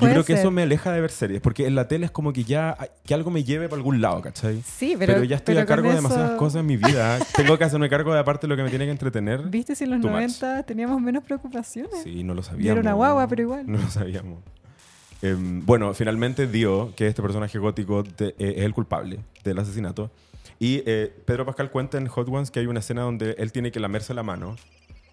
Yo 0.00 0.08
creo 0.08 0.24
que 0.24 0.32
eso 0.32 0.44
ser. 0.44 0.50
me 0.52 0.62
aleja 0.62 0.90
de 0.90 1.02
ver 1.02 1.10
series, 1.10 1.42
porque 1.42 1.66
en 1.66 1.74
la 1.74 1.86
tele 1.86 2.06
es 2.06 2.10
como 2.10 2.32
que 2.32 2.44
ya 2.44 2.78
que 3.04 3.12
algo 3.12 3.30
me 3.30 3.44
lleve 3.44 3.68
para 3.68 3.76
algún 3.76 4.00
lado, 4.00 4.22
¿cachai? 4.22 4.62
sí, 4.64 4.94
Pero, 4.98 5.12
pero, 5.12 5.24
ya 5.24 5.36
estoy 5.36 5.54
pero 5.54 5.64
a 5.64 5.66
cargo 5.66 5.82
de 5.88 5.96
con 5.96 5.96
demasiadas 6.04 6.30
eso- 6.30 6.38
cosas 6.38 6.60
en 6.60 6.66
mi 6.66 6.78
vida. 6.78 7.18
Tengo 7.36 7.58
que 7.58 7.64
hacerme 7.64 7.90
cargo 7.90 8.14
de 8.14 8.18
aparte 8.20 8.46
lo 8.46 8.56
que 8.56 8.62
me 8.62 8.70
tiene 8.70 8.86
que 8.86 8.90
entretener. 8.92 9.42
¿Viste 9.50 9.74
si 9.74 9.84
en 9.84 9.90
los 9.90 10.00
Too 10.00 10.08
much. 10.08 10.14
90 10.16 10.62
teníamos 10.62 10.98
menos 10.98 11.22
preocupaciones? 11.24 12.02
Sí, 12.02 12.24
no 12.24 12.32
lo 12.32 12.42
sabíamos. 12.42 12.64
Yo 12.64 12.72
era 12.72 12.80
una 12.80 12.94
guagua, 12.94 13.28
pero 13.28 13.42
igual. 13.42 13.64
No 13.70 13.76
lo 13.76 13.90
sabíamos. 13.90 14.38
Em, 15.20 15.62
bueno, 15.66 15.92
finalmente 15.92 16.46
Dio, 16.46 16.94
que 16.96 17.04
es 17.04 17.10
este 17.10 17.20
personaje 17.20 17.58
gótico, 17.58 18.02
de- 18.02 18.28
eh, 18.38 18.54
es 18.56 18.64
el 18.64 18.72
culpable 18.72 19.18
del 19.44 19.58
asesinato. 19.58 20.10
Y 20.62 20.82
eh, 20.86 21.12
Pedro 21.24 21.44
Pascal 21.44 21.70
cuenta 21.72 21.98
en 21.98 22.06
Hot 22.06 22.28
Ones 22.28 22.52
que 22.52 22.60
hay 22.60 22.66
una 22.66 22.78
escena 22.78 23.02
donde 23.02 23.34
él 23.36 23.50
tiene 23.50 23.72
que 23.72 23.80
lamerse 23.80 24.14
la 24.14 24.22
mano, 24.22 24.54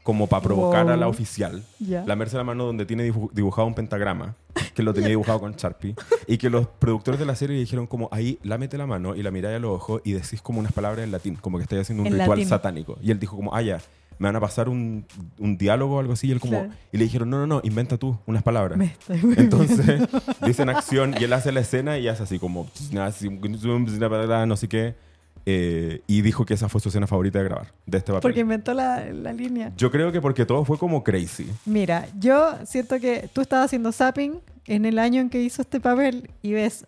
como 0.04 0.28
para 0.28 0.44
provocar 0.44 0.88
a 0.90 0.96
la 0.96 1.08
Wow. 1.08 1.10
oficial. 1.10 1.64
Ya. 1.80 2.04
Lamerse 2.06 2.38
la 2.38 2.44
mano 2.44 2.66
donde 2.66 2.86
tiene 2.86 3.10
dibu- 3.12 3.32
dibujado 3.34 3.68
un 3.68 3.74
pentagrama, 3.74 4.36
que 4.76 4.84
lo 4.84 4.94
tenía 4.94 5.10
dibujado 5.10 5.40
con 5.40 5.54
Sharpie. 5.54 5.96
Y 6.28 6.38
que 6.38 6.52
los 6.52 6.68
productores 6.68 7.20
de 7.20 7.26
la 7.26 7.34
serie 7.34 7.58
dijeron 7.58 7.88
como, 7.88 8.10
ahí, 8.12 8.38
lámete 8.44 8.78
la 8.78 8.86
mano 8.86 9.16
y 9.16 9.24
la 9.24 9.32
miráis 9.32 9.56
a 9.58 9.60
los 9.60 9.72
ojos 9.72 10.02
y 10.06 10.12
decís 10.12 10.40
como 10.42 10.60
unas 10.60 10.72
palabras 10.72 11.04
en 11.04 11.12
latín, 11.12 11.34
como 11.36 11.58
que 11.58 11.64
estáis 11.64 11.82
haciendo 11.82 12.04
un 12.04 12.08
En 12.08 12.14
ritual 12.14 12.30
latín. 12.38 12.48
satánico. 12.48 12.98
Y 13.02 13.10
él 13.10 13.20
dijo 13.20 13.36
como, 13.36 13.56
ah, 13.56 13.62
ya, 13.64 13.82
me 14.20 14.28
van 14.28 14.36
a 14.36 14.40
pasar 14.40 14.70
un, 14.70 15.04
un 15.40 15.58
diálogo 15.58 15.96
o 15.96 16.00
algo 16.00 16.14
así. 16.14 16.28
Y 16.28 16.32
él 16.32 16.40
como, 16.40 16.60
Claro. 16.60 16.74
y 16.92 16.98
le 16.98 17.04
dijeron, 17.06 17.28
no, 17.30 17.40
no, 17.40 17.48
no, 17.48 17.62
inventa 17.64 17.98
tú 17.98 18.20
unas 18.28 18.44
palabras. 18.44 18.78
Me 18.78 18.86
estoy 18.86 19.20
Entonces 19.36 20.02
dicen 20.46 20.70
acción 20.70 21.16
y 21.20 21.24
él 21.24 21.34
hace 21.34 21.52
la 21.52 21.62
escena 21.62 21.98
y 21.98 22.08
hace 22.08 22.22
así 22.22 22.38
como 22.38 22.68
no 22.92 24.56
sé 24.56 24.68
qué. 24.70 25.09
Eh, 25.52 26.02
y 26.06 26.22
dijo 26.22 26.46
que 26.46 26.54
esa 26.54 26.70
fue 26.70 26.80
su 26.80 26.90
escena 26.90 27.08
favorita 27.08 27.40
de 27.40 27.46
grabar, 27.46 27.74
de 27.88 27.98
este 27.98 28.12
papel. 28.12 28.22
Porque 28.22 28.42
inventó 28.42 28.74
la, 28.74 29.06
la 29.12 29.34
línea. 29.34 29.72
Yo 29.78 29.90
creo 29.90 30.12
que 30.12 30.22
porque 30.22 30.46
todo 30.46 30.64
fue 30.64 30.78
como 30.78 31.04
crazy. 31.04 31.50
Mira, 31.66 32.08
yo 32.20 32.54
siento 32.66 33.00
que 33.00 33.30
tú 33.34 33.42
estabas 33.42 33.66
haciendo 33.66 33.92
zapping 33.92 34.40
en 34.68 34.86
el 34.86 35.00
año 35.00 35.22
en 35.22 35.30
que 35.30 35.42
hizo 35.42 35.62
este 35.64 35.80
papel 35.80 36.30
y 36.44 36.54
ves 36.54 36.86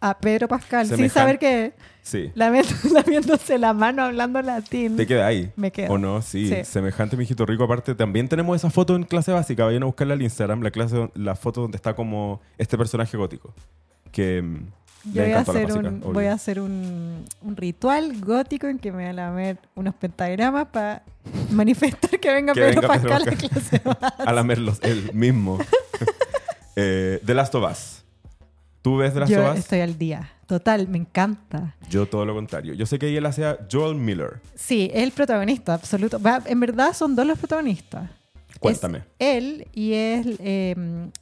a 0.00 0.18
Pedro 0.18 0.48
Pascal 0.48 0.86
sin 0.86 0.96
Semejante- 0.96 1.10
saber 1.12 1.38
que 1.38 1.72
Sí. 2.02 2.32
lamiéndose 2.34 3.58
la 3.58 3.72
mano 3.74 4.02
hablando 4.02 4.40
latín. 4.42 4.96
Te 4.96 5.06
queda 5.06 5.26
ahí. 5.26 5.52
Me 5.56 5.70
quedo. 5.70 5.92
¿O 5.92 5.98
no? 5.98 6.22
Sí, 6.22 6.48
Sí. 6.48 6.64
semejante 6.64 7.16
mijito 7.16 7.44
rico. 7.46 7.62
Aparte, 7.64 7.94
también 7.94 8.26
tenemos 8.28 8.56
esa 8.56 8.70
foto 8.70 8.96
en 8.96 9.04
clase 9.04 9.30
básica. 9.32 9.64
Vayan 9.66 9.82
a 9.82 9.86
buscarla 9.86 10.14
al 10.14 10.22
Instagram, 10.22 10.62
la, 10.62 10.70
clase, 10.70 11.10
la 11.14 11.36
foto 11.36 11.60
donde 11.60 11.76
está 11.76 11.94
como 11.94 12.40
este 12.58 12.76
personaje 12.78 13.16
gótico. 13.16 13.52
Que 14.10 14.40
mm, 14.42 14.66
Yo 15.04 15.22
voy 15.22 15.32
a 15.32 15.40
hacer, 15.40 15.72
un, 15.72 16.00
voy 16.00 16.24
a 16.26 16.32
hacer 16.34 16.60
un, 16.60 17.24
un 17.40 17.56
ritual 17.56 18.20
gótico 18.20 18.66
en 18.66 18.78
que 18.78 18.92
me 18.92 18.98
voy 18.98 19.06
a 19.06 19.12
lamer 19.12 19.58
unos 19.74 19.94
pentagramas 19.94 20.68
para 20.68 21.02
manifestar 21.50 22.20
que 22.20 22.30
venga 22.30 22.52
Que 22.54 22.60
Pedro 22.60 22.82
venga 22.82 22.94
Pedro 22.94 23.08
Pascal 23.08 23.22
a 23.22 23.24
Pascal. 23.30 23.50
clase. 23.50 23.82
A 24.18 24.32
lamerlos, 24.32 24.78
él 24.82 25.10
mismo. 25.14 25.58
eh, 26.76 27.20
The 27.24 27.34
Last 27.34 27.54
of 27.54 27.70
Us. 27.70 28.04
¿Tú 28.82 28.98
ves 28.98 29.14
The 29.14 29.20
Last 29.20 29.32
Yo 29.32 29.42
of 29.46 29.52
Us? 29.54 29.58
estoy 29.60 29.80
al 29.80 29.96
día. 29.96 30.30
Total, 30.46 30.88
me 30.88 30.98
encanta. 30.98 31.76
Yo 31.88 32.06
todo 32.06 32.26
lo 32.26 32.34
contrario. 32.34 32.74
Yo 32.74 32.84
sé 32.84 32.98
que 32.98 33.16
él 33.16 33.24
hacía 33.24 33.58
Joel 33.70 33.94
Miller. 33.94 34.40
Sí, 34.54 34.90
es 34.92 35.02
el 35.02 35.12
protagonista 35.12 35.74
absoluto. 35.74 36.20
En 36.46 36.60
verdad 36.60 36.92
son 36.92 37.14
dos 37.14 37.26
los 37.26 37.38
protagonistas. 37.38 38.10
Cuéntame. 38.58 38.98
Es 39.18 39.36
él 39.36 39.68
y 39.72 39.92
es 39.92 40.26
eh, 40.40 40.74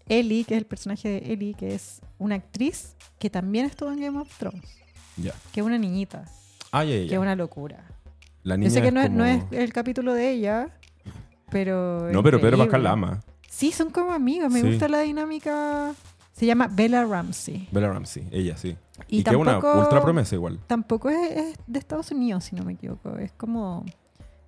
Ellie, 0.09 0.45
que 0.45 0.55
es 0.55 0.59
el 0.59 0.67
personaje 0.67 1.09
de 1.09 1.33
Ellie, 1.33 1.55
que 1.55 1.75
es 1.75 2.01
una 2.19 2.35
actriz 2.37 2.97
que 3.19 3.31
también 3.31 3.67
estuvo 3.67 3.91
en 3.93 4.01
Game 4.01 4.19
of 4.19 4.29
Thrones, 4.39 4.77
Ya. 5.17 5.33
que 5.53 5.61
es 5.61 5.67
una 5.67 5.79
niñita, 5.79 6.25
Ah, 6.73 6.85
ya, 6.85 6.97
ya, 6.97 7.09
que 7.09 7.15
es 7.15 7.21
una 7.21 7.35
locura. 7.37 7.85
La 8.43 8.57
niña 8.57 8.69
Yo 8.69 8.75
sé 8.75 8.81
que 8.83 8.89
es 8.89 8.95
no, 8.95 9.01
es, 9.03 9.11
no 9.11 9.25
es 9.25 9.45
como- 9.45 9.61
el 9.61 9.73
capítulo 9.73 10.13
de 10.15 10.31
ella, 10.31 10.69
pero... 11.51 12.11
No, 12.13 12.23
pero 12.23 12.41
Pedro. 12.41 12.59
Pascal 12.59 12.83
la 12.85 12.93
ama. 12.93 13.21
Sí, 13.49 13.73
son 13.73 13.91
como 13.91 14.13
amigos. 14.13 14.53
Me 14.53 14.61
Sí. 14.61 14.69
gusta 14.69 14.89
la 14.89 15.01
dinámica. 15.01 15.93
Se 16.33 16.47
llama 16.47 16.69
Bella 16.71 17.05
Ramsey. 17.05 17.69
Bella 17.73 17.89
Ramsey, 17.89 18.29
ella 18.31 18.57
sí. 18.57 18.77
Y 19.09 19.21
Y, 19.21 19.25
que 19.25 19.31
es 19.31 19.37
una 19.37 19.59
ultra 19.59 20.01
promesa 20.01 20.35
igual. 20.37 20.61
Tampoco 20.67 21.09
es, 21.11 21.31
es 21.33 21.59
de 21.67 21.79
Estados 21.79 22.11
Unidos, 22.13 22.45
si 22.45 22.55
no 22.55 22.65
me 22.65 22.75
equivoco. 22.75 23.17
Es 23.19 23.33
como 23.33 23.85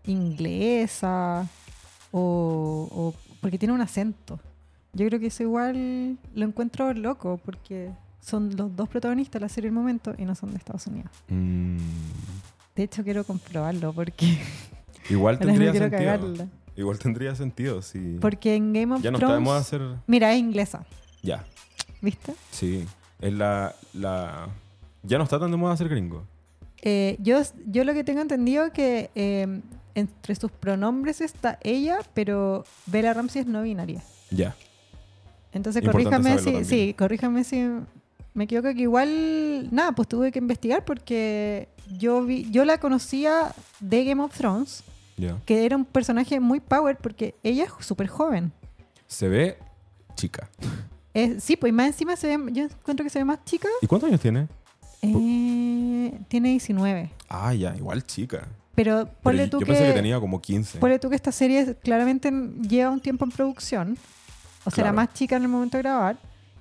inglesa 0.05 1.49
o, 2.13 2.89
o- 2.93 3.15
porque 3.41 3.59
tiene 3.59 3.75
un 3.75 3.81
acento. 3.81 4.39
Yo 4.93 5.07
creo 5.07 5.21
que 5.21 5.27
eso 5.29 5.43
igual 5.43 6.19
lo 6.35 6.45
encuentro 6.47 6.93
loco 6.95 7.41
porque 7.45 7.91
son 8.21 8.55
los 8.57 8.75
dos 8.75 8.89
protagonistas 8.89 9.41
de 9.41 9.45
la 9.45 9.49
serie 9.49 9.69
El 9.69 9.75
Momento 9.75 10.15
y 10.19 10.25
no 10.25 10.35
son 10.35 10.51
de 10.51 10.57
Estados 10.59 10.87
Unidos. 10.87 11.11
Mm, 11.29 11.77
De 12.77 12.83
hecho, 12.83 13.03
quiero 13.05 13.25
comprobarlo 13.25 13.93
porque 13.93 14.39
igual 15.11 15.39
tendría 15.39 15.73
sentido. 15.73 15.91
cagarla. 15.91 16.47
Igual 16.77 16.99
tendría 16.99 17.35
sentido 17.35 17.83
si... 17.83 18.17
Porque 18.21 18.55
en 18.55 18.73
Game 18.73 18.95
of 18.95 19.03
ya 19.03 19.11
Thrones... 19.11 19.23
está 19.23 19.35
de 19.35 19.41
moda 19.41 19.59
hacer... 19.59 19.83
Mira, 20.07 20.33
es 20.33 20.39
inglesa, 20.39 20.85
Ya, 21.23 21.45
¿viste? 22.01 22.35
sí. 22.51 22.87
Es 23.21 23.33
la, 23.35 23.75
la... 23.93 24.49
Ya 25.03 25.19
no 25.19 25.25
está 25.25 25.39
tan 25.39 25.51
de 25.51 25.57
moda 25.59 25.75
hacer 25.75 25.89
gringo. 25.91 26.25
Eh, 26.83 27.17
yo, 27.21 27.43
yo 27.67 27.85
lo 27.85 27.93
que 27.93 28.03
tengo 28.03 28.23
entendido 28.23 28.65
es 28.65 28.73
que 28.73 29.11
eh, 29.15 29.61
entre 29.95 30.35
sus 30.37 30.51
pronombres 30.53 31.21
está 31.21 31.59
ella, 31.63 31.99
pero 32.15 32.65
Bella 32.87 33.13
Ramsey 33.13 33.43
es 33.43 33.47
no 33.47 33.61
binaria. 33.63 34.03
Ya. 34.31 34.57
Entonces, 35.53 35.83
corríjame 35.85 36.39
si, 36.39 36.65
sí, 36.65 36.95
corríjame 36.97 37.45
si 37.45 37.69
me 38.35 38.45
equivoco 38.45 38.73
que 38.75 38.83
igual, 38.83 39.69
nada, 39.73 39.93
pues 39.93 40.07
tuve 40.09 40.31
que 40.31 40.39
investigar 40.39 40.85
porque 40.85 41.69
yo 41.99 42.23
vi, 42.25 42.49
yo 42.51 42.65
la 42.65 42.79
conocía 42.79 43.53
de 43.81 44.05
Game 44.05 44.23
of 44.23 44.37
Thrones, 44.37 44.85
que 45.45 45.67
era 45.67 45.77
un 45.77 45.85
personaje 45.85 46.39
muy 46.41 46.61
power 46.61 46.97
porque 46.97 47.35
ella 47.43 47.65
es 47.65 47.73
súper 47.85 48.07
joven. 48.09 48.53
Se 49.07 49.29
ve 49.29 49.59
chica. 50.15 50.49
Es- 51.13 51.43
sí, 51.43 51.57
pues 51.57 51.73
más 51.73 51.89
encima 51.89 52.15
se 52.17 52.37
ve, 52.37 52.53
yo 52.53 52.65
encuentro 52.65 53.03
que 53.03 53.11
se 53.11 53.19
ve 53.19 53.25
más 53.25 53.45
chica. 53.45 53.69
¿Y 53.83 53.87
cuántos 53.89 54.09
años 54.09 54.21
tiene? 54.21 54.47
Eh, 55.03 56.19
tiene 56.29 56.51
19. 56.51 57.11
Ah, 57.29 57.53
ya, 57.55 57.75
igual 57.77 58.05
chica. 58.07 58.47
Pero 58.75 59.05
Pero 59.07 59.17
ponle 59.23 59.45
yo 59.45 59.51
tú 59.51 59.61
yo 59.61 59.67
que... 59.67 59.73
pensé 59.73 59.87
que 59.89 59.93
tenía 59.93 60.21
como 60.21 60.41
15. 60.41 60.79
Ponle 60.79 60.99
tú 60.99 61.11
que 61.11 61.17
esta 61.17 61.33
serie 61.33 61.75
claramente 61.83 62.29
en- 62.29 62.63
lleva 62.63 62.91
un 62.91 63.01
tiempo 63.01 63.25
en 63.25 63.31
producción. 63.31 63.99
O 64.65 64.71
sea, 64.71 64.85
era 64.85 64.93
más 64.93 65.13
chica 65.13 65.37
en 65.37 65.43
el 65.43 65.49
momento 65.49 65.77
de 65.77 65.83
grabar. 65.83 66.17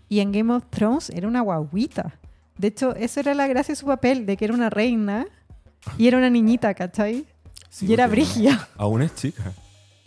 Y 0.08 0.20
en 0.22 0.32
Game 0.32 0.54
of 0.54 0.64
Thrones 0.70 1.10
era 1.12 1.28
una 1.28 1.42
guaguita. 1.42 2.14
De 2.58 2.68
hecho, 2.70 2.96
eso 2.96 3.20
era 3.20 3.34
la 3.34 3.48
gracia 3.48 3.74
de 3.74 3.76
su 3.78 3.86
papel, 3.86 4.26
de 4.26 4.36
que 4.38 4.46
era 4.46 4.54
una 4.54 4.70
reina 4.70 5.28
y 5.98 6.08
era 6.08 6.18
una 6.18 6.30
niñita, 6.30 6.74
¿cachai? 6.74 7.26
Sí, 7.70 7.86
y 7.86 7.94
era 7.94 8.08
brigia. 8.08 8.68
Aún 8.78 9.02
es 9.02 9.16
chica. 9.16 9.54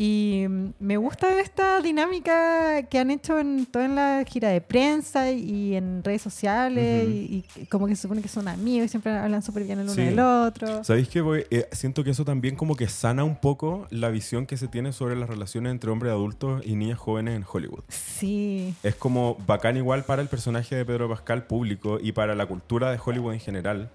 Y 0.04 0.46
me 0.80 0.96
gusta 0.96 1.40
esta 1.40 1.80
dinámica 1.80 2.82
que 2.90 2.98
han 2.98 3.12
hecho 3.12 3.38
en 3.38 3.66
toda 3.66 3.84
en 3.84 3.94
la 3.94 4.24
gira 4.26 4.48
de 4.48 4.60
prensa 4.60 5.30
y 5.30 5.76
en 5.76 6.02
redes 6.02 6.22
sociales. 6.22 7.06
Y 7.08 7.44
como 7.68 7.86
que 7.86 7.94
se 7.94 8.02
supone 8.02 8.20
que 8.20 8.26
son 8.26 8.48
amigos 8.48 8.86
y 8.86 8.88
siempre 8.88 9.12
hablan 9.12 9.42
súper 9.42 9.62
bien 9.62 9.78
el 9.78 9.84
uno 9.84 9.94
Sí. 9.94 10.02
del 10.02 10.18
otro. 10.18 10.82
¿Sabéis 10.82 11.08
que 11.08 11.20
voy- 11.20 11.44
eh, 11.52 11.68
siento 11.70 12.02
que 12.02 12.10
eso 12.10 12.24
también 12.24 12.56
como 12.56 12.74
que 12.74 12.88
sana 12.88 13.22
un 13.22 13.36
poco 13.36 13.86
la 13.90 14.08
visión 14.08 14.44
que 14.46 14.56
se 14.56 14.66
tiene 14.66 14.92
sobre 14.92 15.14
las 15.14 15.28
relaciones 15.28 15.70
entre 15.70 15.90
hombres 15.92 16.10
adultos 16.10 16.62
y 16.66 16.74
niñas 16.74 16.98
jóvenes 16.98 17.36
en 17.36 17.44
Hollywood? 17.50 17.84
Sí. 17.88 18.74
Es 18.82 18.96
como 18.96 19.36
bacán 19.46 19.76
igual 19.76 20.02
para 20.04 20.20
el 20.20 20.26
personaje 20.26 20.74
de 20.74 20.84
Pedro 20.84 21.08
Pascal 21.08 21.46
público 21.46 22.00
y 22.02 22.10
para 22.10 22.34
la 22.34 22.46
cultura 22.46 22.90
de 22.90 22.98
Hollywood 23.04 23.34
en 23.34 23.40
general. 23.40 23.90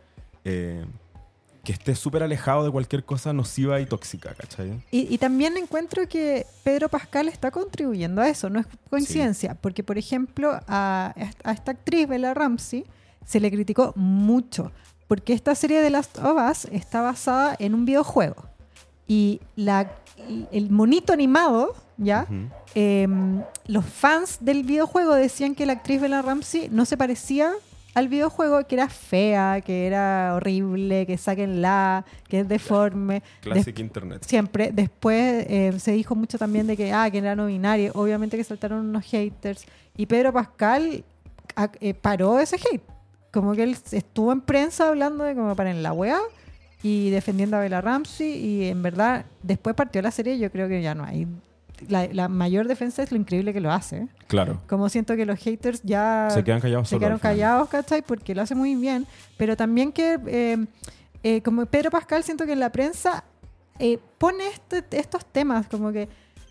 eh, 0.49 0.85
que 1.67 1.73
esté 1.73 1.95
súper 1.95 2.23
alejado 2.23 2.63
de 2.63 2.71
cualquier 2.71 3.03
cosa 3.03 3.33
nociva 3.33 3.81
y 3.81 3.85
tóxica, 3.85 4.33
¿cachai? 4.33 4.81
Y, 4.89 5.13
y 5.13 5.17
también 5.17 5.57
encuentro 5.57 6.07
que 6.07 6.45
Pedro 6.63 6.87
Pascal 6.87 7.27
está 7.27 7.51
contribuyendo 7.51 8.21
a 8.21 8.29
eso, 8.29 8.49
no 8.49 8.61
es 8.61 8.67
coincidencia, 8.89 9.53
porque 9.55 9.83
por 9.83 9.97
ejemplo 9.97 10.57
a, 10.65 11.13
a 11.43 11.51
esta 11.51 11.71
actriz 11.71 12.07
Bella 12.07 12.33
Ramsey 12.33 12.85
se 13.25 13.41
le 13.41 13.51
criticó 13.51 13.91
mucho, 13.97 14.71
porque 15.09 15.33
esta 15.33 15.55
serie 15.55 15.81
de 15.81 15.89
Last 15.89 16.17
of 16.19 16.37
Us 16.49 16.71
está 16.71 17.01
basada 17.01 17.53
en 17.59 17.73
un 17.73 17.83
videojuego 17.83 18.45
y 19.05 19.41
la, 19.57 19.91
el 20.53 20.69
monito 20.69 21.11
animado, 21.11 21.75
¿ya? 21.97 22.27
Em, 22.75 23.43
los 23.65 23.83
fans 23.83 24.37
del 24.39 24.63
videojuego 24.63 25.15
decían 25.15 25.53
que 25.53 25.65
la 25.65 25.73
actriz 25.73 25.99
Bella 25.99 26.21
Ramsey 26.21 26.69
no 26.71 26.85
se 26.85 26.95
parecía 26.95 27.51
al 27.97 28.09
videojuego, 28.09 28.63
que 28.67 28.75
era 28.75 28.89
fea, 28.89 29.59
que 29.61 29.87
era 29.87 30.33
horrible, 30.35 31.07
que 31.07 31.17
sáquenla, 31.17 32.05
que 32.27 32.41
es 32.41 32.47
deforme. 32.47 33.23
Classic 33.41 33.79
Internet. 33.79 34.23
Siempre. 34.23 34.69
Después 34.71 35.45
eh, 35.49 35.73
se 35.79 35.93
dijo 35.93 36.13
mucho 36.13 36.37
también 36.37 36.67
de 36.67 36.77
que, 36.77 36.93
ah, 36.93 37.09
que 37.09 37.17
era 37.17 37.35
no 37.35 37.47
binario. 37.47 37.91
Obviamente 37.95 38.37
que 38.37 38.43
saltaron 38.43 38.85
unos 38.85 39.03
haters. 39.05 39.65
Y 39.95 40.05
Pedro 40.05 40.31
Pascal 40.31 41.03
a- 41.55 41.71
eh, 41.81 41.95
paró 41.95 42.39
ese 42.39 42.57
hate. 42.57 42.83
Como 43.31 43.53
que 43.53 43.63
él 43.63 43.75
estuvo 43.91 44.31
en 44.31 44.41
prensa 44.41 44.89
hablando 44.89 45.23
de 45.23 45.33
como 45.33 45.55
para 45.55 45.71
en 45.71 45.81
la 45.81 45.91
wea 45.91 46.19
y 46.83 47.09
defendiendo 47.09 47.57
a 47.57 47.61
Bella 47.61 47.81
Ramsey. 47.81 48.29
Y 48.31 48.65
en 48.65 48.83
verdad, 48.83 49.25
después 49.41 49.75
partió 49.75 50.03
la 50.03 50.11
serie, 50.11 50.37
yo 50.37 50.51
creo 50.51 50.67
que 50.69 50.83
ya 50.83 50.93
no 50.93 51.03
hay. 51.03 51.25
La, 51.89 52.07
la 52.11 52.27
mayor 52.27 52.67
defensa 52.67 53.03
es 53.03 53.11
lo 53.11 53.17
increíble 53.17 53.53
que 53.53 53.59
lo 53.61 53.71
hace. 53.71 54.07
Claro. 54.27 54.61
Como 54.67 54.89
siento 54.89 55.15
que 55.15 55.25
los 55.25 55.37
haters 55.39 55.81
ya 55.83 56.29
Se 56.31 56.43
quedan 56.43 56.59
callados 56.59 56.89
se 56.89 56.97
quedaron 56.97 57.19
callados, 57.19 57.69
¿cachai? 57.69 58.01
Porque 58.01 58.33
lo 58.35 58.41
hace 58.41 58.55
muy 58.55 58.75
bien. 58.75 59.05
Pero 59.37 59.55
también 59.55 59.91
que, 59.91 60.17
eh, 60.27 60.65
eh, 61.23 61.41
como 61.41 61.65
Pedro 61.65 61.91
Pascal, 61.91 62.23
siento 62.23 62.45
que 62.45 62.53
en 62.53 62.59
la 62.59 62.71
prensa 62.71 63.23
eh, 63.79 63.99
pone 64.17 64.47
este- 64.47 64.83
estos 64.97 65.23
temas, 65.25 65.67
como 65.67 65.91
que 65.91 66.09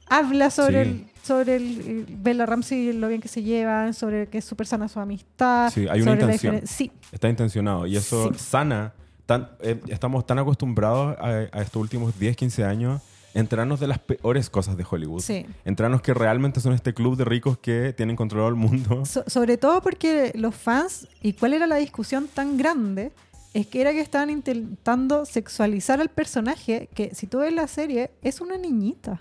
habla 0.09 0.51
sobre 0.51 0.85
Sí. 0.85 0.91
el 0.91 1.07
sobre 1.27 1.57
el, 1.57 1.65
el 1.81 2.07
Bella 2.09 2.47
Ramsey, 2.47 2.93
lo 2.93 3.09
bien 3.09 3.21
que 3.21 3.27
se 3.27 3.43
llevan, 3.43 3.95
sobre 3.95 4.29
que 4.29 4.39
es 4.39 4.45
súper 4.45 4.65
sana 4.69 4.87
su 4.89 5.01
amistad. 5.01 5.73
Sí, 5.73 5.89
hay 5.91 6.01
una 6.03 6.13
intención. 6.13 6.61
Sí, 6.65 6.93
Está 7.11 7.29
intencionado 7.29 7.85
y 7.89 7.97
eso 7.97 8.33
Sí. 8.33 8.39
sana. 8.39 8.93
Tan, 9.27 9.49
eh, 9.61 9.81
estamos 9.89 10.25
tan 10.25 10.39
acostumbrados 10.39 11.17
a, 11.19 11.27
a 11.51 11.63
estos 11.63 11.83
últimos 11.83 12.17
10, 12.17 12.37
15 12.37 12.65
años 12.65 13.03
enterarnos 13.39 13.79
de 13.81 13.87
las 13.87 13.99
peores 13.99 14.51
cosas 14.51 14.77
de 14.77 14.85
Hollywood. 14.89 15.21
sí. 15.21 15.47
Enterarnos 15.65 16.03
que 16.03 16.15
realmente 16.15 16.61
son 16.61 16.73
este 16.73 16.95
club 16.95 17.17
de 17.17 17.25
ricos 17.25 17.59
que 17.59 17.93
tienen 17.93 18.17
controlado 18.17 18.49
el 18.49 18.55
mundo. 18.57 19.05
So- 19.07 19.25
sobre 19.27 19.57
todo 19.59 19.81
porque 19.83 20.33
los 20.35 20.55
fans, 20.55 21.07
y 21.23 21.33
cuál 21.35 21.53
era 21.55 21.67
la 21.67 21.77
discusión 21.77 22.29
tan 22.33 22.57
grande, 22.57 23.13
es 23.55 23.67
que 23.67 23.81
era 23.81 23.93
que 23.93 24.01
estaban 24.01 24.29
intentando 24.31 25.25
sexualizar 25.25 26.01
al 26.01 26.09
personaje, 26.11 26.89
que 26.95 27.15
si 27.15 27.27
tú 27.27 27.39
ves 27.39 27.53
la 27.53 27.67
serie, 27.69 28.11
es 28.23 28.41
una 28.41 28.59
niñita. 28.59 29.19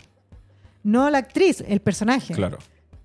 No 0.84 1.10
la 1.10 1.20
actriz, 1.20 1.64
el 1.68 1.80
personaje. 1.80 2.34
Claro. 2.34 2.58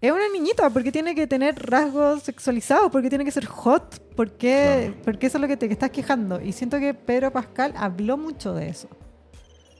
Es 0.03 0.11
una 0.11 0.29
niñita, 0.33 0.71
porque 0.71 0.91
tiene 0.91 1.15
que 1.15 1.27
tener 1.27 1.55
rasgos 1.71 2.23
sexualizados, 2.23 2.91
porque 2.91 3.09
tiene 3.11 3.25
que 3.25 3.31
ser 3.31 3.45
hot, 3.47 4.03
porque, 4.17 4.87
Claro. 4.89 5.03
porque 5.05 5.27
eso 5.27 5.37
es 5.39 5.43
lo 5.43 5.49
que 5.49 5.57
te 5.57 5.67
que 5.69 5.75
estás 5.75 5.91
quejando. 5.91 6.41
Y 6.41 6.53
siento 6.53 6.79
que 6.79 6.95
Pedro 6.95 7.31
Pascal 7.31 7.75
habló 7.77 8.17
mucho 8.17 8.55
de 8.55 8.69
eso. 8.71 8.89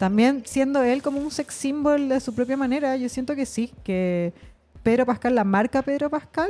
También 0.01 0.45
siendo 0.47 0.83
él 0.83 1.03
como 1.03 1.21
un 1.21 1.31
sex 1.31 1.53
symbol 1.53 2.09
de 2.09 2.21
su 2.21 2.35
propia 2.35 2.57
manera, 2.57 2.97
yo 2.97 3.11
siento 3.11 3.37
que 3.37 3.45
sí, 3.45 3.71
que 3.85 4.33
Pedro 4.83 5.05
Pascal, 5.05 5.35
la 5.35 5.45
marca 5.45 5.83
Pedro 5.83 6.09
Pascal, 6.09 6.49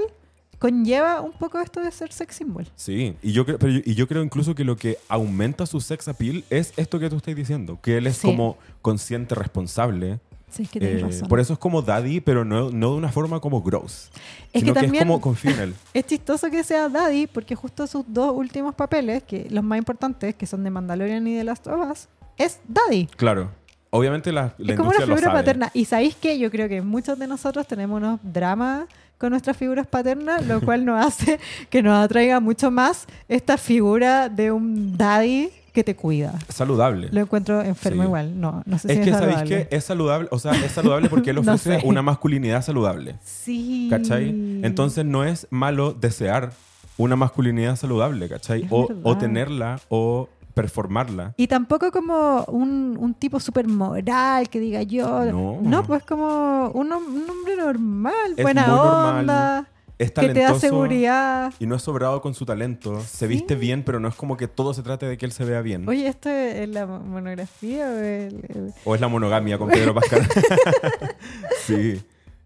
conlleva 0.60 1.20
un 1.20 1.32
poco 1.32 1.58
esto 1.58 1.80
de 1.80 1.90
ser 1.90 2.12
sex 2.12 2.36
symbol. 2.36 2.68
Sí, 2.76 3.16
y 3.22 3.32
yo, 3.32 3.44
creo, 3.44 3.58
pero 3.58 3.72
yo- 3.72 3.80
y 3.84 3.94
yo 3.96 4.06
creo 4.06 4.22
incluso 4.22 4.54
que 4.54 4.62
lo 4.62 4.76
que 4.76 4.98
aumenta 5.08 5.66
su 5.66 5.80
sex 5.80 6.06
appeal 6.06 6.44
es 6.48 6.72
esto 6.76 7.00
que 7.00 7.10
tú 7.10 7.16
estás 7.16 7.34
diciendo, 7.34 7.80
que 7.82 7.96
él 7.96 8.06
es 8.06 8.18
Sí. 8.18 8.28
como 8.28 8.56
consciente, 8.82 9.34
responsable. 9.34 10.20
Sí, 10.48 10.62
es 10.62 10.70
que 10.70 10.78
Eh, 10.78 10.98
razón. 11.00 11.26
por 11.28 11.40
eso 11.40 11.54
es 11.54 11.58
como 11.58 11.82
daddy, 11.82 12.20
pero 12.20 12.44
no, 12.44 12.70
no 12.70 12.90
de 12.92 12.96
una 12.98 13.10
forma 13.10 13.40
como 13.40 13.62
gross. 13.62 14.10
Es 14.52 14.60
sino 14.60 14.74
que 14.74 14.80
que, 14.80 14.86
también- 14.86 15.02
es 15.02 15.08
como 15.08 15.20
confía 15.20 15.50
en 15.54 15.60
él. 15.60 15.74
Es 15.92 16.06
chistoso 16.06 16.48
que 16.50 16.62
sea 16.62 16.88
Daddy, 16.88 17.26
porque 17.26 17.56
justo 17.56 17.84
sus 17.88 18.04
dos 18.06 18.32
últimos 18.32 18.76
papeles, 18.76 19.24
que 19.24 19.48
los 19.50 19.64
más 19.64 19.76
importantes, 19.78 20.36
que 20.36 20.46
son 20.46 20.62
de 20.62 20.70
Mandalorian 20.70 21.26
y 21.26 21.34
de 21.34 21.42
Last 21.42 21.66
of 21.66 21.90
Us, 21.90 22.08
es 22.44 22.58
Daddy. 22.68 23.06
Claro. 23.16 23.50
Obviamente 23.90 24.30
la, 24.32 24.54
la 24.58 24.72
es 24.72 24.78
como 24.78 24.90
una 24.90 25.00
figura 25.04 25.32
paterna. 25.32 25.70
Y 25.74 25.84
sabéis 25.84 26.14
que 26.14 26.38
yo 26.38 26.50
creo 26.50 26.68
que 26.68 26.80
muchos 26.80 27.18
de 27.18 27.26
nosotros 27.26 27.66
tenemos 27.66 27.96
unos 27.98 28.20
dramas 28.22 28.86
con 29.18 29.30
nuestras 29.30 29.56
figuras 29.56 29.86
paternas, 29.86 30.46
lo 30.46 30.60
cual 30.64 30.84
nos 30.84 31.04
hace 31.04 31.38
que 31.68 31.82
nos 31.82 31.98
atraiga 32.02 32.40
mucho 32.40 32.70
más 32.70 33.06
esta 33.28 33.58
figura 33.58 34.28
de 34.28 34.52
un 34.52 34.96
daddy 34.96 35.50
que 35.72 35.84
te 35.84 35.94
cuida. 35.94 36.34
Saludable. 36.48 37.08
Lo 37.12 37.20
encuentro 37.20 37.60
enfermo 37.62 38.02
Sí. 38.02 38.06
igual. 38.06 38.40
No, 38.40 38.62
no 38.64 38.78
sé 38.78 38.88
si 38.88 38.94
es 38.94 38.98
es, 39.00 39.04
que 39.06 39.12
sabéis 39.12 39.42
que 39.42 39.68
es 39.70 39.84
saludable, 39.84 40.28
o 40.30 40.38
sea, 40.38 40.52
es 40.52 40.72
saludable 40.72 41.08
porque 41.08 41.30
él 41.30 41.36
No 41.44 41.52
ofrece 41.54 41.80
sé. 41.80 41.86
una 41.86 42.02
masculinidad 42.02 42.62
saludable. 42.62 43.16
Sí. 43.24 43.88
¿Cachai? 43.90 44.30
Entonces 44.62 45.04
no 45.04 45.24
es 45.24 45.46
malo 45.50 45.92
desear 45.92 46.52
una 46.96 47.16
masculinidad 47.16 47.76
saludable, 47.76 48.28
¿cachai? 48.28 48.66
O 48.70 49.16
tenerla 49.18 49.80
o 49.88 50.28
performarla. 50.62 51.34
Y 51.36 51.46
tampoco 51.46 51.90
como 51.90 52.44
un, 52.44 52.96
un 52.98 53.14
tipo 53.14 53.40
súper 53.40 53.66
moral 53.68 54.48
que 54.48 54.60
diga 54.60 54.82
yo. 54.82 55.24
No. 55.62 55.82
pues 55.84 56.02
como 56.04 56.68
un, 56.70 56.92
un 56.92 57.30
hombre 57.30 57.56
normal, 57.56 58.34
Es 58.36 58.42
buena 58.42 58.66
muy 58.66 58.76
normal. 58.76 59.18
onda. 59.20 59.68
es 59.98 60.10
que 60.12 60.28
te 60.30 60.40
da 60.40 60.54
seguridad. 60.58 61.52
y 61.58 61.66
no 61.66 61.74
es 61.76 61.82
sobrado 61.82 62.20
con 62.22 62.32
su 62.34 62.44
talento. 62.46 63.00
Se 63.02 63.26
viste 63.26 63.54
bien, 63.54 63.82
pero 63.84 64.00
no 64.00 64.08
es 64.08 64.14
como 64.14 64.36
que 64.36 64.48
todo 64.48 64.72
se 64.74 64.82
trate 64.82 65.06
de 65.06 65.18
que 65.18 65.26
él 65.26 65.32
se 65.32 65.44
vea 65.44 65.60
bien. 65.62 65.88
Oye, 65.88 66.06
¿esto 66.06 66.28
es 66.30 66.68
la 66.68 66.86
monografía 66.86 67.86
o 67.86 67.96
el- 67.98 68.44
el- 68.48 68.72
O 68.84 68.94
es 68.94 69.00
la 69.00 69.08
monogamia 69.08 69.58
con 69.58 69.68
Pedro 69.68 69.94
Pascal. 69.94 70.26
sí. 71.66 72.00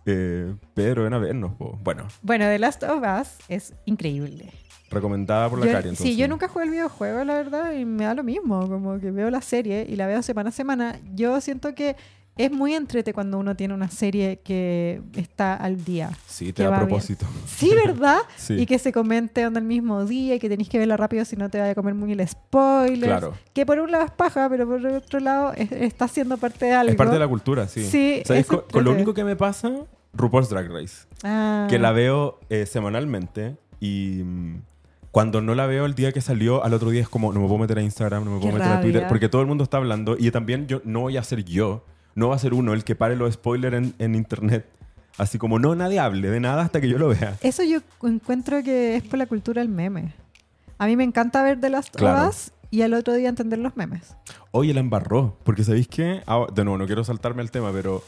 Eh, 0.07 0.55
Pedro, 0.75 1.05
ven 1.05 1.15
a 1.15 1.19
vernos. 1.19 1.53
Bueno, 1.83 2.07
Bueno, 2.23 2.45
The 2.45 2.59
Last 2.59 2.83
of 2.83 3.03
Us 3.03 3.29
es 3.49 3.73
increíble. 3.87 4.51
Recomendada 4.91 5.49
por 5.51 5.59
la 5.59 5.67
Yo- 5.67 5.73
Cari. 5.73 5.89
Entonces. 5.91 6.07
sí, 6.15 6.17
yo 6.17 6.29
nunca 6.29 6.49
jugué 6.49 6.65
el 6.67 6.71
videojuego, 6.71 7.25
la 7.25 7.35
verdad, 7.35 7.73
y 7.73 7.85
me 7.85 8.05
da 8.05 8.15
lo 8.15 8.23
mismo. 8.23 8.69
Como 8.69 8.99
que 9.01 9.11
veo 9.11 9.31
la 9.31 9.41
serie 9.41 9.87
y 9.89 9.97
la 9.97 10.07
veo 10.07 10.23
semana 10.23 10.51
a 10.51 10.53
semana. 10.53 10.99
Yo 11.15 11.41
siento 11.41 11.75
que 11.75 11.97
es 12.37 12.51
muy 12.51 12.75
entrete 12.75 13.13
cuando 13.15 13.39
uno 13.39 13.55
tiene 13.55 13.75
una 13.75 13.89
serie 13.89 14.41
que 14.43 15.01
está 15.15 15.55
al 15.55 15.85
día. 15.85 16.11
Sí, 16.27 16.53
te 16.53 16.65
da 16.65 16.71
bien. 16.71 16.81
propósito. 16.81 17.27
Sí, 17.47 17.71
¿verdad? 17.75 18.19
Sí. 18.37 18.55
Y 18.55 18.67
que 18.67 18.79
se 18.81 18.93
comente 18.93 19.47
onda 19.47 19.61
el 19.61 19.67
mismo 19.67 20.05
día 20.05 20.35
y 20.35 20.39
que 20.41 20.49
tenéis 20.49 20.69
que 20.69 20.79
verla 20.81 20.97
rápido 20.97 21.25
si 21.25 21.37
no 21.37 21.49
te 21.49 21.59
vaya 21.61 21.71
a 21.71 21.75
comer 21.77 21.95
muy 21.95 22.11
el 22.13 22.27
spoiler. 22.29 23.09
Claro. 23.09 23.35
Que 23.53 23.65
por 23.65 23.79
un 23.79 23.91
lado 23.93 24.05
es 24.07 24.11
paja, 24.11 24.49
pero 24.49 24.67
por 24.67 24.85
otro 24.85 25.21
lado 25.21 25.53
es- 25.55 25.71
está 25.71 26.09
siendo 26.09 26.37
parte 26.37 26.67
de 26.67 26.73
algo. 26.73 26.91
Es 26.91 26.97
parte 26.97 27.13
de 27.15 27.21
la 27.21 27.29
cultura, 27.29 27.69
sí. 27.69 27.85
Sí, 27.85 28.23
¿Sabes? 28.27 28.41
es 28.43 28.47
Con, 28.49 28.63
con 28.71 28.83
lo 28.85 28.91
único 28.91 29.15
que 29.15 29.23
me 29.23 29.37
pasa, 29.37 29.71
RuPaul's 30.13 30.49
Drag 30.49 30.69
Race. 30.73 31.07
Ah. 31.23 31.69
Que 31.71 31.79
la 31.79 31.93
veo 31.93 32.41
eh, 32.51 32.67
semanalmente 32.67 33.57
y 33.79 34.23
mm, 34.25 34.57
cuando 35.15 35.41
no 35.41 35.55
la 35.55 35.67
veo 35.67 35.87
el 35.87 35.95
día 35.95 36.11
que 36.11 36.21
salió, 36.21 36.65
al 36.65 36.75
otro 36.75 36.91
día 36.91 37.01
es 37.01 37.09
como, 37.09 37.33
no 37.33 37.39
me 37.39 37.47
puedo 37.47 37.59
meter 37.61 37.79
a 37.79 37.83
Instagram, 37.83 38.25
no 38.25 38.33
me 38.33 38.37
Qué 38.39 38.47
puedo 38.49 38.59
meter 38.59 38.73
a 38.73 38.81
Twitter, 38.81 39.03
rabia. 39.03 39.09
porque 39.09 39.29
todo 39.29 39.43
el 39.43 39.47
mundo 39.47 39.63
está 39.63 39.77
hablando 39.77 40.17
y 40.19 40.29
también 40.33 40.67
yo 40.67 40.81
no 40.85 41.03
voy 41.03 41.17
a 41.17 41.23
ser 41.23 41.45
yo, 41.45 41.85
no 42.17 42.31
va 42.31 42.35
a 42.35 42.39
ser 42.41 42.53
uno 42.53 42.73
el 42.75 42.83
que 42.83 42.97
pare 42.97 43.15
los 43.15 43.33
spoilers 43.35 43.77
en, 43.77 43.95
en 44.01 44.17
internet. 44.17 44.67
Así 45.17 45.39
como, 45.39 45.61
no, 45.61 45.77
nadie 45.77 46.01
hable 46.01 46.29
de 46.31 46.41
nada 46.41 46.63
hasta 46.63 46.81
que 46.81 46.89
yo 46.89 46.99
lo 46.99 47.11
vea. 47.11 47.37
Eso 47.43 47.63
yo 47.63 47.79
encuentro 48.03 48.61
que 48.65 48.97
es 48.97 49.05
por 49.05 49.17
la 49.21 49.27
cultura 49.27 49.63
del 49.63 49.69
meme. 49.69 50.13
A 50.79 50.87
mí 50.87 50.97
me 50.97 51.05
encanta 51.05 51.45
ver 51.45 51.61
The 51.61 51.71
Last 51.71 51.95
Claro. 51.95 52.29
Us 52.29 52.51
y 52.73 52.83
al 52.83 52.93
otro 52.93 53.15
día 53.15 53.29
entender 53.29 53.61
los 53.61 53.77
memes. 53.77 54.17
Oye, 54.51 54.75
la 54.75 54.81
embarró, 54.81 55.39
porque 55.45 55.63
¿sabéis 55.63 55.87
qué? 55.87 56.23
Ah, 56.27 56.45
de 56.53 56.65
nuevo, 56.65 56.77
no 56.77 56.87
quiero 56.87 57.05
saltarme 57.05 57.41
al 57.43 57.53
tema, 57.53 57.71
pero 57.73 58.03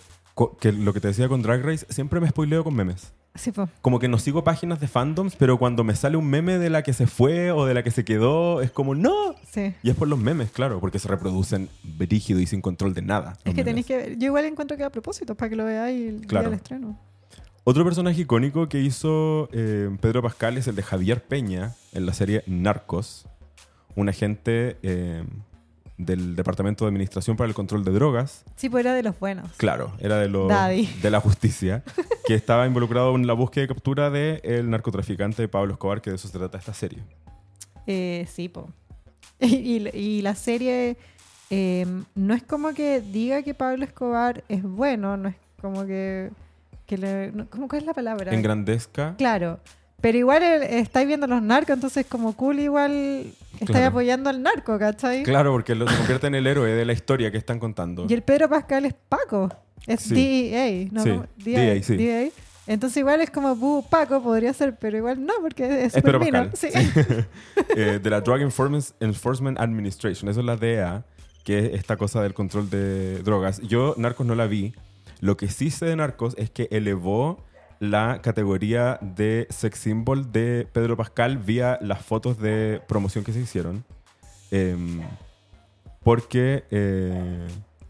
que 0.60 0.72
lo 0.72 0.92
que 0.92 0.98
te 0.98 1.06
decía 1.06 1.28
con 1.28 1.40
Drag 1.40 1.62
Race, 1.64 1.86
siempre 1.88 2.18
me 2.18 2.28
spoileo 2.28 2.64
con 2.64 2.74
memes. 2.74 3.12
Sí, 3.36 3.52
po. 3.52 3.68
como 3.82 3.98
que 3.98 4.08
no 4.08 4.18
sigo 4.18 4.44
páginas 4.44 4.80
de 4.80 4.88
fandoms, 4.88 5.36
pero 5.36 5.58
cuando 5.58 5.84
me 5.84 5.94
sale 5.94 6.16
un 6.16 6.26
meme 6.28 6.58
de 6.58 6.70
la 6.70 6.82
que 6.82 6.92
se 6.92 7.06
fue 7.06 7.50
o 7.52 7.64
de 7.66 7.74
la 7.74 7.82
que 7.82 7.90
se 7.90 8.04
quedó, 8.04 8.60
es 8.62 8.70
como, 8.70 8.94
no. 8.94 9.34
Sí. 9.50 9.74
Y 9.82 9.90
es 9.90 9.96
por 9.96 10.08
los 10.08 10.18
memes, 10.18 10.50
claro, 10.50 10.80
porque 10.80 10.98
se 10.98 11.08
reproducen 11.08 11.68
brígido 11.82 12.40
y 12.40 12.46
sin 12.46 12.60
control 12.60 12.94
de 12.94 13.02
nada. 13.02 13.36
Es 13.44 13.54
que 13.54 13.64
tenéis 13.64 13.86
que 13.86 13.96
ver. 13.96 14.18
Yo 14.18 14.26
igual 14.26 14.44
encuentro 14.44 14.76
que 14.76 14.84
a 14.84 14.90
propósito, 14.90 15.34
para 15.34 15.48
que 15.50 15.56
lo 15.56 15.64
veáis 15.64 16.08
el 16.08 16.26
Claro. 16.26 16.44
día 16.44 16.50
del 16.50 16.56
estreno. 16.58 16.98
Otro 17.64 17.82
personaje 17.84 18.20
icónico 18.20 18.68
que 18.68 18.80
hizo 18.80 19.48
eh, 19.52 19.90
Pedro 20.00 20.22
Pascal 20.22 20.56
es 20.56 20.68
el 20.68 20.76
de 20.76 20.82
Javier 20.84 21.24
Peña 21.24 21.74
en 21.92 22.06
la 22.06 22.12
serie 22.12 22.44
Narcos, 22.46 23.26
un 23.96 24.08
agente 24.08 24.76
eh, 24.84 25.24
del 25.98 26.36
Departamento 26.36 26.84
de 26.84 26.90
Administración 26.90 27.36
para 27.36 27.48
el 27.48 27.54
Control 27.54 27.84
de 27.84 27.90
Drogas. 27.92 28.44
Sí, 28.56 28.68
pues 28.68 28.84
era 28.84 28.94
de 28.94 29.02
los 29.02 29.18
buenos. 29.18 29.50
Claro, 29.56 29.92
era 29.98 30.18
de, 30.18 30.28
los 30.28 30.48
Daddy. 30.48 30.86
de 31.02 31.10
la 31.10 31.20
justicia, 31.20 31.82
que 32.26 32.34
estaba 32.34 32.66
involucrado 32.66 33.14
en 33.16 33.26
la 33.26 33.32
búsqueda 33.32 33.64
y 33.64 33.68
captura 33.68 34.10
del 34.10 34.40
el 34.44 34.68
narcotraficante 34.70 35.48
Pablo 35.48 35.72
Escobar, 35.72 36.02
que 36.02 36.10
de 36.10 36.16
eso 36.16 36.28
se 36.28 36.38
trata 36.38 36.58
esta 36.58 36.74
serie. 36.74 36.98
Eh, 37.86 38.26
sí, 38.32 38.48
po. 38.48 38.68
Y, 39.40 39.88
y 39.96 40.22
la 40.22 40.34
serie 40.34 40.96
eh, 41.50 41.86
no 42.14 42.34
es 42.34 42.42
como 42.42 42.72
que 42.74 43.00
diga 43.00 43.42
que 43.42 43.54
Pablo 43.54 43.84
Escobar 43.84 44.42
es 44.48 44.62
bueno, 44.62 45.16
no 45.16 45.28
es 45.28 45.36
como 45.60 45.84
que... 45.86 46.30
que 46.86 46.96
le, 46.98 47.32
no- 47.32 47.46
¿Cómo 47.50 47.68
cuál 47.68 47.82
es 47.82 47.86
la 47.86 47.94
palabra? 47.94 48.32
Engrandezca. 48.34 49.14
Claro. 49.16 49.60
Pero 50.00 50.18
igual 50.18 50.42
estáis 50.42 51.06
viendo 51.08 51.26
los 51.26 51.42
narcos, 51.42 51.74
entonces 51.74 52.06
como 52.06 52.34
cool 52.36 52.60
igual 52.60 53.32
estáis 53.54 53.70
Claro. 53.70 53.86
apoyando 53.86 54.28
al 54.30 54.42
narco, 54.42 54.78
¿cachai? 54.78 55.22
Claro, 55.22 55.52
porque 55.52 55.74
lo, 55.74 55.88
se 55.88 55.96
convierte 55.96 56.26
en 56.26 56.34
el 56.34 56.46
héroe 56.46 56.70
de 56.72 56.84
la 56.84 56.92
historia 56.92 57.30
que 57.30 57.38
están 57.38 57.58
contando. 57.58 58.06
Y 58.08 58.12
el 58.14 58.22
Pedro 58.22 58.48
Pascal 58.48 58.84
es 58.84 58.94
Paco. 59.08 59.50
Es 59.86 60.00
Sí. 60.02 60.50
DEA, 60.50 60.88
¿no? 60.92 61.02
Sí. 61.02 61.20
DEA, 61.36 61.82
sí. 61.82 61.96
DEA. 61.96 62.28
Entonces 62.66 62.96
igual 62.98 63.20
es 63.20 63.30
como 63.30 63.54
"Bu, 63.54 63.84
Paco 63.88 64.22
podría 64.22 64.52
ser, 64.52 64.76
pero 64.76 64.96
igual 64.98 65.24
no, 65.24 65.32
porque 65.40 65.84
es 65.86 65.94
Es 65.96 66.02
Pedro. 66.02 66.18
Pascal. 66.20 66.50
Sí. 66.54 66.68
Eh, 67.76 68.00
de 68.02 68.10
la 68.10 68.20
Drug 68.20 68.40
Enforcement, 68.40 68.84
Enforcement 69.00 69.58
Administration. 69.60 70.28
Eso 70.30 70.40
es 70.40 70.46
la 70.46 70.56
DEA, 70.56 71.04
que 71.44 71.58
es 71.66 71.74
esta 71.74 71.96
cosa 71.96 72.22
del 72.22 72.34
control 72.34 72.68
de 72.68 73.18
drogas. 73.22 73.60
Yo, 73.62 73.94
Narcos, 73.98 74.26
no 74.26 74.34
la 74.34 74.46
vi. 74.46 74.74
Lo 75.20 75.36
que 75.36 75.48
sí 75.48 75.70
sé 75.70 75.86
de 75.86 75.96
Narcos 75.96 76.34
es 76.38 76.50
que 76.50 76.68
elevó 76.70 77.38
la 77.80 78.20
categoría 78.22 78.98
de 79.02 79.46
sex 79.50 79.78
symbol 79.78 80.32
de 80.32 80.66
Pedro 80.72 80.96
Pascal 80.96 81.38
vía 81.38 81.78
las 81.82 82.02
fotos 82.04 82.38
de 82.38 82.80
promoción 82.88 83.24
que 83.24 83.32
se 83.32 83.40
hicieron. 83.40 83.84
Em, 84.50 85.00
porque 86.02 86.64
eh, 86.70 87.46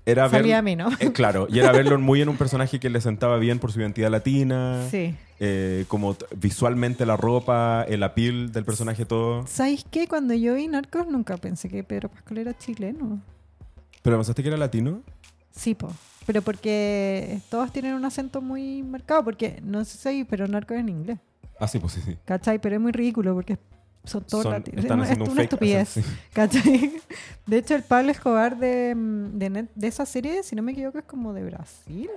era 0.06 0.28
ver- 0.28 0.54
a 0.54 0.62
mí, 0.62 0.74
¿no? 0.76 0.88
Eh, 1.00 1.12
claro, 1.12 1.46
y 1.50 1.58
era 1.58 1.72
verlo 1.72 1.98
muy 1.98 2.22
en 2.22 2.28
un 2.28 2.36
personaje 2.36 2.80
que 2.80 2.88
le 2.90 3.00
sentaba 3.00 3.36
bien 3.38 3.58
por 3.58 3.72
su 3.72 3.80
identidad 3.80 4.10
latina. 4.10 4.82
Sí. 4.90 5.14
eh, 5.38 5.84
como 5.88 6.16
visualmente 6.36 7.04
la 7.04 7.16
ropa, 7.16 7.84
el 7.88 8.02
appeal 8.02 8.52
del 8.52 8.64
personaje, 8.64 9.04
todo. 9.04 9.46
¿Sabéis 9.46 9.84
qué? 9.90 10.08
Cuando 10.08 10.32
yo 10.34 10.54
vi 10.54 10.66
Narcos 10.66 11.06
nunca 11.08 11.36
pensé 11.36 11.68
que 11.68 11.84
Pedro 11.84 12.08
Pascal 12.08 12.38
era 12.38 12.56
chileno. 12.56 13.20
¿Pero 14.02 14.16
pensaste 14.16 14.42
que 14.42 14.48
era 14.48 14.56
latino? 14.56 15.02
Sí, 15.50 15.74
po. 15.74 15.92
Pero 16.26 16.42
porque 16.42 17.40
todos 17.50 17.70
tienen 17.72 17.94
un 17.94 18.04
acento 18.04 18.40
muy 18.42 18.82
marcado, 18.82 19.22
porque 19.24 19.60
no 19.62 19.84
sé 19.84 19.96
si 20.12 20.24
pero 20.24 20.46
Narcos 20.48 20.76
es 20.76 20.80
en 20.80 20.88
inglés. 20.88 21.18
Ah, 21.60 21.68
sí, 21.68 21.78
pues 21.78 21.92
sí, 21.92 22.02
sí. 22.04 22.16
¿Cachai? 22.24 22.58
Pero 22.60 22.74
es 22.76 22.80
muy 22.80 22.92
ridículo 22.92 23.32
porque 23.34 23.58
son 24.04 24.24
todos 24.24 24.42
Son- 24.44 24.52
latinos. 24.52 24.84
están 24.84 24.98
Es 25.00 25.04
haciendo 25.04 25.24
un 25.24 25.30
una 25.30 25.40
fake 25.42 25.52
estupidez. 25.52 25.88
sí. 25.88 26.02
¿Cachai? 26.32 26.92
De 27.46 27.58
hecho, 27.58 27.74
el 27.76 27.82
Pablo 27.82 28.10
Escobar 28.10 28.58
de, 28.58 28.94
mm, 28.94 29.38
de, 29.38 29.50
net- 29.50 29.70
de 29.74 29.86
esa 29.86 30.04
serie, 30.04 30.42
si 30.42 30.54
no 30.56 30.62
me 30.62 30.72
equivoco, 30.72 30.98
es 30.98 31.04
como 31.04 31.32
de 31.32 31.44
Brasil. 31.44 32.10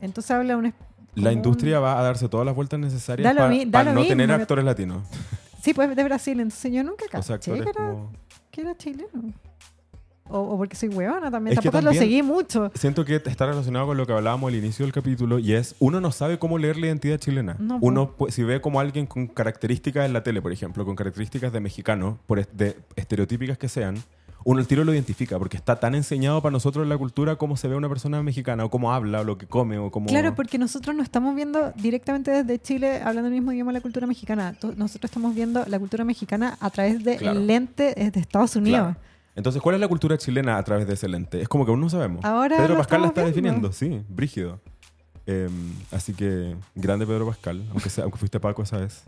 Entonces 0.00 0.30
habla 0.30 0.56
un... 0.56 0.72
La 1.14 1.32
industria 1.32 1.78
un- 1.78 1.84
va 1.86 1.98
a 1.98 2.02
darse 2.02 2.28
todas 2.28 2.44
las 2.46 2.54
vueltas 2.54 2.78
necesarias 2.78 3.34
para 3.34 3.48
mi- 3.48 3.64
no 3.64 4.00
mismo, 4.00 4.06
tener 4.08 4.30
actores 4.32 4.64
latinos. 4.64 5.02
Sí, 5.62 5.72
pues 5.72 5.94
de 5.96 6.04
Brasil. 6.04 6.38
Entonces 6.40 6.72
yo 6.72 6.84
nunca 6.84 7.04
O 7.08 7.10
caché 7.10 7.22
sea, 7.26 7.36
actores 7.36 7.62
que, 7.62 7.70
era, 7.70 7.72
como... 7.90 8.12
que 8.50 8.60
era 8.60 8.76
chileno. 8.76 9.32
O, 10.28 10.38
o 10.40 10.56
porque 10.56 10.74
soy 10.74 10.88
huevona 10.88 11.30
también. 11.30 11.56
Es 11.56 11.62
Tampoco 11.62 11.84
lo 11.84 11.92
seguí 11.92 12.22
mucho. 12.22 12.72
Siento 12.74 13.04
que 13.04 13.16
está 13.16 13.46
relacionado 13.46 13.86
con 13.88 13.96
lo 13.98 14.06
que 14.06 14.12
hablábamos 14.14 14.48
al 14.48 14.54
inicio 14.58 14.84
del 14.86 14.92
capítulo 14.92 15.38
y 15.38 15.52
es, 15.52 15.74
uno 15.80 16.00
no 16.00 16.10
sabe 16.12 16.38
cómo 16.38 16.56
leer 16.56 16.78
la 16.78 16.86
identidad 16.86 17.18
chilena. 17.18 17.56
No, 17.58 17.78
uno, 17.82 18.14
si 18.30 18.42
ve 18.42 18.60
como 18.60 18.80
alguien 18.80 19.04
con 19.06 19.26
características 19.26 20.06
en 20.06 20.12
la 20.14 20.22
tele, 20.22 20.40
por 20.40 20.50
ejemplo, 20.52 20.84
con 20.86 20.96
características 20.96 21.52
de 21.52 21.60
mexicano, 21.60 22.18
por 22.26 22.38
est- 22.38 22.50
de 22.52 22.76
estereotípicas 22.96 23.58
que 23.58 23.68
sean, 23.68 23.96
uno 24.46 24.60
el 24.60 24.66
tiro 24.66 24.84
lo 24.84 24.92
identifica 24.92 25.38
porque 25.38 25.56
está 25.56 25.76
tan 25.80 25.94
enseñado 25.94 26.40
para 26.42 26.52
nosotros 26.52 26.82
en 26.84 26.88
la 26.90 26.98
cultura 26.98 27.36
cómo 27.36 27.56
se 27.56 27.68
ve 27.68 27.76
una 27.76 27.88
persona 27.88 28.22
mexicana 28.22 28.64
o 28.64 28.70
cómo 28.70 28.92
habla 28.92 29.20
o 29.20 29.24
lo 29.24 29.36
que 29.38 29.46
come 29.46 29.78
o 29.78 29.90
cómo... 29.90 30.06
Claro, 30.08 30.34
porque 30.34 30.58
nosotros 30.58 30.94
no 30.96 31.02
estamos 31.02 31.34
viendo 31.34 31.72
directamente 31.76 32.30
desde 32.30 32.58
Chile 32.60 33.00
hablando 33.02 33.28
el 33.28 33.34
mismo 33.34 33.52
idioma 33.52 33.72
la 33.72 33.80
cultura 33.80 34.06
mexicana. 34.06 34.54
Nosotros 34.76 35.10
estamos 35.10 35.34
viendo 35.34 35.64
la 35.66 35.78
cultura 35.78 36.04
mexicana 36.04 36.56
a 36.60 36.68
través 36.70 37.02
del 37.04 37.18
Claro. 37.18 37.40
lente 37.40 37.94
de 37.94 38.20
Estados 38.20 38.56
Unidos. 38.56 38.80
Claro. 38.80 38.96
Entonces, 39.36 39.60
¿cuál 39.60 39.74
es 39.74 39.80
la 39.80 39.88
cultura 39.88 40.16
chilena 40.16 40.56
a 40.58 40.62
través 40.62 40.86
de 40.86 40.94
ese 40.94 41.08
lente? 41.08 41.40
Es 41.42 41.48
como 41.48 41.64
que 41.64 41.70
aún 41.72 41.80
no 41.80 41.90
sabemos. 41.90 42.24
Ahora 42.24 42.56
Pedro 42.56 42.76
Pascal 42.76 43.02
la 43.02 43.08
está 43.08 43.22
viendo. 43.22 43.36
definiendo, 43.36 43.72
sí, 43.72 44.02
brígido. 44.08 44.60
Eh, 45.26 45.48
así 45.90 46.12
que, 46.14 46.54
grande 46.74 47.06
Pedro 47.06 47.26
Pascal, 47.26 47.64
aunque, 47.70 47.90
sea, 47.90 48.04
aunque 48.04 48.18
fuiste 48.18 48.38
Paco 48.38 48.62
esa 48.62 48.78
vez. 48.78 49.02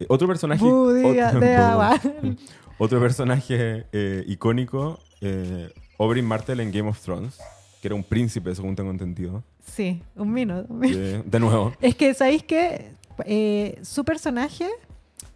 Eh, 0.00 0.06
otro 0.08 0.26
personaje... 0.26 0.64
Bu, 0.64 0.90
diga- 0.92 1.28
otro, 1.28 1.40
de 1.40 1.54
agua. 1.56 2.00
Otro 2.78 2.98
personaje 2.98 3.86
eh, 3.92 4.24
icónico, 4.26 4.98
eh, 5.20 5.70
Oberyn 5.98 6.24
Martell 6.24 6.58
en 6.58 6.72
Game 6.72 6.88
of 6.88 6.98
Thrones, 7.00 7.38
que 7.80 7.88
era 7.88 7.94
un 7.94 8.02
príncipe, 8.02 8.52
según 8.54 8.74
tengo 8.74 8.90
entendido. 8.90 9.44
Sí, 9.64 10.02
un 10.16 10.32
minuto. 10.32 10.66
De 10.74 11.38
nuevo, 11.38 11.74
Es 11.80 11.94
que, 11.94 12.12
¿sabéis 12.14 12.42
qué? 12.42 12.90
Eh, 13.26 13.78
su 13.82 14.04
personaje, 14.04 14.66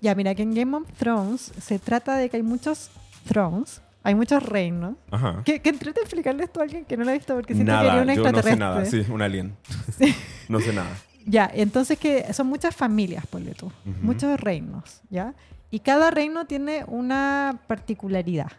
ya 0.01 0.15
mira 0.17 0.35
que 0.35 0.43
en 0.43 0.55
Game 0.55 0.77
of 0.77 0.91
Thrones 0.99 1.53
se 1.61 1.79
trata 1.79 2.17
de 2.17 2.29
que 2.31 2.39
hay 2.39 2.43
muchos 2.43 2.91
thrones, 3.29 3.81
hay 4.07 4.15
muchos 4.15 4.43
reinos. 4.43 4.95
ajá. 5.11 5.43
Que, 5.45 5.61
que 5.61 5.69
entrete 5.71 6.01
explicarle 6.01 6.45
esto 6.45 6.61
a 6.61 6.63
alguien 6.65 6.85
que 6.85 6.97
no 6.97 7.05
lo 7.05 7.11
ha 7.11 7.15
visto 7.15 7.35
porque 7.35 7.55
siento 7.55 7.71
que 7.73 7.77
Nada, 7.77 7.93
era 7.93 8.03
un 8.03 8.09
yo 8.09 8.15
no 8.15 8.15
sé 8.15 8.21
extraterrestre. 8.31 8.57
nada, 8.59 8.85
sí, 8.85 9.13
un 9.13 9.23
alien. 9.23 9.57
No 10.49 10.61
sé 10.61 10.73
nada. 10.73 10.91
Ya, 11.27 11.51
entonces 11.53 11.99
que 11.99 12.33
son 12.33 12.47
muchas 12.47 12.75
familias, 12.75 13.27
ponle 13.27 13.53
tú, 13.55 13.67
Ujú. 13.67 13.97
muchos 14.03 14.39
reinos, 14.41 15.01
¿ya? 15.11 15.35
Y 15.73 15.81
cada 15.81 16.11
reino 16.13 16.47
tiene 16.47 16.85
una 16.87 17.59
particularidad. 17.67 18.53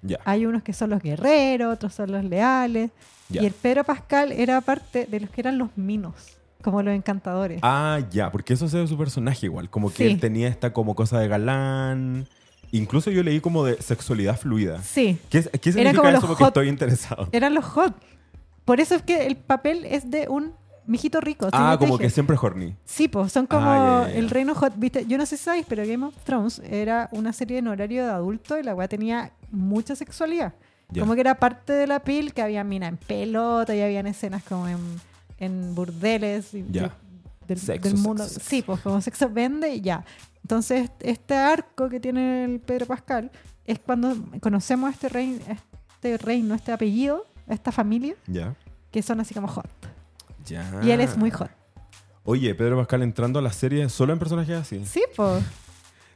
Ya. 0.00 0.18
Hay 0.24 0.46
unos 0.46 0.62
que 0.62 0.72
son 0.72 0.90
los 0.90 1.02
guerreros, 1.02 1.74
otros 1.74 1.94
son 1.94 2.12
los 2.12 2.24
leales. 2.24 2.90
Ya. 3.28 3.42
Y 3.42 3.46
el 3.46 3.52
Pedro 3.52 3.84
Pascal 3.84 4.32
era 4.32 4.60
parte 4.62 5.06
de 5.06 5.20
los 5.20 5.30
que 5.30 5.40
eran 5.42 5.58
los 5.58 5.68
minos, 5.76 6.14
como 6.62 6.82
los 6.82 6.94
encantadores. 6.94 7.58
Ah, 7.62 8.00
ya, 8.10 8.30
porque 8.32 8.54
eso 8.54 8.68
se 8.68 8.78
ve 8.78 8.86
su 8.86 8.96
personaje 8.98 9.46
igual. 9.46 9.68
Como 9.68 9.90
que 9.90 9.96
Sí. 10.06 10.12
él 10.12 10.20
tenía 10.20 10.48
esta 10.48 10.72
como 10.72 10.94
cosa 10.94 11.18
de 11.20 11.28
galán. 11.28 12.26
Incluso 12.72 13.10
yo 13.10 13.22
leí 13.22 13.40
como 13.40 13.64
de 13.64 13.80
sexualidad 13.82 14.38
fluida. 14.38 14.82
Sí, 14.82 15.18
¿Qué, 15.30 15.42
qué 15.42 15.70
Era 15.70 15.72
significa 15.72 15.96
como 15.98 16.08
eso? 16.08 16.12
los 16.20 16.24
Porque 16.26 16.44
hot. 16.44 16.48
estoy 16.50 16.68
interesado. 16.68 17.28
eran 17.32 17.54
los 17.54 17.64
hot. 17.64 17.94
Por 18.64 18.80
eso 18.80 18.94
es 18.94 19.02
que 19.02 19.26
el 19.26 19.36
papel 19.36 19.84
es 19.84 20.10
de 20.10 20.26
un 20.28 20.52
mijito 20.86 21.20
rico. 21.20 21.48
Ah, 21.52 21.76
te 21.78 21.84
como 21.84 21.98
que 21.98 22.10
siempre 22.10 22.36
horny. 22.40 22.74
Sí, 22.84 23.08
pues 23.08 23.32
son 23.32 23.46
como 23.46 23.66
Ah, 23.66 24.02
ya, 24.04 24.08
ya, 24.08 24.12
ya. 24.14 24.18
el 24.20 24.30
reino 24.30 24.54
hot. 24.54 24.72
¿viste? 24.76 25.06
Yo 25.06 25.18
no 25.18 25.26
sé 25.26 25.36
si 25.36 25.44
sabéis, 25.44 25.66
pero 25.68 25.82
Game 25.86 26.04
of 26.06 26.14
Thrones 26.24 26.60
era 26.68 27.08
una 27.12 27.32
serie 27.32 27.58
en 27.58 27.68
horario 27.68 28.04
de 28.04 28.10
adulto 28.10 28.58
y 28.58 28.62
la 28.62 28.74
weá 28.74 28.88
tenía 28.88 29.32
mucha 29.50 29.94
sexualidad. 29.96 30.54
Como 30.98 31.14
que 31.14 31.20
era 31.22 31.34
parte 31.40 31.72
de 31.72 31.86
la 31.86 32.00
pil, 32.04 32.32
que 32.34 32.42
había 32.42 32.62
mina 32.62 32.86
en 32.86 32.96
pelota 32.98 33.74
y 33.74 33.80
habían 33.80 34.06
escenas 34.06 34.42
como 34.44 34.68
en, 34.68 34.78
en 35.38 35.74
burdeles 35.74 36.54
y 36.54 36.64
Ya. 36.70 36.82
de- 36.82 36.90
del, 37.48 37.58
Sexo, 37.58 37.88
del 37.88 37.98
mundo. 37.98 38.22
sexo, 38.22 38.34
sexo. 38.40 38.50
Sí, 38.50 38.62
pues 38.62 38.80
como 38.80 39.00
sexo 39.00 39.28
vende 39.28 39.74
y 39.74 39.80
ya. 39.80 40.04
Entonces, 40.44 40.90
este 41.00 41.34
arco 41.34 41.88
que 41.88 41.98
tiene 42.00 42.44
el 42.44 42.60
Pedro 42.60 42.84
Pascal 42.86 43.30
es 43.64 43.78
cuando 43.78 44.14
conocemos 44.40 44.88
a 44.88 44.92
este, 44.92 45.08
rey, 45.08 45.40
a 45.48 45.52
este 45.94 46.18
reino, 46.18 46.54
este 46.54 46.70
apellido, 46.70 47.24
esta 47.48 47.72
familia, 47.72 48.14
Ya. 48.26 48.54
que 48.90 49.02
son 49.02 49.20
así 49.20 49.32
como 49.32 49.48
hot. 49.48 49.66
Ya. 50.44 50.70
Y 50.82 50.90
él 50.90 51.00
es 51.00 51.16
muy 51.16 51.30
hot. 51.30 51.50
Oye, 52.24 52.54
Pedro 52.54 52.76
Pascal 52.76 53.02
entrando 53.02 53.38
a 53.38 53.42
la 53.42 53.52
serie 53.52 53.88
solo 53.88 54.12
en 54.12 54.18
personajes 54.18 54.54
así. 54.56 54.84
Sí, 54.84 55.02
pues. 55.16 55.42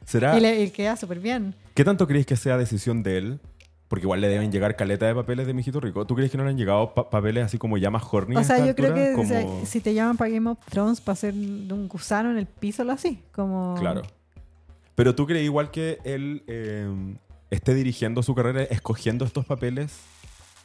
¿Será? 0.05 0.37
Y 0.37 0.41
le 0.41 0.61
y 0.63 0.69
queda 0.69 0.95
súper 0.95 1.19
bien. 1.19 1.55
¿Qué 1.73 1.83
tanto 1.83 2.07
creéis 2.07 2.25
que 2.27 2.35
sea 2.35 2.55
decisión 2.57 3.01
de 3.03 3.17
él? 3.17 3.39
Porque 3.87 4.05
igual 4.05 4.21
le 4.21 4.27
deben 4.27 4.51
llegar 4.51 4.75
caleta 4.75 5.07
de 5.07 5.15
papeles 5.15 5.47
de 5.47 5.53
mijito 5.55 5.79
rico. 5.79 6.05
¿Tú 6.05 6.13
crees 6.15 6.29
que 6.29 6.37
no 6.37 6.43
le 6.43 6.51
han 6.51 6.57
llegado 6.57 6.93
pa- 6.93 7.09
papeles 7.09 7.43
así 7.45 7.57
como 7.57 7.77
ya 7.79 7.89
más 7.89 8.03
horny 8.11 8.35
O 8.35 8.43
sea, 8.43 8.63
yo 8.63 8.75
creo 8.75 8.93
que 8.93 9.13
Como- 9.13 9.23
o 9.23 9.27
sea, 9.27 9.43
si 9.65 9.81
te 9.81 9.95
llaman 9.95 10.15
para 10.17 10.29
Game 10.29 10.47
of 10.51 10.59
Thrones 10.69 11.01
para 11.01 11.15
ser 11.15 11.33
un 11.33 11.87
gusano 11.87 12.29
en 12.29 12.37
el 12.37 12.45
piso, 12.45 12.83
lo 12.83 12.91
así. 12.93 13.23
Como... 13.31 13.75
Claro. 13.79 14.03
Pero 14.99 15.15
tú 15.15 15.25
crees 15.25 15.45
igual 15.45 15.71
que 15.71 15.99
él 16.03 16.43
eh, 16.47 16.85
esté 17.51 17.73
dirigiendo 17.73 18.21
su 18.21 18.35
carrera, 18.35 18.63
escogiendo 18.63 19.23
estos 19.23 19.45
papeles. 19.45 19.97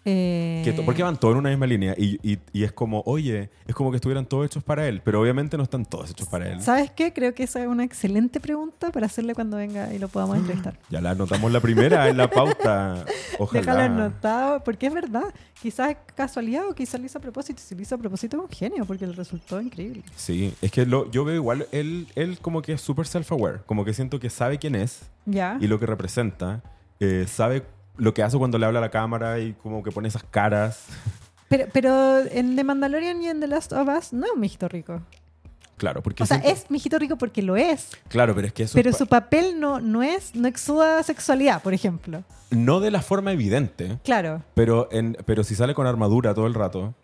Eh, 0.07 0.61
Que 0.65 0.73
porque 0.83 1.03
van 1.03 1.17
todos 1.19 1.33
en 1.33 1.39
una 1.39 1.49
misma 1.51 1.67
línea. 1.67 1.95
Y, 1.97 2.19
y- 2.23 2.39
y 2.53 2.65
es 2.65 2.73
como, 2.73 3.03
oye, 3.07 3.51
es 3.67 3.75
como 3.75 3.91
que 3.91 3.97
estuvieran 3.97 4.27
todos 4.27 4.45
hechos 4.47 4.63
para 4.63 4.87
él. 4.87 5.01
Pero 5.05 5.21
obviamente 5.21 5.57
no 5.57 5.63
están 5.63 5.85
todos 5.87 6.11
hechos 6.11 6.29
para 6.29 6.49
él. 6.53 6.61
¿Sabes 6.61 6.91
qué? 6.91 7.13
Creo 7.13 7.35
que 7.35 7.45
esa 7.45 7.61
es 7.63 7.67
una 7.69 7.85
excelente 7.85 8.39
pregunta 8.41 8.91
para 8.91 9.07
hacerle 9.07 9.35
cuando 9.35 9.57
venga 9.57 9.93
y 9.95 9.99
lo 9.99 10.09
podamos 10.09 10.37
entrevistar. 10.37 10.79
Ya 10.91 11.01
la 11.01 11.11
anotamos 11.13 11.51
la 11.51 11.61
primera 11.61 12.09
en 12.09 12.17
la 12.19 12.29
pauta. 12.29 13.05
Ojalá. 13.39 13.61
Déjalo 13.61 13.81
anotado, 13.81 14.63
porque 14.65 14.89
es 14.89 14.95
verdad. 14.95 15.25
Quizás 15.63 15.91
es 15.93 15.97
casualidad 16.15 16.69
o 16.69 16.75
quizás 16.75 17.01
lo 17.01 17.07
hizo 17.07 17.17
a 17.19 17.23
propósito. 17.23 17.63
Si 17.65 17.75
lo 17.75 17.81
hizo 17.83 17.95
a 17.95 17.99
propósito 17.99 18.37
es 18.37 18.43
un 18.43 18.49
genio, 18.51 18.85
porque 18.85 19.07
le 19.07 19.15
resultó 19.15 19.61
increíble. 19.61 20.03
Sí, 20.17 20.53
es 20.61 20.71
que 20.71 20.85
lo, 20.85 21.11
yo 21.11 21.25
veo 21.25 21.37
igual, 21.37 21.67
él, 21.73 22.07
él 22.15 22.39
como 22.43 22.61
que 22.61 22.75
es 22.75 22.81
súper 22.83 23.07
self-aware. 23.07 23.63
Como 23.65 23.85
que 23.85 23.95
siento 23.95 24.21
que 24.21 24.29
sabe 24.29 24.59
quién 24.59 24.75
es 24.75 25.03
Ya. 25.25 25.57
y 25.61 25.67
lo 25.67 25.81
que 25.81 25.87
representa. 25.87 26.63
eh, 27.01 27.25
sabe 27.29 27.65
lo 27.97 28.13
que 28.15 28.23
hace 28.23 28.37
cuando 28.39 28.59
le 28.59 28.67
habla 28.67 28.79
a 28.79 28.83
la 28.83 28.91
cámara 28.91 29.39
y 29.41 29.53
como 29.55 29.83
que 29.83 29.91
pone 29.91 30.09
esas 30.09 30.25
caras. 30.25 30.87
Pero, 31.49 31.67
pero 31.73 32.19
en 32.21 32.57
The 32.57 32.65
Mandalorian 32.65 33.23
y 33.23 33.29
en 33.29 33.41
The 33.41 33.47
Last 33.47 33.73
of 33.73 33.87
Us 33.89 34.13
no 34.13 34.27
es 34.27 34.33
un 34.33 34.41
mijito 34.41 34.69
rico. 34.69 35.01
Claro, 35.77 36.03
porque 36.03 36.23
O 36.23 36.27
sea, 36.27 36.37
es 36.39 36.71
mijito 36.71 36.99
rico 36.99 37.17
porque 37.17 37.43
lo 37.43 37.57
es. 37.57 37.91
Claro, 38.09 38.35
pero 38.35 38.47
es 38.47 38.53
que 38.53 38.63
eso 38.63 38.75
Pero 38.75 38.91
es 38.91 38.97
su 38.97 39.07
papel 39.09 39.59
no, 39.59 39.81
no 39.81 40.03
es, 40.03 40.35
no 40.35 40.47
exuda 40.49 41.03
sexualidad, 41.03 41.63
por 41.63 41.75
ejemplo. 41.75 42.23
no 42.51 42.79
de 42.81 42.91
la 42.93 43.03
forma 43.03 43.33
evidente, 43.33 43.99
Claro. 44.05 44.43
pero, 44.55 44.89
en, 44.93 45.17
pero 45.27 45.43
si 45.45 45.55
sale 45.57 45.75
con 45.75 45.87
armadura 45.87 46.33
todo 46.35 46.47
el 46.47 46.55
rato, 46.55 46.95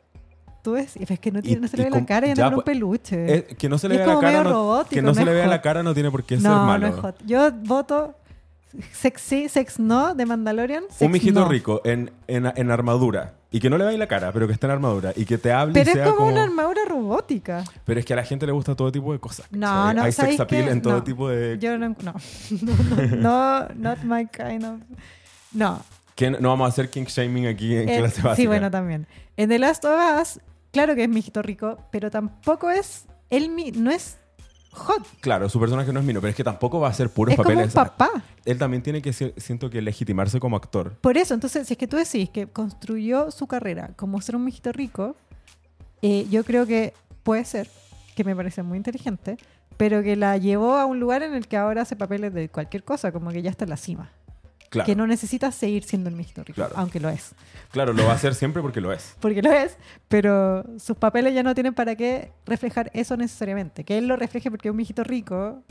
Tú 0.62 0.72
ves, 0.72 0.94
y 0.96 1.10
es 1.10 1.18
que 1.18 1.30
no, 1.32 1.40
tiene, 1.40 1.56
Y- 1.56 1.60
no 1.62 1.68
se 1.68 1.76
le 1.78 1.84
ve 1.84 1.90
la 1.90 2.04
cara 2.04 2.26
y 2.28 2.34
con 2.34 2.44
un 2.48 2.54
pues, 2.56 2.64
peluche. 2.66 3.34
es- 3.50 3.56
que 3.56 3.66
no 3.70 3.78
se 3.78 3.88
le 3.88 3.96
vea 3.96 4.06
la 4.06 4.20
cara, 4.20 4.44
no, 4.44 4.84
que 4.88 5.00
no, 5.00 5.08
no 5.08 5.14
se 5.14 5.24
le 5.24 5.32
vea 5.32 5.46
la 5.46 5.62
cara 5.62 5.82
no 5.82 5.94
tiene 5.94 6.10
por 6.10 6.22
qué 6.22 6.36
ser 6.38 6.50
no, 6.50 6.66
malo. 6.66 6.86
no 6.88 6.94
es 6.94 7.00
hot. 7.00 7.16
Yo 7.26 7.50
voto 7.50 8.14
sexy, 8.92 9.48
sex 9.48 9.78
no 9.78 10.14
de 10.14 10.26
Mandalorian. 10.26 10.84
sex 10.90 11.02
Un 11.02 11.10
mijito 11.12 11.40
no. 11.40 11.48
rico 11.48 11.80
en, 11.84 12.10
en, 12.26 12.46
en 12.54 12.70
armadura 12.70 13.34
y 13.50 13.58
que 13.60 13.68
no 13.68 13.76
le 13.78 13.84
veáis 13.84 13.98
la 13.98 14.06
cara, 14.06 14.30
pero 14.32 14.46
que 14.46 14.52
esté 14.52 14.66
en 14.66 14.72
armadura 14.72 15.12
y 15.16 15.24
que 15.24 15.36
te 15.38 15.52
hable 15.52 15.74
Pero 15.74 15.90
y 15.90 15.98
es 15.98 16.04
como, 16.04 16.16
como... 16.18 16.28
una 16.30 16.44
armadura 16.44 16.80
robótica. 16.88 17.64
Pero 17.84 17.98
es 18.00 18.06
que 18.06 18.12
a 18.12 18.16
la 18.16 18.24
gente 18.24 18.46
le 18.46 18.52
gusta 18.52 18.74
todo 18.76 18.92
tipo 18.92 19.12
de 19.12 19.18
cosas. 19.18 19.46
No, 19.50 19.66
¿cachai? 19.66 19.94
no, 19.96 20.02
Hay 20.02 20.12
¿sabéis 20.12 20.36
sex 20.36 20.40
appeal 20.40 20.64
qué? 20.66 20.70
en 20.70 20.82
todo 20.82 20.92
No. 20.94 21.02
tipo 21.02 21.28
de... 21.28 21.58
Yo 21.58 21.76
no, 21.78 21.88
no, 21.88 21.96
no, 23.16 23.16
no, 23.16 23.68
not 23.74 23.98
my 24.04 24.26
kind 24.26 24.64
of. 24.64 24.80
No. 25.52 25.82
Que 26.14 26.30
no 26.30 26.48
vamos 26.50 26.66
a 26.66 26.68
hacer 26.68 26.90
king 26.90 27.04
shaming 27.06 27.46
aquí 27.46 27.74
en 27.74 27.88
Eh, 27.88 27.98
clase 27.98 28.22
básica. 28.22 28.36
sí, 28.36 28.46
bueno, 28.46 28.70
también. 28.70 29.06
En 29.36 29.48
The 29.48 29.58
Last 29.58 29.84
of 29.84 29.98
Us, 30.20 30.40
claro 30.70 30.94
que 30.94 31.04
es 31.04 31.08
mijito 31.08 31.42
rico, 31.42 31.78
pero 31.90 32.10
tampoco 32.10 32.70
es. 32.70 33.06
Él 33.30 33.50
no 33.82 33.90
es 33.90 34.18
hot. 34.72 35.06
Claro, 35.20 35.48
su 35.48 35.58
personaje 35.60 35.92
no 35.92 36.00
es 36.00 36.06
mino, 36.06 36.20
pero 36.20 36.30
es 36.30 36.36
que 36.36 36.44
tampoco 36.44 36.80
va 36.80 36.88
a 36.88 36.92
ser 36.92 37.10
puros 37.10 37.32
es 37.32 37.36
como 37.36 37.48
un 37.50 37.54
papeles. 37.56 37.74
papá. 37.74 38.10
Él 38.44 38.58
también 38.58 38.82
tiene 38.82 39.02
que, 39.02 39.12
ser- 39.12 39.34
siento 39.36 39.68
que, 39.70 39.82
legitimarse 39.82 40.40
como 40.40 40.56
actor. 40.56 40.92
Por 41.00 41.16
eso, 41.16 41.34
entonces, 41.34 41.66
si 41.66 41.74
es 41.74 41.78
que 41.78 41.86
tú 41.86 41.96
decís 41.96 42.30
que 42.30 42.46
construyó 42.46 43.30
su 43.30 43.46
carrera 43.46 43.90
como 43.96 44.20
ser 44.20 44.36
un 44.36 44.44
mijito 44.44 44.72
rico, 44.72 45.16
eh, 46.02 46.26
yo 46.30 46.44
creo 46.44 46.66
que 46.66 46.94
puede 47.22 47.44
ser, 47.44 47.68
que 48.14 48.24
me 48.24 48.34
parece 48.34 48.62
muy 48.62 48.78
inteligente, 48.78 49.36
pero 49.76 50.02
que 50.02 50.14
la 50.16 50.36
llevó 50.36 50.76
a 50.76 50.84
un 50.84 51.00
lugar 51.00 51.22
en 51.22 51.34
el 51.34 51.46
que 51.48 51.56
ahora 51.56 51.82
hace 51.82 51.96
papeles 51.96 52.34
de 52.34 52.48
cualquier 52.48 52.84
cosa, 52.84 53.12
como 53.12 53.30
que 53.30 53.40
ya 53.42 53.50
está 53.50 53.64
en 53.64 53.70
la 53.70 53.76
cima. 53.76 54.10
Claro, 54.70 54.86
Que 54.86 54.94
no 54.94 55.06
necesita 55.06 55.50
seguir 55.50 55.82
siendo 55.82 56.08
el 56.08 56.14
mijito 56.16 56.42
rico, 56.44 56.54
Claro. 56.54 56.74
aunque 56.76 57.00
lo 57.00 57.08
es. 57.08 57.32
claro, 57.72 57.92
lo 57.92 58.04
va 58.04 58.12
a 58.12 58.14
hacer 58.14 58.34
siempre 58.36 58.62
porque 58.62 58.80
lo 58.80 58.92
es. 58.92 59.14
Porque 59.20 59.42
lo 59.42 59.50
es, 59.52 59.76
pero 60.08 60.64
sus 60.78 60.96
papeles 60.96 61.34
ya 61.34 61.42
no 61.42 61.54
tienen 61.54 61.74
para 61.74 61.96
qué 61.96 62.30
reflejar 62.46 62.88
eso 62.94 63.16
necesariamente. 63.16 63.82
Que 63.84 63.98
él 63.98 64.06
lo 64.06 64.14
refleje 64.16 64.48
porque 64.50 64.68
es 64.68 64.70
un 64.70 64.76
mijito 64.76 65.02
rico 65.04 65.62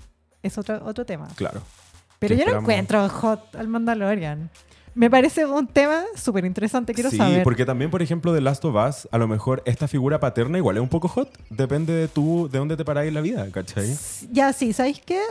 es 0.44 0.58
otro, 0.58 0.82
otro 0.86 1.06
tema. 1.06 1.28
Claro. 1.36 1.62
Pero 2.20 2.36
yo 2.36 2.46
no 2.46 2.60
encuentro 2.60 3.08
hot 3.10 3.56
al 3.56 3.68
Mandalorian. 3.70 4.50
Me 4.96 5.10
parece 5.10 5.46
un 5.46 5.68
tema 5.68 6.04
súper 6.16 6.44
interesante, 6.44 6.94
quiero 6.94 7.10
sí, 7.10 7.16
saber. 7.18 7.44
porque 7.44 7.66
también, 7.66 7.90
por 7.92 8.02
ejemplo, 8.02 8.34
de 8.34 8.42
Last 8.42 8.66
of 8.66 8.76
Us, 8.76 9.08
a 9.12 9.18
lo 9.18 9.28
mejor 9.30 9.62
esta 9.66 9.88
figura 9.88 10.20
paterna 10.20 10.58
igual 10.58 10.76
es 10.76 10.84
un 10.84 10.90
poco 10.90 11.08
hot. 11.08 11.30
Depende 11.50 11.94
de 11.94 12.08
tú, 12.10 12.50
de 12.52 12.58
dónde 12.58 12.76
te 12.76 12.84
paráis 12.84 13.08
en 13.08 13.14
la 13.14 13.22
vida, 13.22 13.48
¿cachai? 13.52 13.96
Ya, 14.32 14.52
sí, 14.52 14.74
¿sabéis 14.74 15.00
qué? 15.06 15.22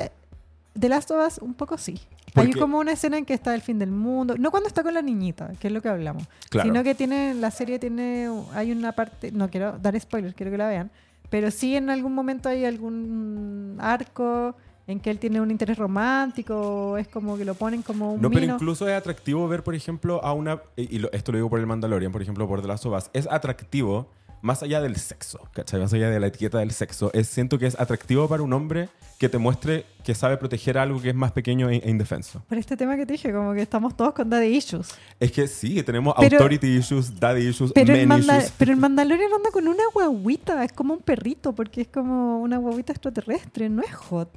The 0.79 0.89
Last 0.89 1.11
of 1.11 1.27
Us, 1.27 1.39
un 1.39 1.55
poco 1.55 1.79
sí. 1.79 2.01
Hay 2.35 2.53
como 2.53 2.79
una 2.79 2.93
escena 2.93 3.19
en 3.19 3.25
que 3.25 3.35
está 3.35 3.55
el 3.55 3.63
fin 3.63 3.79
del 3.79 3.91
mundo. 3.91 4.37
No 4.39 4.51
cuando 4.51 4.69
está 4.69 4.83
con 4.83 4.95
la 4.95 5.03
niñita, 5.03 5.53
que 5.59 5.69
es 5.69 5.73
lo 5.73 5.83
que 5.83 5.89
hablamos. 5.89 6.25
Claro. 6.51 6.69
Sino 6.69 6.85
que 6.85 6.95
tiene, 6.95 7.35
la 7.35 7.51
serie 7.51 7.79
tiene, 7.79 8.29
hay 8.55 8.71
una 8.73 8.93
parte, 8.93 9.33
no 9.33 9.51
quiero 9.51 9.79
dar 9.79 9.99
spoilers, 9.99 10.35
quiero 10.35 10.53
que 10.53 10.59
la 10.59 10.69
vean. 10.69 10.91
Pero 11.31 11.51
sí 11.51 11.77
en 11.77 11.91
algún 11.91 12.15
momento 12.15 12.49
hay 12.49 12.65
algún 12.65 13.77
arco 13.81 14.55
en 14.87 15.01
que 15.01 15.11
él 15.11 15.19
tiene 15.19 15.41
un 15.41 15.51
interés 15.51 15.77
romántico, 15.77 16.97
es 16.97 17.09
como 17.09 17.37
que 17.37 17.45
lo 17.45 17.55
ponen 17.55 17.83
como 17.83 18.15
un 18.15 18.23
No, 18.23 18.31
pero 18.31 18.47
incluso 18.47 18.89
es 18.89 18.95
atractivo 18.95 19.47
ver, 19.47 19.63
por 19.63 19.75
ejemplo, 19.75 20.25
a 20.25 20.33
una. 20.33 20.63
Y 20.77 21.05
esto 21.13 21.33
lo 21.33 21.39
digo 21.39 21.51
por 21.51 21.61
el 21.61 21.67
Mandalorian, 21.67 22.11
por 22.11 22.23
ejemplo, 22.23 22.49
por 22.49 22.63
The 22.63 22.69
Last 22.69 22.87
of 22.87 22.97
Us. 22.97 23.11
Es 23.13 23.29
atractivo 23.31 24.09
más 24.43 24.63
allá 24.63 24.81
del 24.81 24.97
sexo, 24.97 25.41
¿cachai? 25.53 25.81
Más 25.81 25.93
allá 25.93 26.11
de 26.11 26.21
la 26.21 26.29
etiqueta 26.29 26.59
del 26.59 26.71
sexo. 26.73 27.11
Es, 27.13 27.29
siento 27.29 27.59
que 27.59 27.67
es 27.67 27.79
atractivo 27.79 28.29
para 28.29 28.43
un 28.43 28.53
hombre 28.53 28.89
que 29.19 29.29
te 29.29 29.39
muestre 29.39 29.85
que 30.05 30.15
sabe 30.15 30.37
proteger 30.37 30.79
algo 30.79 31.03
que 31.03 31.09
es 31.09 31.15
más 31.15 31.33
pequeño 31.33 31.69
e, 31.71 31.77
e 31.79 31.91
indefenso. 31.91 32.43
Por 32.49 32.57
este 32.57 32.77
tema 32.77 32.97
que 32.97 33.05
te 33.05 33.15
dije, 33.15 33.33
como 33.33 33.53
que 33.53 33.63
estamos 33.63 33.97
todos 33.97 34.15
con 34.15 34.31
daddy 34.31 34.47
issues. 34.57 34.91
Es 35.19 35.33
que 35.33 35.49
sí, 35.49 35.83
tenemos 35.83 36.15
Pero- 36.19 36.37
authority 36.37 36.77
issues, 36.77 37.19
daddy 37.19 37.49
issues, 37.49 37.73
Pero 37.73 37.93
el, 37.95 38.01
men 38.07 38.09
Manda- 38.09 38.39
issues. 38.39 38.53
pero 38.57 38.73
el 38.73 38.79
Mandalorian 38.79 39.33
anda 39.33 39.51
con 39.51 39.67
una 39.67 39.83
guaguita, 39.93 40.65
es 40.65 40.73
como 40.73 40.95
un 40.95 41.01
perrito, 41.01 41.53
porque 41.53 41.81
es 41.83 41.89
como 41.89 42.41
una 42.41 42.59
guaguita 42.59 42.93
extraterrestre, 42.93 43.69
no 43.69 43.83
es 43.83 43.93
hot. 43.95 44.31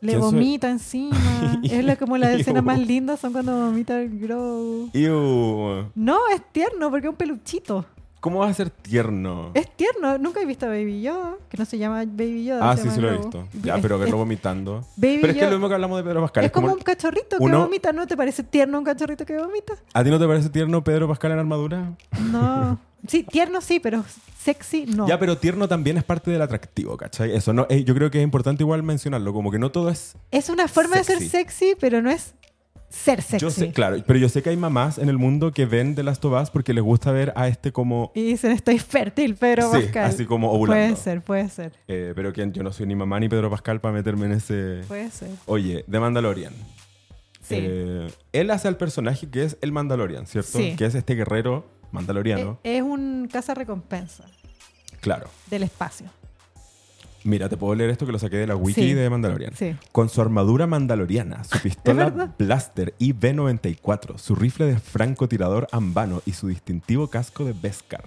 Le 0.00 0.12
¿Quién 0.12 0.22
soy? 0.22 0.32
vomita 0.32 0.70
encima. 0.70 1.60
es 1.64 1.84
la, 1.84 1.96
como 1.96 2.16
las 2.16 2.38
escenas 2.40 2.62
más 2.64 2.78
lindas 2.78 3.20
son 3.20 3.32
cuando 3.32 3.66
vomita 3.66 4.00
el 4.00 4.18
Grow. 4.18 4.88
No, 5.94 6.18
es 6.32 6.40
tierno 6.52 6.88
porque 6.90 7.08
es 7.08 7.10
un 7.10 7.16
peluchito. 7.16 7.84
¿Cómo 8.20 8.40
vas 8.40 8.50
a 8.50 8.54
ser 8.54 8.70
tierno? 8.70 9.52
Es 9.54 9.70
tierno. 9.76 10.18
Nunca 10.18 10.40
he 10.40 10.46
visto 10.46 10.66
a 10.66 10.70
Baby 10.70 11.02
Yoda, 11.02 11.36
que 11.48 11.56
no 11.56 11.64
se 11.64 11.78
llama 11.78 11.98
Baby 12.04 12.44
Yoda. 12.46 12.70
ah, 12.70 12.76
se 12.76 12.82
sí, 12.82 12.88
llama 12.88 12.94
sí 12.96 13.00
lo 13.02 13.08
he 13.12 13.16
visto. 13.18 13.48
Ya, 13.62 13.76
Es- 13.76 13.82
pero 13.82 13.98
verlo 13.98 14.16
es- 14.16 14.18
vomitando. 14.18 14.84
Baby 14.96 15.18
Pero 15.20 15.32
es 15.32 15.38
que 15.38 15.44
es 15.44 15.50
lo 15.50 15.56
mismo 15.56 15.68
que 15.68 15.74
hablamos 15.74 15.98
de 15.98 16.04
Pedro 16.04 16.20
Pascal. 16.22 16.44
es 16.44 16.50
como 16.50 16.72
un 16.72 16.80
cachorrito 16.80 17.38
que 17.38 17.44
vomita, 17.48 17.92
¿no 17.92 18.06
te 18.06 18.16
parece 18.16 18.42
tierno 18.42 18.78
un 18.78 18.84
cachorrito 18.84 19.24
que 19.24 19.38
vomita? 19.38 19.74
¿A 19.94 20.02
ti 20.04 20.10
no 20.10 20.18
te 20.18 20.26
parece 20.26 20.50
tierno 20.50 20.82
Pedro 20.82 21.06
Pascal 21.08 21.32
en 21.32 21.38
armadura? 21.38 21.92
No. 22.30 22.78
Sí, 23.06 23.22
tierno 23.22 23.60
sí, 23.60 23.78
pero 23.78 24.04
sexy 24.42 24.84
no. 24.86 25.06
Ya, 25.06 25.20
pero 25.20 25.38
tierno 25.38 25.68
también 25.68 25.96
es 25.98 26.02
parte 26.04 26.32
del 26.32 26.42
atractivo, 26.42 26.96
¿cachai? 26.96 27.34
Eso 27.36 27.52
no, 27.52 27.66
eh, 27.70 27.84
yo 27.84 27.94
creo 27.94 28.10
que 28.10 28.18
es 28.18 28.24
importante 28.24 28.64
igual 28.64 28.82
mencionarlo, 28.82 29.32
como 29.32 29.52
que 29.52 29.58
no 29.60 29.70
todo 29.70 29.88
es... 29.90 30.16
Es 30.32 30.48
una 30.48 30.66
forma 30.66 30.96
de 30.96 31.04
ser 31.04 31.22
sexy, 31.22 31.74
pero 31.78 32.02
no 32.02 32.10
es 32.10 32.34
ser 32.90 33.20
sexy. 33.22 33.38
Yo 33.44 33.50
sé, 33.50 33.70
claro, 33.72 34.02
pero 34.06 34.18
yo 34.18 34.28
sé 34.28 34.42
que 34.42 34.50
hay 34.50 34.56
mamás 34.56 34.98
en 34.98 35.08
el 35.08 35.18
mundo 35.18 35.52
que 35.52 35.66
ven 35.66 35.94
de 35.94 36.02
las 36.02 36.20
tobas 36.20 36.50
porque 36.50 36.72
les 36.72 36.82
gusta 36.82 37.12
ver 37.12 37.32
a 37.36 37.46
este 37.48 37.72
como... 37.72 38.12
Y 38.14 38.22
dicen, 38.24 38.50
estoy 38.52 38.78
fértil, 38.78 39.34
Pedro 39.36 39.70
Sí, 39.72 39.82
Pascal. 39.82 40.04
así 40.06 40.24
como 40.26 40.50
ovulando. 40.52 40.82
Puede 40.94 40.96
ser, 40.96 41.22
puede 41.22 41.48
ser, 41.48 41.72
eh, 41.86 42.12
pero 42.16 42.32
que 42.32 42.50
yo 42.52 42.62
no 42.62 42.72
soy 42.72 42.86
ni 42.86 42.94
mamá 42.96 43.20
ni 43.20 43.28
Pedro 43.28 43.50
Pascal 43.50 43.80
para 43.80 43.92
meterme 43.94 44.26
en 44.26 44.32
ese... 44.32 44.82
puede 44.88 45.10
ser. 45.10 45.28
Oye, 45.46 45.84
de 45.86 46.00
Mandalorian. 46.00 46.52
Sí. 47.42 47.56
Eh, 47.60 48.10
él 48.32 48.50
hace 48.50 48.68
al 48.68 48.76
personaje 48.76 49.28
que 49.30 49.44
es 49.44 49.56
el 49.60 49.72
Mandalorian, 49.72 50.26
¿cierto? 50.26 50.58
Sí. 50.58 50.74
Que 50.76 50.84
es 50.86 50.94
este 50.94 51.14
guerrero 51.14 51.64
mandaloriano. 51.92 52.58
Eh, 52.64 52.76
es 52.78 52.82
un 52.82 53.28
caza 53.32 53.54
recompensa 53.54 54.24
Claro. 55.00 55.28
del 55.48 55.62
espacio. 55.62 56.06
Mira, 57.28 57.50
te 57.50 57.58
puedo 57.58 57.74
leer 57.74 57.90
esto 57.90 58.06
que 58.06 58.12
lo 58.12 58.18
saqué 58.18 58.38
de 58.38 58.46
la 58.46 58.56
wiki 58.56 58.80
Sí. 58.80 58.94
de 58.94 59.10
Mandalorian. 59.10 59.52
Sí. 59.54 59.76
Con 59.92 60.08
su 60.08 60.22
armadura 60.22 60.66
mandaloriana, 60.66 61.44
su 61.44 61.58
pistola. 61.60 62.32
Blaster 62.38 62.94
IV-94, 62.98 64.16
su 64.16 64.34
rifle 64.34 64.64
de 64.64 64.78
francotirador 64.78 65.68
Ambano 65.70 66.22
y 66.24 66.32
su 66.32 66.48
distintivo 66.48 67.08
casco 67.08 67.44
de 67.44 67.52
Beskar. 67.52 68.04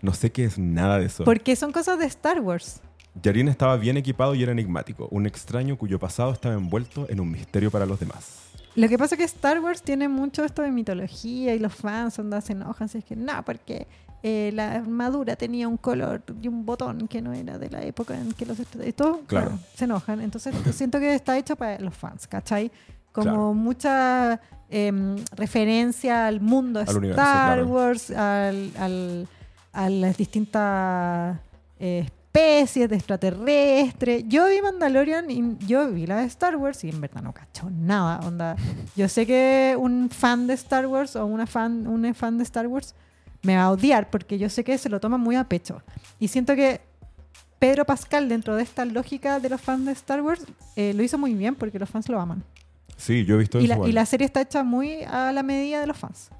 No 0.00 0.14
sé 0.14 0.32
qué 0.32 0.44
es 0.44 0.58
nada 0.58 0.98
de 0.98 1.04
eso. 1.04 1.24
Porque 1.24 1.54
son 1.54 1.70
cosas 1.70 1.98
de 1.98 2.06
Star 2.06 2.40
Wars. 2.40 2.80
Yarin 3.22 3.48
estaba 3.48 3.76
bien 3.76 3.98
equipado 3.98 4.34
y 4.34 4.42
era 4.42 4.52
enigmático, 4.52 5.06
un 5.10 5.26
extraño 5.26 5.76
cuyo 5.76 5.98
pasado 5.98 6.32
estaba 6.32 6.54
envuelto 6.54 7.06
en 7.10 7.20
un 7.20 7.30
misterio 7.30 7.70
para 7.70 7.84
los 7.84 8.00
demás. 8.00 8.38
Lo 8.74 8.88
que 8.88 8.96
pasa 8.96 9.16
es 9.16 9.18
que 9.18 9.24
Star 9.24 9.60
Wars 9.60 9.82
tiene 9.82 10.08
mucho 10.08 10.44
esto 10.44 10.62
de 10.62 10.70
mitología 10.70 11.54
y 11.54 11.58
los 11.58 11.74
fans 11.74 12.18
onda, 12.18 12.40
se 12.40 12.54
enojan. 12.54 12.88
Si 12.88 12.96
es 12.98 13.04
que 13.04 13.16
no, 13.16 13.44
porque 13.44 13.86
eh, 14.22 14.50
la 14.54 14.72
armadura 14.72 15.34
tenía 15.36 15.66
un 15.68 15.76
color 15.76 16.22
y 16.40 16.48
un 16.48 16.64
botón 16.64 17.08
que 17.08 17.20
no 17.20 17.32
era 17.32 17.58
de 17.58 17.68
la 17.70 17.82
época 17.82 18.16
en 18.16 18.32
que 18.32 18.46
los 18.46 18.58
estudiantes. 18.58 18.94
Todos 18.94 19.18
Claro. 19.26 19.48
claro, 19.48 19.62
se 19.74 19.84
enojan. 19.84 20.20
Entonces 20.20 20.54
siento 20.76 20.98
que 21.00 21.14
está 21.14 21.36
hecho 21.38 21.56
para 21.56 21.78
los 21.80 21.94
fans, 21.94 22.26
¿cachai? 22.26 22.70
Como 23.12 23.24
Claro. 23.24 23.54
mucha 23.54 24.40
em, 24.70 25.16
referencia 25.36 26.26
al 26.26 26.40
mundo 26.40 26.80
Al 26.80 27.04
Star. 27.10 27.64
Wars, 27.64 28.10
al, 28.10 28.70
al- 28.78 29.28
a 29.72 29.88
las 29.90 30.16
distintas 30.16 31.38
eh, 31.78 32.06
especies 32.06 32.88
de 32.88 32.96
extraterrestres. 32.96 34.24
Yo 34.28 34.46
vi 34.48 34.62
Mandalorian 34.62 35.30
y 35.30 35.56
yo 35.66 35.90
vi 35.90 36.06
la 36.06 36.18
de 36.20 36.26
Star 36.26 36.56
Wars 36.56 36.82
y 36.84 36.88
en 36.90 37.00
verdad 37.00 37.22
no 37.22 37.32
cacho 37.34 37.68
nada. 37.70 38.20
Onda, 38.26 38.56
yo 38.96 39.08
sé 39.08 39.26
que 39.26 39.76
un 39.78 40.08
fan 40.10 40.46
de 40.46 40.54
Star 40.54 40.86
Wars 40.86 41.16
o 41.16 41.26
una 41.26 41.46
fan, 41.46 41.86
un 41.86 42.14
fan 42.14 42.38
de 42.38 42.44
Star 42.44 42.66
Wars 42.66 42.94
me 43.42 43.56
va 43.56 43.64
a 43.64 43.70
odiar 43.70 44.10
porque 44.10 44.38
yo 44.38 44.48
sé 44.48 44.64
que 44.64 44.78
se 44.78 44.88
lo 44.88 45.00
toma 45.00 45.18
muy 45.18 45.36
a 45.36 45.44
pecho. 45.44 45.82
Y 46.18 46.28
siento 46.28 46.54
que 46.54 46.80
Pedro 47.58 47.84
Pascal, 47.84 48.28
dentro 48.28 48.56
de 48.56 48.62
esta 48.62 48.84
lógica 48.84 49.38
de 49.40 49.48
los 49.48 49.60
fans 49.60 49.86
de 49.86 49.92
Star 49.92 50.20
Wars, 50.22 50.44
eh, 50.76 50.94
lo 50.94 51.02
hizo 51.02 51.18
muy 51.18 51.34
bien 51.34 51.54
porque 51.54 51.78
los 51.78 51.88
fans 51.88 52.08
lo 52.08 52.20
aman. 52.20 52.42
Sí, 52.96 53.24
yo 53.24 53.36
he 53.36 53.38
visto 53.38 53.60
Y 53.60 53.64
eso. 53.70 53.82
la, 53.82 53.88
y 53.88 53.92
la 53.92 54.06
serie 54.06 54.26
está 54.26 54.40
hecha 54.40 54.62
muy 54.62 55.02
a 55.04 55.32
la 55.32 55.42
medida 55.42 55.80
de 55.80 55.86
los 55.86 55.96
fans. 55.96 56.30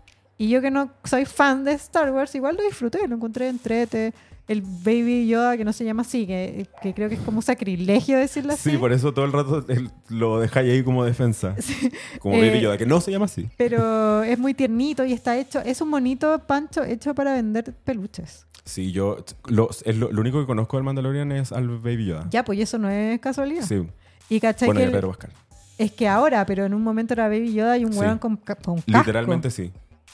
Y 0.42 0.48
yo 0.48 0.60
que 0.60 0.70
no 0.72 0.90
soy 1.04 1.24
fan 1.24 1.62
de 1.62 1.72
Star 1.72 2.10
Wars, 2.10 2.34
igual 2.34 2.56
lo 2.56 2.64
disfruté, 2.64 3.06
lo 3.06 3.14
encontré 3.16 3.48
entrete. 3.48 4.12
El 4.48 4.60
Baby 4.62 5.28
Yoda, 5.28 5.56
que 5.56 5.64
no 5.64 5.72
se 5.72 5.84
llama 5.84 6.02
así, 6.02 6.26
que, 6.26 6.66
que 6.82 6.92
creo 6.92 7.08
que 7.08 7.14
es 7.14 7.20
como 7.20 7.38
un 7.38 7.42
sacrilegio 7.42 8.18
decirlo 8.18 8.52
así. 8.54 8.70
Sí, 8.72 8.76
por 8.76 8.92
eso 8.92 9.14
todo 9.14 9.24
el 9.24 9.32
rato 9.32 9.64
lo 10.08 10.40
dejáis 10.40 10.72
ahí 10.72 10.82
como 10.82 11.04
defensa. 11.04 11.54
Como 12.18 12.34
Eh, 12.36 12.48
Baby 12.48 12.60
Yoda, 12.60 12.76
que 12.76 12.84
no 12.84 13.00
se 13.00 13.12
llama 13.12 13.26
así. 13.26 13.48
Pero 13.56 14.24
es 14.24 14.36
muy 14.40 14.52
tiernito 14.52 15.04
y 15.04 15.12
está 15.12 15.38
hecho, 15.38 15.60
es 15.60 15.80
un 15.80 15.90
monito 15.90 16.40
pancho 16.40 16.82
hecho 16.82 17.14
para 17.14 17.34
vender 17.34 17.72
peluches. 17.84 18.46
Sí, 18.64 18.90
yo. 18.90 19.18
Lo, 19.46 19.70
es 19.84 19.96
lo, 19.96 20.10
lo 20.10 20.20
único 20.20 20.40
que 20.40 20.46
conozco 20.46 20.76
del 20.76 20.82
Mandalorian 20.84 21.30
es 21.30 21.52
al 21.52 21.68
Baby 21.68 22.06
Yoda. 22.06 22.26
Ya, 22.30 22.44
pues 22.44 22.58
y 22.58 22.62
eso 22.62 22.78
no 22.78 22.88
es 22.90 23.20
casualidad. 23.20 23.64
Sí. 23.64 23.86
Y 24.28 24.40
cachai 24.40 24.66
Bueno, 24.66 24.80
que 24.80 24.86
el- 24.86 24.92
Pedro 24.92 25.08
Pascal. 25.08 25.30
es 25.78 25.92
que 25.92 26.08
ahora, 26.08 26.44
pero 26.46 26.64
en 26.66 26.74
un 26.74 26.82
momento 26.82 27.14
era 27.14 27.28
Baby 27.28 27.54
Yoda 27.54 27.78
y 27.78 27.84
un 27.84 27.92
Sí. 27.92 27.98
hueón 28.00 28.18
con, 28.18 28.36
con 28.36 28.46
casco. 28.56 28.76
Literalmente 28.86 29.50
sí. 29.50 29.70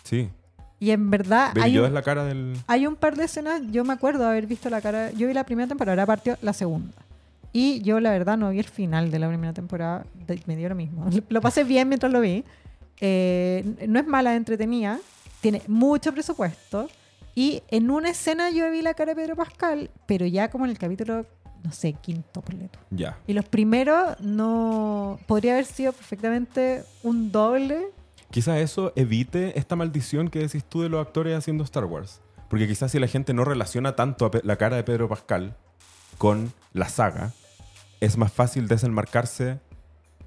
Sí. 0.09 0.31
Y 0.81 0.93
en 0.93 1.11
verdad 1.11 1.49
Baby 1.55 1.61
hay 1.63 1.73
Yoda 1.73 1.87
un, 1.87 1.91
es 1.91 1.95
la 1.95 2.03
cara 2.03 2.25
del. 2.25 2.57
hay 2.67 2.87
un 2.87 2.97
par 2.97 3.17
de 3.17 3.25
escenas, 3.25 3.63
yo 3.71 3.85
me 3.85 3.93
acuerdo 3.93 4.27
haber 4.27 4.47
visto 4.47 4.71
la 4.71 4.81
cara, 4.81 5.11
yo 5.11 5.27
vi 5.27 5.35
la 5.35 5.45
primera 5.45 5.67
temporada, 5.67 5.93
ahora 5.93 6.07
partió 6.07 6.39
la 6.41 6.53
segunda. 6.53 6.95
Y 7.53 7.81
yo 7.83 7.99
la 7.99 8.11
verdad 8.11 8.39
no 8.39 8.51
vi 8.51 8.61
el 8.61 8.69
final 8.69 9.11
de 9.11 9.19
la 9.19 9.29
primera 9.29 9.53
temporada, 9.53 10.07
me 10.47 10.57
dio 10.57 10.69
lo 10.69 10.75
mismo. 10.75 11.07
Lo 11.29 11.41
pasé 11.41 11.65
bien 11.65 11.89
mientras 11.89 12.13
lo 12.13 12.21
vi. 12.21 12.45
Eh, 13.01 13.65
no 13.89 13.99
es 13.99 14.07
mala, 14.07 14.35
entretenida, 14.35 14.99
tiene 15.41 15.63
mucho 15.67 16.13
presupuesto. 16.13 16.89
Y 17.35 17.63
en 17.69 17.91
una 17.91 18.11
escena 18.11 18.51
yo 18.51 18.71
vi 18.71 18.83
la 18.83 18.95
cara 18.95 19.15
de 19.15 19.23
Pedro 19.23 19.37
Pascal, 19.37 19.91
pero 20.07 20.27
ya 20.27 20.51
como 20.51 20.65
en 20.65 20.73
el 20.73 20.79
capítulo, 20.79 21.25
no 21.63 21.73
sé, 21.73 21.93
quinto 21.95 22.41
por. 22.41 22.55
Ya. 22.91 23.17
Y 23.27 23.33
los 23.33 23.45
primeros 23.45 24.21
no. 24.21 25.19
Podría 25.27 25.53
haber 25.53 25.65
sido 25.65 25.93
perfectamente 25.93 26.83
un 27.03 27.31
doble. 27.31 27.87
Quizás 28.31 28.59
eso 28.59 28.93
evite 28.95 29.59
esta 29.59 29.77
maldición 29.77 30.29
que 30.29 30.41
decís 30.41 30.65
tú 30.65 30.83
de 30.83 30.89
los 30.89 31.05
actores 31.05 31.37
haciendo 31.37 31.65
Star 31.65 31.85
Wars. 31.85 32.21
Porque 32.49 32.67
quizás 32.67 32.93
si 32.93 32.99
la 32.99 33.07
gente 33.07 33.35
no 33.35 33.45
relaciona 33.45 33.97
tanto 33.97 34.27
a 34.27 34.31
la 34.43 34.57
cara 34.57 34.77
de 34.77 34.85
Pedro 34.85 35.09
Pascal 35.09 35.57
con 36.17 36.53
la 36.73 36.89
saga, 36.89 37.33
es 38.01 38.17
más 38.17 38.33
fácil 38.33 38.69
desenmarcarse 38.69 39.59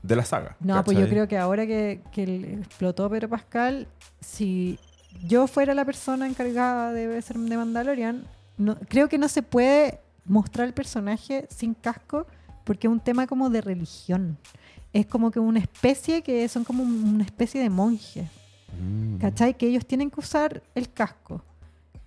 de 0.04 0.16
la 0.16 0.26
saga. 0.26 0.56
No, 0.60 0.84
pues 0.84 0.98
yo 0.98 1.08
creo 1.08 1.28
que 1.28 1.38
ahora 1.38 1.66
que, 1.66 2.02
explotó 2.16 3.10
Pedro 3.10 3.30
Pascal, 3.30 3.88
si 4.20 4.80
yo 5.24 5.48
fuera 5.48 5.74
la 5.74 5.86
persona 5.86 6.28
encargada 6.28 6.92
de 6.94 7.22
ser 7.22 7.38
de 7.38 7.58
Mandalorian, 7.58 8.26
no, 8.58 8.78
creo 8.88 9.10
que 9.10 9.18
no 9.18 9.28
se 9.28 9.44
puede 9.44 10.00
mostrar 10.26 10.68
el 10.68 10.74
personaje 10.74 11.48
sin 11.50 11.74
casco 11.74 12.28
porque 12.64 12.88
es 12.88 12.92
un 12.92 13.00
tema 13.00 13.28
como 13.28 13.50
de 13.50 13.62
religión. 13.62 14.38
Es 14.94 15.06
como 15.06 15.32
que 15.32 15.40
una 15.40 15.60
especie 15.60 16.22
que 16.22 16.48
son 16.50 16.64
como 16.64 16.84
un- 16.84 17.16
una 17.16 17.24
especie 17.24 17.62
de 17.62 17.70
monjes. 17.70 18.28
Mm. 18.82 19.18
¿Cachai? 19.18 19.58
Que 19.58 19.68
ellos 19.68 19.86
tienen 19.86 20.10
que 20.12 20.20
usar 20.20 20.62
el 20.76 20.92
casco. 20.92 21.44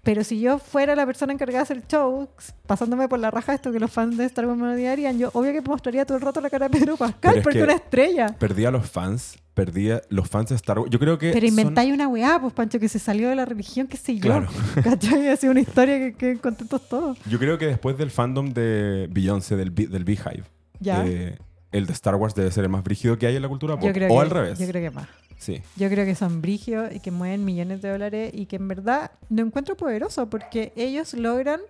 Pero 0.03 0.22
si 0.22 0.39
yo 0.39 0.59
fuera 0.59 0.95
la 0.95 1.07
persona 1.07 1.32
encargada 1.32 1.61
de 1.61 1.62
hacer 1.62 1.76
el 1.78 1.87
show, 1.87 2.28
pasándome 2.66 3.09
por 3.09 3.18
la 3.18 3.30
raja 3.30 3.55
esto 3.55 3.72
que 3.72 3.80
los 3.80 3.91
fans 3.91 4.18
de 4.18 4.26
Star 4.26 4.45
Wars 4.47 4.59
me 4.59 4.68
odiarían, 4.74 5.18
yo 5.18 5.30
obvio 5.32 5.51
que 5.55 5.62
mostraría 5.62 6.05
todo 6.05 6.18
el 6.18 6.22
rato 6.22 6.43
la 6.43 6.51
cara 6.51 6.68
de 6.68 6.78
Pedro 6.78 6.99
Pascal 6.99 7.39
es 7.39 7.43
porque 7.43 7.59
que- 7.61 7.64
una 7.64 7.72
estrella. 7.72 8.26
Perdía 8.39 8.68
a 8.68 8.70
los 8.70 8.87
fans, 8.87 9.39
perdía 9.55 10.03
los 10.11 10.28
fans 10.28 10.51
de 10.51 10.57
Star 10.57 10.78
Wars. 10.78 10.91
Yo 10.91 10.99
creo 10.99 11.16
que. 11.18 11.32
Pero 11.32 11.47
son- 11.49 11.59
inventáis 11.59 11.91
una 11.91 12.07
weá, 12.07 12.39
pues 12.39 12.53
Pancho, 12.53 12.78
que 12.78 12.91
se 12.91 12.99
salió 12.99 13.30
de 13.30 13.35
la 13.37 13.47
religión, 13.47 13.87
qué 13.87 13.97
sé 13.97 14.16
yo. 14.16 14.20
Claro. 14.20 14.49
¿Cachai? 14.85 15.26
Ha 15.28 15.37
sido 15.39 15.53
una 15.53 15.61
historia 15.61 15.99
que, 15.99 16.12
que 16.12 16.37
contentos 16.39 16.87
todos. 16.87 17.16
Yo 17.26 17.39
creo 17.39 17.57
que 17.57 17.64
después 17.66 17.97
del 17.97 18.11
fandom 18.11 18.51
de 18.53 19.09
Beyoncé, 19.11 19.57
del, 19.57 19.74
del 19.74 20.05
Beehive, 20.05 20.45
Ya. 20.80 21.03
eh, 21.07 21.39
el 21.77 21.87
de 21.87 21.93
Star 21.93 22.14
Wars 22.16 22.35
debe 22.35 22.51
ser 22.51 22.64
el 22.64 22.70
más 22.70 22.83
brígido 22.85 23.18
que 23.18 23.27
hay 23.27 23.37
en 23.37 23.43
la 23.43 23.49
cultura 23.49 23.75
pop. 23.75 23.85
yo 23.87 23.93
creo 23.93 24.09
o 24.12 24.16
que, 24.16 24.22
al 24.22 24.31
revés. 24.31 24.59
Yo 24.59 24.66
creo 24.68 24.83
que 24.91 24.95
más. 24.95 25.09
Sí. 25.39 25.61
Yo 25.77 25.89
creo 25.91 26.07
que 26.07 26.14
son 26.14 26.41
brigios 26.41 26.95
y 26.95 27.01
que 27.01 27.11
mueven 27.11 27.45
millones 27.45 27.83
de 27.83 27.91
dólares 27.91 28.31
y 28.33 28.47
que 28.47 28.57
en 28.57 28.68
verdad 28.68 29.11
lo 29.29 29.43
encuentro 29.43 29.77
poderoso 29.77 30.31
porque 30.31 30.72
ellos 30.77 31.12
logran 31.14 31.61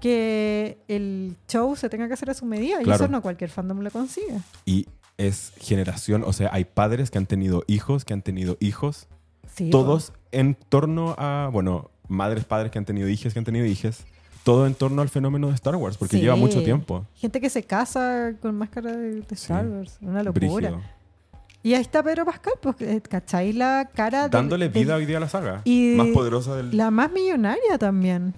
que 0.00 0.78
el 0.88 1.36
show 1.48 1.74
se 1.76 1.88
tenga 1.88 2.06
que 2.08 2.14
hacer 2.14 2.30
a 2.30 2.34
su 2.34 2.44
medida 2.44 2.80
y 2.80 2.84
Claro. 2.84 3.04
eso 3.04 3.10
no 3.10 3.22
cualquier 3.22 3.50
fandom 3.50 3.80
lo 3.80 3.90
consigue. 3.90 4.38
Y 4.64 4.86
es 5.16 5.52
generación, 5.58 6.22
o 6.24 6.32
sea, 6.32 6.50
hay 6.52 6.64
padres 6.64 7.10
que 7.10 7.18
han 7.18 7.26
tenido 7.26 7.64
hijos, 7.66 8.04
que 8.04 8.12
han 8.12 8.22
tenido 8.22 8.56
hijos, 8.60 9.08
Sí, 9.54 9.70
todos 9.70 10.12
en 10.32 10.54
torno 10.54 11.14
a, 11.18 11.48
bueno, 11.50 11.90
madres, 12.08 12.44
padres 12.44 12.70
que 12.70 12.78
han 12.78 12.84
tenido 12.84 13.08
hijas, 13.08 13.32
que 13.32 13.38
han 13.38 13.44
tenido 13.46 13.64
hijes, 13.64 14.04
todo 14.46 14.64
en 14.68 14.74
torno 14.76 15.02
al 15.02 15.08
fenómeno 15.08 15.48
de 15.48 15.54
Star 15.54 15.74
Wars, 15.74 15.96
porque 15.98 16.16
Sí. 16.18 16.22
lleva 16.22 16.36
mucho 16.36 16.62
tiempo. 16.62 17.04
Gente 17.16 17.40
que 17.40 17.50
se 17.50 17.64
casa 17.64 18.32
con 18.40 18.56
máscara 18.56 18.92
de, 18.92 19.22
de 19.22 19.34
Star 19.34 19.64
Sí. 19.64 19.70
Wars. 19.72 19.98
Una 20.00 20.22
locura. 20.22 20.32
Brígido. 20.70 20.80
Y 21.64 21.74
ahí 21.74 21.80
está 21.80 22.00
Pedro 22.00 22.24
Pascal, 22.24 22.52
pues, 22.62 22.76
eh, 22.80 23.00
¿cachai? 23.02 23.52
La 23.52 23.90
cara 23.92 24.28
Dándole 24.28 24.68
del- 24.68 24.84
vida 24.84 24.94
hoy 24.94 25.04
día 25.04 25.16
a 25.16 25.20
la 25.20 25.28
saga. 25.28 25.62
y 25.64 25.94
más 25.96 26.06
poderosa 26.14 26.54
del... 26.54 26.76
La 26.76 26.92
más 26.92 27.10
millonaria 27.10 27.76
también. 27.76 28.34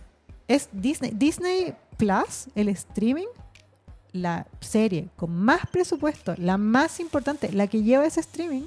Es 0.48 0.70
Disney. 0.72 1.12
Disney 1.14 1.74
Plus, 1.98 2.46
el 2.54 2.70
streaming, 2.70 3.26
la 4.12 4.46
serie 4.60 5.08
con 5.16 5.30
más 5.30 5.60
presupuesto, 5.70 6.34
la 6.38 6.56
más 6.56 7.00
importante, 7.00 7.52
la 7.52 7.66
que 7.66 7.82
lleva 7.82 8.06
ese 8.06 8.20
streaming, 8.20 8.62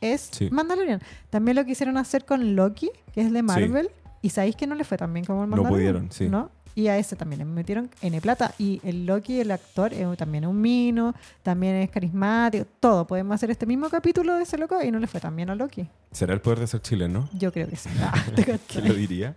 es 0.00 0.30
Sí. 0.32 0.48
Mandalorian. 0.50 1.02
También 1.28 1.56
lo 1.56 1.64
quisieron 1.66 1.98
hacer 1.98 2.24
con 2.24 2.56
Loki, 2.56 2.90
que 3.12 3.20
es 3.20 3.30
de 3.30 3.42
Marvel, 3.42 3.90
y 4.22 4.30
sabéis 4.30 4.56
que 4.56 4.66
no 4.66 4.74
le 4.74 4.84
fue 4.84 4.96
tan 4.96 5.12
bien 5.12 5.26
como 5.26 5.44
el 5.44 5.50
No 5.50 5.56
Mandalorian. 5.56 5.92
pudieron, 6.08 6.10
sí. 6.12 6.28
¿no? 6.30 6.50
Y 6.74 6.88
a 6.88 6.98
ese 6.98 7.16
también 7.16 7.40
le 7.40 7.44
metieron 7.44 7.90
N 8.00 8.20
plata. 8.20 8.54
Y 8.58 8.80
el 8.84 9.06
Loki, 9.06 9.40
el 9.40 9.50
actor, 9.50 9.92
es 9.92 10.16
también 10.16 10.44
es 10.44 10.50
un 10.50 10.60
mino, 10.60 11.14
también 11.42 11.76
es 11.76 11.90
carismático, 11.90 12.66
todo. 12.80 13.06
Podemos 13.06 13.34
hacer 13.34 13.50
este 13.50 13.66
mismo 13.66 13.88
capítulo 13.88 14.34
de 14.34 14.42
ese 14.42 14.58
loco 14.58 14.82
y 14.82 14.90
no 14.90 14.98
le 14.98 15.06
fue 15.06 15.20
tan 15.20 15.34
bien 15.34 15.50
a 15.50 15.54
Loki. 15.54 15.86
¿Será 16.12 16.34
el 16.34 16.40
poder 16.40 16.60
de 16.60 16.66
ser 16.66 16.80
chileno? 16.80 17.28
Yo 17.32 17.52
creo 17.52 17.68
que 17.68 17.76
sí. 17.76 17.88
Ah, 18.00 18.14
¿te 18.34 18.58
¿Quién 18.66 18.88
lo 18.88 18.94
diría? 18.94 19.34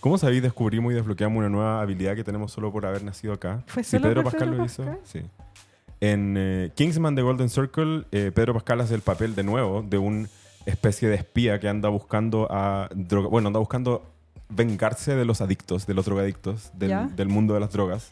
¿Cómo 0.00 0.16
sabéis 0.18 0.42
descubrimos 0.42 0.92
y 0.92 0.94
desbloqueamos 0.94 1.38
una 1.38 1.48
nueva 1.48 1.80
habilidad 1.80 2.14
que 2.14 2.22
tenemos 2.22 2.52
solo 2.52 2.70
por 2.70 2.86
haber 2.86 3.02
nacido 3.02 3.32
acá? 3.32 3.62
¿Fue 3.66 3.82
Pedro 3.82 4.22
por 4.22 4.32
Pascal 4.32 4.48
Pedro 4.50 4.58
lo 4.58 4.64
hizo, 4.64 4.84
Pascal? 4.84 5.00
sí. 5.04 5.22
En 6.00 6.36
eh, 6.38 6.70
Kingsman 6.76 7.16
The 7.16 7.22
Golden 7.22 7.48
Circle, 7.48 8.04
eh, 8.12 8.30
Pedro 8.32 8.54
Pascal 8.54 8.80
hace 8.80 8.94
el 8.94 9.00
papel 9.00 9.34
de 9.34 9.42
nuevo 9.42 9.82
de 9.82 9.98
una 9.98 10.28
especie 10.64 11.08
de 11.08 11.16
espía 11.16 11.58
que 11.58 11.68
anda 11.68 11.88
buscando 11.88 12.46
a 12.50 12.88
droga, 12.94 13.28
bueno, 13.28 13.48
anda 13.48 13.58
buscando 13.58 14.06
vengarse 14.48 15.14
de 15.14 15.24
los 15.24 15.40
adictos, 15.40 15.86
de 15.86 15.94
los 15.94 16.04
drogadictos, 16.04 16.70
del, 16.74 16.88
¿Ya? 16.90 17.04
del 17.06 17.28
mundo 17.28 17.54
de 17.54 17.60
las 17.60 17.70
drogas. 17.72 18.10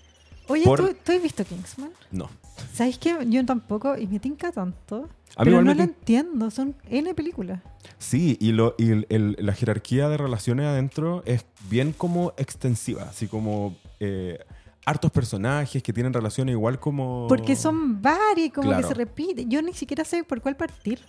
Oye, 0.49 0.65
Por- 0.65 0.79
¿tú, 0.81 0.97
¿tú 1.05 1.13
has 1.13 1.23
visto 1.23 1.45
Kingsman? 1.45 1.91
No. 2.13 2.29
¿Sabes 2.73 2.99
qué? 2.99 3.17
Yo 3.29 3.45
tampoco, 3.45 3.97
y 3.99 4.07
me 4.07 4.21
tinca 4.21 4.53
tanto. 4.53 5.09
A 5.37 5.45
mí 5.45 5.51
pero 5.51 5.63
no 5.63 5.75
lo 5.75 5.83
entiendo, 5.83 6.51
son 6.51 6.77
N 6.89 7.13
películas. 7.15 7.61
Sí, 7.99 8.37
y, 8.41 8.53
lo, 8.53 8.75
y 8.79 8.91
el- 8.91 9.07
el- 9.11 9.37
la 9.41 9.53
jerarquía 9.55 10.09
de 10.09 10.17
relaciones 10.17 10.67
adentro 10.67 11.23
es 11.27 11.45
bien 11.69 11.93
como 11.93 12.33
extensiva, 12.37 13.03
así 13.11 13.27
como 13.27 13.77
eh, 13.99 14.39
hartos 14.85 15.11
personajes 15.11 15.83
que 15.83 15.93
tienen 15.93 16.13
relaciones 16.13 16.53
igual 16.53 16.79
como... 16.79 17.27
Porque 17.29 17.57
son 17.57 18.01
varios, 18.01 18.53
como 18.55 18.69
Claro. 18.69 18.83
que 18.83 18.89
se 18.89 18.95
repite. 18.95 19.47
Yo 19.49 19.61
ni 19.63 19.75
siquiera 19.75 20.05
sé 20.05 20.23
por 20.23 20.41
cuál 20.41 20.57
partir. 20.57 21.01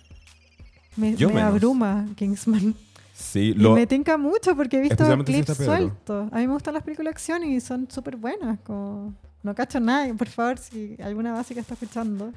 Me, 0.96 1.14
abruma 1.40 2.08
Kingsman. 2.16 2.74
Sí, 3.18 3.40
Y 3.40 3.54
lo, 3.54 3.74
me 3.74 3.86
tinca 3.86 4.16
mucho 4.16 4.54
porque 4.54 4.78
he 4.78 4.80
visto 4.80 5.04
si 5.04 5.24
clips 5.24 5.56
sueltos. 5.56 6.32
A 6.32 6.36
mí 6.36 6.46
me 6.46 6.52
gustan 6.52 6.74
las 6.74 6.84
películas 6.84 7.10
de 7.10 7.14
acción 7.14 7.44
y 7.44 7.60
son 7.60 7.90
súper 7.90 8.16
buenas. 8.16 8.60
Como... 8.60 9.12
No 9.42 9.54
cacho 9.54 9.80
nada. 9.80 10.12
Por 10.14 10.28
favor, 10.28 10.58
si 10.58 10.96
alguna 11.02 11.32
básica 11.32 11.60
está 11.60 11.74
escuchando. 11.74 12.32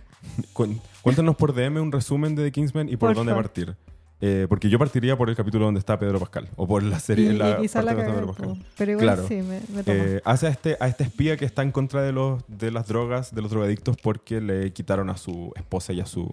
Cuéntanos 1.02 1.36
por 1.36 1.54
DM 1.54 1.82
un 1.82 1.92
resumen 1.92 2.36
de 2.36 2.46
The 2.46 2.52
Kingsman 2.52 2.90
y 2.90 2.98
por 2.98 3.14
dónde 3.14 3.34
partir. 3.34 3.76
Eh, 4.24 4.46
porque 4.48 4.70
yo 4.70 4.78
partiría 4.78 5.18
por 5.18 5.30
el 5.30 5.36
capítulo 5.36 5.66
donde 5.66 5.80
está 5.80 5.98
Pedro 5.98 6.20
Pascal. 6.20 6.50
O 6.56 6.68
por 6.68 6.84
la 6.84 7.00
serie. 7.00 7.26
Y, 7.26 7.30
en 7.30 7.40
la 7.40 7.46
y 7.46 7.50
la 7.50 7.56
donde 7.58 7.68
está 7.68 8.14
Pedro 8.14 8.28
Pascal. 8.28 8.66
Pero 8.78 8.92
igual 8.92 9.06
Claro. 9.06 9.28
sí, 9.28 9.36
me, 9.36 9.62
me. 9.74 9.84
Eh, 9.86 10.22
hace 10.26 10.48
a 10.48 10.50
este, 10.50 10.78
a 10.80 10.88
este 10.88 11.04
espía 11.04 11.38
que 11.38 11.46
está 11.46 11.64
en 11.64 11.72
contra 11.72 12.02
de, 12.04 12.12
los, 12.12 12.44
de 12.48 12.72
las 12.72 12.88
drogas, 12.88 13.34
de 13.34 13.42
los 13.42 13.52
drogadictos, 13.52 13.98
porque 13.98 14.42
le 14.42 14.74
quitaron 14.74 15.10
a 15.10 15.18
su 15.18 15.52
esposa 15.56 15.94
y 15.94 16.02
a 16.02 16.06
su 16.06 16.32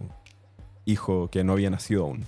hijo 0.85 1.29
que 1.31 1.45
no 1.45 1.53
había 1.53 1.71
nacido 1.71 2.05
aún. 2.05 2.27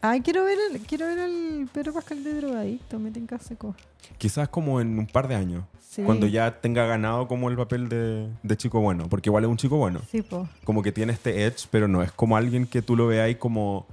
Ay, 0.00 0.20
quiero 0.20 0.44
ver 0.44 0.58
el, 0.70 0.80
quiero 0.82 1.06
ver 1.06 1.18
el 1.18 1.68
Pedro 1.72 1.92
Pascal 1.92 2.22
de 2.22 2.34
drogadicto, 2.34 2.98
me 2.98 3.10
tinca 3.10 3.38
seco. 3.38 3.74
Quizás 4.16 4.48
como 4.48 4.80
en 4.80 4.98
un 4.98 5.06
par 5.06 5.26
de 5.28 5.34
años. 5.34 5.64
Sí. 5.88 6.02
Cuando 6.02 6.26
ya 6.26 6.60
tenga 6.60 6.86
ganado 6.86 7.26
como 7.26 7.48
el 7.48 7.56
papel 7.56 7.88
de, 7.88 8.28
de 8.42 8.56
chico 8.56 8.80
bueno. 8.80 9.08
Porque 9.08 9.28
igual 9.30 9.44
es 9.44 9.50
un 9.50 9.56
chico 9.56 9.76
bueno. 9.76 10.00
Sí, 10.10 10.22
po. 10.22 10.48
Como 10.64 10.82
que 10.82 10.92
tiene 10.92 11.12
este 11.12 11.44
edge, 11.44 11.66
pero 11.70 11.88
no 11.88 12.02
es 12.02 12.12
como 12.12 12.36
alguien 12.36 12.66
que 12.66 12.82
tú 12.82 12.94
lo 12.94 13.06
veas 13.08 13.34
como 13.36 13.86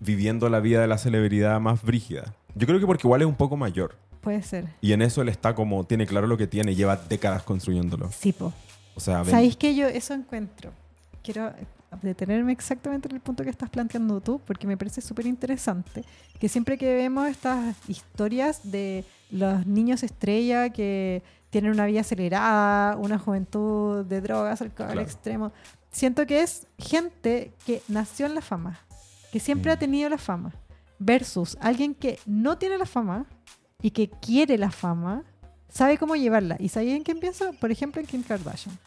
viviendo 0.00 0.48
la 0.50 0.60
vida 0.60 0.80
de 0.80 0.88
la 0.88 0.98
celebridad 0.98 1.60
más 1.60 1.82
brígida. 1.82 2.34
Yo 2.54 2.66
creo 2.66 2.78
que 2.80 2.86
porque 2.86 3.06
igual 3.06 3.22
es 3.22 3.26
un 3.28 3.36
poco 3.36 3.56
mayor. 3.56 3.96
Puede 4.20 4.42
ser. 4.42 4.66
Y 4.80 4.92
en 4.92 5.00
eso 5.02 5.22
él 5.22 5.28
está 5.28 5.54
como, 5.54 5.84
tiene 5.84 6.06
claro 6.06 6.26
lo 6.26 6.36
que 6.36 6.46
tiene, 6.46 6.74
lleva 6.74 6.96
décadas 6.96 7.42
construyéndolo. 7.44 8.10
Sí, 8.12 8.32
po. 8.32 8.52
O 8.94 9.00
sea, 9.00 9.22
ven- 9.22 9.30
¿Sabéis 9.30 9.56
que 9.56 9.74
yo 9.74 9.86
eso 9.86 10.12
encuentro? 10.14 10.70
Quiero 11.22 11.52
detenerme 12.00 12.52
exactamente 12.52 13.08
en 13.08 13.14
el 13.16 13.20
punto 13.20 13.44
que 13.44 13.50
estás 13.50 13.68
planteando 13.70 14.20
tú, 14.20 14.40
porque 14.46 14.66
me 14.66 14.76
parece 14.76 15.00
súper 15.00 15.26
interesante 15.26 16.04
que 16.38 16.48
siempre 16.48 16.78
que 16.78 16.94
vemos 16.94 17.28
estas 17.28 17.76
historias 17.88 18.70
de 18.70 19.04
los 19.30 19.66
niños 19.66 20.02
estrella 20.02 20.70
que 20.70 21.22
tienen 21.50 21.70
una 21.72 21.86
vida 21.86 22.00
acelerada, 22.00 22.96
una 22.96 23.18
juventud 23.18 24.04
de 24.06 24.20
drogas, 24.20 24.62
alcohol 24.62 24.86
Claro. 24.86 25.00
extremo, 25.02 25.52
siento 25.90 26.26
que 26.26 26.40
es 26.42 26.66
gente 26.78 27.52
que 27.66 27.82
nació 27.88 28.26
en 28.26 28.34
la 28.34 28.40
fama, 28.40 28.78
que 29.30 29.38
siempre 29.40 29.70
Mm. 29.70 29.74
ha 29.74 29.78
tenido 29.78 30.08
la 30.08 30.18
fama, 30.18 30.52
versus 30.98 31.56
alguien 31.60 31.94
que 31.94 32.18
no 32.26 32.56
tiene 32.58 32.78
la 32.78 32.86
fama 32.86 33.26
y 33.82 33.90
que 33.90 34.08
quiere 34.08 34.56
la 34.56 34.70
fama, 34.70 35.24
sabe 35.68 35.98
cómo 35.98 36.14
llevarla. 36.16 36.56
¿Y 36.58 36.68
sabéis 36.68 36.96
en 36.96 37.02
quién 37.02 37.18
pienso? 37.20 37.52
Por 37.60 37.70
ejemplo, 37.70 38.00
en 38.00 38.06
Kim 38.06 38.22
Kardashian 38.22 38.78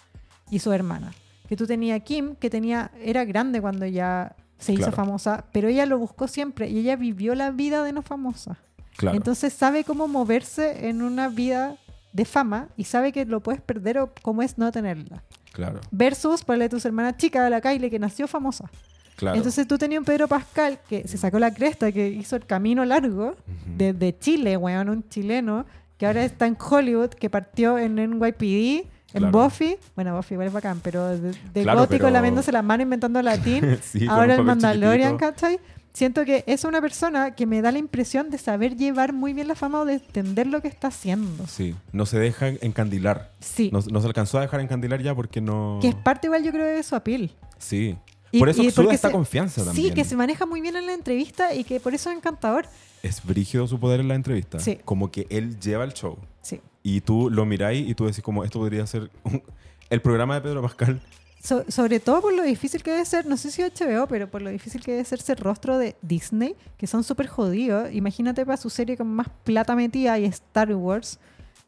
y 0.50 0.60
su 0.60 0.72
hermana. 0.72 1.12
Que 1.48 1.56
tú 1.56 1.66
tenías 1.68 2.02
Kim, 2.04 2.36
que 2.36 2.50
tenía, 2.50 2.92
era 3.02 3.24
grande 3.26 3.62
cuando 3.62 3.86
ya 3.86 4.36
se 4.58 4.74
hizo 4.74 4.84
Claro. 4.84 4.96
famosa, 4.96 5.46
pero 5.52 5.68
ella 5.68 5.86
lo 5.86 5.98
buscó 6.00 6.28
siempre 6.28 6.70
y 6.70 6.80
ella 6.80 6.96
vivió 6.96 7.36
la 7.36 7.52
vida 7.52 7.84
de 7.84 7.92
no 7.94 8.02
famosa. 8.02 8.58
claro. 8.98 9.18
Entonces 9.18 9.52
sabe 9.54 9.84
cómo 9.84 10.08
moverse 10.08 10.88
en 10.88 11.02
una 11.02 11.28
vida 11.30 11.76
de 12.14 12.24
fama 12.26 12.70
y 12.78 12.86
sabe 12.86 13.12
que 13.12 13.26
lo 13.26 13.42
puedes 13.42 13.60
perder 13.62 13.98
o 14.00 14.12
cómo 14.22 14.42
es 14.42 14.58
no 14.58 14.72
tenerla. 14.72 15.22
claro, 15.52 15.82
Versus, 15.92 16.44
ponle 16.44 16.70
tus 16.70 16.86
hermanas 16.86 17.18
chicas, 17.18 17.50
la 17.52 17.60
Kylie, 17.62 17.90
que 17.90 18.00
nació 18.00 18.28
famosa. 18.28 18.70
claro. 19.18 19.36
Entonces 19.38 19.68
tú 19.68 19.78
tenías 19.78 20.00
un 20.00 20.06
Pedro 20.06 20.28
Pascal 20.30 20.80
que 20.90 21.08
se 21.08 21.18
sacó 21.18 21.38
la 21.40 21.54
cresta, 21.54 21.92
que 21.92 22.08
hizo 22.08 22.36
el 22.38 22.46
camino 22.46 22.84
largo 22.86 23.28
Ujú. 23.32 23.36
desde 23.78 24.18
Chile, 24.18 24.56
weón, 24.58 24.90
un 24.90 25.08
chileno, 25.10 25.66
que 25.98 26.06
ahora 26.08 26.24
está 26.26 26.46
en 26.48 26.58
Hollywood, 26.58 27.10
que 27.10 27.30
partió 27.30 27.78
en 27.78 27.96
NYPD, 28.00 28.88
en 29.16 29.20
Claro. 29.30 29.44
Buffy. 29.44 29.78
Bueno, 29.96 30.16
Buffy 30.16 30.34
igual 30.36 30.48
es 30.48 30.54
bacán, 30.54 30.80
pero 30.84 31.08
de, 31.18 31.32
de 31.54 31.64
Claro, 31.64 31.80
gótico 31.80 32.04
pero- 32.04 32.10
lamiéndose 32.12 32.52
la 32.52 32.62
mano 32.62 32.84
inventando 32.84 33.22
latín. 33.22 33.80
Sí, 33.84 34.06
ahora 34.08 34.36
el 34.36 34.44
Mandalorian, 34.44 35.14
chiquitito. 35.14 35.32
¿cachai? 35.32 35.60
Siento 35.94 36.26
que 36.26 36.44
es 36.46 36.66
una 36.66 36.82
persona 36.82 37.36
que 37.36 37.46
me 37.46 37.62
da 37.62 37.72
la 37.72 37.80
impresión 37.80 38.30
de 38.30 38.38
saber 38.38 38.76
llevar 38.76 39.14
muy 39.14 39.32
bien 39.32 39.48
la 39.48 39.56
fama 39.56 39.80
o 39.80 39.86
de 39.86 39.94
entender 39.94 40.46
lo 40.46 40.62
que 40.62 40.68
está 40.68 40.90
haciendo. 40.90 41.48
Sí, 41.48 41.74
no 41.94 42.06
se 42.06 42.20
deja 42.20 42.50
encandilar. 42.50 43.32
Sí. 43.40 43.70
No, 43.72 43.80
no 43.90 44.02
se 44.02 44.08
alcanzó 44.08 44.38
a 44.38 44.42
dejar 44.42 44.60
encandilar 44.60 45.02
ya 45.02 45.16
porque 45.16 45.40
no... 45.40 45.80
Que 45.82 45.88
es 45.88 45.96
parte 45.96 46.28
igual 46.28 46.44
yo 46.44 46.52
creo 46.52 46.66
de 46.66 46.84
su 46.84 46.96
apil. 46.96 47.32
Sí. 47.60 47.96
Y- 48.32 48.40
por 48.40 48.50
eso 48.50 48.62
y 48.62 48.68
exuda 48.68 48.84
porque 48.84 48.96
esta 48.96 49.08
se- 49.08 49.14
confianza 49.14 49.64
también. 49.64 49.88
Sí, 49.88 49.94
que 49.94 50.04
se 50.04 50.18
maneja 50.18 50.46
muy 50.46 50.60
bien 50.60 50.76
en 50.76 50.86
la 50.86 50.94
entrevista 50.94 51.54
y 51.54 51.64
que 51.64 51.80
por 51.80 51.94
eso 51.94 52.10
es 52.12 52.18
encantador. 52.18 52.66
Es 53.02 53.24
brígido 53.26 53.66
su 53.66 53.80
poder 53.80 54.02
en 54.02 54.10
la 54.10 54.16
entrevista. 54.16 54.60
Sí. 54.60 54.80
Como 54.84 55.12
que 55.12 55.28
él 55.30 55.58
lleva 55.62 55.86
el 55.86 55.94
show. 55.94 56.18
Sí. 56.42 56.60
Y 56.88 57.02
tú 57.02 57.32
lo 57.32 57.46
miráis 57.48 57.90
y 57.90 57.96
tú 57.96 58.06
decís 58.06 58.22
como 58.24 58.44
esto 58.44 58.60
podría 58.60 58.86
ser 58.86 59.10
un- 59.24 59.42
el 59.90 60.02
programa 60.02 60.36
de 60.36 60.42
Pedro 60.42 60.62
Pascal. 60.62 61.02
So- 61.44 61.66
sobre 61.68 62.00
todo 62.00 62.22
por 62.22 62.32
lo 62.32 62.44
difícil 62.44 62.84
que 62.84 62.92
debe 62.92 63.06
ser, 63.06 63.26
no 63.26 63.38
sé 63.38 63.50
si 63.50 63.64
HBO, 63.64 64.06
pero 64.08 64.30
por 64.30 64.44
lo 64.44 64.52
difícil 64.52 64.82
que 64.84 64.92
debe 64.92 65.04
ser 65.04 65.20
ser 65.20 65.40
rostro 65.40 65.80
de 65.80 65.96
Disney, 66.04 66.56
que 66.78 66.86
son 66.86 67.04
súper 67.04 67.26
jodidos. 67.26 67.92
Imagínate 67.92 68.46
para 68.46 68.58
su 68.58 68.70
serie 68.70 68.98
con 68.98 69.08
más 69.08 69.28
plata 69.44 69.76
metida 69.76 70.20
y 70.20 70.26
Star 70.26 70.72
Wars. 70.76 71.18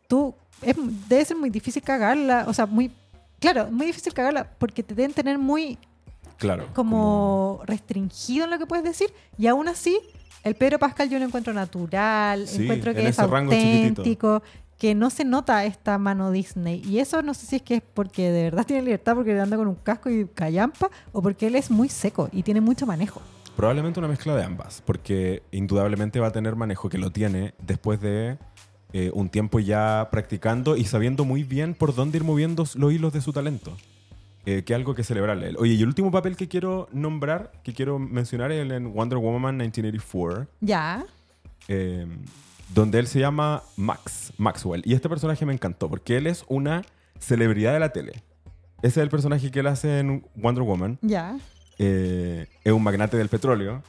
Tú, 0.08 0.36
es- 0.62 0.76
debe 1.10 1.26
ser 1.26 1.36
muy 1.38 1.50
difícil 1.50 1.82
cagarla, 1.82 2.46
o 2.48 2.54
sea, 2.54 2.68
muy, 2.68 2.92
claro, 3.40 3.72
muy 3.72 3.88
difícil 3.88 4.14
cagarla 4.14 4.48
porque 4.60 4.84
te 4.84 4.94
deben 4.94 5.14
tener 5.14 5.40
muy 5.40 5.80
Claro. 6.38 6.68
como 6.76 7.62
restringido 7.66 8.46
en 8.46 8.52
lo 8.52 8.60
que 8.60 8.68
puedes 8.68 8.86
decir 8.86 9.12
y 9.36 9.48
aún 9.48 9.68
así 9.68 9.98
el 10.44 10.54
Pedro 10.54 10.78
Pascal 10.78 11.10
yo 11.10 11.18
lo 11.18 11.26
encuentro 11.26 11.54
natural, 11.54 12.48
Sí, 12.48 12.62
encuentro 12.64 12.94
que 12.94 13.02
en 13.02 13.08
es 13.08 13.18
chiquitito. 13.18 14.44
Que 14.78 14.94
no 14.96 15.10
se 15.10 15.26
nota 15.26 15.66
esta 15.66 15.98
mano 15.98 16.32
Disney 16.32 16.82
y 16.86 17.00
eso 17.00 17.22
no 17.24 17.34
sé 17.34 17.46
si 17.48 17.56
es 17.58 17.62
que 17.64 17.76
es 17.76 17.82
porque 17.94 18.32
de 18.32 18.44
verdad 18.44 18.66
tiene 18.66 18.84
libertad 18.84 19.16
porque 19.16 19.40
anda 19.40 19.58
con 19.58 19.68
un 19.68 19.76
casco 19.76 20.10
y 20.10 20.26
callampa 20.28 20.90
o 21.12 21.22
porque 21.22 21.48
él 21.48 21.56
es 21.56 21.72
muy 21.72 21.90
seco 21.90 22.30
y 22.32 22.44
tiene 22.44 22.62
mucho 22.62 22.86
manejo. 22.86 23.22
Probablemente 23.56 24.00
una 24.00 24.08
mezcla 24.08 24.36
de 24.36 24.44
ambas, 24.44 24.84
porque 24.86 25.42
indudablemente 25.52 26.20
va 26.20 26.28
a 26.28 26.32
tener 26.32 26.56
manejo 26.56 26.90
que 26.90 27.00
lo 27.00 27.10
tiene 27.12 27.56
después 27.60 28.00
de 28.00 28.38
eh, 28.94 29.10
un 29.16 29.30
tiempo 29.30 29.60
ya 29.60 30.10
practicando 30.12 30.78
y 30.78 30.86
sabiendo 30.86 31.26
muy 31.26 31.44
bien 31.44 31.74
por 31.74 31.96
dónde 31.96 32.20
ir 32.20 32.24
moviendo 32.24 32.66
los 32.76 32.94
hilos 32.94 33.14
de 33.14 33.22
su 33.22 33.34
talento. 33.34 33.76
Eh, 34.46 34.64
que 34.64 34.74
algo 34.74 34.96
que 34.96 35.04
celebrarle. 35.04 35.56
Oye, 35.58 35.74
y 35.74 35.82
el 35.82 35.88
último 35.88 36.10
papel 36.10 36.38
que 36.38 36.48
quiero 36.48 36.88
nombrar, 36.94 37.52
que 37.64 37.74
quiero 37.74 38.00
mencionar 38.00 38.50
es 38.54 38.62
el 38.62 38.72
en 38.72 38.94
Wonder 38.94 39.18
Woman 39.18 39.58
1984, 39.58 40.48
Ya. 40.62 41.04
eh, 41.68 42.06
donde 42.74 43.00
él 43.00 43.08
se 43.08 43.20
llama 43.20 43.64
Max, 43.76 44.34
Maxwell. 44.38 44.82
Y 44.86 44.94
este 44.94 45.10
personaje 45.10 45.46
me 45.46 45.54
encantó, 45.54 45.90
porque 45.90 46.18
él 46.18 46.28
es 46.28 46.44
una 46.48 46.84
celebridad 47.20 47.74
de 47.74 47.80
la 47.80 47.90
tele. 47.94 48.24
Ese 48.82 49.00
es 49.00 49.04
el 49.04 49.10
personaje 49.10 49.50
que 49.52 49.60
él 49.62 49.68
hace 49.68 50.00
en 50.00 50.26
Wonder 50.36 50.64
Woman. 50.64 51.00
Ya. 51.02 51.38
Eh, 51.80 52.48
es 52.64 52.72
un 52.74 52.84
magnate 52.84 53.18
del 53.18 53.30
petróleo, 53.30 53.82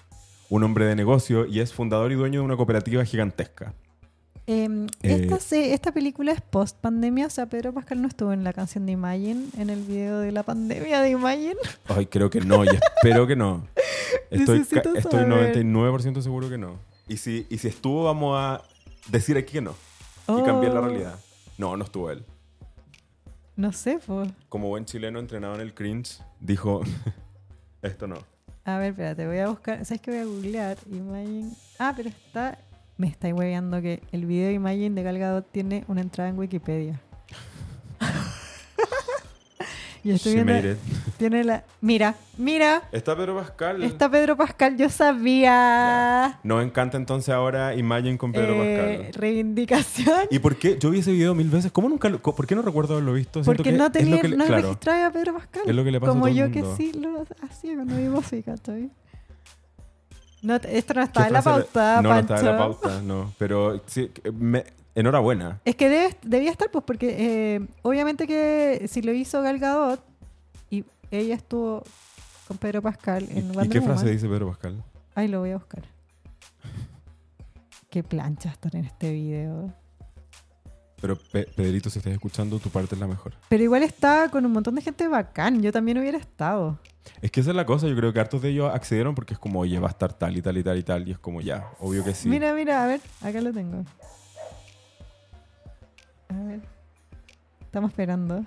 un 0.49 0.63
hombre 0.65 0.87
de 0.87 0.95
negocio 0.97 1.45
y 1.47 1.61
es 1.61 1.73
fundador 1.73 2.11
y 2.13 2.15
dueño 2.15 2.41
de 2.41 2.45
una 2.47 2.57
cooperativa 2.57 3.05
gigantesca. 3.05 3.75
Em, 4.47 4.87
Eh, 5.03 5.21
esta, 5.23 5.41
se- 5.41 5.75
esta 5.75 5.93
película 5.93 6.33
es 6.33 6.41
post 6.41 6.79
pandemia, 6.81 7.27
o 7.27 7.31
sea, 7.31 7.45
Pedro 7.47 7.75
Pascal 7.75 8.01
no 8.01 8.09
estuvo 8.09 8.33
en 8.33 8.45
la 8.45 8.55
canción 8.55 8.87
de 8.87 8.93
Imagine, 8.93 9.45
en 9.59 9.69
el 9.69 9.83
video 9.83 10.21
de 10.21 10.33
la 10.33 10.43
pandemia 10.43 11.03
de 11.03 11.11
Imagine. 11.11 11.57
Ay, 11.89 12.07
creo 12.07 12.31
que 12.31 12.41
no 12.41 12.65
y 12.65 12.69
espero 12.69 13.27
que 13.27 13.37
no. 13.37 13.67
Estoy, 14.31 14.61
estoy 14.61 15.03
saber. 15.03 15.55
99% 15.55 16.23
seguro 16.23 16.49
que 16.49 16.57
no. 16.57 16.79
Y 17.09 17.17
si, 17.17 17.47
y 17.49 17.59
si 17.59 17.69
estuvo, 17.69 18.05
vamos 18.05 18.37
a 18.39 18.63
decir 19.09 19.37
aquí 19.37 19.55
que 19.55 19.61
no. 19.63 19.75
Y 20.29 20.43
cambiar 20.43 20.75
la 20.75 20.81
Oh, 20.81 20.85
realidad. 20.89 21.19
No, 21.57 21.77
no 21.77 21.85
estuvo 21.85 22.11
él. 22.11 22.25
No 23.57 23.73
sé, 23.73 23.99
pues. 24.07 24.31
Como 24.49 24.69
buen 24.69 24.85
chileno 24.85 25.19
entrenado 25.19 25.55
en 25.55 25.63
el 25.63 25.75
cringe, 25.75 26.21
dijo, 26.39 26.83
esto 27.83 28.07
no. 28.07 28.17
A 28.65 28.77
ver, 28.79 28.91
espérate, 28.91 29.27
voy 29.27 29.39
a 29.39 29.49
buscar. 29.49 29.85
¿Sabes 29.85 30.03
qué 30.03 30.11
voy 30.11 30.21
a 30.21 30.25
googlear? 30.25 30.79
Imagine. 30.91 31.51
Ah, 31.79 31.93
pero 31.97 32.11
está. 32.11 32.59
Me 32.99 33.07
estáis 33.09 33.33
hueveando 33.33 33.81
que 33.81 34.03
el 34.13 34.27
video 34.27 34.49
de 34.49 34.55
Imagine 34.55 34.95
de 34.95 35.03
Gal 35.03 35.19
Gadot 35.19 35.51
tiene 35.51 35.85
una 35.89 36.01
entrada 36.03 36.29
en 36.31 36.39
Wikipedia. 36.39 37.01
Y 40.09 40.15
estoy 40.15 40.33
She 40.35 40.43
viendo. 40.45 40.53
made 40.63 40.73
it. 40.73 40.79
Tiene 41.19 41.45
la. 41.45 41.65
Mira, 41.81 42.15
mira. 42.37 42.83
Está 42.93 43.17
Pedro 43.17 43.37
Pascal. 43.37 43.83
Está 43.83 44.11
Pedro 44.11 44.37
Pascal, 44.37 44.77
yo 44.77 44.89
sabía. 44.89 46.39
Nos 46.43 46.65
encanta 46.65 46.97
entonces 46.97 47.35
ahora 47.35 47.75
Imagine 47.75 48.17
con 48.19 48.33
Pedro 48.33 48.55
Eh, 48.63 48.97
Pascal. 49.07 49.21
reivindicación. 49.21 50.21
¿Y 50.31 50.39
por 50.39 50.57
qué? 50.57 50.79
Yo 50.79 50.91
vi 50.91 51.01
ese 51.01 51.13
video 51.13 51.35
mil 51.35 51.49
veces. 51.49 51.71
¿Cómo 51.73 51.89
nunca 51.89 52.09
lo- 52.09 52.21
¿Por 52.21 52.47
qué 52.47 52.55
no 52.55 52.63
recuerdo 52.63 52.95
haberlo 52.95 53.13
visto? 53.13 53.43
Siento 53.43 53.57
Porque 53.57 53.71
que 53.71 53.77
no 53.77 53.91
tenía, 53.93 54.23
le- 54.23 54.37
no 54.37 54.45
claro. 54.47 54.63
registraba 54.63 55.07
a 55.07 55.13
Pedro 55.13 55.35
Pascal. 55.35 55.63
Es 55.67 55.75
lo 55.75 55.85
que 55.85 55.91
le 55.91 56.01
pasa 56.01 56.11
a 56.11 56.15
Como 56.15 56.21
todo 56.27 56.31
el 56.31 56.37
yo 56.37 56.45
mundo. 56.49 56.77
que 56.77 56.77
sí 56.77 56.93
lo 56.99 57.25
hacía 57.49 57.75
cuando 57.75 58.19
así, 58.19 58.43
¿cachai? 58.43 58.91
No, 60.41 60.55
esto 60.55 60.95
no 60.95 61.01
¿Qué 61.01 61.05
estaba 61.07 61.27
en 61.27 61.33
la 61.33 61.43
pauta, 61.43 62.01
No, 62.03 62.11
no 62.11 62.19
estaba 62.21 62.41
en 62.41 62.47
la 62.47 62.59
Pancho. 62.59 62.81
pauta, 62.81 63.03
no. 63.03 63.33
Pero 63.39 63.83
sí, 63.87 64.11
me- 64.33 64.65
enhorabuena. 65.01 65.61
Es 65.65 65.77
que 65.77 65.89
debe- 65.89 66.17
debía 66.23 66.51
estar, 66.51 66.71
pues, 66.71 66.85
porque 66.85 67.55
eh, 67.57 67.67
obviamente 67.83 68.27
que 68.27 68.87
si 68.89 69.03
lo 69.03 69.13
hizo 69.13 69.41
Gal 69.43 69.59
Gadot 69.59 70.01
y 70.71 70.85
ella 71.11 71.35
estuvo 71.35 71.83
con 72.47 72.57
Pedro 72.59 72.81
Pascal 72.83 73.25
¿Y, 73.31 73.39
en 73.39 73.51
y 73.51 73.55
Wonder 73.55 73.69
qué 73.69 73.81
frase 73.83 74.11
dice 74.11 74.27
Pedro 74.29 74.49
Pascal? 74.49 74.83
Ay, 75.15 75.29
lo 75.29 75.41
voy 75.41 75.51
a 75.51 75.57
buscar. 75.57 75.83
Qué 77.91 78.03
plancha 78.03 78.51
estar 78.51 78.75
en 78.77 78.85
este 78.85 79.13
video. 79.13 79.73
Pero 81.01 81.17
Pe- 81.17 81.47
Pedrito, 81.57 81.89
si 81.91 81.99
estás 82.01 82.13
escuchando, 82.13 82.59
tu 82.59 82.71
parte 82.71 82.95
es 82.95 83.01
la 83.01 83.07
mejor. 83.07 83.35
Pero 83.49 83.63
igual 83.63 83.83
está 83.83 84.29
con 84.31 84.45
un 84.45 84.53
montón 84.53 84.75
de 84.75 84.83
gente 84.83 85.07
bacán. 85.09 85.63
Yo 85.63 85.73
también 85.73 85.97
hubiera 85.99 86.19
estado. 86.19 86.79
Es 87.23 87.31
que 87.31 87.41
esa 87.41 87.51
es 87.51 87.57
la 87.57 87.65
cosa. 87.65 87.87
Yo 87.87 87.97
creo 87.97 88.13
que 88.13 88.21
hartos 88.21 88.43
de 88.43 88.51
ellos 88.51 88.71
accedieron 88.75 89.15
porque 89.15 89.33
es 89.35 89.39
como, 89.39 89.61
oye, 89.61 89.79
va 89.79 89.89
a 89.89 89.91
estar 89.91 90.13
tal 90.13 90.37
y 90.37 90.43
tal 90.43 90.59
y 90.59 90.63
tal 90.65 90.77
y 90.79 90.83
tal. 90.83 91.09
Y 91.09 91.13
es 91.13 91.19
como, 91.19 91.41
ya, 91.41 91.71
obvio 91.79 92.05
que 92.05 92.15
sí. 92.15 92.29
Mira, 92.29 92.53
mira, 92.53 92.85
a 92.85 92.87
ver, 92.89 93.01
acá 93.23 93.41
lo 93.41 93.53
tengo. 93.53 93.85
A 96.29 96.43
ver. 96.45 96.61
Estamos 97.61 97.91
esperando. 97.91 98.45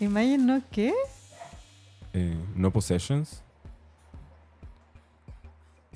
Imagine, 0.00 0.38
¿no 0.38 0.62
qué? 0.70 0.92
Eh, 2.12 2.36
no 2.54 2.70
Possessions. 2.70 3.42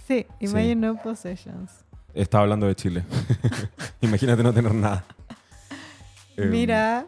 Sí, 0.07 0.27
Imagine 0.41 0.75
No 0.75 0.97
Possessions. 1.01 1.85
Estaba 2.15 2.43
hablando 2.43 2.67
de 2.67 2.75
Chile. 2.75 3.05
Imagínate 4.01 4.43
no 4.43 4.53
tener 4.53 4.75
nada. 4.75 5.05
Em, 6.37 6.51
Mira, 6.51 7.07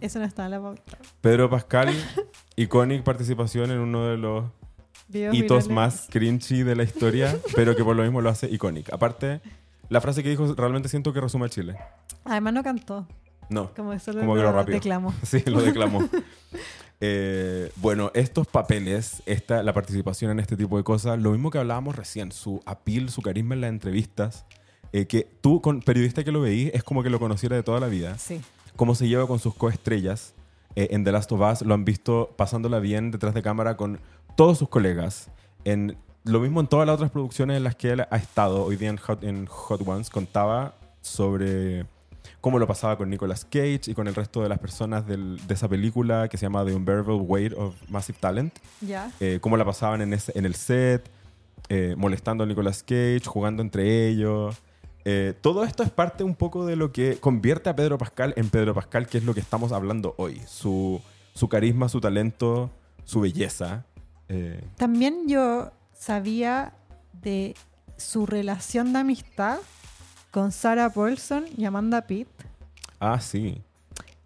eso 0.00 0.18
no 0.18 0.24
está 0.24 0.46
en 0.46 0.50
la 0.52 0.60
pauta. 0.60 0.98
Pedro 1.20 1.48
Pascal, 1.48 1.94
iconic 2.56 3.04
participación 3.04 3.70
en 3.70 3.78
uno 3.78 4.06
de 4.06 4.16
los 4.16 4.44
Videos 5.08 5.34
hitos 5.34 5.68
virales. 5.68 5.70
más 5.70 6.08
cringy 6.10 6.62
de 6.62 6.74
la 6.76 6.82
historia, 6.82 7.36
pero 7.54 7.76
que 7.76 7.84
por 7.84 7.94
lo 7.96 8.02
mismo 8.02 8.20
lo 8.20 8.28
hace 8.30 8.48
iconic. 8.50 8.92
Aparte, 8.92 9.40
la 9.88 10.00
frase 10.00 10.22
que 10.22 10.30
dijo 10.30 10.52
realmente 10.54 10.88
siento 10.88 11.12
que 11.12 11.20
resume 11.20 11.46
a 11.46 11.48
Chile. 11.48 11.76
Además 12.24 12.54
no 12.54 12.62
cantó, 12.64 13.06
No, 13.48 13.72
como 13.74 13.92
eso 13.92 14.12
Como 14.12 14.34
que 14.34 14.42
lo 14.42 14.52
rápido. 14.52 14.74
declamó. 14.74 15.14
sí, 15.22 15.42
lo 15.46 15.62
declamó. 15.62 16.08
Eh, 17.00 17.70
bueno, 17.76 18.10
estos 18.14 18.46
papeles, 18.46 19.22
esta, 19.26 19.62
la 19.62 19.74
participación 19.74 20.30
en 20.30 20.40
este 20.40 20.56
tipo 20.56 20.78
de 20.78 20.82
cosas, 20.82 21.18
lo 21.20 21.30
mismo 21.32 21.50
que 21.50 21.58
hablábamos 21.58 21.94
recién, 21.94 22.32
su 22.32 22.62
appeal, 22.64 23.10
su 23.10 23.20
carisma 23.20 23.54
en 23.54 23.60
las 23.60 23.68
entrevistas, 23.68 24.46
eh, 24.94 25.06
que 25.06 25.28
tú, 25.42 25.60
con 25.60 25.82
periodista 25.82 26.24
que 26.24 26.32
lo 26.32 26.40
veís, 26.40 26.70
es 26.72 26.82
como 26.82 27.02
que 27.02 27.10
lo 27.10 27.18
conociera 27.18 27.54
de 27.54 27.62
toda 27.62 27.80
la 27.80 27.88
vida. 27.88 28.16
Sí. 28.16 28.40
cómo 28.76 28.94
se 28.94 29.08
lleva 29.08 29.26
con 29.26 29.38
sus 29.38 29.54
coestrellas. 29.54 30.32
Eh, 30.74 30.88
en 30.92 31.04
The 31.04 31.12
Last 31.12 31.30
of 31.32 31.40
Us 31.40 31.62
lo 31.62 31.74
han 31.74 31.84
visto 31.84 32.34
pasándola 32.36 32.78
bien 32.78 33.10
detrás 33.10 33.34
de 33.34 33.42
cámara 33.42 33.76
con 33.76 34.00
todos 34.36 34.58
sus 34.58 34.68
colegas. 34.68 35.28
En, 35.64 35.96
lo 36.24 36.40
mismo 36.40 36.60
en 36.60 36.66
todas 36.66 36.86
las 36.86 36.94
otras 36.96 37.10
producciones 37.10 37.56
en 37.56 37.64
las 37.64 37.74
que 37.76 37.90
él 37.92 38.00
ha 38.08 38.16
estado. 38.16 38.64
Hoy 38.64 38.76
día 38.76 38.88
en 38.90 38.96
Hot, 38.96 39.22
en 39.24 39.46
Hot 39.46 39.86
Ones 39.86 40.10
contaba 40.10 40.74
sobre 41.00 41.86
cómo 42.40 42.58
lo 42.58 42.66
pasaba 42.66 42.96
con 42.96 43.08
Nicolas 43.10 43.44
Cage 43.44 43.82
y 43.86 43.94
con 43.94 44.08
el 44.08 44.14
resto 44.14 44.42
de 44.42 44.48
las 44.48 44.58
personas 44.58 45.06
del- 45.06 45.40
de 45.46 45.54
esa 45.54 45.68
película 45.68 46.28
que 46.28 46.36
se 46.36 46.46
llama 46.46 46.64
The 46.64 46.74
Unbearable 46.74 47.14
Weight 47.16 47.52
of 47.56 47.74
Massive 47.88 48.18
Talent. 48.20 48.54
Eh, 49.20 49.38
cómo 49.40 49.56
la 49.56 49.64
pasaban 49.64 50.00
en, 50.02 50.12
ese- 50.12 50.32
en 50.36 50.44
el 50.46 50.54
set, 50.54 51.08
eh, 51.68 51.94
molestando 51.96 52.44
a 52.44 52.46
Nicolas 52.46 52.82
Cage, 52.82 53.22
jugando 53.24 53.62
entre 53.62 54.08
ellos. 54.08 54.56
Eh, 55.04 55.34
todo 55.40 55.62
esto 55.64 55.82
es 55.84 55.90
parte 55.90 56.24
un 56.24 56.34
poco 56.34 56.66
de 56.66 56.74
lo 56.76 56.90
que 56.92 57.18
convierte 57.18 57.70
a 57.70 57.76
Pedro 57.76 57.96
Pascal 57.98 58.34
en 58.36 58.48
Pedro 58.50 58.74
Pascal, 58.74 59.06
que 59.06 59.18
es 59.18 59.24
lo 59.24 59.34
que 59.34 59.40
estamos 59.40 59.70
hablando 59.72 60.14
hoy. 60.18 60.40
Su, 60.48 61.00
su 61.34 61.48
carisma, 61.48 61.88
su 61.88 62.00
talento, 62.00 62.70
su 63.04 63.20
belleza. 63.20 63.84
Eh, 64.28 64.62
También 64.76 65.28
yo 65.28 65.72
sabía 65.92 66.72
de 67.12 67.54
su 67.96 68.26
relación 68.26 68.92
de 68.92 68.98
amistad 69.00 69.58
con 70.30 70.52
Sarah 70.52 70.90
Paulson 70.90 71.46
y 71.56 71.64
Amanda 71.64 72.02
Pitt. 72.02 72.28
ah, 73.00 73.20
sí. 73.20 73.62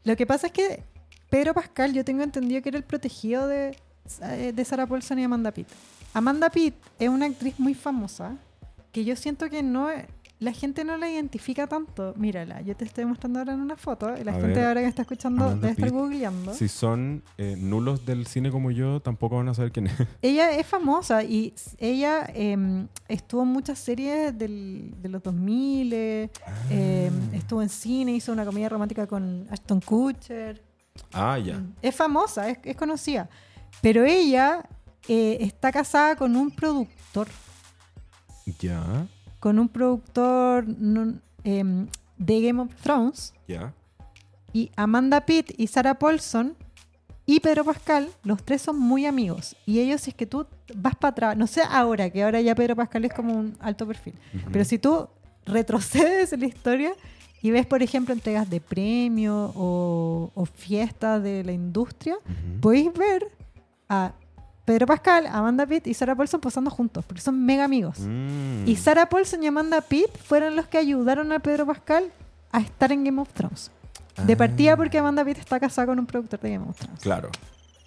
Lo 0.04 0.16
que 0.16 0.26
pasa 0.26 0.46
es 0.48 0.52
que 0.52 0.82
Pedro 1.28 1.54
Pascal, 1.54 1.92
yo 1.92 2.04
tengo 2.04 2.22
entendido 2.22 2.62
que 2.62 2.70
era 2.70 2.78
el 2.78 2.84
protegido 2.84 3.46
de, 3.46 3.76
eh, 4.22 4.52
de 4.54 4.64
Sarah 4.64 4.86
Paulson 4.86 5.18
y 5.18 5.24
Amanda 5.24 5.52
Pitt. 5.52 5.68
Amanda 6.14 6.50
Pitt 6.50 6.74
es 6.98 7.08
una 7.08 7.26
actriz 7.26 7.58
muy 7.60 7.74
famosa 7.74 8.36
que 8.92 9.04
yo 9.04 9.14
siento 9.14 9.48
que 9.48 9.62
no 9.62 9.88
la 10.40 10.52
gente 10.52 10.84
no 10.84 10.96
la 10.96 11.08
identifica 11.08 11.66
tanto. 11.66 12.14
Mírala, 12.16 12.62
yo 12.62 12.74
te 12.74 12.84
estoy 12.86 13.04
mostrando 13.04 13.38
ahora 13.38 13.52
en 13.52 13.60
una 13.60 13.76
foto 13.76 14.14
y 14.18 14.24
la 14.24 14.32
A 14.32 14.34
gente 14.40 14.48
ver, 14.58 14.64
ahora 14.68 14.80
que 14.80 14.86
está 14.88 15.02
escuchando 15.02 15.44
Amanda 15.44 15.60
debe 15.68 15.72
estar 15.72 15.90
googleando. 15.90 16.54
Si 16.54 16.66
son 16.66 17.22
eh, 17.38 17.56
nulos 17.58 18.04
del 18.06 18.26
cine 18.26 18.50
como 18.50 18.70
yo, 18.70 19.00
tampoco 19.00 19.36
van 19.36 19.48
a 19.50 19.54
saber 19.54 19.70
quién 19.70 19.86
es. 19.88 19.92
Ella 20.22 20.50
es 20.52 20.66
famosa 20.66 21.22
y 21.22 21.54
ella 21.78 22.24
em, 22.34 22.88
estuvo 23.06 23.42
en 23.42 23.48
muchas 23.48 23.78
series 23.78 24.36
del- 24.36 24.94
de 25.00 25.08
los 25.10 25.22
2000, 25.22 25.92
eh, 25.92 26.30
em, 26.70 27.12
Ah. 27.32 27.36
estuvo 27.36 27.60
en 27.62 27.68
cine, 27.68 28.12
hizo 28.12 28.32
una 28.32 28.44
comedia 28.46 28.68
romántica 28.70 29.06
con 29.06 29.46
Ashton 29.50 29.80
Kutcher. 29.80 30.62
Ah, 31.12 31.38
ya. 31.38 31.62
Es 31.82 31.94
famosa, 31.94 32.48
es, 32.48 32.58
es 32.64 32.76
conocida. 32.76 33.28
Pero 33.82 34.04
ella 34.04 34.64
eh, 35.08 35.36
está 35.40 35.70
casada 35.70 36.16
con 36.16 36.34
un 36.34 36.50
productor, 36.50 37.28
Ya. 38.58 39.06
Con 39.40 39.58
un 39.58 39.68
productor 39.68 40.64
em, 41.44 41.86
de 42.18 42.40
Game 42.42 42.60
of 42.60 42.74
Thrones. 42.82 43.32
Y 44.52 44.70
Amanda 44.76 45.20
Pitt 45.26 45.52
y 45.58 45.66
Sarah 45.66 45.98
Paulson 45.98 46.54
y 47.24 47.38
Pedro 47.40 47.64
Pascal, 47.64 48.08
los 48.24 48.42
tres 48.42 48.62
son 48.62 48.78
muy 48.78 49.06
amigos. 49.06 49.56
Y 49.64 49.78
ellos, 49.78 50.00
si 50.00 50.10
es 50.10 50.16
que 50.16 50.26
tú 50.26 50.46
vas 50.74 50.96
para 50.96 51.10
atrás, 51.12 51.36
no 51.36 51.46
sé 51.46 51.62
ahora, 51.68 52.10
que 52.10 52.22
ahora 52.24 52.40
ya 52.40 52.54
Pedro 52.54 52.74
Pascal 52.74 53.04
es 53.04 53.12
como 53.14 53.32
un 53.34 53.56
alto 53.60 53.86
perfil, 53.86 54.14
pero 54.52 54.64
si 54.64 54.78
tú 54.78 55.08
retrocedes 55.46 56.32
en 56.32 56.40
la 56.40 56.46
historia 56.46 56.92
y 57.42 57.52
ves, 57.52 57.66
por 57.66 57.82
ejemplo, 57.82 58.12
entregas 58.12 58.50
de 58.50 58.60
premios 58.60 59.52
o, 59.54 60.30
o 60.34 60.44
fiestas 60.44 61.22
de 61.22 61.44
la 61.44 61.52
industria, 61.52 62.16
Ujú. 62.16 62.60
podéis 62.60 62.92
ver 62.92 63.28
a 63.88 64.12
Pedro 64.70 64.86
Pascal, 64.86 65.26
Amanda 65.26 65.66
Pitt 65.66 65.88
y 65.88 65.94
Sarah 65.94 66.14
Paulson 66.14 66.40
posando 66.40 66.70
juntos, 66.70 67.04
porque 67.04 67.20
son 67.20 67.44
mega 67.44 67.64
amigos. 67.64 67.98
Mm. 67.98 68.68
Y 68.68 68.76
Sarah 68.76 69.08
Paulson 69.08 69.42
y 69.42 69.48
Amanda 69.48 69.80
Pitt 69.80 70.16
fueron 70.24 70.54
los 70.54 70.68
que 70.68 70.78
ayudaron 70.78 71.32
a 71.32 71.40
Pedro 71.40 71.66
Pascal 71.66 72.04
a 72.52 72.60
estar 72.60 72.92
en 72.92 73.02
Game 73.02 73.20
of 73.20 73.32
Thrones. 73.32 73.72
De 74.24 74.34
Ah. 74.34 74.36
partida 74.36 74.76
porque 74.76 74.96
Amanda 74.96 75.24
Pitt 75.24 75.38
está 75.38 75.58
casada 75.58 75.88
con 75.88 75.98
un 75.98 76.06
productor 76.06 76.38
de 76.38 76.50
Game 76.52 76.66
of 76.68 76.76
Thrones. 76.78 77.00
Claro. 77.00 77.30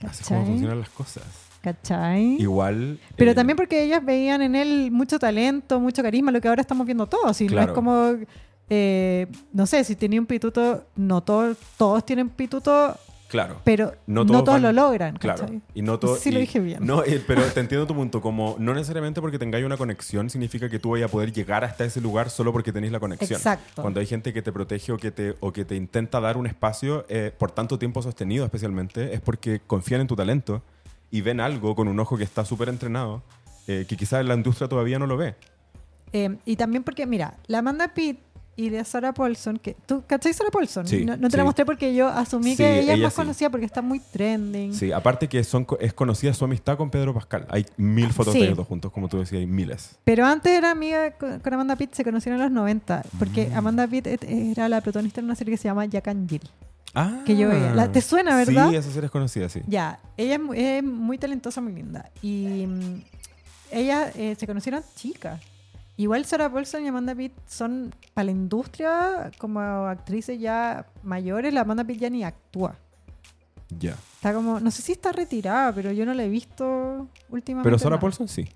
Así 0.05 0.23
es 0.23 0.27
como 0.27 0.45
funcionan 0.45 0.79
las 0.81 0.89
cosas. 0.89 1.23
¿Cachai? 1.61 2.35
Igual. 2.41 2.99
Pero 3.15 3.31
eh, 3.31 3.33
también 3.33 3.55
porque 3.55 3.81
ellas 3.81 4.03
veían 4.03 4.41
en 4.41 4.53
él 4.53 4.91
mucho 4.91 5.17
talento, 5.19 5.79
mucho 5.79 6.03
carisma, 6.03 6.31
lo 6.31 6.41
que 6.41 6.49
ahora 6.49 6.59
estamos 6.59 6.85
viendo 6.85 7.07
todos. 7.07 7.39
Y 7.39 7.47
no 7.47 7.61
es 7.61 7.71
como, 7.71 8.15
eh, 8.69 9.27
no 9.53 9.65
sé, 9.67 9.85
si 9.85 9.95
tenía 9.95 10.19
un 10.19 10.25
pituto, 10.25 10.83
no 10.97 11.21
todos, 11.23 11.55
todos 11.77 12.05
tienen 12.05 12.27
pituto, 12.27 12.97
Claro. 13.33 13.59
pero 13.63 13.95
No 14.05 14.23
no 14.23 14.43
todos 14.43 14.45
van- 14.45 14.61
lo 14.61 14.71
logran. 14.71 15.17
Claro. 15.17 15.47
Y 15.73 15.81
no 15.81 15.97
todo. 15.97 16.17
Sí 16.17 16.29
y- 16.29 16.31
lo 16.33 16.39
dije 16.39 16.59
bien. 16.59 16.85
No, 16.85 17.03
eh, 17.03 17.19
pero 17.25 17.41
te 17.53 17.59
entiendo 17.59 17.87
tu 17.87 17.95
punto. 17.95 18.21
Como 18.21 18.55
no 18.59 18.75
necesariamente 18.75 19.21
porque 19.21 19.39
tengáis 19.39 19.65
una 19.65 19.75
conexión 19.75 20.29
significa 20.29 20.69
que 20.69 20.77
tú 20.77 20.91
vayas 20.91 21.09
a 21.09 21.11
poder 21.11 21.33
llegar 21.33 21.63
hasta 21.63 21.83
ese 21.83 21.99
lugar 21.99 22.29
solo 22.29 22.51
porque 22.53 22.71
tenéis 22.71 22.93
la 22.93 22.99
conexión. 22.99 23.37
Exacto. 23.37 23.81
Cuando 23.81 23.99
hay 23.99 24.05
gente 24.05 24.31
que 24.33 24.43
te 24.43 24.51
protege 24.51 24.91
o 24.91 24.97
que 24.97 25.09
te, 25.09 25.35
o 25.39 25.51
que 25.51 25.65
te 25.65 25.75
intenta 25.75 26.21
dar 26.21 26.37
un 26.37 26.45
espacio 26.45 27.05
eh, 27.09 27.31
por 27.35 27.49
tanto 27.49 27.79
tiempo 27.79 28.01
sostenido, 28.03 28.45
especialmente, 28.45 29.13
es 29.15 29.19
porque 29.21 29.61
confían 29.65 30.01
en 30.01 30.07
tu 30.07 30.15
talento 30.15 30.61
y 31.09 31.21
ven 31.21 31.39
algo 31.39 31.75
con 31.75 31.87
un 31.87 31.99
ojo 31.99 32.15
que 32.17 32.23
está 32.23 32.45
súper 32.45 32.69
entrenado 32.69 33.23
eh, 33.67 33.85
que 33.89 33.97
quizás 33.97 34.23
la 34.23 34.35
industria 34.35 34.67
todavía 34.67 34.99
no 34.99 35.07
lo 35.07 35.17
ve. 35.17 35.33
Eh, 36.11 36.37
y 36.45 36.55
también 36.57 36.83
porque, 36.83 37.07
mira, 37.07 37.37
la 37.47 37.57
Amanda 37.59 37.93
Pitt 37.95 38.19
y 38.55 38.69
la 38.69 38.83
Sarah 38.83 39.13
Paulson, 39.13 39.57
que 39.57 39.75
¿tú 39.85 40.03
cachai 40.05 40.33
Sarah 40.33 40.51
Paulson? 40.51 40.87
Sí, 40.87 41.05
no, 41.05 41.17
no 41.17 41.29
te 41.29 41.37
la 41.37 41.43
sí. 41.43 41.45
mostré 41.45 41.65
porque 41.65 41.95
yo 41.95 42.07
asumí 42.07 42.51
Sí, 42.51 42.57
que 42.57 42.79
ella 42.81 42.93
es 42.93 42.97
ella 42.99 43.07
más 43.07 43.13
sí. 43.13 43.17
conocida 43.21 43.49
porque 43.49 43.65
está 43.65 43.81
muy 43.81 43.99
trending. 43.99 44.73
Sí, 44.75 44.91
aparte 44.91 45.27
que 45.27 45.43
son, 45.43 45.65
es 45.79 45.93
conocida 45.93 46.33
su 46.33 46.45
amistad 46.45 46.77
con 46.77 46.89
Pedro 46.89 47.13
Pascal. 47.13 47.47
Hay 47.49 47.65
mil 47.77 48.11
fotos 48.13 48.33
Sí. 48.33 48.39
de 48.39 48.45
ellos 48.45 48.57
dos 48.57 48.67
juntos, 48.67 48.91
como 48.91 49.09
tú 49.09 49.17
decías, 49.19 49.39
hay 49.39 49.47
miles. 49.47 49.95
Pero 50.03 50.25
antes 50.25 50.51
era 50.51 50.71
amiga 50.71 51.11
con, 51.11 51.41
Amanda 51.53 51.75
Pitt, 51.75 51.93
se 51.93 52.03
conocieron 52.03 52.39
en 52.39 52.45
los 52.45 52.51
90, 52.53 53.03
porque 53.17 53.47
Mm. 53.49 53.57
Amanda 53.57 53.87
Pitt 53.87 54.07
era 54.07 54.69
la 54.69 54.81
protagonista 54.81 55.21
de 55.21 55.25
una 55.25 55.35
serie 55.35 55.53
que 55.53 55.57
se 55.57 55.63
llama 55.67 55.85
Jack 55.85 56.07
and 56.09 56.29
Jill. 56.29 56.47
Ah, 56.95 57.21
Que 57.25 57.35
yo 57.35 57.49
veía. 57.49 57.73
La- 57.73 57.91
¿te 57.91 58.01
suena, 58.01 58.35
verdad? 58.35 58.69
Sí, 58.69 58.75
esa 58.75 58.91
serie 58.91 59.05
es 59.07 59.11
conocida, 59.11 59.49
sí. 59.49 59.61
Ya, 59.65 59.99
ella 60.15 60.35
es 60.35 60.39
muy, 60.39 60.59
es 60.59 60.83
muy 60.83 61.17
talentosa, 61.17 61.59
muy 61.59 61.73
linda. 61.73 62.11
Y 62.21 62.67
mm, 62.67 63.01
ellas 63.71 64.11
eh, 64.15 64.35
se 64.39 64.45
conocieron 64.45 64.83
chicas. 64.95 65.41
Igual 65.95 66.25
Sarah 66.25 66.51
Paulson 66.51 66.83
y 66.83 66.87
Amanda 66.87 67.13
Pitt 67.13 67.33
son 67.47 67.93
para 68.13 68.25
la 68.25 68.31
industria 68.31 69.31
como 69.37 69.59
actrices 69.59 70.39
ya 70.39 70.87
mayores. 71.03 71.53
La 71.53 71.61
Amanda 71.61 71.83
Pitt 71.83 71.99
ya 71.99 72.09
ni 72.09 72.23
actúa. 72.23 72.75
Ya. 73.79 73.91
Está 74.15 74.33
como, 74.33 74.59
no 74.59 74.71
sé 74.71 74.81
si 74.81 74.91
está 74.93 75.11
retirada, 75.11 75.71
pero 75.73 75.91
yo 75.91 76.05
no 76.05 76.13
la 76.13 76.23
he 76.23 76.29
visto 76.29 77.07
últimamente. 77.29 77.67
Pero 77.67 77.77
Sarah 77.77 77.91
nada. 77.91 78.01
Paulson 78.01 78.27
sí. 78.27 78.47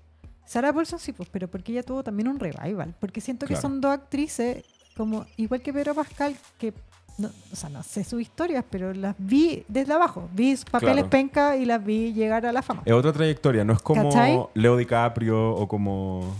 Sarah 0.46 0.72
Paulson 0.72 0.98
sí, 0.98 1.12
pues, 1.12 1.28
pero 1.30 1.46
porque 1.48 1.72
ella 1.72 1.82
tuvo 1.82 2.02
también 2.02 2.26
un 2.28 2.40
revival. 2.40 2.94
Porque 2.98 3.20
siento 3.20 3.46
que 3.46 3.54
son 3.54 3.80
dos 3.80 3.92
actrices, 3.92 4.64
como 4.96 5.26
igual 5.36 5.60
que 5.60 5.72
Pedro 5.72 5.94
Pascal, 5.94 6.34
que, 6.58 6.72
no, 7.18 7.30
o 7.52 7.56
sea, 7.56 7.68
no 7.68 7.82
sé 7.82 8.02
sus 8.02 8.22
historias, 8.22 8.64
pero 8.70 8.94
las 8.94 9.14
vi 9.18 9.64
desde 9.68 9.92
abajo. 9.92 10.28
Vi 10.32 10.56
sus 10.56 10.64
papeles 10.64 10.94
Claro. 10.94 11.10
penca 11.10 11.56
y 11.56 11.66
las 11.66 11.84
vi 11.84 12.12
llegar 12.14 12.46
a 12.46 12.52
la 12.52 12.62
fama. 12.62 12.82
Es 12.84 12.94
otra 12.94 13.12
trayectoria, 13.12 13.62
no 13.64 13.74
es 13.74 13.82
como 13.82 14.04
¿Cachai? 14.04 14.40
Leo 14.54 14.76
DiCaprio 14.76 15.50
o 15.50 15.68
como... 15.68 16.34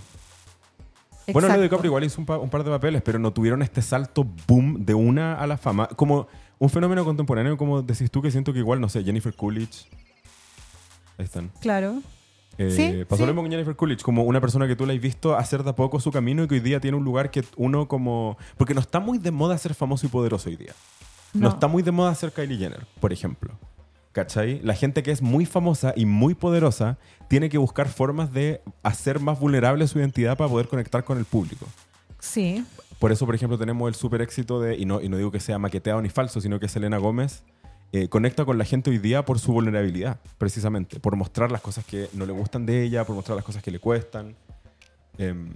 Bueno, 1.33 1.49
Leo. 1.49 1.63
DiCaprio 1.63 1.89
igual 1.91 2.05
hizo 2.05 2.21
un, 2.21 2.27
pa- 2.27 2.39
un 2.39 2.51
par 2.51 2.65
de 2.65 2.71
papeles, 2.71 3.03
pero 3.03 3.19
no 3.19 3.33
tuvieron 3.33 3.63
este 3.63 3.83
salto 3.83 4.27
boom 4.47 4.85
de 4.85 4.95
una 4.95 5.35
a 5.35 5.47
la 5.47 5.57
fama. 5.59 5.87
Como 5.89 6.27
un 6.59 6.69
fenómeno 6.71 7.05
contemporáneo, 7.05 7.57
como 7.57 7.83
decís 7.83 8.11
tú, 8.11 8.21
que 8.23 8.31
siento 8.31 8.53
que 8.53 8.59
igual, 8.61 8.81
no 8.81 8.89
sé, 8.89 9.03
Jennifer 9.05 9.35
Coolidge. 9.35 9.87
Ahí 11.19 11.25
están. 11.25 11.51
Claro. 11.61 12.01
Eh, 12.59 12.71
Sí, 12.71 13.05
pasó 13.05 13.19
sí. 13.23 13.27
lo 13.27 13.29
mismo 13.29 13.43
con 13.43 13.51
Jennifer 13.53 13.77
Coolidge, 13.77 14.03
como 14.03 14.25
una 14.25 14.41
persona 14.41 14.67
que 14.67 14.75
tú 14.75 14.85
la 14.85 14.93
has 14.93 15.01
visto 15.01 15.37
hacer 15.37 15.63
de 15.63 15.71
a 15.71 15.75
poco 15.77 16.01
su 16.01 16.11
camino 16.11 16.43
y 16.45 16.49
que 16.49 16.55
hoy 16.55 16.61
día 16.61 16.81
tiene 16.81 16.97
un 16.97 17.05
lugar 17.05 17.31
que 17.31 17.45
uno 17.57 17.87
como... 17.87 18.37
Porque 18.57 18.75
no 18.75 18.81
está 18.81 18.99
muy 18.99 19.19
de 19.19 19.31
moda 19.31 19.57
ser 19.59 19.75
famoso 19.75 20.07
y 20.07 20.09
poderoso 20.09 20.49
hoy 20.49 20.57
día. 20.57 20.73
No, 21.35 21.43
No. 21.43 21.49
está 21.51 21.69
muy 21.69 21.83
de 21.85 21.93
moda 21.93 22.15
ser 22.17 22.33
Kylie 22.33 22.57
Jenner, 22.59 22.85
por 23.01 23.13
ejemplo. 23.13 23.53
¿Cachai? 24.13 24.61
La 24.63 24.75
gente 24.75 25.03
que 25.03 25.11
es 25.11 25.23
muy 25.23 25.47
famosa 25.47 25.93
y 25.95 26.07
muy 26.07 26.35
poderosa 26.35 26.99
tiene 27.29 27.49
que 27.49 27.59
buscar 27.59 27.89
formas 27.89 28.33
de 28.33 28.63
hacer 28.83 29.21
más 29.21 29.39
vulnerable 29.39 29.87
su 29.87 29.99
identidad 29.99 30.37
para 30.37 30.51
poder 30.51 30.69
conectar 30.69 31.05
con 31.05 31.19
el 31.19 31.25
público. 31.25 31.67
Sí. 32.19 32.65
Por 32.99 33.13
eso, 33.13 33.27
por 33.27 33.35
ejemplo, 33.35 33.59
tenemos 33.59 33.89
el 33.89 33.95
súper 33.95 34.23
éxito 34.23 34.61
de, 34.61 34.77
y 34.77 34.85
no, 34.85 35.01
y 35.01 35.09
no 35.09 35.17
digo 35.17 35.31
que 35.31 35.41
sea 35.41 35.59
maqueteado 35.59 36.03
ni 36.03 36.09
falso, 36.09 36.41
sino 36.41 36.59
que 36.59 36.69
Selena 36.69 36.99
Gómez 36.99 37.45
eh, 37.93 38.09
conecta 38.09 38.45
con 38.45 38.59
la 38.59 38.65
gente 38.65 38.91
hoy 38.91 38.99
día 38.99 39.25
por 39.25 39.39
su 39.39 39.53
vulnerabilidad, 39.53 40.21
precisamente, 40.37 41.01
por 41.01 41.17
mostrar 41.17 41.51
las 41.53 41.61
cosas 41.61 41.85
que 41.85 42.09
no 42.13 42.27
le 42.27 42.33
gustan 42.33 42.67
de 42.67 42.83
ella, 42.83 43.05
por 43.05 43.15
mostrar 43.15 43.37
las 43.37 43.45
cosas 43.45 43.63
que 43.63 43.71
le 43.71 43.79
cuestan. 43.79 44.37
Em, 45.17 45.55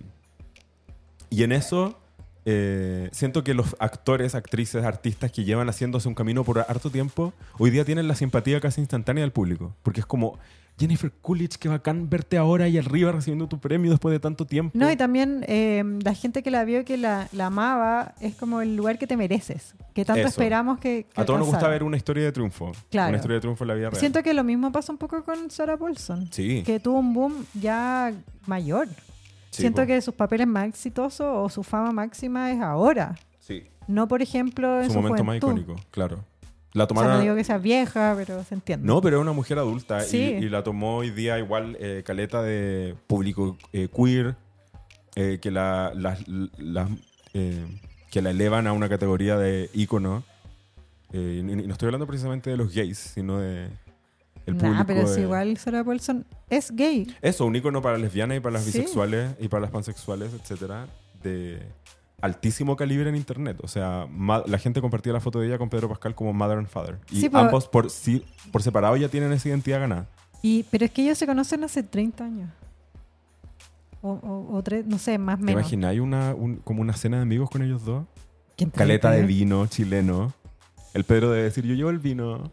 y 1.30 1.42
en 1.42 1.52
eso 1.52 2.01
eh, 2.44 3.08
siento 3.12 3.44
que 3.44 3.54
los 3.54 3.76
actores, 3.78 4.34
actrices, 4.34 4.84
artistas 4.84 5.30
que 5.30 5.44
llevan 5.44 5.68
haciéndose 5.68 6.08
un 6.08 6.14
camino 6.14 6.44
por 6.44 6.58
harto 6.58 6.90
tiempo, 6.90 7.32
hoy 7.58 7.70
día 7.70 7.84
tienen 7.84 8.08
la 8.08 8.14
simpatía 8.14 8.60
casi 8.60 8.80
instantánea 8.80 9.22
del 9.22 9.32
público. 9.32 9.74
Porque 9.82 10.00
es 10.00 10.06
como, 10.06 10.38
Jennifer 10.78 11.12
Coolidge, 11.20 11.58
qué 11.58 11.68
bacán 11.68 12.08
verte 12.08 12.36
ahora 12.36 12.66
y 12.66 12.78
arriba 12.78 13.12
recibiendo 13.12 13.46
tu 13.46 13.60
premio 13.60 13.90
después 13.90 14.12
de 14.12 14.18
tanto 14.18 14.46
tiempo. 14.46 14.76
No, 14.76 14.90
y 14.90 14.96
también 14.96 15.44
eh, 15.46 15.84
la 16.02 16.14
gente 16.14 16.42
que 16.42 16.50
la 16.50 16.64
vio 16.64 16.80
y 16.80 16.84
que 16.84 16.96
la, 16.96 17.28
la 17.32 17.46
amaba 17.46 18.14
es 18.20 18.34
como 18.34 18.62
el 18.62 18.74
lugar 18.74 18.98
que 18.98 19.06
te 19.06 19.16
mereces. 19.16 19.74
Que 19.94 20.04
tanto 20.04 20.20
Eso. 20.20 20.28
esperamos 20.30 20.78
que. 20.78 21.06
que 21.12 21.20
A 21.20 21.24
todos 21.24 21.38
nos 21.38 21.48
gusta 21.48 21.68
ver 21.68 21.82
una 21.82 21.96
historia 21.96 22.24
de 22.24 22.32
triunfo. 22.32 22.72
Claro. 22.90 23.10
Una 23.10 23.18
historia 23.18 23.36
de 23.36 23.40
triunfo 23.42 23.64
en 23.64 23.68
la 23.68 23.74
vida 23.74 23.90
real. 23.90 24.00
Siento 24.00 24.22
que 24.22 24.34
lo 24.34 24.42
mismo 24.42 24.72
pasa 24.72 24.90
un 24.90 24.98
poco 24.98 25.22
con 25.22 25.50
Sarah 25.50 25.76
Paulson. 25.76 26.28
Sí. 26.32 26.62
Que 26.64 26.80
tuvo 26.80 26.98
un 26.98 27.12
boom 27.12 27.46
ya 27.54 28.12
mayor. 28.46 28.88
Sí, 29.52 29.62
Siento 29.62 29.86
que 29.86 30.00
sus 30.00 30.14
papeles 30.14 30.46
más 30.46 30.66
exitosos 30.66 31.26
o 31.28 31.48
su 31.50 31.62
fama 31.62 31.92
máxima 31.92 32.50
es 32.50 32.60
ahora. 32.60 33.14
Sí. 33.38 33.64
No, 33.86 34.08
por 34.08 34.22
ejemplo, 34.22 34.80
en 34.80 34.86
Su 34.86 34.94
su, 34.94 35.00
momento 35.02 35.22
más 35.24 35.36
icónico, 35.36 35.76
claro. 35.90 36.24
La 36.72 36.84
O 36.84 36.86
sea, 36.86 36.88
tomaron... 36.88 37.12
no 37.16 37.20
digo 37.20 37.34
que 37.34 37.44
sea 37.44 37.58
vieja, 37.58 38.14
pero 38.16 38.42
se 38.44 38.54
entiende. 38.54 38.86
No, 38.86 39.02
pero 39.02 39.18
es 39.18 39.20
una 39.22 39.32
mujer 39.32 39.58
adulta 39.58 40.02
y- 40.02 40.08
Sí. 40.08 40.18
y, 40.40 40.48
la 40.48 40.62
tomó 40.62 40.96
hoy 40.96 41.10
día 41.10 41.38
igual 41.38 41.76
eh, 41.78 42.02
caleta 42.04 42.42
de 42.42 42.94
público 43.06 43.58
eh, 43.74 43.88
queer 43.94 44.36
eh, 45.16 45.38
que 45.42 45.50
la, 45.50 45.92
que 48.10 48.22
la 48.22 48.30
elevan 48.30 48.66
a 48.66 48.72
una 48.72 48.88
categoría 48.88 49.36
de 49.36 49.68
ícono. 49.74 50.22
Y 51.12 51.42
no 51.42 51.72
estoy 51.72 51.88
hablando 51.88 52.06
precisamente 52.06 52.48
de 52.48 52.56
los 52.56 52.72
gays, 52.74 52.96
sino 52.96 53.38
de 53.38 53.68
el 54.46 54.54
público. 54.56 54.74
Nah, 54.74 54.84
pero 54.84 55.00
es 55.02 55.14
de- 55.16 55.22
igual 55.22 55.56
Sarah 55.56 55.84
Paulson 55.84 56.26
es 56.50 56.70
gay. 56.74 57.14
Eso, 57.22 57.46
un 57.46 57.54
ícono 57.56 57.80
para 57.82 57.94
las 57.94 58.02
lesbianas 58.02 58.36
y 58.36 58.40
para 58.40 58.54
las 58.54 58.64
Sí. 58.64 58.72
bisexuales 58.78 59.34
y 59.40 59.48
para 59.48 59.60
las 59.62 59.70
pansexuales, 59.70 60.32
etcétera, 60.34 60.86
de 61.22 61.62
altísimo 62.20 62.76
calibre 62.76 63.08
en 63.08 63.16
internet. 63.16 63.58
O 63.62 63.68
sea, 63.68 64.06
la 64.46 64.58
gente 64.58 64.80
compartía 64.80 65.12
la 65.12 65.20
foto 65.20 65.40
de 65.40 65.48
ella 65.48 65.58
con 65.58 65.68
Pedro 65.68 65.88
Pascal 65.88 66.14
como 66.14 66.32
Mother 66.32 66.58
and 66.58 66.68
Father. 66.68 66.98
Y 67.10 67.20
Sí, 67.20 67.30
ambos 67.32 67.66
por, 67.68 67.90
sí, 67.90 68.24
por 68.52 68.62
separado 68.62 68.96
ya 68.96 69.08
tienen 69.08 69.32
esa 69.32 69.48
identidad 69.48 69.80
ganada. 69.80 70.06
Y, 70.40 70.64
pero 70.70 70.84
es 70.84 70.90
que 70.90 71.02
ellos 71.02 71.18
se 71.18 71.26
conocen 71.26 71.62
hace 71.64 71.82
30 71.82 72.24
años. 72.24 72.50
O, 74.00 74.10
o, 74.12 74.56
o 74.56 74.62
tres, 74.64 74.84
no 74.86 74.98
sé, 74.98 75.16
más 75.18 75.36
o 75.36 75.38
¿Te 75.38 75.44
menos. 75.44 75.60
imagináis 75.62 76.00
una, 76.00 76.34
un- 76.34 76.56
como 76.56 76.80
una 76.82 76.92
cena 76.94 77.18
de 77.18 77.22
amigos 77.22 77.48
con 77.50 77.62
ellos 77.62 77.84
dos? 77.84 78.04
¿Quién 78.56 78.70
puede 78.70 78.78
Caleta 78.86 79.10
de 79.12 79.22
vino 79.24 79.66
chileno. 79.66 80.32
El 80.94 81.04
Pedro 81.04 81.30
debe 81.30 81.44
decir, 81.44 81.64
yo 81.64 81.74
llevo 81.74 81.90
el 81.90 82.00
vino 82.00 82.50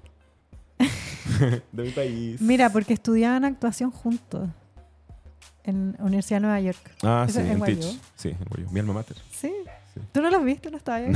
de 1.72 1.84
mi 1.84 1.90
país. 1.92 2.42
Mira, 2.42 2.70
porque 2.70 2.94
estudiaban 2.94 3.46
actuación 3.46 3.92
juntos 3.92 4.50
en 5.64 5.96
Universidad 6.00 6.38
de 6.38 6.42
Nueva 6.42 6.62
York. 6.62 6.92
Ah, 7.04 7.26
¿Eso 7.28 7.40
sí, 7.40 7.46
en 7.46 7.52
en 7.52 7.58
Guayú? 7.60 7.80
Teach. 7.80 8.00
Sí, 8.16 8.30
en 8.30 8.46
Guayú. 8.50 8.70
Mi 8.72 8.80
alma 8.80 8.94
mater. 8.94 9.18
Sí. 9.32 9.52
Sí. 9.94 10.02
¿Tú 10.12 10.22
no 10.22 10.30
los 10.30 10.44
viste? 10.44 10.70
¿No 10.70 10.78
estabas 10.78 11.02
ahí? 11.02 11.14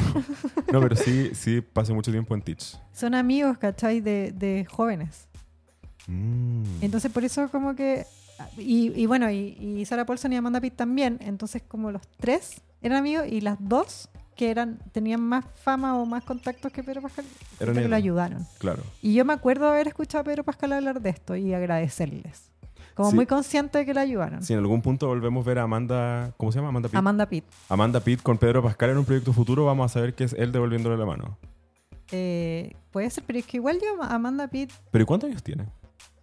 No, 0.71 0.81
pero 0.81 0.95
sí, 0.95 1.31
sí 1.33 1.61
pasé 1.61 1.93
mucho 1.93 2.11
tiempo 2.11 2.33
en 2.33 2.41
Teach. 2.41 2.75
Son 2.91 3.13
amigos, 3.13 3.57
¿cachai? 3.57 4.01
De, 4.01 4.31
de 4.31 4.65
jóvenes. 4.65 5.27
Mm. 6.07 6.63
Entonces, 6.81 7.11
por 7.11 7.23
eso 7.23 7.49
como 7.49 7.75
que... 7.75 8.05
Y, 8.57 8.91
y 8.99 9.05
bueno, 9.05 9.29
y, 9.29 9.55
y 9.59 9.85
Sarah 9.85 10.05
Paulson 10.05 10.33
y 10.33 10.37
Amanda 10.37 10.59
Pitt 10.59 10.75
también. 10.75 11.19
Entonces, 11.21 11.61
como 11.67 11.91
los 11.91 12.01
tres 12.17 12.61
eran 12.81 12.97
amigos 12.97 13.27
y 13.29 13.41
las 13.41 13.57
dos 13.59 14.09
que 14.35 14.49
eran 14.51 14.79
tenían 14.91 15.21
más 15.21 15.45
fama 15.63 15.97
o 15.97 16.05
más 16.05 16.23
contactos 16.23 16.71
que 16.71 16.83
Pedro 16.83 17.01
Pascal, 17.01 17.25
que 17.59 17.87
lo 17.87 17.95
ayudaron. 17.95 18.45
Claro. 18.59 18.83
Y 19.01 19.13
yo 19.13 19.25
me 19.25 19.33
acuerdo 19.33 19.67
haber 19.67 19.87
escuchado 19.87 20.21
a 20.21 20.23
Pedro 20.23 20.43
Pascal 20.43 20.73
hablar 20.73 21.01
de 21.01 21.09
esto 21.09 21.35
y 21.35 21.53
agradecerles. 21.53 22.49
Como 22.95 23.09
Sí. 23.09 23.15
muy 23.15 23.25
consciente 23.25 23.79
de 23.79 23.85
que 23.87 23.93
le 23.95 24.01
ayudaron. 24.01 24.43
Si 24.43 24.53
en 24.53 24.59
algún 24.59 24.81
punto 24.83 25.07
volvemos 25.07 25.45
a 25.45 25.47
ver 25.49 25.57
a 25.59 25.63
Amanda, 25.63 26.31
¿cómo 26.37 26.51
se 26.51 26.59
llama? 26.59 26.69
Amanda 26.69 26.89
Pitt. 26.89 26.95
Amanda 26.97 27.25
Pitt. 27.27 27.43
Amanda 27.69 27.99
Pitt 28.01 28.21
con 28.21 28.37
Pedro 28.37 28.61
Pascal 28.61 28.91
en 28.91 28.97
un 28.99 29.05
proyecto 29.05 29.33
futuro, 29.33 29.65
vamos 29.65 29.89
a 29.89 29.93
saber 29.93 30.13
que 30.13 30.25
es 30.25 30.33
él 30.33 30.51
devolviéndole 30.51 30.97
la 30.97 31.05
mano. 31.05 31.37
Eh, 32.11 32.75
puede 32.91 33.09
ser, 33.09 33.23
pero 33.25 33.39
es 33.39 33.45
que 33.47 33.57
igual 33.57 33.79
yo, 33.81 34.03
Amanda 34.03 34.47
Pitt, 34.47 34.71
¿Pero 34.91 35.01
¿y 35.03 35.05
cuántos 35.05 35.29
años 35.29 35.41
tiene? 35.41 35.65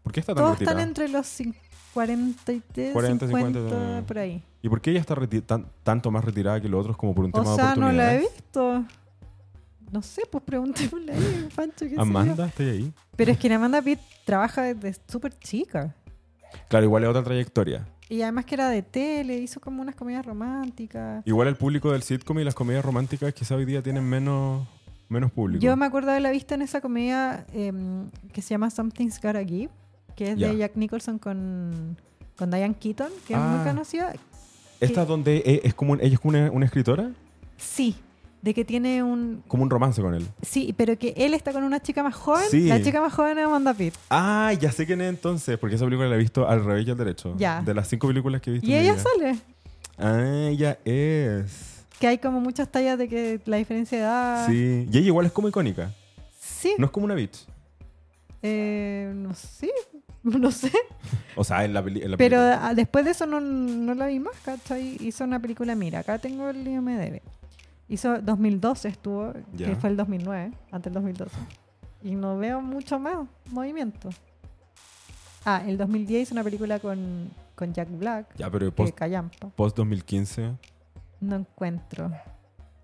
¿Por 0.02 0.12
qué 0.12 0.20
está 0.20 0.34
tan 0.34 0.44
todos 0.44 0.58
retirada? 0.58 0.78
están 0.78 0.88
entre 0.88 1.08
los 1.08 1.26
cin- 1.26 1.54
43, 1.95 2.93
40, 2.93 3.26
50, 3.26 3.59
50, 3.61 4.07
por 4.07 4.18
ahí. 4.18 4.43
¿Y 4.62 4.68
por 4.68 4.80
qué 4.80 4.91
ella 4.91 5.01
está 5.01 5.16
tan- 5.47 5.66
tanto 5.82 6.11
más 6.11 6.24
retirada 6.24 6.61
que 6.61 6.68
los 6.68 6.80
otros 6.80 6.97
como 6.97 7.14
por 7.14 7.24
un 7.24 7.30
O 7.30 7.34
tema 7.41 7.51
de 7.51 7.57
sea, 7.57 7.74
no 7.76 7.93
la 7.93 8.14
he 8.14 8.16
oportunidades? 8.18 8.20
visto. 8.34 8.84
No 9.91 10.03
sé, 10.03 10.22
pues 10.30 10.45
preguntémosle 10.45 11.12
ahí, 11.12 11.49
Pancho, 11.57 11.86
qué. 11.88 11.95
Amanda, 11.99 12.47
¿está 12.47 12.62
ahí? 12.62 12.93
Pero 13.16 13.32
es 13.32 13.38
que 13.38 13.53
Amanda 13.53 13.82
Pitt 13.82 13.99
trabaja 14.24 14.62
desde 14.62 15.01
súper 15.09 15.36
chica. 15.38 15.95
Claro, 16.68 16.84
igual 16.84 17.03
es 17.05 17.09
otra 17.11 17.22
trayectoria. 17.24 17.86
Y 18.09 18.22
además 18.22 18.45
que 18.45 18.55
era 18.57 18.68
de 18.68 18.82
tele, 18.82 19.38
hizo 19.38 19.61
como 19.61 19.82
unas 19.82 19.95
comedias 19.95 20.24
románticas. 20.26 21.22
Igual 21.26 21.49
el 21.49 21.57
público 21.57 21.93
del 21.93 22.03
sitcom 22.03 22.38
y 22.41 22.45
las 22.45 22.55
comedias 22.55 22.84
románticas 22.84 23.32
quizá 23.34 23.55
hoy 23.55 23.64
día 23.64 23.82
tienen 23.82 24.05
menos, 24.05 24.66
menos 25.09 25.30
público. 25.30 25.62
Yo 25.64 25.76
me 25.76 25.86
acuerdo 25.86 26.07
de 26.09 26.12
haberla 26.14 26.30
visto 26.32 26.55
en 26.55 26.62
esa 26.62 26.80
comedia 26.80 27.47
em, 27.53 28.09
que 28.32 28.43
se 28.43 28.51
llama 28.51 28.68
Something's 28.70 29.20
Gotta 29.20 29.45
Give, 29.45 29.70
que 30.20 30.32
es 30.32 30.38
de 30.38 30.54
Jack 30.58 30.72
Nicholson 30.76 31.18
con, 31.18 31.96
con 32.36 32.50
Diane 32.50 32.74
Keaton, 32.78 33.10
que 33.26 33.32
es 33.32 33.38
Ah. 33.40 33.56
muy 33.56 33.64
conocida. 33.66 34.12
¿Esta 34.78 35.02
que- 35.02 35.06
donde 35.08 35.36
e- 35.38 35.60
es 35.64 35.72
como 35.72 35.94
ella 35.94 36.12
es 36.12 36.20
como 36.20 36.36
una, 36.36 36.50
una 36.50 36.66
escritora? 36.66 37.10
Sí, 37.56 37.96
de 38.42 38.52
que 38.52 38.62
tiene 38.66 39.02
un... 39.02 39.42
Como 39.48 39.62
un 39.62 39.70
romance 39.70 40.02
con 40.02 40.14
él. 40.14 40.26
Sí, 40.42 40.74
pero 40.76 40.98
que 40.98 41.14
él 41.16 41.32
está 41.32 41.52
con 41.54 41.64
una 41.64 41.80
chica 41.80 42.02
más 42.02 42.14
joven. 42.14 42.44
Sí. 42.50 42.68
La 42.68 42.82
chica 42.82 43.00
más 43.00 43.14
joven 43.14 43.38
es 43.38 43.44
Amanda 43.46 43.72
Pitt. 43.72 43.94
Ah, 44.10 44.52
ya 44.60 44.70
sé 44.72 44.84
quién 44.84 45.00
es 45.00 45.08
entonces, 45.08 45.56
porque 45.58 45.76
esa 45.76 45.86
película 45.86 46.06
la 46.08 46.16
he 46.16 46.18
visto 46.18 46.46
al 46.46 46.62
revés 46.64 46.86
y 46.86 46.90
al 46.90 46.98
derecho. 46.98 47.34
Ya. 47.38 47.62
De 47.62 47.72
las 47.72 47.88
cinco 47.88 48.06
películas 48.08 48.42
que 48.42 48.50
he 48.50 48.52
visto. 48.54 48.68
Y 48.68 48.74
en 48.74 48.82
ella 48.82 48.98
sale. 48.98 49.38
Ah, 49.96 50.48
ella 50.50 50.78
es. 50.84 51.82
Que 51.98 52.08
hay 52.08 52.18
como 52.18 52.40
muchas 52.40 52.70
tallas 52.70 52.98
de 52.98 53.08
que 53.08 53.40
la 53.46 53.56
diferencia 53.56 53.96
de 53.96 54.04
edad... 54.04 54.46
Sí. 54.46 54.86
Y 54.92 54.98
ella 54.98 55.06
igual 55.06 55.24
es 55.24 55.32
como 55.32 55.48
icónica. 55.48 55.90
Sí. 56.38 56.74
No 56.76 56.84
es 56.86 56.92
como 56.92 57.06
una 57.06 57.14
bitch. 57.14 57.46
Eh, 58.42 59.12
no 59.14 59.34
sé. 59.34 59.70
No 60.24 60.50
sé. 60.50 60.70
O 61.36 61.44
sea, 61.44 61.64
en 61.64 61.72
la, 61.72 61.82
peli- 61.82 62.02
en 62.02 62.10
la 62.10 62.16
Pero 62.16 62.36
película. 62.38 62.68
ah, 62.68 62.74
después 62.74 63.04
de 63.04 63.12
eso 63.12 63.24
no, 63.26 63.40
no 63.40 63.94
la 63.94 64.06
vi 64.06 64.18
más, 64.20 64.34
¿cachai? 64.44 64.96
Hizo 65.00 65.24
una 65.24 65.40
película, 65.40 65.74
mira, 65.74 66.00
acá 66.00 66.18
tengo 66.18 66.48
el 66.50 66.66
IMDB. 66.66 67.20
Hizo 67.88 68.20
2012 68.20 68.88
estuvo, 68.88 69.32
que 69.56 69.74
fue 69.76 69.90
el 69.90 69.96
2009, 69.96 70.52
antes 70.70 70.84
del 70.92 71.02
2012. 71.02 71.34
Y 72.02 72.12
no 72.14 72.36
veo 72.38 72.60
mucho 72.60 72.98
más 72.98 73.26
movimiento. 73.50 74.10
Ah, 75.44 75.62
el 75.66 75.78
2010 75.78 76.22
hizo 76.24 76.34
una 76.34 76.44
película 76.44 76.78
con, 76.78 77.30
con 77.54 77.72
Jack 77.72 77.88
Black, 77.90 78.26
Ya, 78.36 78.50
pero 78.50 78.70
post, 78.74 78.94
callampa. 78.94 79.48
post 79.56 79.76
2015. 79.76 80.52
No 81.20 81.36
encuentro. 81.36 82.10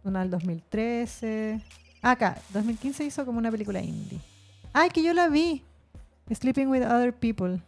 Una 0.04 0.20
del 0.20 0.30
2013. 0.30 1.60
Ah, 2.02 2.12
acá, 2.12 2.38
2015 2.52 3.04
hizo 3.04 3.24
como 3.26 3.38
una 3.38 3.50
película 3.50 3.80
indie. 3.82 4.20
Ay, 4.72 4.90
que 4.90 5.02
yo 5.02 5.12
la 5.12 5.28
vi. 5.28 5.62
Sleeping 6.34 6.66
with 6.68 6.82
Other 6.82 7.12
People. 7.14 7.60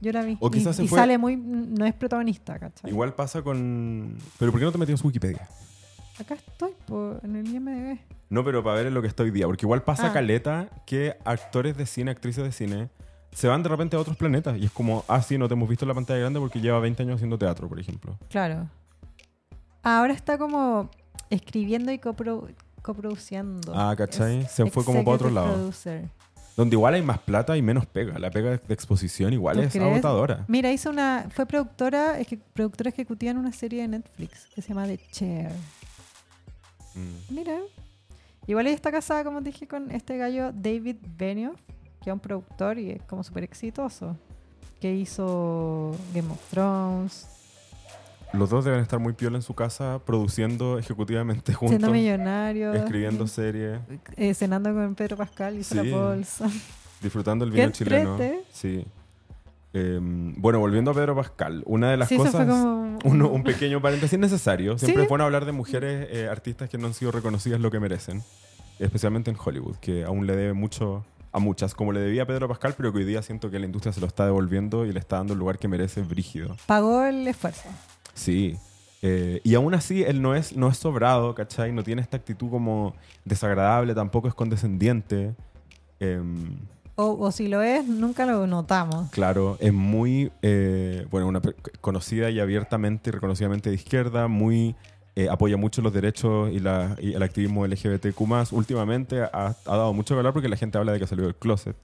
Yo 0.00 0.12
la 0.12 0.22
vi. 0.22 0.36
O 0.40 0.50
Y- 0.52 0.60
se 0.60 0.84
y 0.84 0.88
fue- 0.88 0.98
sale 0.98 1.16
muy. 1.18 1.36
No 1.36 1.86
es 1.86 1.94
protagonista, 1.94 2.58
¿cachai? 2.58 2.90
Igual 2.90 3.14
pasa 3.14 3.42
con. 3.42 4.16
Pero 4.38 4.50
¿por 4.52 4.60
qué 4.60 4.66
no 4.66 4.72
te 4.72 4.78
metías 4.78 5.00
en 5.00 5.06
Wikipedia? 5.06 5.48
Acá 6.18 6.34
estoy, 6.34 6.72
po, 6.86 7.16
en 7.22 7.36
el 7.36 7.46
IMDb. 7.54 7.98
No, 8.30 8.44
pero 8.44 8.62
para 8.62 8.76
ver 8.76 8.86
en 8.86 8.94
lo 8.94 9.02
que 9.02 9.08
estoy 9.08 9.26
hoy 9.26 9.30
día. 9.32 9.46
Porque 9.46 9.66
igual 9.66 9.82
pasa 9.82 10.08
Ah. 10.08 10.12
caleta 10.12 10.68
que 10.86 11.16
actores 11.24 11.76
de 11.76 11.86
cine, 11.86 12.10
actrices 12.10 12.42
de 12.44 12.52
cine, 12.52 12.88
se 13.32 13.48
van 13.48 13.62
de 13.62 13.68
repente 13.68 13.96
a 13.96 14.00
otros 14.00 14.16
planetas. 14.16 14.56
Y 14.58 14.64
es 14.66 14.70
como, 14.70 15.04
ah, 15.08 15.20
sí, 15.22 15.36
no 15.38 15.46
te 15.48 15.54
hemos 15.54 15.68
visto 15.68 15.84
en 15.84 15.88
la 15.88 15.94
pantalla 15.94 16.20
grande 16.20 16.40
porque 16.40 16.60
lleva 16.60 16.78
20 16.80 17.02
años 17.02 17.16
haciendo 17.16 17.38
teatro, 17.38 17.68
por 17.68 17.78
ejemplo. 17.80 18.18
Claro. 18.30 18.68
Ahora 19.82 20.12
está 20.14 20.36
como 20.38 20.90
escribiendo 21.30 21.92
y 21.92 21.98
copro- 21.98 22.48
coproduciendo. 22.82 23.72
Ah, 23.74 23.94
¿cachai? 23.96 24.40
Es 24.40 24.52
Se 24.52 24.66
fue 24.70 24.84
como 24.84 25.04
para 25.04 25.14
otro 25.16 25.30
lado. 25.30 25.52
producer. 25.54 26.08
Donde 26.56 26.74
igual 26.74 26.94
hay 26.94 27.02
más 27.02 27.18
plata 27.18 27.56
y 27.56 27.62
menos 27.62 27.84
pega. 27.86 28.18
La 28.18 28.30
pega 28.30 28.56
de 28.56 28.74
exposición 28.74 29.32
igual 29.32 29.56
¿Tú 29.56 29.62
es 29.62 29.72
crees? 29.72 29.84
agotadora. 29.84 30.44
Mira, 30.48 30.72
hizo 30.72 30.88
una. 30.90 31.26
Fue 31.30 31.44
productora, 31.44 32.18
es 32.18 32.26
que, 32.26 32.38
productora 32.38 32.88
ejecutiva 32.88 33.30
en 33.30 33.38
una 33.38 33.52
serie 33.52 33.82
de 33.82 33.88
Netflix 33.88 34.46
que 34.54 34.62
se 34.62 34.68
llama 34.70 34.86
The 34.86 34.98
Chair. 35.12 35.50
Mm. 36.94 37.34
Mira. 37.34 37.58
Igual 38.46 38.68
ella 38.68 38.76
está 38.76 38.92
casada, 38.92 39.24
como 39.24 39.40
dije, 39.40 39.66
con 39.66 39.90
este 39.90 40.16
gallo 40.16 40.52
David 40.52 40.96
Benioff, 41.18 41.60
que 42.02 42.10
es 42.10 42.14
un 42.14 42.20
productor 42.20 42.78
y 42.78 42.92
es 42.92 43.02
como 43.02 43.24
súper 43.24 43.42
exitoso. 43.42 44.16
Que 44.80 44.94
hizo 44.94 45.96
Game 46.14 46.30
of 46.30 46.40
Thrones, 46.50 47.26
Los 48.32 48.50
dos 48.50 48.64
deben 48.64 48.80
estar 48.80 48.98
muy 48.98 49.12
piola 49.14 49.36
en 49.36 49.42
su 49.42 49.54
casa, 49.54 50.00
produciendo 50.04 50.78
ejecutivamente 50.78 51.52
siendo 51.52 51.58
juntos, 51.58 51.90
millonario. 51.92 52.74
escribiendo 52.74 53.26
series, 53.26 53.78
eh, 54.16 54.34
cenando 54.34 54.72
con 54.74 54.94
Pedro 54.94 55.16
Pascal 55.16 55.56
y 55.58 55.62
Sí. 55.64 55.76
Paulson. 55.90 56.50
disfrutando 57.00 57.44
el 57.44 57.50
vino 57.52 57.70
chileno. 57.70 58.18
Sí. 58.52 58.84
Em, 59.72 60.34
bueno, 60.40 60.58
volviendo 60.58 60.90
a 60.90 60.94
Pedro 60.94 61.14
Pascal, 61.14 61.62
una 61.66 61.90
de 61.90 61.96
las 61.98 62.08
Sí, 62.08 62.16
cosas, 62.16 62.46
como. 62.46 62.98
un 63.04 63.42
pequeño 63.42 63.80
paréntesis 63.80 64.18
necesario. 64.18 64.78
Siempre 64.78 65.02
Sí. 65.02 65.04
es 65.04 65.08
bueno 65.08 65.24
hablar 65.24 65.44
de 65.44 65.52
mujeres 65.52 66.08
eh, 66.10 66.28
artistas 66.30 66.68
que 66.68 66.78
no 66.78 66.86
han 66.86 66.94
sido 66.94 67.12
reconocidas 67.12 67.60
lo 67.60 67.70
que 67.70 67.80
merecen. 67.80 68.22
especialmente 68.78 69.30
en 69.30 69.38
Hollywood, 69.42 69.76
que 69.76 70.04
aún 70.04 70.26
le 70.26 70.36
debe 70.36 70.52
mucho 70.52 71.02
a 71.32 71.38
muchas, 71.38 71.74
como 71.74 71.92
le 71.92 72.00
debía 72.00 72.24
a 72.24 72.26
Pedro 72.26 72.46
Pascal, 72.46 72.74
pero 72.76 72.92
que 72.92 72.98
hoy 72.98 73.04
día 73.06 73.22
siento 73.22 73.50
que 73.50 73.58
la 73.58 73.64
industria 73.64 73.90
se 73.94 74.02
lo 74.02 74.06
está 74.06 74.26
devolviendo 74.26 74.84
y 74.84 74.92
le 74.92 74.98
está 74.98 75.16
dando 75.16 75.32
el 75.32 75.38
lugar 75.38 75.58
que 75.58 75.66
merece 75.66 76.02
brígido. 76.02 76.54
Pagó 76.66 77.02
el 77.04 77.26
esfuerzo. 77.26 77.68
Sí. 78.16 78.56
Eh, 79.02 79.40
y 79.44 79.54
aún 79.54 79.72
así, 79.74 80.02
él 80.02 80.20
no 80.20 80.34
es, 80.34 80.56
no 80.56 80.68
es 80.68 80.78
sobrado, 80.78 81.34
¿cachai? 81.34 81.70
No 81.70 81.84
tiene 81.84 82.02
esta 82.02 82.16
actitud 82.16 82.50
como 82.50 82.94
desagradable, 83.24 83.94
tampoco 83.94 84.26
es 84.26 84.34
condescendiente. 84.34 85.34
Em, 86.00 86.56
O, 86.96 87.16
o 87.20 87.30
si 87.30 87.46
lo 87.46 87.62
es, 87.62 87.86
nunca 87.86 88.26
lo 88.26 88.46
notamos. 88.46 89.10
Claro, 89.10 89.58
es 89.60 89.72
muy, 89.72 90.32
eh, 90.42 91.06
bueno, 91.10 91.28
una 91.28 91.40
conocida 91.80 92.30
y 92.30 92.40
abiertamente 92.40 93.10
y 93.10 93.12
reconocidamente 93.12 93.68
de 93.68 93.76
izquierda, 93.76 94.28
muy, 94.28 94.74
eh, 95.14 95.28
apoya 95.28 95.56
mucho 95.58 95.82
los 95.82 95.92
derechos 95.92 96.50
y, 96.50 96.58
la, 96.58 96.96
y 96.98 97.12
el 97.12 97.22
activismo 97.22 97.66
LGBTQ+. 97.66 98.18
Últimamente 98.52 99.20
ha, 99.22 99.54
ha 99.64 99.76
dado 99.76 99.92
mucho 99.92 100.16
valor 100.16 100.32
porque 100.32 100.48
la 100.48 100.56
gente 100.56 100.78
habla 100.78 100.92
de 100.92 100.98
que 100.98 101.06
salió 101.06 101.24
del 101.26 101.36
closet. 101.36 101.76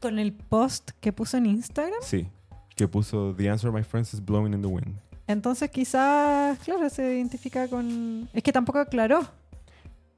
Con 0.00 0.18
el 0.18 0.32
post 0.34 0.90
que 1.00 1.12
puso 1.12 1.38
en 1.38 1.46
Instagram. 1.46 1.98
Sí, 2.02 2.28
que 2.76 2.86
puso 2.86 3.34
The 3.34 3.48
answer, 3.48 3.72
my 3.72 3.82
friends, 3.82 4.12
is 4.12 4.22
blowing 4.24 4.52
in 4.52 4.60
the 4.60 4.68
wind. 4.68 4.94
Entonces 5.26 5.70
quizás, 5.70 6.58
claro, 6.60 6.88
se 6.88 7.16
identifica 7.16 7.68
con... 7.68 8.28
Es 8.32 8.42
que 8.42 8.52
tampoco 8.52 8.78
aclaró. 8.78 9.20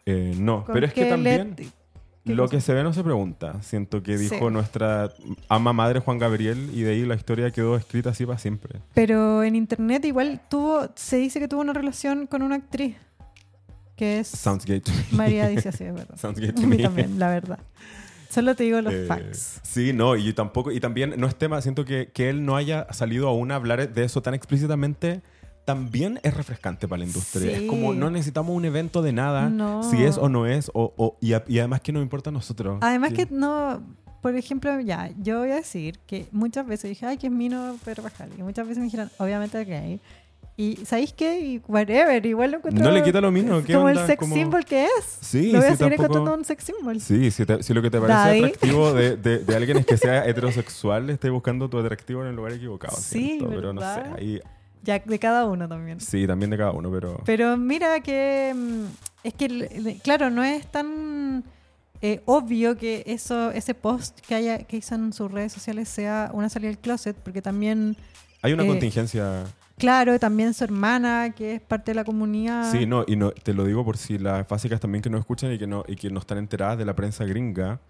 Eh, 0.07 0.35
no, 0.39 0.65
pero 0.67 0.87
es 0.87 0.93
que 0.93 1.05
también 1.07 1.55
lo 2.25 2.45
cosa. 2.45 2.57
que 2.57 2.61
se 2.61 2.75
ve 2.75 2.83
no 2.83 2.93
se 2.93 3.03
pregunta. 3.03 3.63
Siento 3.63 4.03
que 4.03 4.19
dijo 4.19 4.37
Sí. 4.49 4.53
nuestra 4.53 5.11
ama 5.49 5.73
madre 5.73 6.01
Juan 6.01 6.19
Gabriel 6.19 6.71
y 6.75 6.83
de 6.83 6.93
ahí 6.93 7.07
la 7.07 7.15
historia 7.15 7.51
quedó 7.51 7.77
escrita 7.77 8.11
así 8.11 8.27
para 8.27 8.39
siempre. 8.39 8.81
Pero 8.95 9.43
en 9.43 9.57
internet 9.57 10.05
igual 10.05 10.41
tuvo, 10.51 10.89
se 10.95 11.17
dice 11.17 11.41
que 11.41 11.49
tuvo 11.49 11.61
una 11.63 11.73
relación 11.73 12.27
con 12.27 12.43
una 12.43 12.57
actriz. 12.57 12.97
Que 13.97 14.21
es... 14.21 14.29
Sounds 14.29 14.65
gay 14.65 14.81
to 14.81 14.93
me. 14.93 15.17
María 15.17 15.49
dice 15.49 15.71
así, 15.71 15.85
es 15.85 15.95
verdad. 15.95 16.17
Sounds 16.19 16.39
gay 16.39 16.51
A 16.51 16.55
to 16.55 16.61
mí 16.63 16.77
me. 16.77 16.83
también, 16.83 17.19
la 17.19 17.31
verdad. 17.31 17.59
Solo 18.29 18.55
te 18.55 18.65
digo 18.65 18.81
los 18.81 18.93
Eh, 18.93 19.05
facts. 19.07 19.61
Sí, 19.63 19.93
no, 19.93 20.17
y 20.17 20.33
tampoco, 20.33 20.71
y 20.73 20.81
también 20.81 21.15
no 21.17 21.27
es 21.27 21.35
tema, 21.37 21.61
siento 21.63 21.85
que, 21.85 22.11
que 22.13 22.29
él 22.29 22.45
no 22.45 22.57
haya 22.57 22.87
salido 22.93 23.29
aún 23.29 23.51
a 23.53 23.57
hablar 23.57 23.93
de 23.93 24.05
eso 24.05 24.21
tan 24.23 24.35
explícitamente, 24.35 25.23
también 25.65 26.19
es 26.23 26.35
refrescante 26.35 26.89
para 26.89 27.01
la 27.01 27.05
industria. 27.07 27.57
Sí. 27.59 27.65
Es 27.65 27.71
como 27.71 27.93
no 27.95 28.11
necesitamos 28.11 28.57
un 28.57 28.65
evento 28.65 29.03
de 29.03 29.13
nada, 29.13 29.49
No. 29.51 29.83
si 29.83 30.03
es 30.03 30.17
o 30.19 30.29
no 30.29 30.47
es, 30.47 30.71
o, 30.75 30.95
o- 30.97 31.17
y, 31.21 31.35
a- 31.35 31.45
y 31.47 31.59
además 31.59 31.81
que 31.83 31.93
nos 31.93 32.03
importa 32.03 32.31
a 32.31 32.33
nosotros. 32.33 32.79
Además 32.81 33.11
Sí. 33.11 33.17
que 33.17 33.29
no, 33.31 33.83
por 34.23 34.35
ejemplo, 34.35 34.81
ya, 34.81 35.11
yo 35.21 35.39
voy 35.41 35.51
a 35.51 35.57
decir 35.57 35.99
que 36.07 36.27
muchas 36.33 36.67
veces 36.67 36.89
dije, 36.91 37.07
ay, 37.07 37.19
que 37.19 37.27
es 37.29 37.33
Mino 37.33 37.77
Pedro 37.85 38.03
Pascal. 38.03 38.31
Y 38.39 38.43
muchas 38.43 38.67
veces 38.67 38.79
me 38.79 38.85
dijeron, 38.85 39.11
obviamente 39.19 39.63
gay. 39.65 40.01
Y 40.61 40.77
¿sabéis 40.85 41.13
qué? 41.13 41.39
Y 41.41 41.63
whatever, 41.69 42.27
igual 42.27 42.51
lo 42.51 42.57
encuentro... 42.57 42.85
No 42.85 42.91
le 42.91 43.05
quita 43.05 43.21
lo 43.21 43.31
es 43.61 43.65
¿qué 43.65 43.75
como 43.75 43.87
onda? 43.87 44.01
el 44.01 44.07
sex 44.09 44.19
Como- 44.19 44.35
symbol 44.35 44.65
que 44.65 44.87
es. 44.87 45.19
Sí, 45.21 45.53
lo 45.53 45.61
voy 45.61 45.69
a 45.69 45.71
sí, 45.71 45.77
seguir 45.77 45.93
tampoco- 45.99 46.13
encontrando 46.19 46.35
un 46.35 46.45
sex 46.45 46.65
symbol. 46.65 47.01
Sí, 47.01 47.31
si, 47.31 47.47
te- 47.47 47.63
si 47.63 47.73
lo 47.73 47.81
que 47.81 47.91
te 47.91 48.01
parece 48.01 48.19
Daddy. 48.19 48.39
atractivo 48.45 48.93
de, 48.93 49.17
de- 49.17 49.39
de 49.39 49.57
alguien 49.57 49.77
es 49.77 49.87
que 49.87 49.97
sea 49.97 50.27
heterosexual, 50.29 51.11
estés 51.11 51.31
buscando 51.31 51.71
tu 51.71 51.79
atractivo 51.79 52.23
en 52.23 52.31
el 52.31 52.35
lugar 52.35 52.55
equivocado. 52.55 52.97
Sí, 52.97 53.37
siento, 53.39 53.51
pero 53.51 53.73
no 53.73 53.81
sé. 53.81 53.87
¿verdad? 53.87 54.17
ahí- 54.19 54.41
Ya, 54.83 54.99
de 54.99 55.19
cada 55.21 55.45
uno 55.47 55.69
también. 55.69 56.01
sí, 56.01 56.27
también 56.27 56.51
de 56.51 56.57
cada 56.59 56.73
uno, 56.73 56.91
pero... 56.91 57.23
Pero 57.25 57.57
mira 57.57 58.01
que 58.01 58.53
mm, 58.53 58.85
es 59.23 59.35
que 59.35 60.01
claro, 60.03 60.29
no 60.29 60.43
es 60.43 60.67
tan 60.73 61.45
eh, 62.03 62.21
obvio 62.25 62.77
que 62.77 63.05
eso, 63.07 63.53
ese 63.53 63.75
post 63.75 64.19
que 64.27 64.35
haya, 64.35 64.59
que 64.65 64.79
hizo 64.79 64.97
en 64.97 65.13
sus 65.13 65.31
redes 65.31 65.53
sociales 65.53 65.89
sea 65.89 66.31
una 66.35 66.49
salida 66.49 66.71
del 66.71 66.79
closet, 66.79 67.17
porque 67.17 67.43
también, 67.43 67.97
Hay 68.43 68.53
una 68.53 68.65
eh, 68.65 68.67
contingencia 68.67 69.45
claro, 69.79 70.19
también 70.19 70.55
su 70.55 70.65
hermana, 70.65 71.35
que 71.35 71.55
es 71.55 71.61
parte 71.61 71.93
de 71.93 71.95
la 71.95 72.05
comunidad. 72.05 72.71
Sí, 72.71 72.87
no, 72.87 73.05
y 73.07 73.17
no, 73.17 73.31
te 73.31 73.55
lo 73.55 73.65
digo 73.65 73.85
por 73.85 73.97
si 73.97 74.19
las 74.19 74.47
básicas 74.47 74.81
también 74.81 75.03
que 75.03 75.11
nos 75.11 75.21
escuchan 75.21 75.53
y 75.53 75.59
que 75.59 75.67
no, 75.67 75.85
y 75.87 75.97
que 75.97 76.11
no 76.11 76.21
están 76.21 76.39
enteradas 76.39 76.79
de 76.79 76.85
la 76.85 76.95
prensa 76.95 77.25
gringa, 77.25 77.81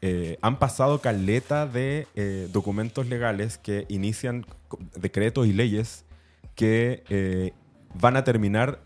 eh, 0.00 0.38
han 0.42 0.58
pasado 0.58 1.00
caleta 1.00 1.66
de 1.66 2.06
eh, 2.14 2.48
documentos 2.52 3.06
legales 3.06 3.56
que 3.56 3.86
inician 3.88 4.44
decretos 4.96 5.46
y 5.46 5.52
leyes 5.52 6.04
que 6.54 7.04
eh, 7.08 7.52
van 7.94 8.16
a 8.16 8.24
terminar 8.24 8.80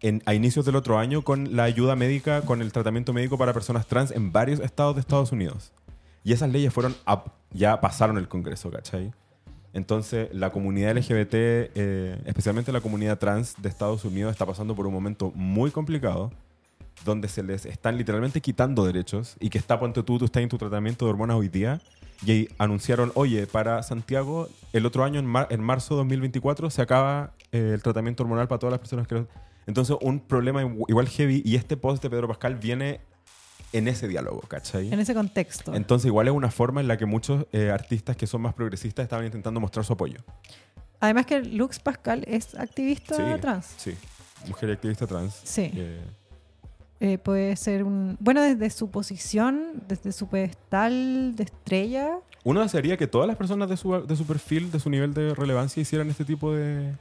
en, 0.00 0.22
a 0.26 0.34
inicios 0.34 0.66
del 0.66 0.76
otro 0.76 0.98
año 0.98 1.22
con 1.22 1.56
la 1.56 1.64
ayuda 1.64 1.96
médica, 1.96 2.42
con 2.42 2.60
el 2.60 2.72
tratamiento 2.72 3.12
médico 3.12 3.38
para 3.38 3.52
personas 3.52 3.86
trans 3.86 4.10
en 4.10 4.30
varios 4.30 4.60
estados 4.60 4.94
de 4.94 5.00
Estados 5.00 5.32
Unidos. 5.32 5.72
Y 6.22 6.32
esas 6.32 6.50
leyes 6.50 6.72
fueron 6.72 6.94
ya 7.50 7.80
pasaron 7.80 8.18
el 8.18 8.28
Congreso, 8.28 8.70
¿cachai? 8.70 9.12
Entonces, 9.74 10.28
la 10.32 10.50
comunidad 10.50 10.96
LGBT, 10.96 11.34
eh, 11.34 12.20
especialmente 12.24 12.72
la 12.72 12.80
comunidad 12.80 13.18
trans 13.18 13.54
de 13.60 13.68
Estados 13.68 14.04
Unidos, 14.04 14.32
está 14.32 14.46
pasando 14.46 14.74
por 14.74 14.86
un 14.86 14.92
momento 14.94 15.30
muy 15.34 15.70
complicado 15.70 16.32
donde 17.04 17.28
se 17.28 17.42
les 17.42 17.64
están 17.66 17.96
literalmente 17.96 18.40
quitando 18.40 18.84
derechos 18.84 19.36
y 19.38 19.50
que 19.50 19.58
está, 19.58 19.78
ponte 19.78 20.02
tú, 20.02 20.18
tú 20.18 20.24
estás 20.24 20.42
en 20.42 20.48
tu 20.48 20.58
tratamiento 20.58 21.04
de 21.04 21.10
hormonas 21.12 21.36
hoy 21.36 21.48
día 21.48 21.80
y 22.26 22.48
anunciaron, 22.58 23.12
oye, 23.14 23.46
para 23.46 23.82
Santiago, 23.84 24.48
el 24.72 24.84
otro 24.84 25.04
año, 25.04 25.20
en, 25.20 25.26
mar- 25.26 25.46
en 25.50 25.60
marzo 25.62 25.94
de 25.94 25.98
2024, 25.98 26.70
se 26.70 26.82
acaba 26.82 27.32
eh, 27.52 27.70
el 27.74 27.82
tratamiento 27.82 28.24
hormonal 28.24 28.48
para 28.48 28.58
todas 28.58 28.72
las 28.72 28.80
personas 28.80 29.06
que... 29.06 29.24
Entonces, 29.68 29.96
un 30.00 30.18
problema 30.18 30.62
igu- 30.64 30.86
igual 30.88 31.06
heavy 31.08 31.42
y 31.44 31.54
este 31.54 31.76
post 31.76 32.02
de 32.02 32.10
Pedro 32.10 32.26
Pascal 32.26 32.56
viene 32.56 33.00
en 33.72 33.88
ese 33.88 34.08
diálogo, 34.08 34.40
¿cachai? 34.42 34.92
En 34.92 35.00
ese 35.00 35.14
contexto. 35.14 35.74
Entonces, 35.74 36.06
igual 36.06 36.28
es 36.28 36.34
una 36.34 36.50
forma 36.50 36.80
en 36.80 36.88
la 36.88 36.96
que 36.96 37.06
muchos 37.06 37.46
eh, 37.52 37.70
artistas 37.70 38.16
que 38.16 38.26
son 38.26 38.40
más 38.42 38.54
progresistas 38.54 39.02
estaban 39.04 39.24
intentando 39.26 39.60
mostrar 39.60 39.84
su 39.84 39.92
apoyo. 39.92 40.18
Además 41.00 41.26
que 41.26 41.40
Lux 41.42 41.78
Pascal 41.78 42.24
es 42.26 42.54
activista 42.54 43.14
Sí. 43.14 43.40
trans. 43.40 43.74
Sí, 43.76 43.94
mujer 44.48 44.70
y 44.70 44.72
activista 44.72 45.06
trans. 45.06 45.40
Sí. 45.44 45.70
Eh, 45.74 46.00
Eh, 47.00 47.16
puede 47.16 47.54
ser 47.54 47.84
un... 47.84 48.16
Bueno, 48.18 48.42
desde 48.42 48.68
su 48.70 48.90
posición, 48.90 49.84
desde 49.86 50.10
su 50.10 50.26
pedestal 50.28 51.36
de 51.36 51.44
estrella. 51.44 52.18
uno 52.42 52.60
desearía 52.60 52.96
que 52.96 53.06
todas 53.06 53.28
las 53.28 53.36
personas 53.36 53.68
de 53.68 53.76
su, 53.76 54.04
de 54.04 54.16
su 54.16 54.26
perfil, 54.26 54.72
de 54.72 54.80
su 54.80 54.90
nivel 54.90 55.14
de 55.14 55.32
relevancia, 55.32 55.80
hicieran 55.80 56.10
este 56.10 56.24
tipo 56.24 56.52
de... 56.52 56.96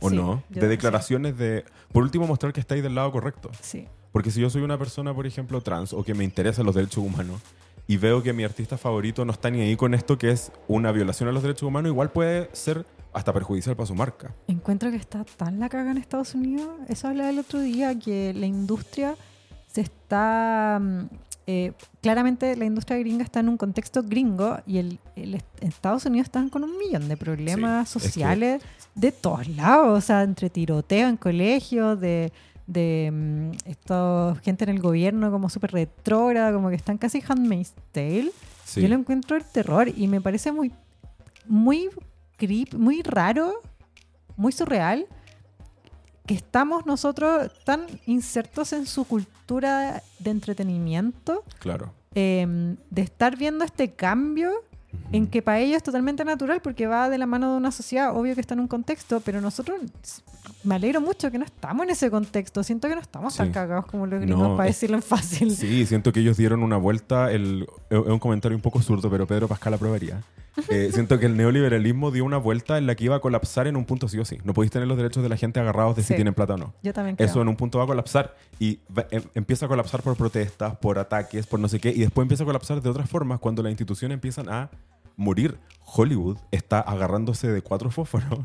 ¿O 0.00 0.08
Sí, 0.08 0.16
no? 0.16 0.42
De 0.48 0.66
declaraciones 0.68 1.36
de... 1.36 1.66
Por 1.92 2.02
último, 2.02 2.26
mostrar 2.26 2.54
que 2.54 2.60
estáis 2.60 2.82
del 2.82 2.94
lado 2.94 3.12
correcto. 3.12 3.50
Sí. 3.60 3.86
Porque 4.12 4.30
si 4.30 4.40
yo 4.40 4.50
soy 4.50 4.62
una 4.62 4.78
persona, 4.78 5.14
por 5.14 5.26
ejemplo, 5.26 5.60
trans, 5.60 5.92
o 5.92 6.02
que 6.02 6.14
me 6.14 6.24
interesan 6.24 6.66
los 6.66 6.74
derechos 6.74 7.04
humanos, 7.04 7.40
y 7.86 7.96
veo 7.96 8.22
que 8.22 8.32
mi 8.32 8.44
artista 8.44 8.76
favorito 8.78 9.24
no 9.24 9.32
está 9.32 9.50
ni 9.50 9.60
ahí 9.60 9.76
con 9.76 9.94
esto, 9.94 10.16
que 10.18 10.30
es 10.30 10.52
una 10.68 10.92
violación 10.92 11.28
a 11.28 11.32
los 11.32 11.42
derechos 11.42 11.64
humanos, 11.64 11.90
igual 11.90 12.10
puede 12.10 12.48
ser 12.52 12.86
hasta 13.12 13.32
perjudicial 13.32 13.74
para 13.76 13.86
su 13.86 13.94
marca. 13.94 14.32
Encuentro 14.46 14.90
que 14.90 14.96
está 14.96 15.24
tan 15.24 15.58
la 15.58 15.68
caga 15.68 15.90
en 15.90 15.96
Estados 15.98 16.34
Unidos. 16.34 16.68
Eso 16.88 17.08
hablaba 17.08 17.30
el 17.30 17.38
otro 17.40 17.60
día, 17.60 17.98
que 17.98 18.32
la 18.34 18.46
industria 18.46 19.16
se 19.66 19.80
está... 19.80 20.78
mm, 20.80 21.00
eh, 21.46 21.72
claramente 22.00 22.54
la 22.54 22.64
industria 22.64 22.98
gringa 22.98 23.24
está 23.24 23.40
en 23.40 23.48
un 23.48 23.56
contexto 23.56 24.04
gringo 24.04 24.58
y 24.68 24.78
el, 24.78 25.00
el 25.16 25.34
est- 25.34 25.46
Estados 25.64 26.04
Unidos 26.06 26.26
están 26.26 26.48
con 26.48 26.62
un 26.62 26.78
millón 26.78 27.08
de 27.08 27.16
problemas 27.16 27.88
Sí, 27.88 27.98
es 27.98 28.02
que- 28.04 28.08
sociales 28.10 28.62
de 28.94 29.10
todos 29.10 29.48
lados, 29.48 29.98
o 29.98 30.00
sea, 30.00 30.22
entre 30.22 30.48
tiroteo 30.50 31.08
en 31.08 31.16
colegios, 31.16 31.98
de, 32.00 32.32
de 32.72 33.10
mm, 33.12 33.68
esto, 33.68 34.36
gente 34.42 34.64
en 34.64 34.70
el 34.70 34.80
gobierno 34.80 35.30
como 35.30 35.48
súper 35.50 35.72
retrógrada, 35.72 36.52
como 36.52 36.68
que 36.70 36.76
están 36.76 36.98
casi 36.98 37.22
Handmaid's 37.26 37.74
Tale. 37.92 38.30
Sí. 38.64 38.80
Yo 38.82 38.88
lo 38.88 38.94
encuentro 38.94 39.36
el 39.36 39.44
terror 39.44 39.88
y 39.88 40.06
me 40.06 40.20
parece 40.20 40.52
muy, 40.52 40.72
muy 41.46 41.88
creep, 42.36 42.74
muy 42.74 43.02
raro, 43.02 43.54
muy 44.36 44.52
surreal 44.52 45.06
que 46.26 46.34
estamos 46.34 46.86
nosotros 46.86 47.50
tan 47.64 47.86
insertos 48.06 48.72
en 48.72 48.86
su 48.86 49.04
cultura 49.04 50.00
de 50.20 50.30
entretenimiento, 50.30 51.42
Claro. 51.58 51.92
eh, 52.14 52.76
de 52.90 53.02
estar 53.02 53.36
viendo 53.36 53.64
este 53.64 53.90
cambio 53.94 54.52
en 55.10 55.26
que 55.26 55.42
para 55.42 55.58
ellos 55.58 55.78
es 55.78 55.82
totalmente 55.82 56.24
natural 56.24 56.60
porque 56.62 56.86
va 56.86 57.08
de 57.10 57.18
la 57.18 57.26
mano 57.26 57.50
de 57.50 57.56
una 57.56 57.72
sociedad, 57.72 58.16
obvio 58.16 58.36
que 58.36 58.40
está 58.40 58.54
en 58.54 58.60
un 58.60 58.68
contexto, 58.68 59.20
pero 59.20 59.40
nosotros 59.40 59.80
me 60.64 60.74
alegro 60.74 61.00
mucho 61.00 61.30
que 61.30 61.38
no 61.38 61.44
estamos 61.44 61.84
en 61.84 61.90
ese 61.90 62.10
contexto, 62.10 62.62
siento 62.62 62.88
que 62.88 62.94
no 62.94 63.00
estamos 63.00 63.34
tan 63.36 63.46
Sí. 63.48 63.52
cagados 63.52 63.86
como 63.86 64.06
los 64.06 64.20
gringos 64.20 64.48
No, 64.48 64.56
para 64.56 64.66
decirlo 64.68 64.96
en 64.96 65.02
fácil. 65.02 65.50
Sí, 65.56 65.86
siento 65.86 66.12
que 66.12 66.20
ellos 66.20 66.36
dieron 66.36 66.62
una 66.62 66.76
vuelta. 66.76 67.30
El, 67.32 67.66
es 67.88 67.98
un 67.98 68.18
comentario 68.18 68.56
un 68.56 68.62
poco 68.62 68.80
zurdo, 68.82 69.10
pero 69.10 69.26
Pedro 69.26 69.48
Pascal 69.48 69.74
aprobaría. 69.74 70.22
Eh, 70.68 70.90
siento 70.92 71.18
que 71.18 71.26
el 71.26 71.36
neoliberalismo 71.36 72.10
dio 72.10 72.24
una 72.24 72.36
vuelta 72.36 72.76
en 72.76 72.86
la 72.86 72.94
que 72.96 73.04
iba 73.04 73.16
a 73.16 73.20
colapsar 73.20 73.66
en 73.68 73.76
un 73.76 73.84
punto 73.86 74.08
sí 74.08 74.18
o 74.18 74.24
sí. 74.24 74.38
No 74.44 74.52
podéis 74.52 74.72
tener 74.72 74.86
los 74.88 74.96
derechos 74.96 75.22
de 75.22 75.28
la 75.28 75.36
gente 75.36 75.58
agarrados 75.60 75.96
de 75.96 76.02
si 76.02 76.14
tienen 76.14 76.34
plata 76.34 76.54
o 76.54 76.56
no. 76.58 76.74
Yo 76.82 76.92
también 76.92 77.16
creo. 77.16 77.26
Eso 77.28 77.40
en 77.40 77.48
un 77.48 77.56
punto 77.56 77.78
va 77.78 77.84
a 77.84 77.86
colapsar 77.86 78.36
y 78.58 78.80
va- 78.94 79.06
em- 79.12 79.22
empieza 79.34 79.66
a 79.66 79.68
colapsar 79.68 80.02
por 80.02 80.16
protestas, 80.16 80.76
por 80.76 80.98
ataques, 80.98 81.46
por 81.46 81.60
no 81.60 81.68
sé 81.68 81.78
qué, 81.80 81.90
y 81.90 82.00
después 82.00 82.24
empieza 82.24 82.42
a 82.42 82.46
colapsar 82.46 82.82
de 82.82 82.90
otras 82.90 83.08
formas 83.08 83.38
cuando 83.38 83.62
las 83.62 83.70
instituciones 83.70 84.16
empiezan 84.16 84.48
a 84.50 84.70
morir. 85.16 85.56
Hollywood 85.84 86.36
está 86.50 86.80
agarrándose 86.80 87.48
de 87.50 87.62
cuatro 87.62 87.90
fósforos. 87.90 88.40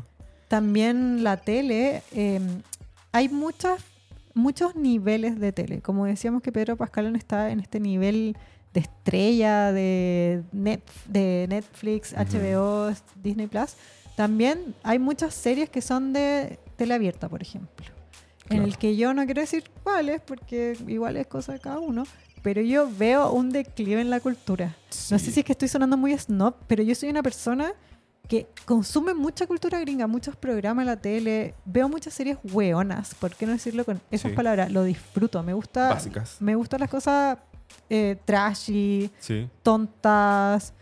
También 0.48 1.24
la 1.24 1.36
tele, 1.36 2.02
eh, 2.12 2.40
hay 3.12 3.28
muchas, 3.28 3.82
muchos 4.34 4.76
niveles 4.76 5.38
de 5.40 5.52
tele. 5.52 5.80
Como 5.82 6.04
decíamos 6.06 6.42
que 6.42 6.52
Pedro 6.52 6.76
Pascal 6.76 7.10
no 7.12 7.18
está 7.18 7.50
en 7.50 7.60
este 7.60 7.80
nivel 7.80 8.36
de 8.74 8.80
estrella 8.80 9.72
de, 9.72 10.42
Net- 10.52 10.82
de 11.08 11.46
Netflix, 11.48 12.12
HBO, 12.14 12.92
Disney 13.22 13.46
Plus. 13.46 13.74
También 14.16 14.74
hay 14.82 14.98
muchas 14.98 15.34
series 15.34 15.68
que 15.70 15.80
son 15.82 16.12
de 16.12 16.58
tele 16.76 16.94
abierta, 16.94 17.28
por 17.28 17.42
ejemplo. 17.42 17.86
en 18.48 18.62
el 18.62 18.78
que 18.78 18.94
yo 18.96 19.12
no 19.12 19.24
quiero 19.24 19.40
decir 19.40 19.64
cuáles, 19.82 20.20
porque 20.20 20.76
igual 20.86 21.16
es 21.16 21.26
cosa 21.26 21.52
de 21.52 21.58
cada 21.58 21.80
uno, 21.80 22.04
pero 22.42 22.60
yo 22.62 22.88
veo 22.96 23.32
un 23.32 23.50
declive 23.50 24.00
en 24.00 24.08
la 24.10 24.20
cultura. 24.20 24.76
No 25.10 25.18
sé 25.18 25.32
si 25.32 25.40
es 25.40 25.46
que 25.46 25.52
estoy 25.52 25.66
sonando 25.68 25.96
muy 25.96 26.16
snob, 26.16 26.54
pero 26.68 26.82
yo 26.84 26.94
soy 26.94 27.08
una 27.08 27.22
persona 27.22 27.72
que 28.28 28.46
consume 28.64 29.14
mucha 29.14 29.46
cultura 29.46 29.78
gringa, 29.80 30.06
muchos 30.06 30.34
programas 30.36 30.82
en 30.82 30.86
la 30.86 30.96
tele, 30.96 31.54
veo 31.64 31.88
muchas 31.88 32.12
series 32.14 32.38
hueonas, 32.44 33.14
¿por 33.14 33.34
qué 33.36 33.46
no 33.46 33.52
decirlo 33.52 33.84
con 33.84 34.00
esas 34.10 34.30
Sí. 34.32 34.36
palabras? 34.36 34.70
Lo 34.72 34.82
disfruto, 34.82 35.42
me 35.42 35.52
gusta 35.52 35.90
Básicas. 35.90 36.36
me 36.40 36.54
gustan 36.56 36.80
las 36.80 36.90
cosas 36.90 37.38
eh, 37.90 38.16
trashy, 38.24 39.10
Sí. 39.20 39.48
tontas. 39.62 40.72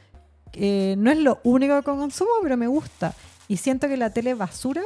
eh, 0.57 0.95
no 0.99 1.11
es 1.11 1.19
lo 1.19 1.41
único 1.43 1.75
que 1.77 1.83
consumo, 1.83 2.31
pero 2.41 2.57
me 2.57 2.69
gusta. 2.69 3.12
Y 3.49 3.57
siento 3.57 3.89
que 3.89 3.97
la 3.97 4.11
tele 4.11 4.35
basura 4.35 4.83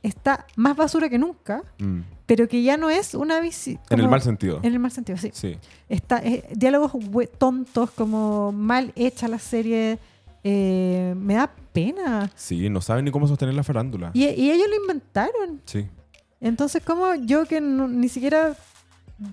está 0.00 0.46
más 0.56 0.76
basura 0.76 1.08
que 1.08 1.18
nunca, 1.18 1.62
Mm. 1.78 2.00
pero 2.24 2.46
que 2.48 2.62
ya 2.62 2.76
no 2.76 2.88
es 2.88 3.14
una 3.14 3.40
visi- 3.40 3.80
En 3.90 3.98
el 3.98 4.08
mal 4.08 4.22
sentido. 4.22 4.60
En 4.62 4.72
el 4.72 4.78
mal 4.78 4.92
sentido, 4.92 5.18
sí. 5.18 5.30
Sí. 5.32 5.58
Está, 5.88 6.18
eh, 6.18 6.48
diálogos 6.54 6.92
tontos, 7.36 7.90
como 7.90 8.52
mal 8.52 8.92
hecha 8.94 9.26
la 9.26 9.38
serie. 9.40 9.98
Eh, 10.44 11.14
me 11.16 11.34
da 11.34 11.50
pena. 11.72 12.30
Sí, 12.34 12.68
no 12.68 12.80
saben 12.80 13.04
ni 13.04 13.10
cómo 13.10 13.26
sostener 13.28 13.54
la 13.54 13.62
farándula. 13.64 14.10
Y, 14.14 14.24
y 14.26 14.50
ellos 14.50 14.66
lo 14.68 14.76
inventaron. 14.76 15.60
Sí. 15.64 15.86
Entonces, 16.40 16.82
como 16.84 17.14
yo 17.14 17.44
que 17.46 17.60
no- 17.60 17.88
ni 17.88 18.08
siquiera... 18.08 18.54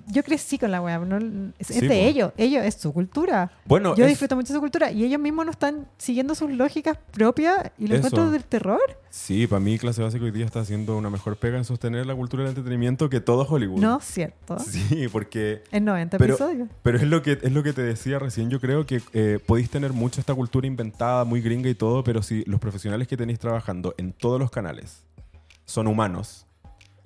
Yo 0.08 0.24
crecí 0.24 0.58
con 0.58 0.72
la 0.72 0.82
web, 0.82 1.06
no, 1.06 1.18
es, 1.58 1.68
Sí, 1.68 1.88
de 1.88 2.08
ellos, 2.08 2.32
ellos, 2.38 2.64
es 2.66 2.76
su 2.76 2.94
cultura. 2.94 3.52
Bueno, 3.66 3.96
Yo 3.96 4.04
es- 4.06 4.10
disfruto 4.10 4.36
mucho 4.36 4.54
su 4.54 4.60
cultura 4.60 4.92
y 4.92 5.04
ellos 5.04 5.20
mismos 5.20 5.46
no 5.46 5.52
están 5.52 5.88
siguiendo 5.98 6.36
sus 6.36 6.52
lógicas 6.52 6.98
propias 7.12 7.72
y 7.78 7.88
lo 7.88 7.96
Eso. 7.96 8.08
encuentro 8.08 8.32
del 8.32 8.44
terror. 8.44 8.82
Sí, 9.10 9.48
para 9.48 9.60
mí 9.60 9.80
clase 9.80 10.02
básica 10.04 10.24
hoy 10.24 10.32
día 10.32 10.46
está 10.46 10.60
haciendo 10.60 10.96
una 10.98 11.10
mejor 11.10 11.38
pega 11.38 11.58
en 11.58 11.66
sostener 11.66 12.06
la 12.06 12.16
cultura 12.16 12.44
del 12.44 12.50
entretenimiento 12.50 13.10
que 13.10 13.20
todo 13.22 13.44
Hollywood. 13.50 13.80
No 13.80 14.00
cierto. 14.02 14.58
Sí, 14.60 15.08
porque... 15.12 15.64
En 15.72 15.86
90 15.86 16.18
Pero- 16.18 16.36
episodios. 16.36 16.70
Pero 16.84 16.98
es 16.98 17.04
lo 17.04 17.22
que, 17.24 17.40
es 17.42 17.52
lo 17.52 17.64
que 17.64 17.74
te 17.74 17.82
decía 17.82 18.20
recién. 18.20 18.50
Yo 18.50 18.60
creo 18.60 18.86
que 18.86 19.02
eh, 19.14 19.40
podéis 19.46 19.70
tener 19.70 19.94
mucha 19.94 20.20
esta 20.22 20.36
cultura 20.36 20.68
inventada, 20.68 21.26
muy 21.26 21.42
gringa 21.42 21.70
y 21.70 21.76
todo, 21.76 22.04
pero 22.04 22.22
si 22.22 22.44
los 22.46 22.60
profesionales 22.60 23.08
que 23.08 23.18
tenéis 23.18 23.40
trabajando 23.40 23.96
en 23.98 24.14
todos 24.14 24.40
los 24.40 24.52
canales 24.52 25.04
son 25.66 25.88
humanos, 25.88 26.46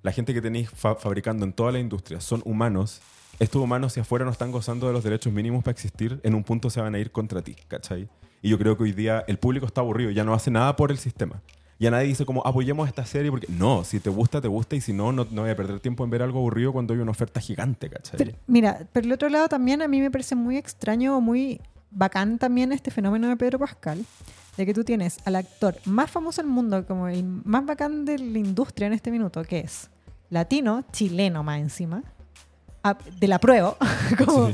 la 0.04 0.12
gente 0.12 0.34
que 0.34 0.42
tenéis 0.42 0.70
fa- 0.70 0.96
fabricando 0.96 1.46
en 1.46 1.54
toda 1.54 1.72
la 1.72 1.80
industria 1.80 2.22
son 2.22 2.42
humanos, 2.46 3.02
estos 3.40 3.62
humanos 3.62 3.94
si 3.94 4.00
afuera 4.00 4.26
no 4.26 4.32
están 4.32 4.52
gozando 4.52 4.86
de 4.88 4.94
los 4.94 5.04
derechos 5.04 5.34
mínimos 5.34 5.64
para 5.64 5.72
existir, 5.72 6.20
en 6.24 6.36
un 6.36 6.44
punto 6.44 6.70
se 6.70 6.80
van 6.82 6.94
a 6.94 7.00
ir 7.00 7.12
contra 7.12 7.42
ti, 7.42 7.56
¿cachai? 7.68 8.08
Y 8.42 8.50
yo 8.50 8.60
creo 8.60 8.78
que 8.78 8.84
hoy 8.84 8.92
día 8.92 9.24
el 9.28 9.40
público 9.40 9.66
está 9.66 9.82
aburrido, 9.82 10.12
ya 10.12 10.24
no 10.24 10.34
hace 10.34 10.52
nada 10.52 10.76
por 10.76 10.92
el 10.92 10.98
sistema. 10.98 11.42
Ya 11.80 11.90
nadie 11.90 12.08
dice 12.08 12.26
como 12.26 12.46
apoyemos 12.46 12.88
esta 12.88 13.06
serie 13.06 13.32
porque 13.32 13.48
no, 13.50 13.84
si 13.84 14.00
te 14.00 14.10
gusta, 14.10 14.40
te 14.40 14.48
gusta 14.48 14.76
y 14.76 14.82
si 14.82 14.94
no, 14.94 15.12
no, 15.12 15.26
no 15.32 15.42
voy 15.42 15.52
a 15.52 15.56
perder 15.56 15.80
tiempo 15.80 16.04
en 16.04 16.10
ver 16.12 16.22
algo 16.22 16.40
aburrido 16.40 16.72
cuando 16.72 16.94
hay 16.94 17.00
una 17.00 17.12
oferta 17.12 17.42
gigante, 17.42 17.90
¿cachai? 17.90 18.18
Pero, 18.18 18.38
mira, 18.48 18.88
por 18.94 19.04
el 19.04 19.12
otro 19.12 19.28
lado 19.30 19.50
también 19.50 19.82
a 19.82 19.88
mí 19.88 20.00
me 20.00 20.12
parece 20.12 20.36
muy 20.36 20.58
extraño 20.58 21.18
o 21.18 21.22
muy 21.22 21.60
bacán 21.90 22.38
también 22.38 22.72
este 22.72 22.92
fenómeno 22.92 23.28
de 23.28 23.38
Pedro 23.38 23.60
Pascal, 23.60 24.06
de 24.56 24.66
que 24.66 24.74
tú 24.74 24.84
tienes 24.84 25.18
al 25.26 25.36
actor 25.36 25.76
más 25.86 26.12
famoso 26.12 26.42
del 26.42 26.52
mundo, 26.52 26.86
como 26.86 27.08
el 27.08 27.24
más 27.24 27.66
bacán 27.66 28.06
de 28.06 28.20
la 28.20 28.38
industria 28.38 28.88
en 28.88 28.94
este 28.94 29.10
minuto, 29.12 29.44
que 29.44 29.60
es 29.62 29.90
latino, 30.34 30.84
chileno 30.92 31.44
más 31.44 31.60
encima, 31.60 32.04
de 33.20 33.28
la 33.28 33.40
prueba, 33.40 33.78
como 34.18 34.48
Sí. 34.50 34.54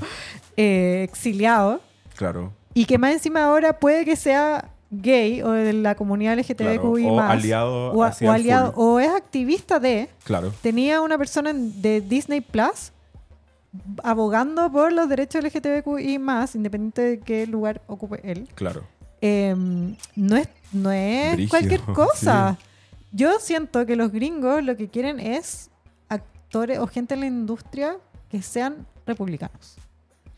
eh, 0.58 1.02
exiliado, 1.10 1.82
Claro. 2.16 2.54
y 2.74 2.86
que 2.86 2.98
más 2.98 3.14
encima 3.14 3.46
ahora 3.46 3.80
puede 3.80 4.06
que 4.06 4.16
sea 4.16 4.70
gay 4.92 5.42
o 5.42 5.52
de 5.52 5.74
la 5.74 5.96
comunidad 5.96 6.34
Claro, 6.36 6.74
LGTBQI 6.74 7.06
o 7.08 7.16
más, 7.16 7.32
aliado 7.32 7.92
o, 7.94 8.04
aliado, 8.04 8.74
full. 8.74 8.84
o 8.84 9.00
es 9.00 9.10
activista 9.10 9.80
de, 9.80 10.10
Claro. 10.24 10.52
tenía 10.62 11.02
una 11.02 11.18
persona 11.18 11.50
en- 11.52 11.82
de 11.82 12.02
Disney 12.02 12.42
Plus 12.42 12.92
abogando 14.04 14.72
por 14.72 14.92
los 14.92 15.08
derechos 15.10 15.44
LGTBQI 15.44 16.18
más, 16.20 16.56
independiente 16.56 17.02
de 17.02 17.20
qué 17.20 17.46
lugar 17.48 17.82
ocupe 17.88 18.20
él. 18.30 18.48
Claro. 18.56 18.84
Eh, 19.22 19.56
no 20.16 20.36
es, 20.38 20.48
no 20.72 20.92
es 20.92 21.50
cualquier 21.50 21.82
cosa. 21.94 22.58
Yo 23.12 23.40
siento 23.40 23.86
que 23.86 23.96
los 23.96 24.12
gringos 24.12 24.64
lo 24.64 24.76
que 24.76 24.88
quieren 24.88 25.20
es 25.20 25.69
actores 26.50 26.80
o 26.80 26.88
gente 26.88 27.14
en 27.14 27.20
la 27.20 27.28
industria 27.28 27.98
que 28.30 28.42
sean 28.42 28.86
republicanos. 29.06 29.76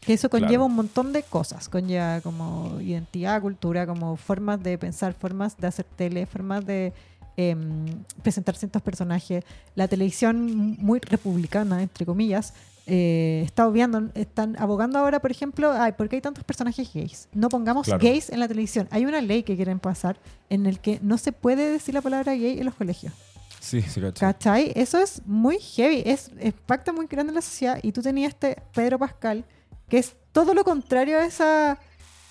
Que 0.02 0.14
eso 0.14 0.30
conlleva 0.30 0.50
Claro. 0.50 0.66
un 0.66 0.76
montón 0.76 1.14
de 1.14 1.24
cosas. 1.24 1.70
Conlleva 1.70 2.20
como 2.22 2.82
identidad, 2.82 3.42
cultura, 3.42 3.86
como 3.86 4.18
formas 4.18 4.62
de 4.62 4.78
pensar, 4.78 5.14
formas 5.14 5.56
de 5.58 5.68
hacer 5.68 5.86
tele, 5.96 6.26
formas 6.26 6.66
de 6.66 6.92
em, 7.38 7.86
presentar 8.22 8.56
ciertos 8.58 8.82
personajes. 8.82 9.46
La 9.76 9.88
televisión 9.88 10.76
muy 10.80 11.00
republicana, 11.00 11.82
entre 11.82 12.06
comillas, 12.06 12.54
eh, 12.88 13.42
está 13.46 13.66
obviando, 13.68 14.10
están 14.16 14.58
abogando 14.60 15.00
ahora, 15.00 15.20
por 15.22 15.32
ejemplo, 15.32 15.72
ay, 15.72 15.94
¿por 15.94 16.10
qué 16.10 16.18
hay 16.18 16.22
tantos 16.22 16.44
personajes 16.44 16.92
gays? 16.94 17.30
No 17.34 17.48
pongamos 17.48 17.86
Claro. 17.86 18.02
gays 18.04 18.30
en 18.30 18.40
la 18.42 18.48
televisión. 18.50 18.88
Hay 18.92 19.06
una 19.06 19.22
ley 19.22 19.44
que 19.44 19.56
quieren 19.56 19.80
pasar 19.80 20.18
en 20.50 20.66
el 20.66 20.80
que 20.80 21.00
no 21.02 21.18
se 21.18 21.32
puede 21.32 21.72
decir 21.72 21.94
la 21.94 22.02
palabra 22.02 22.34
gay 22.36 22.60
en 22.60 22.66
los 22.66 22.76
colegios. 22.76 23.14
Sí, 23.62 23.82
sí, 23.84 24.02
cacho. 24.02 24.20
¿Cachai? 24.20 24.72
Eso 24.76 24.98
es 24.98 25.22
muy 25.26 25.60
heavy, 25.60 26.02
es 26.06 26.32
impacta 26.42 26.92
muy 26.92 27.06
grande 27.06 27.30
en 27.32 27.36
la 27.36 27.42
sociedad. 27.42 27.80
Y 27.84 27.92
tú 27.92 28.02
tenías 28.02 28.30
este 28.34 28.58
Pedro 28.74 28.98
Pascal, 28.98 29.46
que 29.88 30.00
es 30.00 30.16
todo 30.32 30.54
lo 30.56 30.64
contrario 30.64 31.20
a 31.20 31.26
esa 31.26 31.78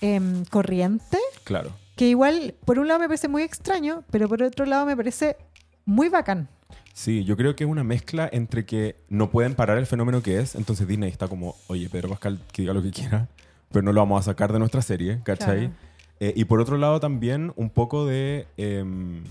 em, 0.00 0.44
corriente, 0.46 1.18
Claro. 1.44 1.70
que 1.96 2.08
igual, 2.08 2.54
por 2.64 2.78
un 2.80 2.88
lado 2.88 2.98
me 3.00 3.06
parece 3.06 3.28
muy 3.28 3.42
extraño, 3.42 4.02
pero 4.10 4.28
por 4.28 4.42
otro 4.42 4.66
lado 4.66 4.86
me 4.86 4.96
parece 4.96 5.36
muy 5.84 6.08
bacán. 6.08 6.48
Sí, 6.94 7.24
yo 7.24 7.36
creo 7.36 7.54
que 7.54 7.62
es 7.64 7.70
una 7.70 7.84
mezcla 7.84 8.28
entre 8.32 8.66
que 8.66 8.96
no 9.08 9.30
pueden 9.30 9.54
parar 9.54 9.78
el 9.78 9.86
fenómeno 9.86 10.22
que 10.22 10.40
es, 10.40 10.56
entonces 10.56 10.88
Disney 10.88 11.10
está 11.10 11.28
como, 11.28 11.54
oye, 11.68 11.88
Pedro 11.88 12.08
Pascal, 12.08 12.40
que 12.52 12.62
diga 12.62 12.74
lo 12.74 12.82
que 12.82 12.90
quiera, 12.90 13.28
pero 13.70 13.82
no 13.82 13.92
lo 13.92 14.00
vamos 14.00 14.20
a 14.20 14.24
sacar 14.32 14.52
de 14.52 14.58
nuestra 14.58 14.82
serie, 14.82 15.20
¿cachai? 15.22 15.68
Claro. 15.68 15.74
Eh, 16.18 16.32
y 16.36 16.44
por 16.44 16.60
otro 16.60 16.76
lado 16.76 16.98
también 16.98 17.52
un 17.56 17.70
poco 17.70 18.04
de... 18.04 18.46
em, 18.56 19.22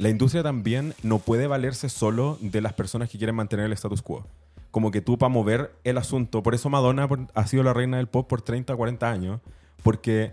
la 0.00 0.08
industria 0.08 0.42
también 0.42 0.94
no 1.02 1.18
puede 1.18 1.46
valerse 1.46 1.90
solo 1.90 2.38
de 2.40 2.62
las 2.62 2.72
personas 2.72 3.10
que 3.10 3.18
quieren 3.18 3.36
mantener 3.36 3.66
el 3.66 3.72
status 3.74 4.00
quo. 4.00 4.26
Como 4.70 4.90
que 4.90 5.02
tú 5.02 5.18
para 5.18 5.28
mover 5.28 5.72
el 5.84 5.98
asunto, 5.98 6.42
por 6.42 6.54
eso 6.54 6.70
Madonna 6.70 7.06
ha 7.34 7.46
sido 7.46 7.62
la 7.62 7.74
reina 7.74 7.98
del 7.98 8.06
pop 8.06 8.26
por 8.26 8.40
30 8.40 8.72
o 8.72 8.76
40 8.78 9.10
años, 9.10 9.40
porque 9.82 10.32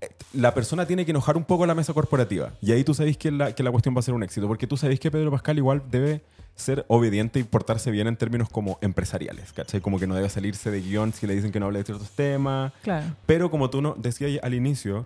eh, 0.00 0.10
la 0.32 0.54
persona 0.54 0.86
tiene 0.86 1.04
que 1.04 1.10
enojar 1.10 1.36
un 1.36 1.42
poco 1.42 1.66
la 1.66 1.74
mesa 1.74 1.92
corporativa. 1.92 2.52
Y 2.60 2.70
ahí 2.70 2.84
tú 2.84 2.94
sabéis 2.94 3.16
que 3.16 3.32
la, 3.32 3.52
que 3.52 3.64
la 3.64 3.72
cuestión 3.72 3.96
va 3.96 3.98
a 3.98 4.02
ser 4.02 4.14
un 4.14 4.22
éxito, 4.22 4.46
porque 4.46 4.68
tú 4.68 4.76
sabéis 4.76 5.00
que 5.00 5.10
Pedro 5.10 5.32
Pascal 5.32 5.58
igual 5.58 5.82
debe 5.90 6.22
ser 6.54 6.84
obediente 6.86 7.40
y 7.40 7.42
portarse 7.42 7.90
bien 7.90 8.06
en 8.06 8.16
términos 8.16 8.48
como 8.48 8.78
empresariales, 8.80 9.52
¿cachai? 9.52 9.80
Como 9.80 9.98
que 9.98 10.06
no 10.06 10.14
debe 10.14 10.28
salirse 10.28 10.70
de 10.70 10.82
guion 10.82 11.12
si 11.12 11.26
le 11.26 11.34
dicen 11.34 11.50
que 11.50 11.58
no 11.58 11.66
hable 11.66 11.80
de 11.80 11.84
ciertos 11.84 12.10
temas. 12.10 12.72
Claro. 12.84 13.06
Pero 13.26 13.50
como 13.50 13.70
tú 13.70 13.82
no, 13.82 13.96
decías 13.98 14.40
al 14.44 14.54
inicio, 14.54 15.04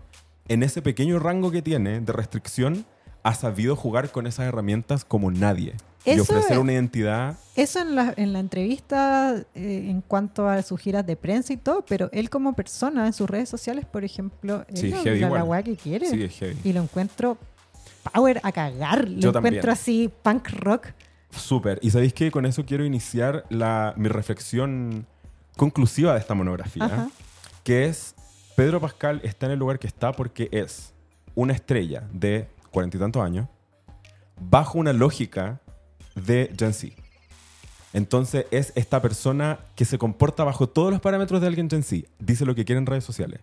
en 0.48 0.62
ese 0.62 0.82
pequeño 0.82 1.18
rango 1.20 1.50
que 1.50 1.62
tiene 1.62 2.00
de 2.00 2.12
restricción, 2.12 2.84
ha 3.24 3.34
sabido 3.34 3.74
jugar 3.74 4.10
con 4.12 4.26
esas 4.28 4.46
herramientas 4.46 5.04
como 5.04 5.30
nadie. 5.32 5.74
y 6.06 6.20
ofrecer 6.20 6.52
es- 6.52 6.58
una 6.58 6.74
identidad. 6.74 7.36
Eso 7.56 7.80
en 7.80 7.94
la, 7.96 8.12
en 8.18 8.32
la 8.34 8.38
entrevista 8.40 9.34
eh, 9.54 9.86
en 9.88 10.02
cuanto 10.02 10.46
a 10.48 10.60
sus 10.62 10.78
giras 10.78 11.06
de 11.06 11.16
prensa 11.16 11.54
y 11.54 11.56
todo, 11.56 11.82
pero 11.88 12.10
él 12.12 12.28
como 12.28 12.52
persona 12.52 13.06
en 13.06 13.14
sus 13.14 13.28
redes 13.30 13.48
sociales, 13.48 13.86
por 13.86 14.04
ejemplo, 14.04 14.66
él 14.68 14.76
Sí, 14.76 14.92
heavy 14.92 15.20
la 15.20 15.62
que 15.62 15.76
quiere. 15.76 16.06
Sí, 16.10 16.22
es 16.22 16.34
heavy. 16.38 16.56
Y 16.62 16.72
lo 16.74 16.82
encuentro 16.82 17.38
power 18.12 18.38
a 18.42 18.52
cagar. 18.52 19.08
Lo 19.08 19.18
Yo 19.18 19.32
también. 19.32 19.54
encuentro 19.54 19.72
así 19.72 20.10
punk 20.22 20.50
rock. 20.50 20.88
Súper. 21.30 21.78
Y 21.82 21.90
sabéis 21.90 22.12
que 22.12 22.30
con 22.30 22.44
eso 22.44 22.66
quiero 22.66 22.84
iniciar 22.84 23.46
la, 23.48 23.94
mi 23.96 24.08
reflexión 24.08 25.06
conclusiva 25.56 26.12
de 26.12 26.20
esta 26.20 26.34
monografía, 26.34 26.84
Ajá. 26.84 27.08
que 27.62 27.86
es 27.86 28.14
Pedro 28.56 28.78
Pascal 28.80 29.20
está 29.24 29.46
en 29.46 29.52
el 29.52 29.58
lugar 29.58 29.78
que 29.78 29.86
está 29.86 30.12
porque 30.12 30.48
es 30.52 30.92
una 31.34 31.54
estrella 31.54 32.04
de 32.12 32.46
cuarenta 32.74 32.98
y 32.98 33.00
tantos 33.00 33.22
años 33.22 33.48
bajo 34.38 34.78
una 34.78 34.92
lógica 34.92 35.60
de 36.14 36.52
Gen 36.58 36.74
Z. 36.74 36.94
Entonces 37.92 38.46
es 38.50 38.72
esta 38.74 39.00
persona 39.00 39.60
que 39.76 39.84
se 39.84 39.98
comporta 39.98 40.44
bajo 40.44 40.68
todos 40.68 40.90
los 40.90 41.00
parámetros 41.00 41.40
de 41.40 41.46
alguien 41.46 41.70
Gen 41.70 41.82
Z. 41.82 42.06
Dice 42.18 42.44
lo 42.44 42.54
que 42.54 42.64
quiere 42.64 42.78
en 42.80 42.86
redes 42.86 43.04
sociales. 43.04 43.40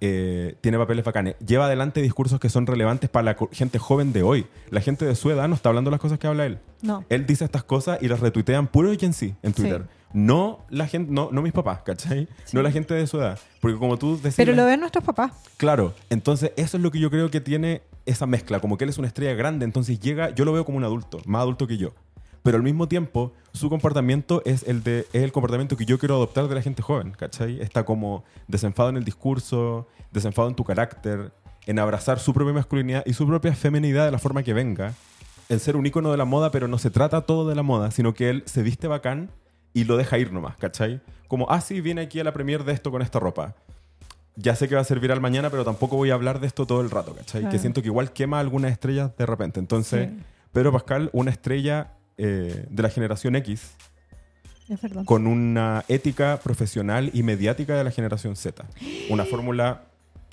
Eh, 0.00 0.56
tiene 0.60 0.78
papeles 0.78 1.04
bacanes. 1.04 1.36
Lleva 1.38 1.66
adelante 1.66 2.00
discursos 2.02 2.38
que 2.38 2.48
son 2.48 2.66
relevantes 2.66 3.10
para 3.10 3.24
la 3.24 3.36
gente 3.52 3.78
joven 3.78 4.12
de 4.12 4.22
hoy. 4.22 4.46
La 4.70 4.80
gente 4.80 5.04
de 5.04 5.14
su 5.14 5.30
edad 5.30 5.48
no 5.48 5.54
está 5.54 5.70
hablando 5.70 5.90
las 5.90 6.00
cosas 6.00 6.18
que 6.18 6.26
habla 6.26 6.46
él. 6.46 6.58
No. 6.82 7.04
Él 7.08 7.26
dice 7.26 7.44
estas 7.44 7.64
cosas 7.64 7.98
y 8.00 8.08
las 8.08 8.20
retuitean 8.20 8.66
puro 8.66 8.92
Gen 8.98 9.12
Z 9.12 9.36
en 9.42 9.54
Sí. 9.54 9.62
No 10.12 10.64
la 10.70 10.86
gente, 10.86 11.12
no, 11.12 11.28
no 11.32 11.42
mis 11.42 11.52
papás, 11.52 11.82
¿cachai? 11.82 12.28
No 12.52 12.62
la 12.62 12.70
gente 12.70 12.94
de 12.94 13.06
su 13.06 13.18
edad. 13.18 13.38
Porque 13.60 13.76
como 13.76 13.98
tú 13.98 14.16
decías... 14.16 14.36
Pero 14.36 14.52
lo 14.54 14.64
ven 14.64 14.80
nuestros 14.80 15.04
papás. 15.04 15.32
Claro, 15.56 15.94
entonces 16.08 16.52
eso 16.56 16.76
es 16.76 16.82
lo 16.82 16.90
que 16.90 16.98
yo 16.98 17.10
creo 17.10 17.30
que 17.30 17.40
tiene 17.40 17.82
esa 18.06 18.26
mezcla, 18.26 18.60
como 18.60 18.78
que 18.78 18.84
él 18.84 18.90
es 18.90 18.98
una 18.98 19.06
estrella 19.06 19.34
grande, 19.34 19.66
entonces 19.66 20.00
llega, 20.00 20.30
yo 20.30 20.44
lo 20.46 20.52
veo 20.52 20.64
como 20.64 20.78
un 20.78 20.84
adulto, 20.84 21.20
más 21.26 21.42
adulto 21.42 21.66
que 21.66 21.76
yo. 21.76 21.92
Pero 22.42 22.56
al 22.56 22.62
mismo 22.62 22.88
tiempo, 22.88 23.34
su 23.52 23.68
comportamiento 23.68 24.40
es 24.46 24.62
el, 24.62 24.82
de, 24.82 25.00
es 25.12 25.22
el 25.22 25.32
comportamiento 25.32 25.76
que 25.76 25.84
yo 25.84 25.98
quiero 25.98 26.14
adoptar 26.14 26.48
de 26.48 26.54
la 26.54 26.62
gente 26.62 26.80
joven, 26.80 27.10
¿cachai? 27.10 27.60
Está 27.60 27.84
como 27.84 28.24
desenfado 28.46 28.88
en 28.88 28.96
el 28.96 29.04
discurso, 29.04 29.88
desenfado 30.10 30.48
en 30.48 30.54
tu 30.54 30.64
carácter, 30.64 31.32
en 31.66 31.78
abrazar 31.78 32.18
su 32.18 32.32
propia 32.32 32.54
masculinidad 32.54 33.02
y 33.04 33.12
su 33.12 33.26
propia 33.26 33.52
feminidad 33.54 34.06
de 34.06 34.12
la 34.12 34.18
forma 34.18 34.42
que 34.42 34.54
venga. 34.54 34.94
en 35.50 35.60
ser 35.60 35.76
un 35.76 35.84
ícono 35.84 36.10
de 36.10 36.16
la 36.16 36.24
moda, 36.24 36.50
pero 36.50 36.68
no 36.68 36.78
se 36.78 36.90
trata 36.90 37.22
todo 37.22 37.48
de 37.48 37.54
la 37.54 37.62
moda, 37.62 37.90
sino 37.90 38.14
que 38.14 38.30
él 38.30 38.42
se 38.46 38.62
viste 38.62 38.86
bacán 38.86 39.30
y 39.74 39.84
lo 39.84 39.96
deja 39.96 40.18
ir 40.18 40.32
nomás, 40.32 40.56
¿cachai? 40.56 41.00
Como, 41.28 41.46
ah, 41.50 41.60
sí, 41.60 41.80
viene 41.80 42.02
aquí 42.02 42.20
a 42.20 42.24
la 42.24 42.32
premier 42.32 42.64
de 42.64 42.72
esto 42.72 42.90
con 42.90 43.02
esta 43.02 43.18
ropa. 43.20 43.54
Ya 44.36 44.54
sé 44.54 44.68
que 44.68 44.74
va 44.76 44.80
a 44.80 44.84
ser 44.84 45.00
viral 45.00 45.20
mañana, 45.20 45.50
pero 45.50 45.64
tampoco 45.64 45.96
voy 45.96 46.10
a 46.10 46.14
hablar 46.14 46.40
de 46.40 46.46
esto 46.46 46.64
todo 46.66 46.80
el 46.80 46.90
rato, 46.90 47.14
¿cachai? 47.14 47.40
Claro. 47.42 47.52
Que 47.52 47.58
siento 47.58 47.82
que 47.82 47.88
igual 47.88 48.12
quema 48.12 48.38
algunas 48.40 48.70
estrellas 48.72 49.10
de 49.16 49.26
repente. 49.26 49.58
Entonces, 49.60 50.08
Sí. 50.10 50.18
Pedro 50.52 50.72
Pascal, 50.72 51.10
una 51.12 51.30
estrella 51.30 51.92
eh, 52.16 52.66
de 52.70 52.82
la 52.82 52.88
generación 52.88 53.36
X, 53.36 53.72
Es 54.68 54.80
con 55.04 55.26
una 55.26 55.84
ética 55.88 56.38
profesional 56.42 57.10
y 57.12 57.22
mediática 57.22 57.76
de 57.76 57.84
la 57.84 57.90
generación 57.90 58.36
Z. 58.36 58.64
Una 59.10 59.24
fórmula 59.24 59.82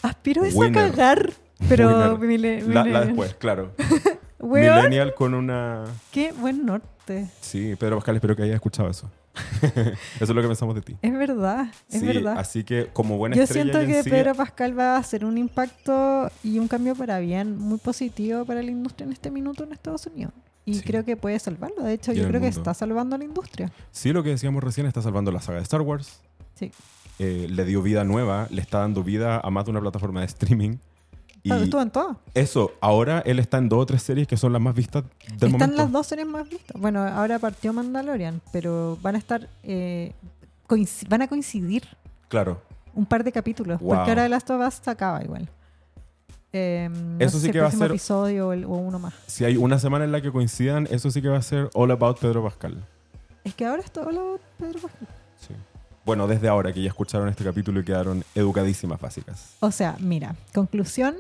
Aspiro 0.02 0.44
a 0.44 0.72
cagar. 0.72 1.32
Pero 1.70 2.18
mile- 2.18 2.62
la, 2.68 3.06
después, 3.06 3.34
claro. 3.36 3.72
Millennial 4.40 5.14
con 5.16 5.34
una... 5.34 5.84
qué 6.12 6.32
buen 6.32 6.66
norte. 6.66 7.28
Sí, 7.42 7.76
Pedro 7.80 7.96
Pascal, 7.98 8.16
espero 8.16 8.36
que 8.36 8.44
hayas 8.44 8.56
escuchado 8.56 8.90
eso. 8.90 9.10
eso 9.72 9.96
es 10.24 10.30
lo 10.30 10.42
que 10.42 10.48
pensamos 10.48 10.76
de 10.76 10.82
ti. 10.82 10.96
Es 11.02 11.14
verdad, 11.14 11.68
es 11.90 12.00
sí, 12.00 12.06
verdad. 12.06 12.38
así 12.38 12.64
que 12.64 12.88
como 12.94 13.18
buena 13.18 13.36
Yo 13.36 13.44
estrella 13.44 13.72
siento 13.74 14.04
que 14.04 14.10
Pedro 14.10 14.36
Pascal 14.36 14.78
va 14.78 14.96
a 14.96 15.00
hacer 15.00 15.26
un 15.26 15.38
impacto 15.38 16.30
y 16.44 16.60
un 16.60 16.68
cambio 16.68 16.96
para 16.96 17.20
bien 17.20 17.58
muy 17.58 17.78
positivo 17.78 18.46
para 18.46 18.62
la 18.62 18.72
industria 18.72 19.06
en 19.06 19.14
este 19.14 19.32
minuto 19.32 19.64
en 19.64 19.74
Estados 19.74 20.06
Unidos. 20.08 20.34
Y 20.66 20.76
Sí. 20.76 20.82
creo 20.84 21.06
que 21.06 21.16
puede 21.16 21.38
salvarlo. 21.40 21.84
De 21.84 21.94
hecho, 21.94 22.12
Y 22.12 22.16
yo 22.16 22.28
creo 22.28 22.42
que 22.42 22.48
está 22.48 22.74
salvando 22.74 23.16
a 23.16 23.20
la 23.20 23.26
industria. 23.26 23.72
Sí, 23.92 24.12
lo 24.14 24.24
que 24.24 24.30
decíamos 24.30 24.64
recién, 24.64 24.88
está 24.88 25.02
salvando 25.02 25.32
la 25.32 25.40
saga 25.42 25.58
de 25.60 25.64
Star 25.64 25.82
Wars. 25.82 26.22
Sí. 26.56 26.72
Eh, 27.20 27.48
le 27.50 27.66
dio 27.66 27.82
vida 27.84 28.04
nueva, 28.04 28.48
le 28.50 28.62
está 28.62 28.80
dando 28.80 29.04
vida 29.04 29.40
a 29.40 29.50
más 29.52 29.66
de 29.66 29.72
una 29.72 29.80
plataforma 29.82 30.22
de 30.22 30.26
streaming. 30.26 30.78
Y 31.46 31.52
Ah, 31.52 31.58
Estuvo 31.58 31.80
en 31.82 31.92
todo. 31.92 32.20
eso, 32.34 32.74
ahora 32.82 33.22
él 33.24 33.38
está 33.38 33.60
en 33.60 33.70
dos 33.70 33.84
o 33.84 33.86
tres 33.86 34.02
series 34.02 34.28
que 34.28 34.36
son 34.36 34.52
las 34.52 34.60
más 34.62 34.74
vistas 34.74 35.04
del 35.04 35.34
Están 35.34 35.52
momento. 35.52 35.76
las 35.78 35.92
dos 35.92 36.08
series 36.08 36.28
más 36.28 36.50
vistas. 36.50 36.76
Bueno, 36.82 37.04
ahora 37.06 37.38
partió 37.38 37.72
Mandalorian, 37.72 38.42
pero 38.52 38.98
van 39.04 39.14
a 39.16 39.20
estar. 39.20 39.48
eh, 39.62 40.12
van 41.08 41.22
a 41.22 41.28
coincidir 41.28 41.84
Claro. 42.30 42.60
un 42.96 43.06
par 43.06 43.24
de 43.24 43.32
capítulos. 43.32 43.80
Wow. 43.80 43.90
Porque 43.96 44.10
ahora 44.10 44.24
The 44.24 44.30
Last 44.30 44.50
of 44.50 44.68
Us 44.68 44.74
se 44.84 44.90
acaba 44.90 45.24
igual. 45.24 45.48
Eh, 46.52 46.90
no 46.92 47.24
Eso 47.24 47.38
sí 47.40 47.52
que 47.52 47.60
va 47.60 47.68
a 47.68 47.72
ser- 47.72 47.92
episodio 47.92 48.48
o, 48.48 48.54
el- 48.54 48.66
o 48.66 48.70
uno 48.70 48.98
más. 48.98 49.14
Si 49.28 49.46
hay 49.46 49.56
una 49.58 49.78
semana 49.78 50.06
en 50.06 50.12
la 50.12 50.22
que 50.22 50.32
coincidan, 50.32 50.88
eso 50.90 51.12
sí 51.12 51.22
que 51.22 51.28
va 51.30 51.38
a 51.38 51.42
ser 51.44 51.70
All 51.76 51.92
About 51.92 52.18
Pedro 52.20 52.44
Pascal. 52.44 52.84
Es 53.44 53.54
que 53.54 53.66
ahora 53.66 53.84
es 53.84 53.92
todo 53.92 54.12
lo 54.12 54.40
Pedro 54.58 54.80
Pascal. 54.80 55.08
Sí. 55.40 55.54
Bueno, 56.06 56.28
desde 56.28 56.48
ahora 56.48 56.72
que 56.72 56.82
ya 56.82 56.88
escucharon 56.88 57.28
este 57.30 57.44
capítulo 57.44 57.80
y 57.80 57.84
quedaron 57.84 58.24
educadísimas 58.36 59.00
básicas. 59.02 59.56
O 59.60 59.70
sea, 59.72 59.96
mira, 60.00 60.36
conclusión. 60.54 61.16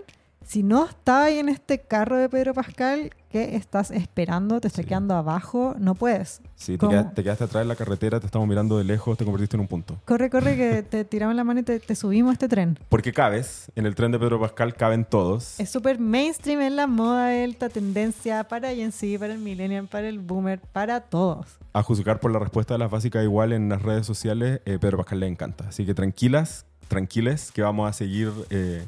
Si 0.45 0.61
no 0.61 0.85
estás 0.85 1.29
en 1.31 1.49
este 1.49 1.79
carro 1.79 2.17
de 2.17 2.29
Pedro 2.29 2.53
Pascal, 2.53 3.09
¿qué 3.31 3.55
estás 3.55 3.89
esperando? 3.89 4.61
Te 4.61 4.67
está 4.67 4.83
Sí. 4.83 4.87
quedando 4.87 5.15
abajo, 5.15 5.73
no 5.79 5.95
puedes. 5.95 6.39
Sí, 6.55 6.77
te, 6.77 6.87
quedaste 7.23 7.43
atrás 7.45 7.63
en 7.63 7.67
la 7.67 7.75
carretera, 7.75 8.19
te 8.19 8.27
estamos 8.27 8.47
mirando 8.47 8.77
de 8.77 8.83
lejos, 8.83 9.17
te 9.17 9.25
convertiste 9.25 9.57
en 9.57 9.61
un 9.61 9.67
punto. 9.67 9.97
Corre, 10.05 10.29
corre, 10.29 10.55
que 10.55 10.83
te 10.89 11.03
tiramos 11.03 11.35
la 11.35 11.43
mano 11.43 11.61
y 11.61 11.63
te, 11.63 11.79
te 11.79 11.95
subimos 11.95 12.29
a 12.29 12.33
este 12.33 12.47
tren. 12.47 12.77
Porque 12.89 13.11
cabes, 13.11 13.71
en 13.75 13.87
el 13.87 13.95
tren 13.95 14.11
de 14.11 14.19
Pedro 14.19 14.39
Pascal 14.39 14.75
caben 14.75 15.03
todos. 15.03 15.59
Es 15.59 15.71
súper 15.71 15.99
mainstream 15.99 16.61
en 16.61 16.75
la 16.75 16.85
moda, 16.85 17.33
esta 17.35 17.67
tendencia 17.69 18.43
para 18.43 18.69
Gen 18.69 18.91
Z, 18.91 19.17
para 19.17 19.33
el 19.33 19.39
millennial, 19.39 19.87
para 19.87 20.07
el 20.07 20.19
boomer, 20.19 20.59
para 20.59 21.01
todos. 21.01 21.57
A 21.73 21.81
juzgar 21.81 22.19
por 22.19 22.29
la 22.31 22.37
respuesta 22.37 22.75
de 22.75 22.77
las 22.77 22.91
básicas 22.91 23.23
igual 23.23 23.51
en 23.51 23.67
las 23.67 23.81
redes 23.81 24.05
sociales, 24.05 24.61
eh, 24.65 24.77
Pedro 24.79 24.97
Pascal 24.97 25.21
le 25.21 25.27
encanta. 25.27 25.67
Así 25.69 25.87
que 25.87 25.95
tranquilas, 25.95 26.67
tranquiles, 26.87 27.51
que 27.51 27.63
vamos 27.63 27.89
a 27.89 27.93
seguir 27.93 28.31
eh, 28.51 28.85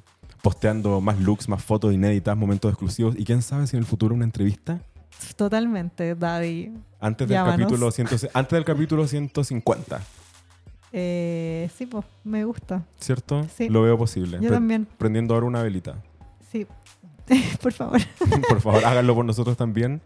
posteando 0.51 1.01
más 1.01 1.19
looks, 1.19 1.49
más 1.49 1.61
fotos 1.61 1.93
inéditas, 1.93 2.37
momentos 2.37 2.71
exclusivos. 2.71 3.15
Y 3.17 3.25
quién 3.25 3.41
sabe 3.41 3.67
si 3.67 3.75
en 3.75 3.81
el 3.81 3.85
futuro 3.85 4.15
una 4.15 4.23
entrevista 4.23 4.79
Totalmente, 5.35 6.15
Daddy. 6.15 6.71
antes 7.01 7.27
del, 7.27 7.35
Llámanos. 7.35 7.59
capítulo, 7.65 7.91
100 7.91 8.07
antes 8.33 8.51
del 8.55 8.63
capítulo 8.63 9.05
150, 9.07 9.99
Eh, 10.93 11.69
sí, 11.77 11.85
pues, 11.85 12.05
me 12.23 12.45
gusta. 12.45 12.81
¿cierto? 12.97 13.45
Sí. 13.53 13.67
Lo 13.67 13.81
veo 13.81 13.97
posible. 13.97 14.37
Yo 14.37 14.47
Pre- 14.47 14.51
también, 14.51 14.87
Prendiendo 14.97 15.33
ahora 15.33 15.47
una 15.47 15.61
velita. 15.61 15.95
sí. 16.51 16.65
por 17.61 17.73
favor. 17.73 17.99
Por 18.47 18.61
favor, 18.61 18.85
háganlo 18.85 19.13
por 19.13 19.25
nosotros 19.25 19.57
también. 19.57 19.99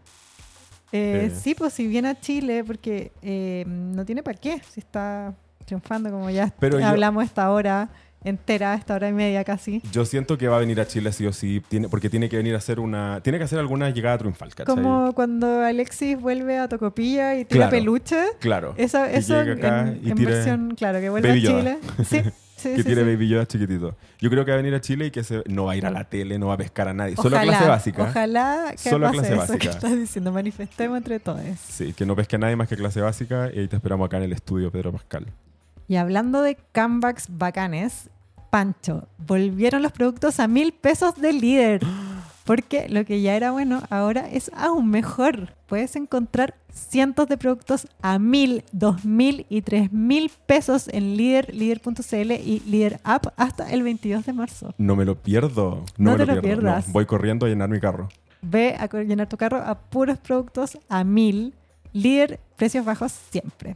Eh, 0.91 1.29
Eh. 1.31 1.35
Sí, 1.39 1.53
pues 1.53 1.71
si 1.73 1.85
viene 1.85 2.07
a 2.09 2.19
Chile, 2.19 2.63
porque 2.63 3.11
eh, 3.21 3.63
no 3.67 4.03
tiene 4.05 4.23
para 4.23 4.39
qué, 4.39 4.59
si 4.71 4.79
está 4.79 5.35
triunfando 5.65 6.09
como 6.09 6.31
ya 6.31 6.51
Pero 6.59 6.79
yo- 6.79 6.87
hablamos 6.87 7.23
esta 7.23 7.51
hora 7.51 7.89
entera, 8.23 8.75
esta 8.75 8.95
hora 8.95 9.09
y 9.09 9.13
media 9.13 9.43
casi. 9.43 9.81
Yo 9.91 10.05
siento 10.05 10.37
que 10.37 10.47
va 10.47 10.57
a 10.57 10.59
venir 10.59 10.79
a 10.79 10.87
Chile 10.87 11.11
sí 11.11 11.25
o 11.25 11.33
sí, 11.33 11.61
tiene, 11.67 11.89
porque 11.89 12.09
tiene 12.09 12.29
que 12.29 12.37
venir 12.37 12.53
a 12.55 12.57
hacer 12.57 12.79
una... 12.79 13.19
Tiene 13.21 13.37
que 13.37 13.45
hacer 13.45 13.59
alguna 13.59 13.89
llegada 13.89 14.17
triunfal, 14.19 14.53
¿cachai? 14.53 14.75
Como 14.75 15.13
cuando 15.13 15.61
Alexis 15.61 16.19
vuelve 16.19 16.57
a 16.59 16.67
Tocopilla 16.67 17.35
y 17.35 17.45
tira 17.45 17.69
Claro. 17.69 17.71
peluche. 17.71 18.23
Claro. 18.39 18.73
Eso, 18.77 19.03
eso 19.05 19.39
acá 19.39 19.87
en, 19.87 19.99
y 20.03 20.11
en 20.11 20.17
versión, 20.23 20.75
claro, 20.75 20.99
que 20.99 21.09
vuelve 21.09 21.29
Baby 21.29 21.47
a 21.47 21.49
Yoda. 21.49 21.59
Chile. 21.61 22.23
Sí, 22.61 22.69
sí, 22.69 22.75
que 22.75 22.83
sí, 22.83 22.89
tiene 22.93 23.01
sí. 23.01 23.07
Baby 23.09 23.27
Yoda 23.27 23.47
chiquitito. 23.47 23.97
Yo 24.19 24.29
creo 24.29 24.45
que 24.45 24.51
va 24.51 24.55
a 24.55 24.61
venir 24.61 24.75
a 24.75 24.81
Chile 24.81 25.07
y 25.07 25.11
que 25.11 25.23
se, 25.23 25.41
no 25.47 25.65
va 25.65 25.71
a 25.71 25.75
ir 25.77 25.85
a 25.87 25.89
la 25.89 26.03
tele, 26.03 26.37
no 26.37 26.45
va 26.45 26.53
a 26.53 26.57
pescar 26.57 26.87
a 26.89 26.93
nadie. 26.93 27.15
Solo 27.15 27.35
a 27.37 27.39
Ojalá, 27.39 27.51
clase 27.57 27.67
básica. 27.69 28.03
Ojalá 28.03 28.71
que 28.83 28.89
Solo 28.91 29.07
a 29.07 29.09
pase 29.09 29.17
clase 29.21 29.33
eso 29.33 29.41
básica. 29.41 29.57
que 29.57 29.67
estás 29.69 29.95
diciendo. 29.99 30.31
Manifestemos 30.31 30.95
entre 30.97 31.19
todos. 31.19 31.41
Sí, 31.67 31.93
que 31.93 32.05
no 32.05 32.15
pesque 32.15 32.35
a 32.35 32.39
nadie 32.39 32.55
más 32.55 32.67
que 32.67 32.75
clase 32.77 33.01
básica 33.01 33.49
y 33.51 33.57
ahí 33.61 33.67
te 33.67 33.77
esperamos 33.77 34.05
acá 34.05 34.17
en 34.17 34.23
el 34.23 34.33
estudio, 34.33 34.69
Pedro 34.71 34.91
Pascal. 34.91 35.25
Y 35.91 35.97
hablando 35.97 36.41
de 36.41 36.55
comebacks 36.73 37.25
bacanes, 37.37 38.09
Pancho, 38.49 39.09
volvieron 39.17 39.81
los 39.81 39.91
productos 39.91 40.39
a 40.39 40.47
mil 40.47 40.71
pesos 40.71 41.15
de 41.15 41.33
líder. 41.33 41.81
Porque 42.45 42.87
lo 42.87 43.03
que 43.03 43.21
ya 43.21 43.35
era 43.35 43.51
bueno 43.51 43.81
ahora 43.89 44.29
es 44.31 44.49
aún 44.55 44.89
mejor. 44.89 45.53
Puedes 45.67 45.97
encontrar 45.97 46.55
cientos 46.71 47.27
de 47.27 47.37
productos 47.37 47.87
a 48.01 48.19
mil, 48.19 48.63
dos 48.71 49.03
mil 49.03 49.45
y 49.49 49.63
tres 49.63 49.91
mil 49.91 50.31
pesos 50.45 50.87
en 50.87 51.17
líder, 51.17 51.53
líder.cl 51.53 52.31
y 52.31 52.61
líder 52.65 53.01
app 53.03 53.25
hasta 53.35 53.69
el 53.69 53.83
22 53.83 54.25
de 54.25 54.31
marzo. 54.31 54.73
No 54.77 54.95
me 54.95 55.03
lo 55.03 55.21
pierdo. 55.21 55.83
No 55.97 56.11
No, 56.11 56.17
me 56.17 56.17
te 56.19 56.25
lo, 56.25 56.35
lo 56.35 56.41
pierdo. 56.41 56.61
pierdas. 56.61 56.87
no. 56.87 56.93
voy 56.93 57.05
corriendo 57.05 57.45
a 57.47 57.49
llenar 57.49 57.67
mi 57.67 57.81
carro. 57.81 58.07
Ve 58.41 58.77
a 58.79 58.87
llenar 59.03 59.27
tu 59.27 59.35
carro 59.35 59.57
a 59.57 59.77
puros 59.77 60.17
productos 60.19 60.77
a 60.87 61.03
mil. 61.03 61.53
Líder, 61.93 62.39
precios 62.61 62.85
bajos 62.85 63.11
siempre. 63.31 63.75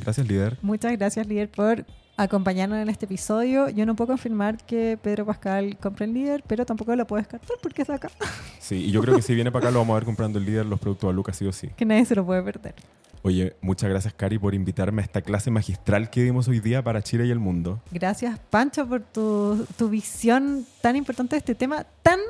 Gracias, 0.00 0.26
líder. 0.26 0.56
Muchas 0.62 0.92
gracias, 0.92 1.26
líder, 1.26 1.50
por 1.50 1.84
acompañarnos 2.16 2.78
en 2.78 2.88
este 2.88 3.04
episodio. 3.04 3.68
Yo 3.68 3.84
no 3.84 3.94
puedo 3.96 4.08
confirmar 4.08 4.56
que 4.64 4.98
Pedro 5.02 5.26
Pascal 5.26 5.76
compre 5.76 6.06
el 6.06 6.14
líder, 6.14 6.42
pero 6.46 6.64
tampoco 6.64 6.96
lo 6.96 7.06
puedo 7.06 7.20
descartar 7.20 7.58
porque 7.60 7.82
es 7.82 7.90
acá. 7.90 8.08
Sí, 8.60 8.76
y 8.76 8.90
yo 8.92 9.02
creo 9.02 9.14
que 9.14 9.20
si 9.20 9.34
viene 9.34 9.52
para 9.52 9.66
acá 9.66 9.72
lo 9.74 9.80
vamos 9.80 9.92
a 9.92 9.96
ver 9.96 10.04
comprando 10.06 10.38
el 10.38 10.46
líder 10.46 10.64
los 10.64 10.80
productos 10.80 11.10
a 11.10 11.12
Lucas, 11.12 11.36
sí 11.36 11.44
o 11.46 11.52
sí. 11.52 11.68
Que 11.76 11.84
nadie 11.84 12.06
se 12.06 12.14
lo 12.14 12.24
puede 12.24 12.42
perder. 12.42 12.74
Oye, 13.20 13.56
muchas 13.60 13.90
gracias, 13.90 14.14
Cari, 14.14 14.38
por 14.38 14.54
invitarme 14.54 15.02
a 15.02 15.04
esta 15.04 15.20
clase 15.20 15.50
magistral 15.50 16.08
que 16.08 16.22
dimos 16.22 16.48
hoy 16.48 16.60
día 16.60 16.82
para 16.82 17.02
Chile 17.02 17.26
y 17.26 17.30
el 17.30 17.40
mundo. 17.40 17.82
Gracias, 17.90 18.38
Pancho, 18.48 18.88
por 18.88 19.02
tu, 19.02 19.66
tu 19.76 19.90
visión 19.90 20.64
tan 20.80 20.96
importante 20.96 21.36
de 21.36 21.40
este 21.40 21.54
tema, 21.54 21.84
tan 22.02 22.20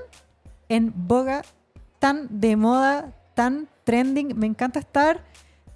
en 0.69 0.93
boga, 0.93 1.43
tan 2.01 2.27
de 2.41 2.57
moda, 2.57 3.15
tan 3.37 3.69
trending. 3.85 4.37
Me 4.37 4.49
encanta 4.49 4.81
estar 4.81 5.23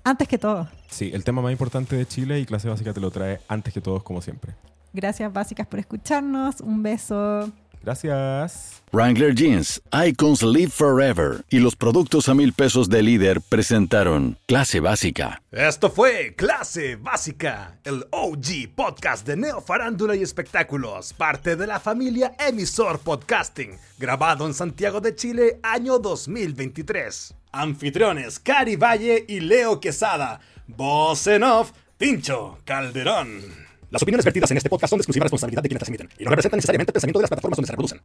antes 0.08 0.28
que 0.28 0.38
todo. 0.38 0.68
Sí, 0.88 1.10
el 1.12 1.24
tema 1.24 1.42
más 1.42 1.52
importante 1.52 1.96
de 1.96 2.06
Chile 2.06 2.38
y 2.40 2.46
clase 2.46 2.68
básica 2.68 2.92
te 2.92 3.00
lo 3.00 3.10
trae 3.10 3.40
antes 3.48 3.72
que 3.72 3.80
todos, 3.80 4.02
como 4.02 4.22
siempre. 4.22 4.54
Gracias, 4.92 5.32
básicas, 5.32 5.66
por 5.66 5.78
escucarnos. 5.78 6.60
Un 6.60 6.82
beso. 6.82 7.50
Gracias. 7.82 8.82
Wrangler 8.90 9.34
Jeans, 9.34 9.82
Icons 9.92 10.42
Live 10.42 10.70
Forever 10.70 11.44
y 11.50 11.58
los 11.58 11.76
productos 11.76 12.28
a 12.28 12.34
mil 12.34 12.52
pesos 12.52 12.88
de 12.88 13.02
líder 13.02 13.40
presentaron 13.40 14.38
Clase 14.46 14.80
Básica. 14.80 15.42
Esto 15.52 15.90
fue 15.90 16.34
Clase 16.34 16.96
Básica, 16.96 17.78
el 17.84 18.06
OG 18.10 18.74
podcast 18.74 19.26
de 19.26 19.36
Neo 19.36 19.60
Farándula 19.60 20.16
y 20.16 20.22
Espectáculos, 20.22 21.12
parte 21.12 21.54
de 21.56 21.66
la 21.66 21.80
familia 21.80 22.34
Emisor 22.38 22.98
Podcasting, 23.00 23.72
grabado 23.98 24.46
en 24.46 24.54
Santiago 24.54 25.00
de 25.00 25.14
Chile, 25.14 25.60
año 25.62 25.98
2023. 25.98 27.34
Anfitriones 27.52 28.38
Cari 28.38 28.76
Valle 28.76 29.24
y 29.28 29.40
Leo 29.40 29.80
Quesada. 29.80 30.40
Voz 30.66 31.26
en 31.26 31.42
off, 31.42 31.72
Tincho 31.98 32.58
Calderón. 32.64 33.67
Las 33.90 34.02
opiniones 34.02 34.24
vertidas 34.24 34.50
en 34.50 34.58
este 34.58 34.68
podcast 34.68 34.90
son 34.90 34.98
de 34.98 35.02
exclusiva 35.02 35.24
responsabilidad 35.24 35.62
de 35.62 35.68
quienes 35.68 35.80
las 35.80 35.88
emiten 35.88 36.08
y 36.18 36.24
no 36.24 36.30
representan 36.30 36.58
necesariamente 36.58 36.90
el 36.90 36.94
pensamiento 36.94 37.18
de 37.18 37.22
las 37.22 37.30
plataformas 37.30 37.56
donde 37.56 37.66
se 37.66 37.72
reproducen. 37.72 38.02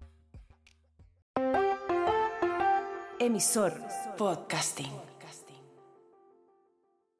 Emisor 3.19 3.73
Podcasting. 4.17 5.12